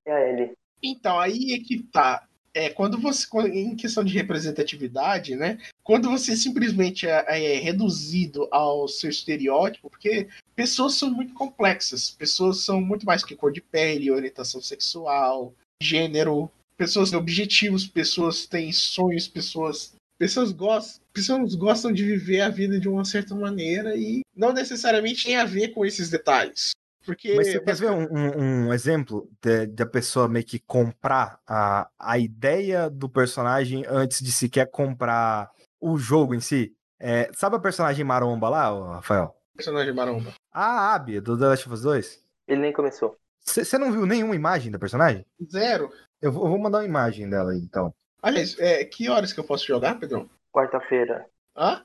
é 0.06 0.11
a 0.11 0.30
Ellie. 0.30 0.53
Então, 0.84 1.19
aí 1.19 1.53
é 1.53 1.57
que 1.60 1.84
tá. 1.84 2.27
É, 2.56 2.69
quando 2.69 2.98
você, 2.98 3.27
em 3.52 3.76
questão 3.76 4.02
de 4.02 4.14
representatividade, 4.14 5.36
né? 5.36 5.57
Quando 5.84 6.10
você 6.10 6.38
simplesmente 6.38 7.06
é, 7.06 7.26
é 7.27 7.60
reduzido 7.60 8.48
ao 8.49 8.88
seu 8.88 9.10
estereótipo, 9.10 9.90
porque 9.90 10.30
pessoas 10.56 10.94
são 10.94 11.11
muito 11.11 11.34
complexas, 11.34 12.10
pessoas 12.10 12.61
são 12.61 12.80
muito 12.80 13.06
mais 13.06 13.26
que 13.26 13.36
cor 13.36 13.52
de 13.52 13.60
pele, 13.60 14.10
orientação 14.10 14.61
sexual, 14.61 15.53
gênero, 15.84 16.49
pessoas 16.77 17.10
têm 17.10 17.19
objetivos, 17.19 17.86
pessoas 17.86 18.45
têm 18.45 18.72
sonhos, 18.72 19.27
pessoas 19.27 19.94
pessoas 20.18 20.53
gostam, 20.53 21.02
pessoas 21.11 21.56
gostam 21.56 21.91
de 21.91 22.06
viver 22.06 22.40
a 22.40 22.49
vida 22.49 22.80
de 22.80 22.88
uma 22.88 23.03
certa 23.03 23.36
maneira 23.36 23.98
e 23.98 24.22
não 24.34 24.53
necessariamente 24.53 25.26
tem 25.26 25.36
a 25.36 25.44
ver 25.44 25.73
com 25.73 25.86
esses 25.86 26.10
detalhes. 26.10 26.72
Porque 27.06 27.36
Mas 27.36 27.48
você 27.48 27.60
quer 27.60 27.76
ver 27.76 27.91
um, 27.91 28.03
um- 28.11 28.68
um 28.68 28.73
exemplo 28.73 29.30
de- 29.41 29.68
da 29.68 29.86
pessoa 29.86 30.27
meio 30.27 30.45
que 30.45 30.60
comprar 30.60 31.40
a, 31.48 31.90
a 31.99 32.18
ideia 32.18 32.90
do 32.90 33.07
personagem 33.07 33.86
antes 33.88 34.22
de 34.22 34.32
sequer 34.32 34.69
comprar 34.72 35.52
o 35.80 35.98
jogo 35.98 36.34
em 36.34 36.40
si? 36.40 36.76
É, 36.99 37.30
sabe 37.34 37.56
a 37.57 37.60
personagem 37.60 38.03
maromba 38.03 38.49
lá, 38.49 38.95
Rafael? 38.95 39.36
personagem 39.56 39.94
maromba. 39.94 40.34
A 40.52 40.94
Abby, 40.95 41.19
do 41.22 41.38
The 41.38 41.45
Last 41.45 41.65
of 41.68 41.73
Us 41.73 41.82
2. 41.82 42.19
Ele 42.48 42.61
nem 42.61 42.73
começou. 42.73 43.18
Você 43.41 43.77
não 43.77 43.91
viu 43.91 44.06
nenhuma 44.06 44.36
imagem 44.36 44.72
da 44.72 44.80
personagem? 44.80 45.26
Zero. 45.49 45.91
Eu 46.22 46.32
vou, 46.32 46.45
eu 46.45 46.49
vou 46.49 46.60
mandar 46.60 46.80
uma 46.80 46.86
imagem 46.86 47.30
dela 47.30 47.52
aí, 47.52 47.60
então. 47.60 47.94
Aliás, 48.22 48.57
é, 48.60 48.84
que 48.84 49.07
horas 49.10 49.32
que 49.32 49.40
eu 49.40 49.44
posso 49.44 49.65
jogar, 49.68 49.99
Pedrão? 49.99 50.27
Quarta-feira. 50.52 51.26
Hã? 51.56 51.84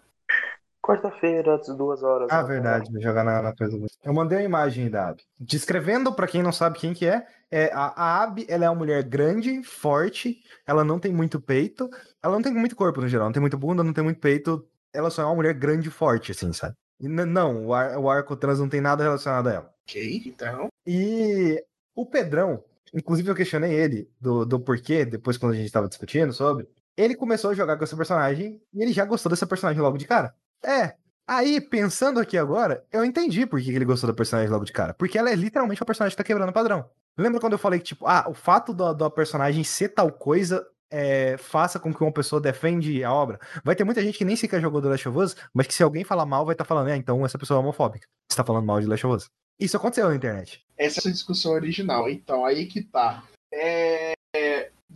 Quarta-feira, 0.83 1.55
às 1.57 1.67
duas 1.77 2.03
horas. 2.03 2.29
Ah, 2.31 2.43
verdade, 2.43 2.91
vou 2.91 3.01
jogar 3.01 3.23
na, 3.23 3.43
na 3.43 3.55
coisa. 3.55 3.79
do- 3.79 3.87
Eu 4.03 4.13
mandei 4.15 4.39
a 4.39 4.43
imagem 4.43 4.91
da 4.91 5.09
Abby. 5.09 5.23
Descrevendo, 5.39 6.13
pra 6.13 6.27
quem 6.27 6.43
não 6.43 6.53
sabe 6.53 6.79
quem 6.79 6.95
que 6.95 7.07
é, 7.07 7.27
é 7.51 7.71
a, 7.73 7.93
a 7.95 8.23
Abby, 8.23 8.47
ela 8.49 8.65
é 8.65 8.69
uma 8.71 8.77
mulher 8.79 9.03
grande, 9.03 9.63
forte, 9.63 10.39
ela 10.67 10.83
não 10.83 10.99
tem 10.99 11.13
muito 11.13 11.41
peito, 11.41 11.89
ela 12.23 12.35
não 12.35 12.43
tem 12.43 12.53
muito 12.53 12.75
corpo 12.75 13.01
no 13.01 13.09
geral, 13.09 13.27
não 13.27 13.33
tem 13.33 13.41
muita 13.41 13.57
bunda, 13.59 13.85
não 13.85 13.93
tem 13.93 14.03
muito 14.03 14.21
peito, 14.21 14.67
ela 14.93 15.11
só 15.11 15.23
é 15.23 15.25
uma 15.27 15.35
mulher 15.35 15.55
grande 15.55 15.89
e 15.89 15.93
forte, 15.93 16.33
assim, 16.33 16.53
sabe? 16.53 16.75
E 16.99 17.09
não, 17.09 17.67
o, 17.67 17.75
ar- 17.75 17.99
o 17.99 18.09
arco 18.11 18.37
trans 18.37 18.59
não 18.59 18.69
tem 18.69 18.81
nada 18.81 19.03
relacionado 19.03 19.49
a 19.49 19.53
ela. 19.53 19.75
Ok, 19.89 20.23
então. 20.27 20.69
E 20.87 21.63
o 21.95 22.07
Pedrão, 22.07 22.63
inclusive 22.95 23.29
eu 23.31 23.35
questionei 23.35 23.73
ele 23.73 24.11
do, 24.21 24.45
do 24.47 24.59
porquê, 24.61 25.05
depois 25.05 25.37
quando 25.37 25.53
a 25.53 25.57
gente 25.57 25.71
tava 25.73 25.89
discutindo 25.89 26.33
sobre, 26.33 26.67
ele 26.97 27.15
começou 27.15 27.51
a 27.51 27.55
jogar 27.55 27.77
com 27.77 27.85
essa 27.85 27.97
personagem 27.97 28.61
e 28.73 28.83
ele 28.83 28.93
já 28.93 29.05
gostou 29.05 29.29
dessa 29.31 29.47
personagem 29.47 29.81
logo 29.83 29.97
de 29.99 30.07
cara. 30.07 30.35
É. 30.65 30.95
Aí, 31.27 31.61
pensando 31.61 32.19
aqui 32.19 32.37
agora, 32.37 32.85
eu 32.93 33.05
entendi 33.05 33.47
por 33.47 33.61
que 33.61 33.71
ele 33.71 33.85
gostou 33.85 34.09
da 34.09 34.15
personagem 34.15 34.51
logo 34.51 34.65
de 34.65 34.73
cara. 34.73 34.95
Porque 34.95 35.17
ela 35.17 35.31
é 35.31 35.35
literalmente 35.35 35.81
uma 35.81 35.87
personagem 35.87 36.13
que 36.13 36.17
tá 36.17 36.27
quebrando 36.27 36.51
o 36.51 36.53
padrão. 36.53 36.91
Lembra 37.17 37.41
quando 37.41 37.53
eu 37.53 37.59
falei 37.59 37.79
que, 37.79 37.87
tipo, 37.87 38.07
ah, 38.07 38.27
o 38.29 38.35
fato 38.35 38.75
da, 38.75 39.09
personagem 39.11 39.63
ser 39.63 39.91
tal 39.91 40.11
coisa 40.11 40.67
é, 40.91 41.37
faça 41.39 41.79
com 41.79 41.95
que 41.95 42.03
uma 42.03 42.13
pessoa 42.13 42.41
defende 42.41 43.05
a 43.05 43.13
obra? 43.13 43.39
Vai 43.63 43.77
ter 43.77 43.85
muita 43.85 44.03
gente 44.03 44.19
que 44.19 44.25
nem 44.25 44.35
sequer 44.35 44.61
jogou 44.61 44.83
The 44.83 44.89
Last 44.89 45.09
of 45.09 45.19
Us, 45.19 45.37
mas 45.55 45.67
que 45.69 45.75
se 45.75 45.83
alguém 45.83 46.03
falar 46.03 46.27
mal, 46.27 46.45
vai 46.45 46.55
estar 46.55 46.65
falando, 46.65 46.89
é, 46.89 46.97
então 46.97 47.25
essa 47.25 47.39
pessoa 47.39 47.59
é 47.59 47.61
homofóbica. 47.61 48.09
Você 48.29 48.37
tá 48.37 48.45
falando 48.45 48.67
mal 48.67 48.81
de 48.81 48.87
The 48.87 48.91
Last 48.91 49.07
of 49.07 49.17
Us. 49.17 49.31
Isso 49.61 49.77
aconteceu 49.77 50.09
na 50.09 50.17
internet. 50.17 50.65
Essa 50.77 51.07
é 51.07 51.11
a 51.11 51.13
discussão 51.13 51.53
original. 51.53 52.09
Então, 52.09 52.45
aí 52.45 52.67
que 52.67 52.83
tá. 52.83 53.23
É, 53.53 54.10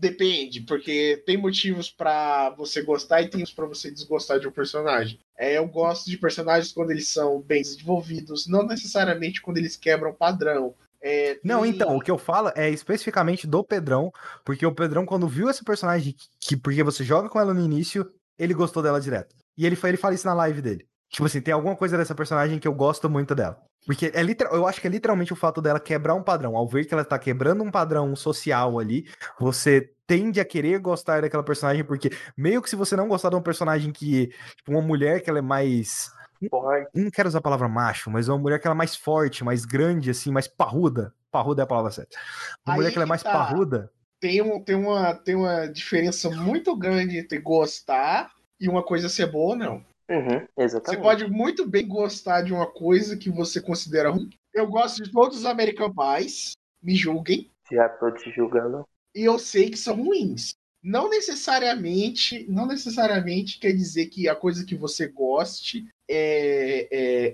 depende, 0.08 0.60
porque 0.60 1.22
tem 1.26 1.36
motivos 1.36 1.90
pra 1.90 2.50
você 2.50 2.82
gostar 2.82 3.22
e 3.22 3.28
tem 3.28 3.40
motivos 3.40 3.52
pra 3.54 3.66
você 3.66 3.90
desgostar 3.90 4.38
de 4.38 4.46
um 4.46 4.52
personagem. 4.52 5.18
É, 5.38 5.56
eu 5.56 5.66
gosto 5.66 6.08
de 6.10 6.18
personagens 6.18 6.72
quando 6.72 6.90
eles 6.90 7.08
são 7.08 7.40
bem 7.40 7.62
desenvolvidos, 7.62 8.46
não 8.46 8.66
necessariamente 8.66 9.40
quando 9.40 9.58
eles 9.58 9.76
quebram 9.76 10.12
padrão. 10.12 10.74
É, 11.02 11.38
Não, 11.44 11.62
tem- 11.62 11.70
então, 11.70 11.96
o 11.96 12.00
que 12.00 12.10
eu 12.10 12.16
falo 12.18 12.50
é 12.54 12.70
especificamente 12.70 13.46
do 13.46 13.62
Pedrão, 13.62 14.10
porque 14.44 14.64
o 14.64 14.74
Pedrão, 14.74 15.04
quando 15.04 15.28
viu 15.28 15.48
essa 15.50 15.62
personagem, 15.64 16.12
que, 16.12 16.26
que- 16.40 16.56
porque 16.56 16.82
você 16.82 17.04
joga 17.04 17.28
com 17.28 17.38
ela 17.40 17.52
no 17.52 17.60
início, 17.64 18.10
ele 18.38 18.54
gostou 18.54 18.82
dela 18.82 19.00
direto. 19.00 19.34
E 19.56 19.66
ele, 19.66 19.78
ele 19.84 19.96
fala 19.96 20.14
isso 20.14 20.26
na 20.26 20.34
live 20.34 20.62
dele. 20.62 20.86
Tipo 21.10 21.26
assim, 21.26 21.40
tem 21.40 21.54
alguma 21.54 21.76
coisa 21.76 21.96
dessa 21.96 22.14
personagem 22.14 22.58
que 22.58 22.66
eu 22.66 22.74
gosto 22.74 23.08
muito 23.08 23.34
dela. 23.34 23.56
Porque 23.86 24.10
é 24.14 24.22
literal, 24.22 24.54
eu 24.56 24.66
acho 24.66 24.80
que 24.80 24.86
é 24.86 24.90
literalmente 24.90 25.32
o 25.32 25.36
fato 25.36 25.60
dela 25.60 25.78
quebrar 25.78 26.14
um 26.14 26.22
padrão. 26.22 26.56
Ao 26.56 26.66
ver 26.66 26.86
que 26.86 26.94
ela 26.94 27.04
tá 27.04 27.18
quebrando 27.18 27.62
um 27.62 27.70
padrão 27.70 28.16
social 28.16 28.78
ali, 28.80 29.06
você 29.38 29.92
tende 30.06 30.40
a 30.40 30.44
querer 30.44 30.78
gostar 30.78 31.22
daquela 31.22 31.42
personagem, 31.42 31.84
porque 31.84 32.10
meio 32.36 32.62
que 32.62 32.70
se 32.70 32.76
você 32.76 32.96
não 32.96 33.08
gostar 33.08 33.30
de 33.30 33.36
um 33.36 33.42
personagem 33.42 33.92
que. 33.92 34.28
Tipo, 34.56 34.72
uma 34.72 34.82
mulher 34.82 35.20
que 35.20 35.30
ela 35.30 35.38
é 35.38 35.42
mais. 35.42 36.12
Forte. 36.50 36.90
Não 36.94 37.10
quero 37.10 37.28
usar 37.28 37.38
a 37.38 37.42
palavra 37.42 37.68
macho, 37.68 38.10
mas 38.10 38.28
uma 38.28 38.38
mulher 38.38 38.60
que 38.60 38.66
ela 38.66 38.74
é 38.74 38.76
mais 38.76 38.94
forte, 38.94 39.44
mais 39.44 39.64
grande, 39.64 40.10
assim, 40.10 40.30
mais 40.30 40.46
parruda. 40.46 41.14
Parruda 41.30 41.62
é 41.62 41.64
a 41.64 41.66
palavra 41.66 41.90
certa. 41.90 42.18
Uma 42.66 42.74
Aí 42.74 42.78
mulher 42.78 42.90
que 42.90 42.98
ela 42.98 43.06
é 43.06 43.08
mais 43.08 43.22
tá. 43.22 43.32
parruda. 43.32 43.90
Tem, 44.20 44.42
um, 44.42 44.62
tem, 44.62 44.76
uma, 44.76 45.14
tem 45.14 45.34
uma 45.34 45.66
diferença 45.66 46.30
muito 46.30 46.76
grande 46.76 47.18
entre 47.18 47.38
gostar 47.38 48.30
e 48.60 48.68
uma 48.68 48.82
coisa 48.82 49.08
ser 49.08 49.26
boa 49.26 49.52
ou 49.52 49.56
não. 49.56 49.84
Uhum, 50.08 50.46
Você 50.56 50.98
pode 50.98 51.26
muito 51.26 51.66
bem 51.66 51.88
gostar 51.88 52.42
de 52.42 52.52
uma 52.52 52.66
coisa 52.66 53.16
que 53.16 53.30
você 53.30 53.60
considera 53.60 54.10
ruim. 54.10 54.28
Eu 54.52 54.66
gosto 54.66 55.02
de 55.02 55.10
todos 55.10 55.38
os 55.38 55.46
American 55.46 55.92
Pies, 55.94 56.52
me 56.82 56.94
julguem, 56.94 57.50
Já 57.72 57.88
tô 57.88 58.10
te 58.10 58.30
julgando. 58.30 58.86
E 59.14 59.22
eu 59.24 59.38
sei 59.38 59.70
que 59.70 59.76
são 59.78 59.96
ruins. 59.96 60.54
Não 60.82 61.08
necessariamente, 61.08 62.44
não 62.48 62.66
necessariamente 62.66 63.58
quer 63.58 63.72
dizer 63.72 64.06
que 64.06 64.28
a 64.28 64.34
coisa 64.34 64.64
que 64.64 64.74
você 64.74 65.08
goste 65.08 65.86
é, 66.08 66.88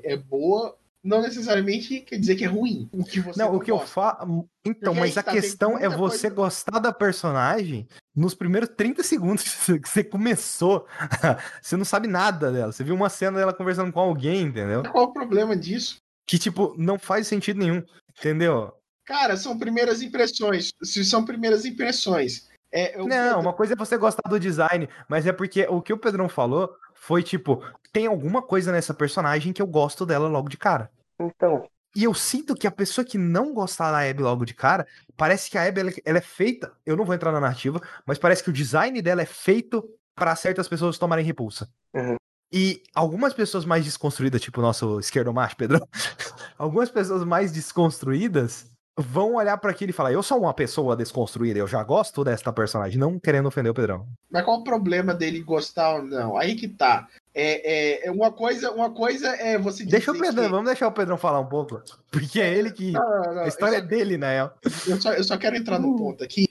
é, 0.04 0.12
é 0.12 0.16
boa. 0.16 0.76
Não 1.02 1.22
necessariamente 1.22 2.00
quer 2.00 2.18
dizer 2.18 2.36
que 2.36 2.44
é 2.44 2.46
ruim. 2.46 2.86
O 2.92 3.02
que 3.02 3.20
você 3.20 3.40
Não, 3.42 3.54
o 3.56 3.60
que 3.60 3.70
eu 3.70 3.78
gosta. 3.78 3.90
falo. 3.90 4.46
Então, 4.64 4.92
Porque 4.92 5.00
mas 5.00 5.16
a 5.16 5.22
tá, 5.22 5.32
questão 5.32 5.78
é 5.78 5.88
você 5.88 6.28
coisa- 6.28 6.34
gostar 6.36 6.78
da 6.78 6.92
personagem 6.92 7.88
nos 8.14 8.34
primeiros 8.34 8.68
30 8.76 9.02
segundos 9.02 9.42
que 9.82 9.88
você 9.88 10.04
começou. 10.04 10.86
você 11.62 11.76
não 11.76 11.86
sabe 11.86 12.06
nada 12.06 12.52
dela. 12.52 12.70
Você 12.70 12.84
viu 12.84 12.94
uma 12.94 13.08
cena 13.08 13.38
dela 13.38 13.54
conversando 13.54 13.90
com 13.90 13.98
alguém, 13.98 14.42
entendeu? 14.42 14.82
Qual 14.92 15.04
o 15.06 15.12
problema 15.12 15.56
disso? 15.56 15.96
Que, 16.26 16.38
tipo, 16.38 16.74
não 16.76 16.98
faz 16.98 17.26
sentido 17.26 17.58
nenhum. 17.58 17.82
Entendeu? 18.18 18.70
Cara, 19.10 19.36
são 19.36 19.58
primeiras 19.58 20.02
impressões. 20.02 20.72
Se 20.84 21.04
são 21.04 21.24
primeiras 21.24 21.64
impressões. 21.64 22.48
É, 22.70 22.96
eu- 22.96 23.08
Não, 23.08 23.40
uma 23.40 23.52
coisa 23.52 23.72
é 23.72 23.76
você 23.76 23.98
gostar 23.98 24.22
do 24.28 24.38
design, 24.38 24.88
mas 25.08 25.26
é 25.26 25.32
porque 25.32 25.66
o 25.68 25.82
que 25.82 25.92
o 25.92 25.98
Pedrão 25.98 26.28
falou 26.28 26.72
foi 26.94 27.20
tipo, 27.20 27.60
tem 27.92 28.06
alguma 28.06 28.40
coisa 28.40 28.70
nessa 28.70 28.94
personagem 28.94 29.52
que 29.52 29.60
eu 29.60 29.66
gosto 29.66 30.06
dela 30.06 30.28
logo 30.28 30.48
de 30.48 30.56
cara. 30.56 30.92
Então, 31.18 31.66
E 31.96 32.04
eu 32.04 32.14
sinto 32.14 32.54
que 32.54 32.68
a 32.68 32.70
pessoa 32.70 33.04
que 33.04 33.18
não 33.18 33.52
gostar 33.52 33.90
da 33.90 34.08
Abby 34.08 34.22
logo 34.22 34.44
de 34.44 34.54
cara, 34.54 34.86
parece 35.16 35.50
que 35.50 35.58
a 35.58 35.64
Abby 35.66 35.80
ela, 35.80 35.90
ela 36.04 36.18
é 36.18 36.20
feita, 36.20 36.72
eu 36.86 36.96
não 36.96 37.04
vou 37.04 37.12
entrar 37.16 37.32
na 37.32 37.40
narrativa, 37.40 37.80
mas 38.06 38.16
parece 38.16 38.44
que 38.44 38.50
o 38.50 38.52
design 38.52 39.02
dela 39.02 39.22
é 39.22 39.26
feito 39.26 39.82
para 40.14 40.36
certas 40.36 40.68
pessoas 40.68 40.98
tomarem 40.98 41.24
repulsa. 41.24 41.68
Uhum. 41.92 42.14
E 42.52 42.80
algumas 42.94 43.34
pessoas 43.34 43.64
mais 43.64 43.84
desconstruídas, 43.84 44.40
tipo 44.40 44.60
o 44.60 44.62
nosso 44.62 45.00
esquerdo 45.00 45.34
macho, 45.34 45.56
Pedrão, 45.56 45.80
algumas 46.56 46.88
pessoas 46.90 47.24
mais 47.24 47.50
desconstruídas 47.50 48.69
vão 48.98 49.34
olhar 49.34 49.56
para 49.58 49.70
aquilo 49.70 49.90
e 49.90 49.94
falar: 49.94 50.12
"Eu 50.12 50.22
sou 50.22 50.40
uma 50.40 50.54
pessoa 50.54 50.96
desconstruída, 50.96 51.58
eu 51.58 51.66
já 51.66 51.82
gosto 51.82 52.24
desta 52.24 52.52
personagem", 52.52 52.98
não 52.98 53.18
querendo 53.18 53.46
ofender 53.46 53.70
o 53.70 53.74
Pedrão. 53.74 54.06
Mas 54.30 54.44
qual 54.44 54.60
o 54.60 54.64
problema 54.64 55.14
dele 55.14 55.40
gostar 55.40 55.96
ou 55.96 56.02
não? 56.02 56.36
Aí 56.36 56.54
que 56.54 56.68
tá. 56.68 57.08
É, 57.32 58.02
é, 58.02 58.06
é 58.08 58.10
uma 58.10 58.32
coisa, 58.32 58.72
uma 58.72 58.90
coisa 58.90 59.28
é 59.28 59.56
você 59.56 59.84
Deixa 59.84 60.10
o 60.10 60.18
Pedrão, 60.18 60.44
que... 60.44 60.50
vamos 60.50 60.66
deixar 60.66 60.88
o 60.88 60.92
Pedrão 60.92 61.16
falar 61.16 61.38
um 61.38 61.46
pouco, 61.46 61.80
porque 62.10 62.40
é 62.40 62.58
ele 62.58 62.72
que 62.72 62.90
Não, 62.90 63.00
não, 63.00 63.34
não, 63.34 63.42
a 63.42 63.48
história 63.48 63.76
é 63.76 63.78
eu, 63.78 63.86
dele, 63.86 64.18
né? 64.18 64.50
só, 64.66 64.90
eu, 64.90 65.00
só, 65.00 65.12
eu 65.12 65.24
só 65.24 65.38
quero 65.38 65.56
entrar 65.56 65.78
no 65.78 65.96
ponto 65.96 66.24
aqui. 66.24 66.48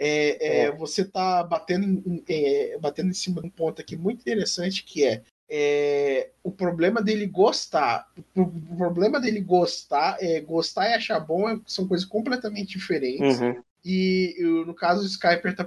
É, 0.00 0.64
é, 0.64 0.72
você 0.76 1.04
tá 1.04 1.42
batendo 1.42 2.02
é, 2.26 2.78
batendo 2.80 3.10
em 3.10 3.14
cima 3.14 3.42
de 3.42 3.48
um 3.48 3.50
ponto 3.50 3.82
aqui 3.82 3.96
muito 3.96 4.20
interessante 4.20 4.82
que 4.82 5.04
é, 5.04 5.22
é, 5.50 6.30
o 6.42 6.50
problema 6.50 7.02
dele 7.02 7.26
gostar. 7.26 8.08
O, 8.34 8.42
o 8.42 8.76
problema 8.76 9.20
dele 9.20 9.40
gostar 9.40 10.16
é 10.20 10.40
gostar 10.40 10.90
e 10.90 10.94
achar 10.94 11.20
bom 11.20 11.48
é- 11.48 11.60
são 11.66 11.86
coisas 11.88 12.06
completamente 12.06 12.78
diferentes. 12.78 13.44
uhum, 13.44 13.64
E 13.84 14.34
eu, 14.38 14.64
no 14.66 14.74
caso, 14.74 15.02
o 15.02 15.06
Skyper 15.06 15.52
está 15.52 15.64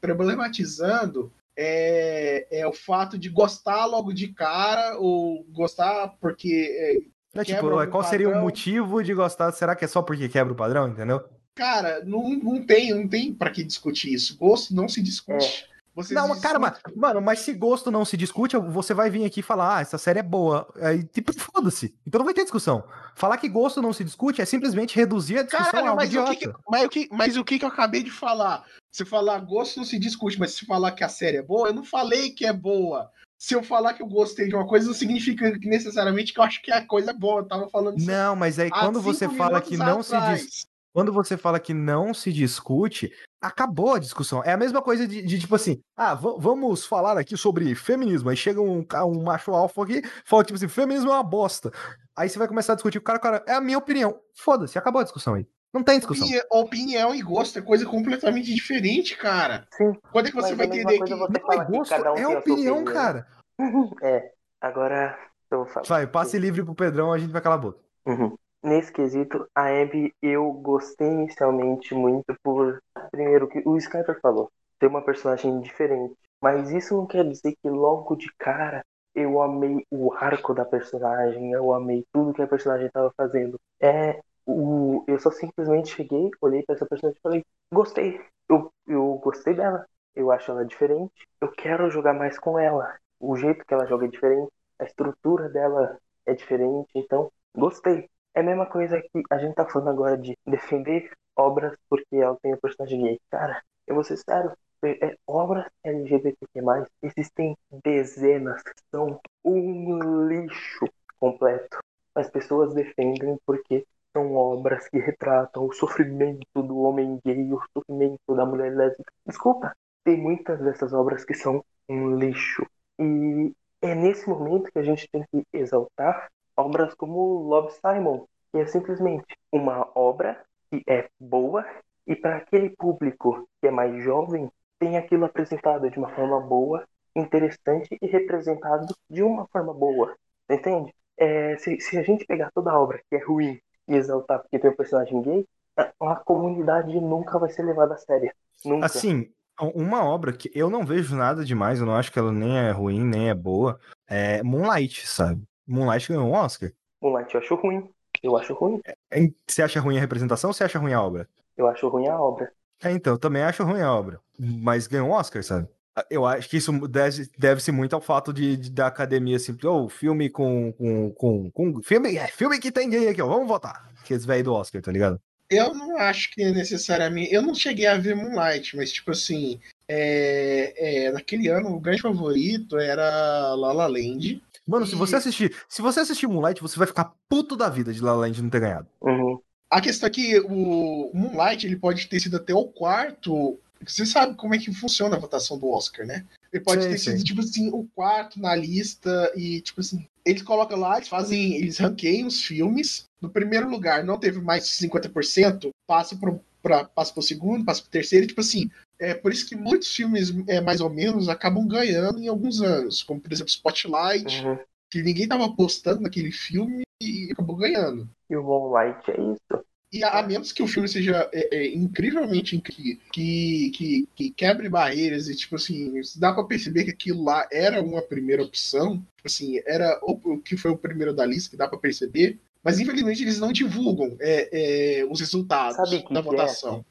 problematizando 0.00 1.32
é, 1.56 2.46
é 2.50 2.66
o 2.66 2.72
fato 2.72 3.18
de 3.18 3.28
gostar 3.28 3.86
logo 3.86 4.12
de 4.12 4.28
cara, 4.28 4.98
ou 4.98 5.44
gostar 5.50 6.08
porque. 6.20 6.68
é, 6.78 7.10
É, 7.34 7.42
tipo, 7.44 7.66
algum 7.66 7.88
qual 7.88 8.02
seria 8.04 8.28
o 8.30 8.34
motivo 8.34 9.02
de 9.02 9.14
gostar? 9.14 9.52
Será 9.52 9.74
que 9.76 9.84
é 9.84 9.88
só 9.88 10.02
porque 10.02 10.28
quebra 10.28 10.52
o 10.52 10.56
padrão, 10.56 10.88
entendeu? 10.88 11.20
cara, 11.54 12.04
não, 12.04 12.30
não 12.30 12.64
tem, 12.64 12.92
não 12.94 13.08
tem 13.08 13.34
para 13.34 13.50
que 13.50 13.62
discutir 13.64 14.12
isso. 14.12 14.36
Gosto 14.36 14.74
não 14.74 14.88
se 14.88 15.02
discute. 15.02 15.69
Você 15.94 16.14
não, 16.14 16.28
mas, 16.28 16.40
cara, 16.40 16.58
mas, 16.58 16.78
mano, 16.94 17.20
mas 17.20 17.40
se 17.40 17.52
gosto 17.52 17.90
não 17.90 18.04
se 18.04 18.16
discute, 18.16 18.56
você 18.56 18.94
vai 18.94 19.10
vir 19.10 19.24
aqui 19.24 19.42
falar, 19.42 19.78
ah, 19.78 19.80
essa 19.80 19.98
série 19.98 20.20
é 20.20 20.22
boa. 20.22 20.68
Aí, 20.76 21.02
tipo, 21.04 21.32
foda-se. 21.38 21.94
Então 22.06 22.20
não 22.20 22.24
vai 22.24 22.32
ter 22.34 22.42
discussão. 22.42 22.84
Falar 23.16 23.36
que 23.38 23.48
gosto 23.48 23.82
não 23.82 23.92
se 23.92 24.04
discute 24.04 24.40
é 24.40 24.44
simplesmente 24.44 24.94
reduzir 24.96 25.38
a 25.38 25.42
discussão 25.42 25.66
a 25.68 25.70
Caralho, 25.72 25.88
algo 25.90 26.00
mas 26.00 26.08
o, 26.08 26.12
idiota. 26.12 26.34
que, 26.36 26.46
que- 26.46 26.52
mas, 26.68 26.84
o 26.84 26.88
que, 26.88 27.08
mas 27.10 27.36
o 27.36 27.44
que 27.44 27.58
que 27.58 27.64
eu 27.64 27.68
acabei 27.68 28.02
de 28.02 28.10
falar? 28.10 28.64
Se 28.92 29.04
falar 29.04 29.38
gosto 29.40 29.78
não 29.78 29.84
se 29.84 29.98
discute, 29.98 30.38
mas 30.38 30.52
se 30.52 30.64
falar 30.64 30.92
que 30.92 31.04
a 31.04 31.08
série 31.08 31.36
é 31.38 31.42
boa, 31.42 31.68
eu 31.68 31.74
não 31.74 31.84
falei 31.84 32.30
que 32.30 32.46
é 32.46 32.52
boa. 32.52 33.10
Se 33.38 33.54
eu 33.54 33.62
falar 33.62 33.94
que 33.94 34.02
eu 34.02 34.06
gostei 34.06 34.48
de 34.48 34.54
uma 34.54 34.66
coisa, 34.66 34.86
não 34.86 34.94
significa 34.94 35.58
que 35.58 35.68
necessariamente 35.68 36.32
que 36.32 36.38
eu 36.40 36.44
acho 36.44 36.60
que 36.62 36.70
a 36.70 36.84
coisa 36.86 37.10
é 37.10 37.14
boa. 37.14 37.40
Eu 37.40 37.48
tava 37.48 37.68
falando 37.70 37.96
isso 37.98 38.06
Não, 38.06 38.36
mas 38.36 38.58
aí 38.58 38.70
quando 38.70 39.00
você 39.00 39.28
fala 39.28 39.60
que 39.62 39.76
não 39.76 40.02
se 40.02 40.14
atrás. 40.14 40.40
dis... 40.42 40.66
quando 40.92 41.12
você 41.12 41.36
fala 41.36 41.58
que 41.58 41.72
não 41.72 42.12
se 42.12 42.32
discute, 42.32 43.10
acabou 43.40 43.94
a 43.94 43.98
discussão. 43.98 44.42
É 44.44 44.52
a 44.52 44.56
mesma 44.56 44.82
coisa 44.82 45.06
de, 45.06 45.22
de, 45.22 45.38
tipo 45.38 45.54
assim, 45.54 45.80
ah, 45.96 46.14
va- 46.14 46.34
vamos 46.38 46.84
falar 46.86 47.16
aqui 47.18 47.36
sobre 47.36 47.74
feminismo. 47.74 48.28
Aí 48.30 48.36
chega 48.36 48.60
um, 48.60 48.84
um 49.06 49.22
macho 49.22 49.52
alfa 49.52 49.82
aqui, 49.82 50.02
fala 50.24 50.44
tipo 50.44 50.56
assim, 50.56 50.68
feminismo 50.68 51.10
é 51.10 51.14
uma 51.14 51.22
bosta. 51.22 51.70
Aí 52.16 52.28
você 52.28 52.38
vai 52.38 52.46
começar 52.48 52.72
a 52.72 52.76
discutir 52.76 52.98
com 53.00 53.04
o 53.04 53.06
cara, 53.06 53.18
cara, 53.18 53.44
é 53.46 53.54
a 53.54 53.60
minha 53.60 53.78
opinião. 53.78 54.18
Foda-se, 54.34 54.78
acabou 54.78 55.00
a 55.00 55.04
discussão 55.04 55.34
aí. 55.34 55.46
Não 55.72 55.84
tem 55.84 55.98
discussão. 55.98 56.26
Opini- 56.26 56.42
Opinião 56.50 57.14
e 57.14 57.22
gosto 57.22 57.58
é 57.58 57.62
coisa 57.62 57.86
completamente 57.86 58.52
diferente, 58.52 59.16
cara. 59.16 59.66
sim. 59.72 59.92
Quando 60.10 60.26
é 60.26 60.30
que 60.30 60.36
você 60.36 60.54
Mas 60.54 60.56
vai 60.56 60.66
entender 60.66 60.98
que. 61.04 61.14
Não 61.14 61.24
é 61.26 61.64
gosto, 61.64 61.94
um 61.94 62.06
é 62.16 62.26
opinião, 62.26 62.38
opinião. 62.78 62.84
cara. 62.84 63.26
É, 64.02 64.32
agora 64.60 65.16
eu 65.50 65.58
vou 65.58 65.66
falar. 65.66 65.86
Vai, 65.86 66.06
passe 66.06 66.38
livre 66.38 66.64
pro 66.64 66.74
Pedrão, 66.74 67.12
a 67.12 67.18
gente 67.18 67.30
vai 67.30 67.40
calar 67.40 67.58
a 67.58 67.62
boca. 67.62 67.78
Uhum. 68.06 68.36
Nesse 68.62 68.92
quesito, 68.92 69.48
a 69.54 69.68
Abby 69.68 70.14
eu 70.20 70.52
gostei 70.52 71.08
inicialmente 71.08 71.94
muito 71.94 72.34
por. 72.42 72.82
Primeiro, 73.10 73.48
que 73.48 73.62
o 73.64 73.76
Skyper 73.78 74.20
falou, 74.20 74.50
ter 74.78 74.86
uma 74.86 75.02
personagem 75.02 75.60
diferente. 75.60 76.14
Mas 76.42 76.70
isso 76.70 76.94
não 76.96 77.06
quer 77.06 77.24
dizer 77.26 77.54
que 77.62 77.68
logo 77.70 78.16
de 78.16 78.30
cara 78.38 78.84
eu 79.14 79.40
amei 79.42 79.84
o 79.90 80.12
arco 80.12 80.54
da 80.54 80.64
personagem, 80.64 81.52
eu 81.52 81.72
amei 81.72 82.04
tudo 82.12 82.32
que 82.34 82.42
a 82.42 82.46
personagem 82.46 82.86
estava 82.86 83.12
fazendo. 83.16 83.58
É. 83.80 84.20
O, 84.46 85.04
eu 85.06 85.18
só 85.20 85.30
simplesmente 85.30 85.94
cheguei, 85.94 86.28
olhei 86.40 86.62
pra 86.64 86.74
essa 86.74 86.86
personagem 86.86 87.18
e 87.18 87.22
falei, 87.22 87.44
gostei. 87.72 88.20
Eu, 88.48 88.72
eu 88.86 89.14
gostei 89.22 89.54
dela. 89.54 89.86
Eu 90.14 90.30
acho 90.32 90.50
ela 90.50 90.64
diferente. 90.64 91.12
Eu 91.40 91.50
quero 91.52 91.90
jogar 91.90 92.12
mais 92.14 92.38
com 92.38 92.58
ela. 92.58 92.98
O 93.20 93.36
jeito 93.36 93.64
que 93.64 93.72
ela 93.72 93.86
joga 93.86 94.06
é 94.06 94.08
diferente. 94.08 94.50
A 94.78 94.84
estrutura 94.84 95.48
dela 95.48 95.98
é 96.26 96.34
diferente. 96.34 96.90
Então, 96.94 97.30
gostei. 97.54 98.08
É 98.34 98.40
a 98.40 98.42
mesma 98.42 98.66
coisa 98.66 99.00
que 99.00 99.22
a 99.30 99.38
gente 99.38 99.54
tá 99.54 99.66
falando 99.66 99.90
agora 99.90 100.16
de 100.16 100.36
defender 100.46 101.10
obras 101.36 101.76
porque 101.88 102.16
ela 102.16 102.36
tem 102.42 102.54
um 102.54 102.58
personagem 102.58 103.02
gay. 103.02 103.20
Cara, 103.30 103.62
eu 103.86 103.94
vou 103.94 104.04
ser 104.04 104.16
sério. 104.18 104.52
É, 104.82 105.08
é, 105.08 105.16
obras 105.26 105.66
LGBTQ+, 105.84 106.62
existem 107.02 107.54
dezenas, 107.84 108.62
são 108.90 109.20
um 109.44 110.26
lixo 110.26 110.86
completo. 111.18 111.78
As 112.14 112.30
pessoas 112.30 112.72
defendem 112.72 113.38
porque 113.44 113.84
são 114.16 114.34
obras 114.34 114.88
que 114.88 114.98
retratam 114.98 115.66
o 115.66 115.72
sofrimento 115.72 116.62
do 116.62 116.78
homem 116.78 117.20
gay, 117.24 117.52
o 117.52 117.60
sofrimento 117.76 118.34
da 118.34 118.46
mulher 118.46 118.74
lésbica. 118.74 119.12
Desculpa, 119.26 119.72
tem 120.02 120.16
muitas 120.16 120.60
dessas 120.60 120.92
obras 120.92 121.24
que 121.24 121.34
são 121.34 121.64
um 121.88 122.16
lixo. 122.16 122.66
E 122.98 123.52
é 123.82 123.94
nesse 123.94 124.28
momento 124.28 124.70
que 124.72 124.78
a 124.78 124.82
gente 124.82 125.08
tem 125.10 125.24
que 125.30 125.44
exaltar 125.52 126.30
obras 126.60 126.94
como 126.94 127.42
Love 127.42 127.72
Simon, 127.72 128.26
que 128.52 128.58
é 128.58 128.66
simplesmente 128.66 129.36
uma 129.52 129.88
obra 129.94 130.42
que 130.70 130.82
é 130.88 131.08
boa 131.18 131.64
e 132.06 132.14
para 132.14 132.36
aquele 132.36 132.70
público 132.70 133.48
que 133.60 133.68
é 133.68 133.70
mais 133.70 134.02
jovem 134.02 134.50
tem 134.78 134.96
aquilo 134.96 135.24
apresentado 135.24 135.90
de 135.90 135.98
uma 135.98 136.08
forma 136.10 136.40
boa, 136.40 136.86
interessante 137.14 137.98
e 138.00 138.06
representado 138.06 138.94
de 139.08 139.22
uma 139.22 139.46
forma 139.48 139.74
boa, 139.74 140.16
entende? 140.48 140.94
É, 141.16 141.56
se, 141.58 141.78
se 141.80 141.98
a 141.98 142.02
gente 142.02 142.24
pegar 142.24 142.50
toda 142.54 142.70
a 142.70 142.80
obra 142.80 143.00
que 143.08 143.16
é 143.16 143.22
ruim 143.22 143.60
e 143.86 143.94
exaltar 143.94 144.40
porque 144.40 144.58
tem 144.58 144.70
um 144.70 144.76
personagem 144.76 145.20
gay, 145.20 145.46
a, 145.76 146.16
comunidade 146.16 146.98
nunca 147.00 147.38
vai 147.38 147.50
ser 147.50 147.62
levada 147.62 147.94
a 147.94 147.98
sério. 147.98 148.32
Nunca. 148.64 148.86
Assim, 148.86 149.30
uma 149.74 150.04
obra 150.04 150.32
que 150.32 150.50
eu 150.54 150.70
não 150.70 150.84
vejo 150.84 151.14
nada 151.14 151.44
demais, 151.44 151.80
eu 151.80 151.86
não 151.86 151.94
acho 151.94 152.10
que 152.10 152.18
ela 152.18 152.32
nem 152.32 152.58
é 152.58 152.70
ruim, 152.70 153.04
nem 153.04 153.28
é 153.28 153.34
boa, 153.34 153.78
é 154.08 154.42
Moonlight, 154.42 155.06
sabe? 155.06 155.42
Moonlight 155.70 156.08
ganhou 156.08 156.26
um 156.26 156.32
Oscar. 156.32 156.72
Moonlight 157.00 157.34
eu 157.34 157.40
acho 157.40 157.54
ruim. 157.54 157.88
Eu 158.22 158.36
acho 158.36 158.52
ruim. 158.54 158.80
É, 159.10 159.30
Você 159.46 159.62
acha 159.62 159.80
ruim 159.80 159.96
a 159.96 160.00
representação 160.00 160.50
ou 160.50 160.54
você 160.54 160.64
acha 160.64 160.78
ruim 160.78 160.92
a 160.92 161.02
obra? 161.02 161.28
Eu 161.56 161.68
acho 161.68 161.88
ruim 161.88 162.08
a 162.08 162.18
obra. 162.20 162.50
É, 162.82 162.90
então, 162.90 163.14
eu 163.14 163.18
também 163.18 163.42
acho 163.42 163.62
ruim 163.62 163.80
a 163.80 163.92
obra. 163.94 164.20
Mas 164.38 164.86
ganhou 164.86 165.08
um 165.08 165.12
Oscar, 165.12 165.42
sabe? 165.44 165.68
Eu 166.08 166.24
acho 166.24 166.48
que 166.48 166.56
isso 166.56 166.72
deve- 166.88 167.28
deve-se 167.36 167.70
muito 167.70 167.94
ao 167.94 168.00
fato 168.00 168.32
de, 168.32 168.56
de- 168.56 168.70
da 168.70 168.86
academia, 168.86 169.36
assim, 169.36 169.56
oh, 169.64 169.88
filme 169.88 170.30
com, 170.30 170.72
com, 170.72 171.10
com, 171.12 171.50
com- 171.50 171.82
Filme, 171.82 172.16
é, 172.16 172.26
filme 172.28 172.58
que 172.58 172.72
tem 172.72 172.88
gay 172.88 173.08
aqui, 173.08 173.20
ó, 173.20 173.26
vamos 173.26 173.46
votar. 173.48 173.90
Aqueles 174.00 174.24
velhos 174.24 174.44
do 174.44 174.54
Oscar, 174.54 174.80
tá 174.80 174.90
ligado? 174.90 175.20
Eu 175.50 175.74
não 175.74 175.96
acho 175.98 176.30
que 176.30 176.48
necessariamente. 176.52 177.34
Eu 177.34 177.42
não 177.42 177.54
cheguei 177.54 177.86
a 177.86 177.98
ver 177.98 178.14
Moonlight, 178.14 178.76
mas, 178.76 178.92
tipo 178.92 179.10
assim, 179.10 179.60
é, 179.88 181.06
é, 181.06 181.12
naquele 181.12 181.48
ano 181.48 181.74
o 181.74 181.80
grande 181.80 182.00
favorito 182.02 182.78
era 182.78 183.54
La 183.56 183.72
La 183.72 183.86
Land. 183.88 184.40
Mano, 184.70 184.84
e... 184.84 184.88
se 184.88 184.94
você 184.94 185.16
assistir, 185.16 185.54
se 185.68 185.82
você 185.82 186.00
assistir 186.00 186.28
Moonlight, 186.28 186.62
você 186.62 186.78
vai 186.78 186.86
ficar 186.86 187.12
puto 187.28 187.56
da 187.56 187.68
vida 187.68 187.92
de 187.92 188.00
La 188.00 188.12
La 188.12 188.20
Land 188.20 188.40
não 188.40 188.48
ter 188.48 188.60
ganhado. 188.60 188.86
Uhum. 189.00 189.40
A 189.68 189.80
questão 189.80 190.06
é 190.06 190.10
que 190.10 190.38
o 190.40 191.10
Moonlight 191.12 191.66
ele 191.66 191.76
pode 191.76 192.06
ter 192.06 192.20
sido 192.20 192.36
até 192.36 192.54
o 192.54 192.64
quarto. 192.64 193.58
Você 193.84 194.06
sabe 194.06 194.36
como 194.36 194.54
é 194.54 194.58
que 194.58 194.72
funciona 194.72 195.16
a 195.16 195.18
votação 195.18 195.58
do 195.58 195.68
Oscar, 195.70 196.06
né? 196.06 196.24
Ele 196.52 196.62
pode 196.62 196.82
sim, 196.82 196.90
ter 196.90 196.98
sim. 196.98 197.10
sido, 197.12 197.24
tipo 197.24 197.40
assim, 197.40 197.68
o 197.72 197.88
quarto 197.94 198.40
na 198.40 198.54
lista 198.54 199.32
e, 199.34 199.60
tipo 199.60 199.80
assim, 199.80 200.06
eles 200.24 200.42
colocam 200.42 200.78
lá, 200.78 200.96
eles 200.96 201.08
fazem, 201.08 201.56
eles 201.56 201.78
ranqueiam 201.78 202.28
os 202.28 202.42
filmes. 202.42 203.04
No 203.20 203.30
primeiro 203.30 203.68
lugar, 203.68 204.04
não 204.04 204.18
teve 204.18 204.40
mais 204.40 204.64
de 204.64 204.88
50%, 204.88 205.70
passa 205.86 206.16
pro, 206.16 206.40
pra, 206.62 206.84
passa 206.84 207.12
pro 207.12 207.22
segundo, 207.22 207.64
passa 207.64 207.80
pro 207.80 207.90
terceiro, 207.90 208.24
e, 208.24 208.28
tipo 208.28 208.40
assim, 208.40 208.70
é 209.00 209.14
por 209.14 209.32
isso 209.32 209.48
que 209.48 209.56
muitos 209.56 209.94
filmes, 209.94 210.32
é, 210.46 210.60
mais 210.60 210.80
ou 210.80 210.90
menos, 210.90 211.28
acabam 211.28 211.66
ganhando 211.66 212.20
em 212.22 212.28
alguns 212.28 212.60
anos, 212.60 213.02
como, 213.02 213.18
por 213.20 213.32
exemplo, 213.32 213.50
Spotlight, 213.50 214.44
uhum. 214.44 214.58
que 214.90 215.02
ninguém 215.02 215.26
tava 215.26 215.46
apostando 215.46 216.02
naquele 216.02 216.30
filme 216.30 216.82
e 217.02 217.30
acabou 217.32 217.56
ganhando. 217.56 218.08
E 218.28 218.36
o 218.36 218.42
Moonlight 218.42 219.10
é 219.10 219.14
isso. 219.14 219.64
E 219.92 220.04
a, 220.04 220.22
menos 220.22 220.52
que 220.52 220.62
o 220.62 220.68
filme 220.68 220.86
seja 220.86 221.28
é, 221.32 221.56
é, 221.56 221.74
incrivelmente 221.74 222.54
incrível, 222.54 223.00
que, 223.12 223.70
que, 223.70 224.08
que, 224.14 224.30
quebre 224.30 224.68
barreiras 224.68 225.28
e, 225.28 225.34
tipo 225.34 225.56
assim, 225.56 226.00
dá 226.16 226.32
pra 226.32 226.44
perceber 226.44 226.84
que 226.84 226.90
aquilo 226.90 227.24
lá 227.24 227.48
era 227.50 227.82
uma 227.82 228.00
primeira 228.00 228.42
opção, 228.42 228.98
tipo 229.16 229.26
assim, 229.26 229.60
era 229.66 229.98
o, 230.02 230.38
que 230.38 230.56
foi 230.56 230.70
o 230.70 230.76
primeiro 230.76 231.12
da 231.12 231.26
lista, 231.26 231.50
que 231.50 231.56
dá 231.56 231.66
pra 231.66 231.76
perceber, 231.76 232.38
mas 232.62 232.78
infelizmente 232.78 233.22
eles 233.22 233.40
não 233.40 233.50
divulgam 233.50 234.16
é, 234.20 235.00
é 235.00 235.04
os 235.06 235.18
resultados 235.18 235.90
da 236.08 236.20
votação. 236.20 236.84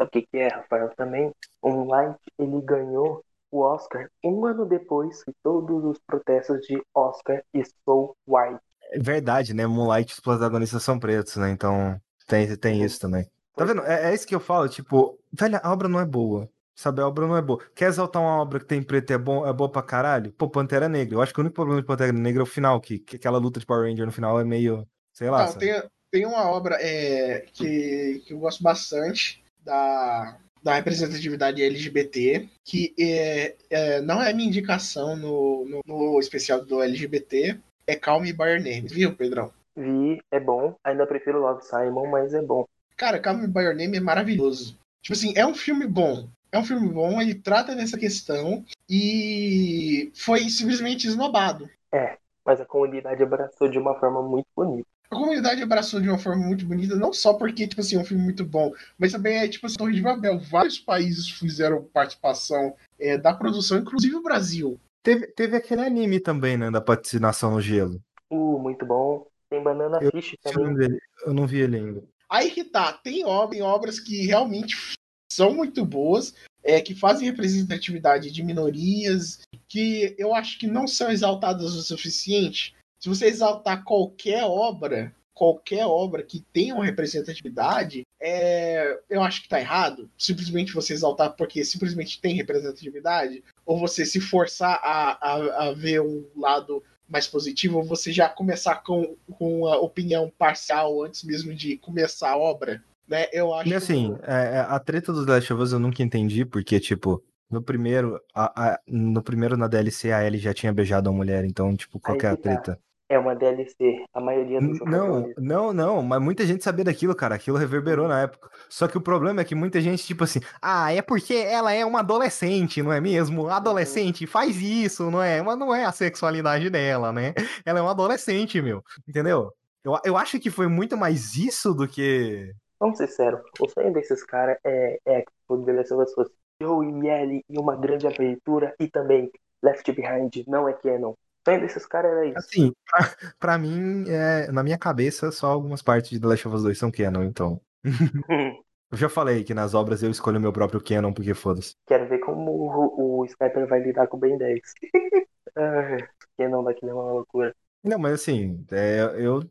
Sabe, 0.00 0.08
o 0.08 0.10
que, 0.10 0.22
que 0.22 0.38
é, 0.38 0.48
Rafael? 0.48 0.88
Também, 0.96 1.30
o 1.60 1.84
Light, 1.84 2.16
ele 2.38 2.60
ganhou 2.62 3.22
o 3.50 3.60
Oscar 3.60 4.08
um 4.24 4.46
ano 4.46 4.64
depois 4.64 5.22
que 5.22 5.32
todos 5.42 5.84
os 5.84 5.98
protestos 6.06 6.60
de 6.62 6.80
Oscar 6.94 7.42
e 7.52 7.62
Soul 7.84 8.16
White. 8.26 8.60
É 8.92 8.98
verdade, 8.98 9.52
né? 9.52 9.66
Moonlight 9.66 10.14
os 10.14 10.20
protagonistas 10.20 10.82
são 10.82 10.98
pretos, 10.98 11.36
né? 11.36 11.50
Então 11.50 12.00
tem, 12.26 12.56
tem 12.56 12.82
isso 12.82 12.98
também. 12.98 13.28
Tá 13.54 13.64
vendo? 13.64 13.82
É, 13.82 14.10
é 14.10 14.14
isso 14.14 14.26
que 14.26 14.34
eu 14.34 14.40
falo, 14.40 14.68
tipo, 14.68 15.18
velho, 15.32 15.60
a 15.62 15.72
obra 15.72 15.88
não 15.88 16.00
é 16.00 16.06
boa. 16.06 16.48
Sabe, 16.74 17.02
a 17.02 17.06
obra 17.06 17.26
não 17.26 17.36
é 17.36 17.42
boa. 17.42 17.60
Quer 17.74 17.88
exaltar 17.88 18.22
uma 18.22 18.40
obra 18.40 18.58
que 18.58 18.64
tem 18.64 18.82
preto 18.82 19.10
e 19.10 19.12
é, 19.12 19.18
bom, 19.18 19.46
é 19.46 19.52
boa 19.52 19.70
pra 19.70 19.82
caralho? 19.82 20.32
Pô, 20.32 20.48
Pantera 20.48 20.88
Negra. 20.88 21.16
Eu 21.16 21.20
acho 21.20 21.34
que 21.34 21.38
o 21.38 21.42
único 21.42 21.54
problema 21.54 21.78
de 21.78 21.86
Pantera 21.86 22.10
Negra 22.10 22.40
é 22.40 22.44
o 22.44 22.46
final, 22.46 22.80
que, 22.80 22.98
que 22.98 23.16
aquela 23.16 23.36
luta 23.36 23.60
de 23.60 23.66
Power 23.66 23.86
Ranger 23.86 24.06
no 24.06 24.12
final 24.12 24.40
é 24.40 24.44
meio. 24.44 24.88
Sei 25.12 25.28
lá. 25.28 25.44
Não, 25.44 25.52
tem, 25.58 25.82
tem 26.10 26.24
uma 26.24 26.50
obra 26.50 26.78
é, 26.80 27.40
que, 27.52 28.22
que 28.24 28.32
eu 28.32 28.38
gosto 28.38 28.62
bastante 28.62 29.44
da, 29.64 30.36
da 30.62 30.74
representatividade 30.74 31.62
LGBT, 31.62 32.48
que 32.64 32.94
é, 32.98 33.56
é, 33.70 34.00
não 34.00 34.22
é 34.22 34.32
minha 34.32 34.48
indicação 34.48 35.16
no, 35.16 35.64
no, 35.64 35.80
no 35.86 36.20
especial 36.20 36.64
do 36.64 36.82
LGBT, 36.82 37.58
é 37.86 37.96
Calm 37.96 38.22
Me 38.22 38.32
By 38.32 38.44
Your 38.44 38.62
Name, 38.62 38.88
viu, 38.88 39.14
Pedrão? 39.14 39.52
Vi, 39.76 40.20
é 40.30 40.38
bom. 40.38 40.74
Ainda 40.84 41.06
prefiro 41.06 41.40
Love 41.40 41.64
Simon, 41.64 42.08
mas 42.08 42.34
é 42.34 42.42
bom. 42.42 42.66
Cara, 42.96 43.18
Call 43.18 43.38
Me 43.38 43.46
By 43.46 43.60
Your 43.60 43.74
Name 43.74 43.96
é 43.96 44.00
maravilhoso. 44.00 44.78
Tipo 45.02 45.14
assim, 45.14 45.32
é 45.36 45.46
um 45.46 45.54
filme 45.54 45.86
bom. 45.86 46.28
É 46.52 46.58
um 46.58 46.64
filme 46.64 46.88
bom, 46.88 47.20
ele 47.20 47.34
trata 47.34 47.74
dessa 47.74 47.96
questão 47.96 48.64
e 48.88 50.12
foi 50.14 50.50
simplesmente 50.50 51.06
esnobado. 51.06 51.70
É, 51.92 52.18
mas 52.44 52.60
a 52.60 52.66
comunidade 52.66 53.22
abraçou 53.22 53.68
de 53.68 53.78
uma 53.78 53.98
forma 53.98 54.20
muito 54.20 54.46
bonita. 54.54 54.88
A 55.10 55.16
comunidade 55.16 55.60
abraçou 55.60 56.00
de 56.00 56.08
uma 56.08 56.18
forma 56.18 56.46
muito 56.46 56.64
bonita, 56.64 56.94
não 56.94 57.12
só 57.12 57.34
porque, 57.34 57.66
tipo 57.66 57.80
assim, 57.80 57.96
é 57.96 57.98
um 57.98 58.04
filme 58.04 58.22
muito 58.22 58.44
bom, 58.44 58.72
mas 58.96 59.10
também 59.10 59.38
é, 59.38 59.48
tipo 59.48 59.66
assim, 59.66 59.76
Torre 59.76 59.94
de 59.94 60.00
Babel. 60.00 60.38
Vários 60.38 60.78
países 60.78 61.28
fizeram 61.28 61.82
participação 61.92 62.76
é, 62.98 63.18
da 63.18 63.34
produção, 63.34 63.78
inclusive 63.78 64.14
o 64.14 64.22
Brasil. 64.22 64.78
Teve, 65.02 65.26
teve 65.26 65.56
aquele 65.56 65.80
anime 65.80 66.20
também, 66.20 66.56
né, 66.56 66.70
da 66.70 66.80
patinação 66.80 67.50
no 67.50 67.60
gelo. 67.60 68.00
Uh, 68.30 68.58
muito 68.60 68.86
bom. 68.86 69.26
Tem 69.48 69.60
Banana 69.60 69.98
eu, 70.00 70.12
Fish 70.12 70.36
também. 70.42 70.96
Eu 71.26 71.34
não 71.34 71.44
vi 71.44 71.60
ele 71.60 71.76
ainda. 71.76 72.04
Aí 72.28 72.52
que 72.52 72.62
tá, 72.62 72.92
tem 72.92 73.24
obras 73.24 73.98
que 73.98 74.24
realmente 74.24 74.94
são 75.32 75.52
muito 75.52 75.84
boas, 75.84 76.32
é, 76.62 76.80
que 76.80 76.94
fazem 76.94 77.28
representatividade 77.28 78.30
de 78.30 78.44
minorias, 78.44 79.40
que 79.66 80.14
eu 80.16 80.32
acho 80.32 80.56
que 80.56 80.68
não 80.68 80.86
são 80.86 81.10
exaltadas 81.10 81.74
o 81.74 81.82
suficiente. 81.82 82.76
Se 83.00 83.08
você 83.08 83.26
exaltar 83.26 83.82
qualquer 83.82 84.44
obra, 84.44 85.14
qualquer 85.32 85.86
obra 85.86 86.22
que 86.22 86.44
tenha 86.52 86.74
uma 86.74 86.84
representatividade, 86.84 88.06
é, 88.20 89.00
eu 89.08 89.22
acho 89.22 89.42
que 89.42 89.48
tá 89.48 89.58
errado. 89.58 90.10
Simplesmente 90.18 90.74
você 90.74 90.92
exaltar 90.92 91.34
porque 91.34 91.64
simplesmente 91.64 92.20
tem 92.20 92.34
representatividade, 92.34 93.42
ou 93.64 93.78
você 93.78 94.04
se 94.04 94.20
forçar 94.20 94.78
a, 94.82 95.12
a, 95.26 95.68
a 95.68 95.72
ver 95.72 96.02
um 96.02 96.26
lado 96.36 96.82
mais 97.08 97.26
positivo, 97.26 97.82
você 97.82 98.12
já 98.12 98.28
começar 98.28 98.76
com, 98.76 99.16
com 99.32 99.66
a 99.66 99.78
opinião 99.78 100.30
parcial 100.38 101.02
antes 101.02 101.24
mesmo 101.24 101.54
de 101.54 101.78
começar 101.78 102.32
a 102.32 102.36
obra, 102.36 102.84
né? 103.08 103.26
Eu 103.32 103.54
acho. 103.54 103.70
E 103.70 103.74
assim, 103.74 104.14
é, 104.22 104.56
é, 104.56 104.58
a 104.60 104.78
treta 104.78 105.10
do 105.10 105.24
The 105.24 105.32
Last 105.32 105.52
of 105.54 105.62
Us 105.62 105.72
eu 105.72 105.78
nunca 105.78 106.02
entendi, 106.02 106.44
porque, 106.44 106.78
tipo, 106.78 107.24
no 107.50 107.62
primeiro, 107.62 108.20
a, 108.34 108.72
a, 108.72 108.80
no 108.86 109.22
primeiro 109.22 109.56
na 109.56 109.66
DLC 109.66 110.12
a 110.12 110.24
Ellie 110.24 110.38
já 110.38 110.52
tinha 110.54 110.72
beijado 110.72 111.08
a 111.08 111.12
mulher, 111.12 111.44
então, 111.46 111.74
tipo, 111.74 111.98
qual 111.98 112.16
é 112.16 112.26
a 112.26 112.36
tá. 112.36 112.36
treta? 112.36 112.78
É 113.10 113.18
uma 113.18 113.34
DLC, 113.34 114.04
a 114.14 114.20
maioria 114.20 114.60
dos 114.60 114.78
Não, 114.82 115.34
não, 115.36 115.72
não, 115.72 116.00
mas 116.00 116.22
muita 116.22 116.46
gente 116.46 116.62
sabia 116.62 116.84
daquilo, 116.84 117.12
cara. 117.12 117.34
Aquilo 117.34 117.58
reverberou 117.58 118.06
na 118.06 118.20
época. 118.22 118.48
Só 118.68 118.86
que 118.86 118.96
o 118.96 119.00
problema 119.00 119.40
é 119.40 119.44
que 119.44 119.52
muita 119.52 119.80
gente, 119.80 120.06
tipo 120.06 120.22
assim, 120.22 120.38
ah, 120.62 120.92
é 120.92 121.02
porque 121.02 121.34
ela 121.34 121.72
é 121.72 121.84
uma 121.84 121.98
adolescente, 121.98 122.80
não 122.80 122.92
é 122.92 123.00
mesmo? 123.00 123.48
Adolescente 123.48 124.28
faz 124.28 124.62
isso, 124.62 125.10
não 125.10 125.20
é? 125.20 125.42
Mas 125.42 125.58
não 125.58 125.74
é 125.74 125.84
a 125.84 125.90
sexualidade 125.90 126.70
dela, 126.70 127.12
né? 127.12 127.34
Ela 127.66 127.80
é 127.80 127.82
uma 127.82 127.90
adolescente, 127.90 128.62
meu. 128.62 128.80
Entendeu? 129.08 129.52
Eu, 129.82 129.98
eu 130.04 130.16
acho 130.16 130.38
que 130.38 130.48
foi 130.48 130.68
muito 130.68 130.96
mais 130.96 131.34
isso 131.34 131.74
do 131.74 131.88
que. 131.88 132.52
Vamos 132.78 132.96
ser 132.96 133.08
sérios, 133.08 133.42
o 133.58 133.68
sonho 133.68 133.92
desses 133.92 134.24
caras 134.24 134.56
é, 134.64 135.00
é 135.04 135.22
que 135.22 135.32
o 135.48 135.64
The 135.64 135.72
Last 135.72 135.94
of 135.94 136.14
Us 136.16 136.28
Joe 136.62 136.86
e 136.86 137.08
Ellie 137.08 137.44
e 137.48 137.58
uma 137.58 137.74
grande 137.74 138.06
aventura 138.06 138.72
e 138.78 138.86
também 138.86 139.32
Left 139.62 139.90
Behind 139.92 140.44
não 140.46 140.68
é 140.68 140.74
canon 140.74 141.14
sonho 141.50 141.60
desses 141.60 141.86
caras 141.86 142.12
era 142.12 142.26
isso. 142.26 142.38
Assim, 142.38 142.72
pra, 142.86 143.32
pra 143.38 143.58
mim, 143.58 144.04
é, 144.08 144.50
na 144.52 144.62
minha 144.62 144.78
cabeça, 144.78 145.30
só 145.30 145.48
algumas 145.48 145.82
partes 145.82 146.10
de 146.10 146.20
The 146.20 146.26
Last 146.26 146.48
of 146.48 146.56
Us 146.56 146.62
2 146.62 146.78
são 146.78 146.90
canon, 146.90 147.24
então. 147.24 147.60
eu 148.90 148.98
já 148.98 149.08
falei 149.08 149.42
que 149.44 149.54
nas 149.54 149.74
obras 149.74 150.02
eu 150.02 150.10
escolho 150.10 150.40
meu 150.40 150.52
próprio 150.52 150.82
canon, 150.82 151.12
porque 151.12 151.34
foda-se. 151.34 151.74
Quero 151.86 152.08
ver 152.08 152.18
como 152.20 152.50
o, 152.52 153.20
o 153.20 153.26
Sniper 153.26 153.66
vai 153.66 153.80
lidar 153.80 154.06
com 154.06 154.16
o 154.16 154.20
Ben 154.20 154.38
10. 154.38 154.60
canon 156.38 156.64
daquele 156.64 156.92
é 156.92 156.94
uma 156.94 157.12
loucura. 157.12 157.54
Não, 157.82 157.98
mas 157.98 158.14
assim, 158.14 158.64
é, 158.70 159.00
eu 159.16 159.42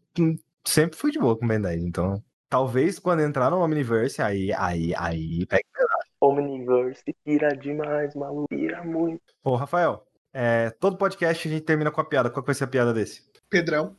sempre 0.66 0.98
fui 0.98 1.12
de 1.12 1.20
boa 1.20 1.38
com 1.38 1.46
o 1.46 1.48
Ben 1.48 1.62
10, 1.62 1.84
então. 1.84 2.24
Talvez 2.48 2.98
quando 2.98 3.22
entrar 3.22 3.52
no 3.52 3.60
Omniverse, 3.60 4.22
aí, 4.22 4.52
aí, 4.54 4.94
aí 4.96 5.46
pega 5.46 5.64
Omniverse 6.20 7.16
tira 7.24 7.56
demais, 7.56 8.14
maluco, 8.16 8.48
tira 8.50 8.84
muito. 8.84 9.22
Ô, 9.44 9.56
Rafael, 9.56 10.06
é, 10.34 10.70
todo 10.80 10.98
podcast 10.98 11.48
a 11.48 11.52
gente 11.52 11.64
termina 11.64 11.92
com 11.92 12.02
a 12.02 12.06
piada. 12.06 12.30
Qual 12.30 12.46
vai 12.46 12.56
ser 12.56 12.66
a 12.66 12.68
piada 12.68 12.94
desse? 12.94 13.24
Pedrão. 13.50 13.96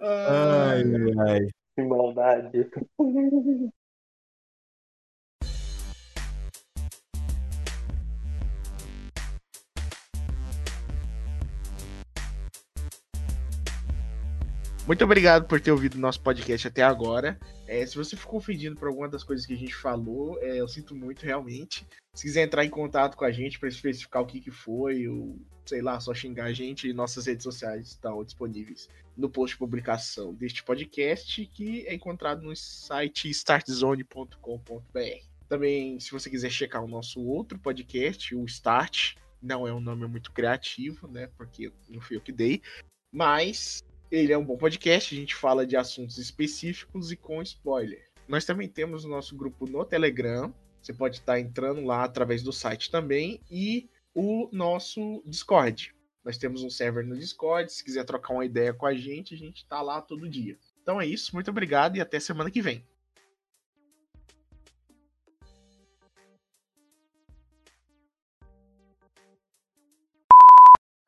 ai, 0.00 0.82
ai, 0.82 1.30
ai. 1.30 1.40
Que 1.74 1.82
maldade. 1.82 2.70
Muito 14.84 15.04
obrigado 15.04 15.46
por 15.46 15.60
ter 15.60 15.70
ouvido 15.70 15.94
o 15.94 16.00
nosso 16.00 16.20
podcast 16.20 16.66
até 16.66 16.82
agora. 16.82 17.38
É, 17.68 17.86
se 17.86 17.96
você 17.96 18.16
ficou 18.16 18.40
ofendido 18.40 18.74
por 18.74 18.88
alguma 18.88 19.08
das 19.08 19.22
coisas 19.22 19.46
que 19.46 19.54
a 19.54 19.56
gente 19.56 19.74
falou, 19.74 20.36
é, 20.42 20.60
eu 20.60 20.66
sinto 20.66 20.92
muito 20.92 21.24
realmente. 21.24 21.86
Se 22.14 22.24
quiser 22.24 22.42
entrar 22.42 22.64
em 22.64 22.70
contato 22.70 23.16
com 23.16 23.24
a 23.24 23.30
gente 23.30 23.60
para 23.60 23.68
especificar 23.68 24.22
o 24.22 24.26
que, 24.26 24.40
que 24.40 24.50
foi, 24.50 25.06
ou 25.06 25.38
sei 25.64 25.80
lá, 25.80 26.00
só 26.00 26.12
xingar 26.12 26.46
a 26.46 26.52
gente, 26.52 26.92
nossas 26.92 27.26
redes 27.26 27.44
sociais 27.44 27.88
estão 27.88 28.24
disponíveis 28.24 28.88
no 29.16 29.30
post 29.30 29.54
de 29.54 29.58
publicação 29.58 30.34
deste 30.34 30.64
podcast, 30.64 31.46
que 31.46 31.86
é 31.86 31.94
encontrado 31.94 32.42
no 32.42 32.54
site 32.56 33.30
startzone.com.br. 33.30 35.00
Também, 35.48 36.00
se 36.00 36.10
você 36.10 36.28
quiser 36.28 36.50
checar 36.50 36.82
o 36.82 36.88
nosso 36.88 37.20
outro 37.20 37.56
podcast, 37.56 38.34
o 38.34 38.44
Start, 38.46 39.14
não 39.40 39.66
é 39.66 39.72
um 39.72 39.80
nome 39.80 40.08
muito 40.08 40.32
criativo, 40.32 41.06
né? 41.06 41.28
Porque 41.36 41.70
não 41.88 42.00
fui 42.00 42.16
eu 42.16 42.20
que 42.20 42.32
dei, 42.32 42.62
mas 43.12 43.84
ele 44.12 44.30
é 44.30 44.36
um 44.36 44.44
bom 44.44 44.58
podcast, 44.58 45.14
a 45.14 45.18
gente 45.18 45.34
fala 45.34 45.66
de 45.66 45.74
assuntos 45.74 46.18
específicos 46.18 47.10
e 47.10 47.16
com 47.16 47.40
spoiler. 47.40 48.10
Nós 48.28 48.44
também 48.44 48.68
temos 48.68 49.06
o 49.06 49.08
nosso 49.08 49.34
grupo 49.34 49.66
no 49.66 49.86
Telegram, 49.86 50.54
você 50.82 50.92
pode 50.92 51.16
estar 51.16 51.40
entrando 51.40 51.82
lá 51.82 52.04
através 52.04 52.42
do 52.42 52.52
site 52.52 52.90
também, 52.90 53.40
e 53.50 53.88
o 54.14 54.50
nosso 54.52 55.22
Discord. 55.24 55.94
Nós 56.22 56.36
temos 56.36 56.62
um 56.62 56.68
server 56.68 57.06
no 57.06 57.16
Discord. 57.16 57.72
Se 57.72 57.82
quiser 57.82 58.04
trocar 58.04 58.34
uma 58.34 58.44
ideia 58.44 58.74
com 58.74 58.84
a 58.84 58.94
gente, 58.94 59.34
a 59.34 59.38
gente 59.38 59.66
tá 59.66 59.80
lá 59.80 60.02
todo 60.02 60.28
dia. 60.28 60.58
Então 60.82 61.00
é 61.00 61.06
isso, 61.06 61.34
muito 61.34 61.50
obrigado 61.50 61.96
e 61.96 62.00
até 62.00 62.20
semana 62.20 62.50
que 62.50 62.60
vem. 62.60 62.86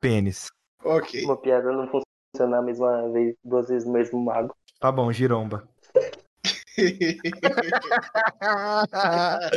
Pênis. 0.00 0.50
Ok. 0.82 1.22
Uma 1.24 1.36
piada 1.36 1.70
não 1.70 1.84
funciona 1.84 2.03
a 2.40 2.62
mesma 2.62 3.10
vez, 3.10 3.36
duas 3.44 3.68
vezes 3.68 3.86
no 3.86 3.92
mesmo 3.92 4.22
mago. 4.22 4.56
Tá 4.80 4.90
bom, 4.90 5.12
giromba. 5.12 5.68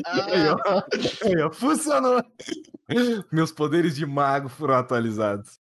Aí, 0.05 0.49
ó. 0.49 0.83
Aí, 1.25 1.41
ó. 1.41 1.51
Funcionou. 1.51 2.21
Meus 3.31 3.51
poderes 3.51 3.95
de 3.95 4.05
mago 4.05 4.47
foram 4.49 4.75
atualizados. 4.75 5.59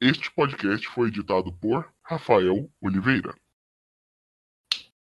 Este 0.00 0.32
podcast 0.32 0.86
foi 0.88 1.08
editado 1.08 1.52
por 1.52 1.92
Rafael 2.02 2.70
Oliveira. 2.80 3.34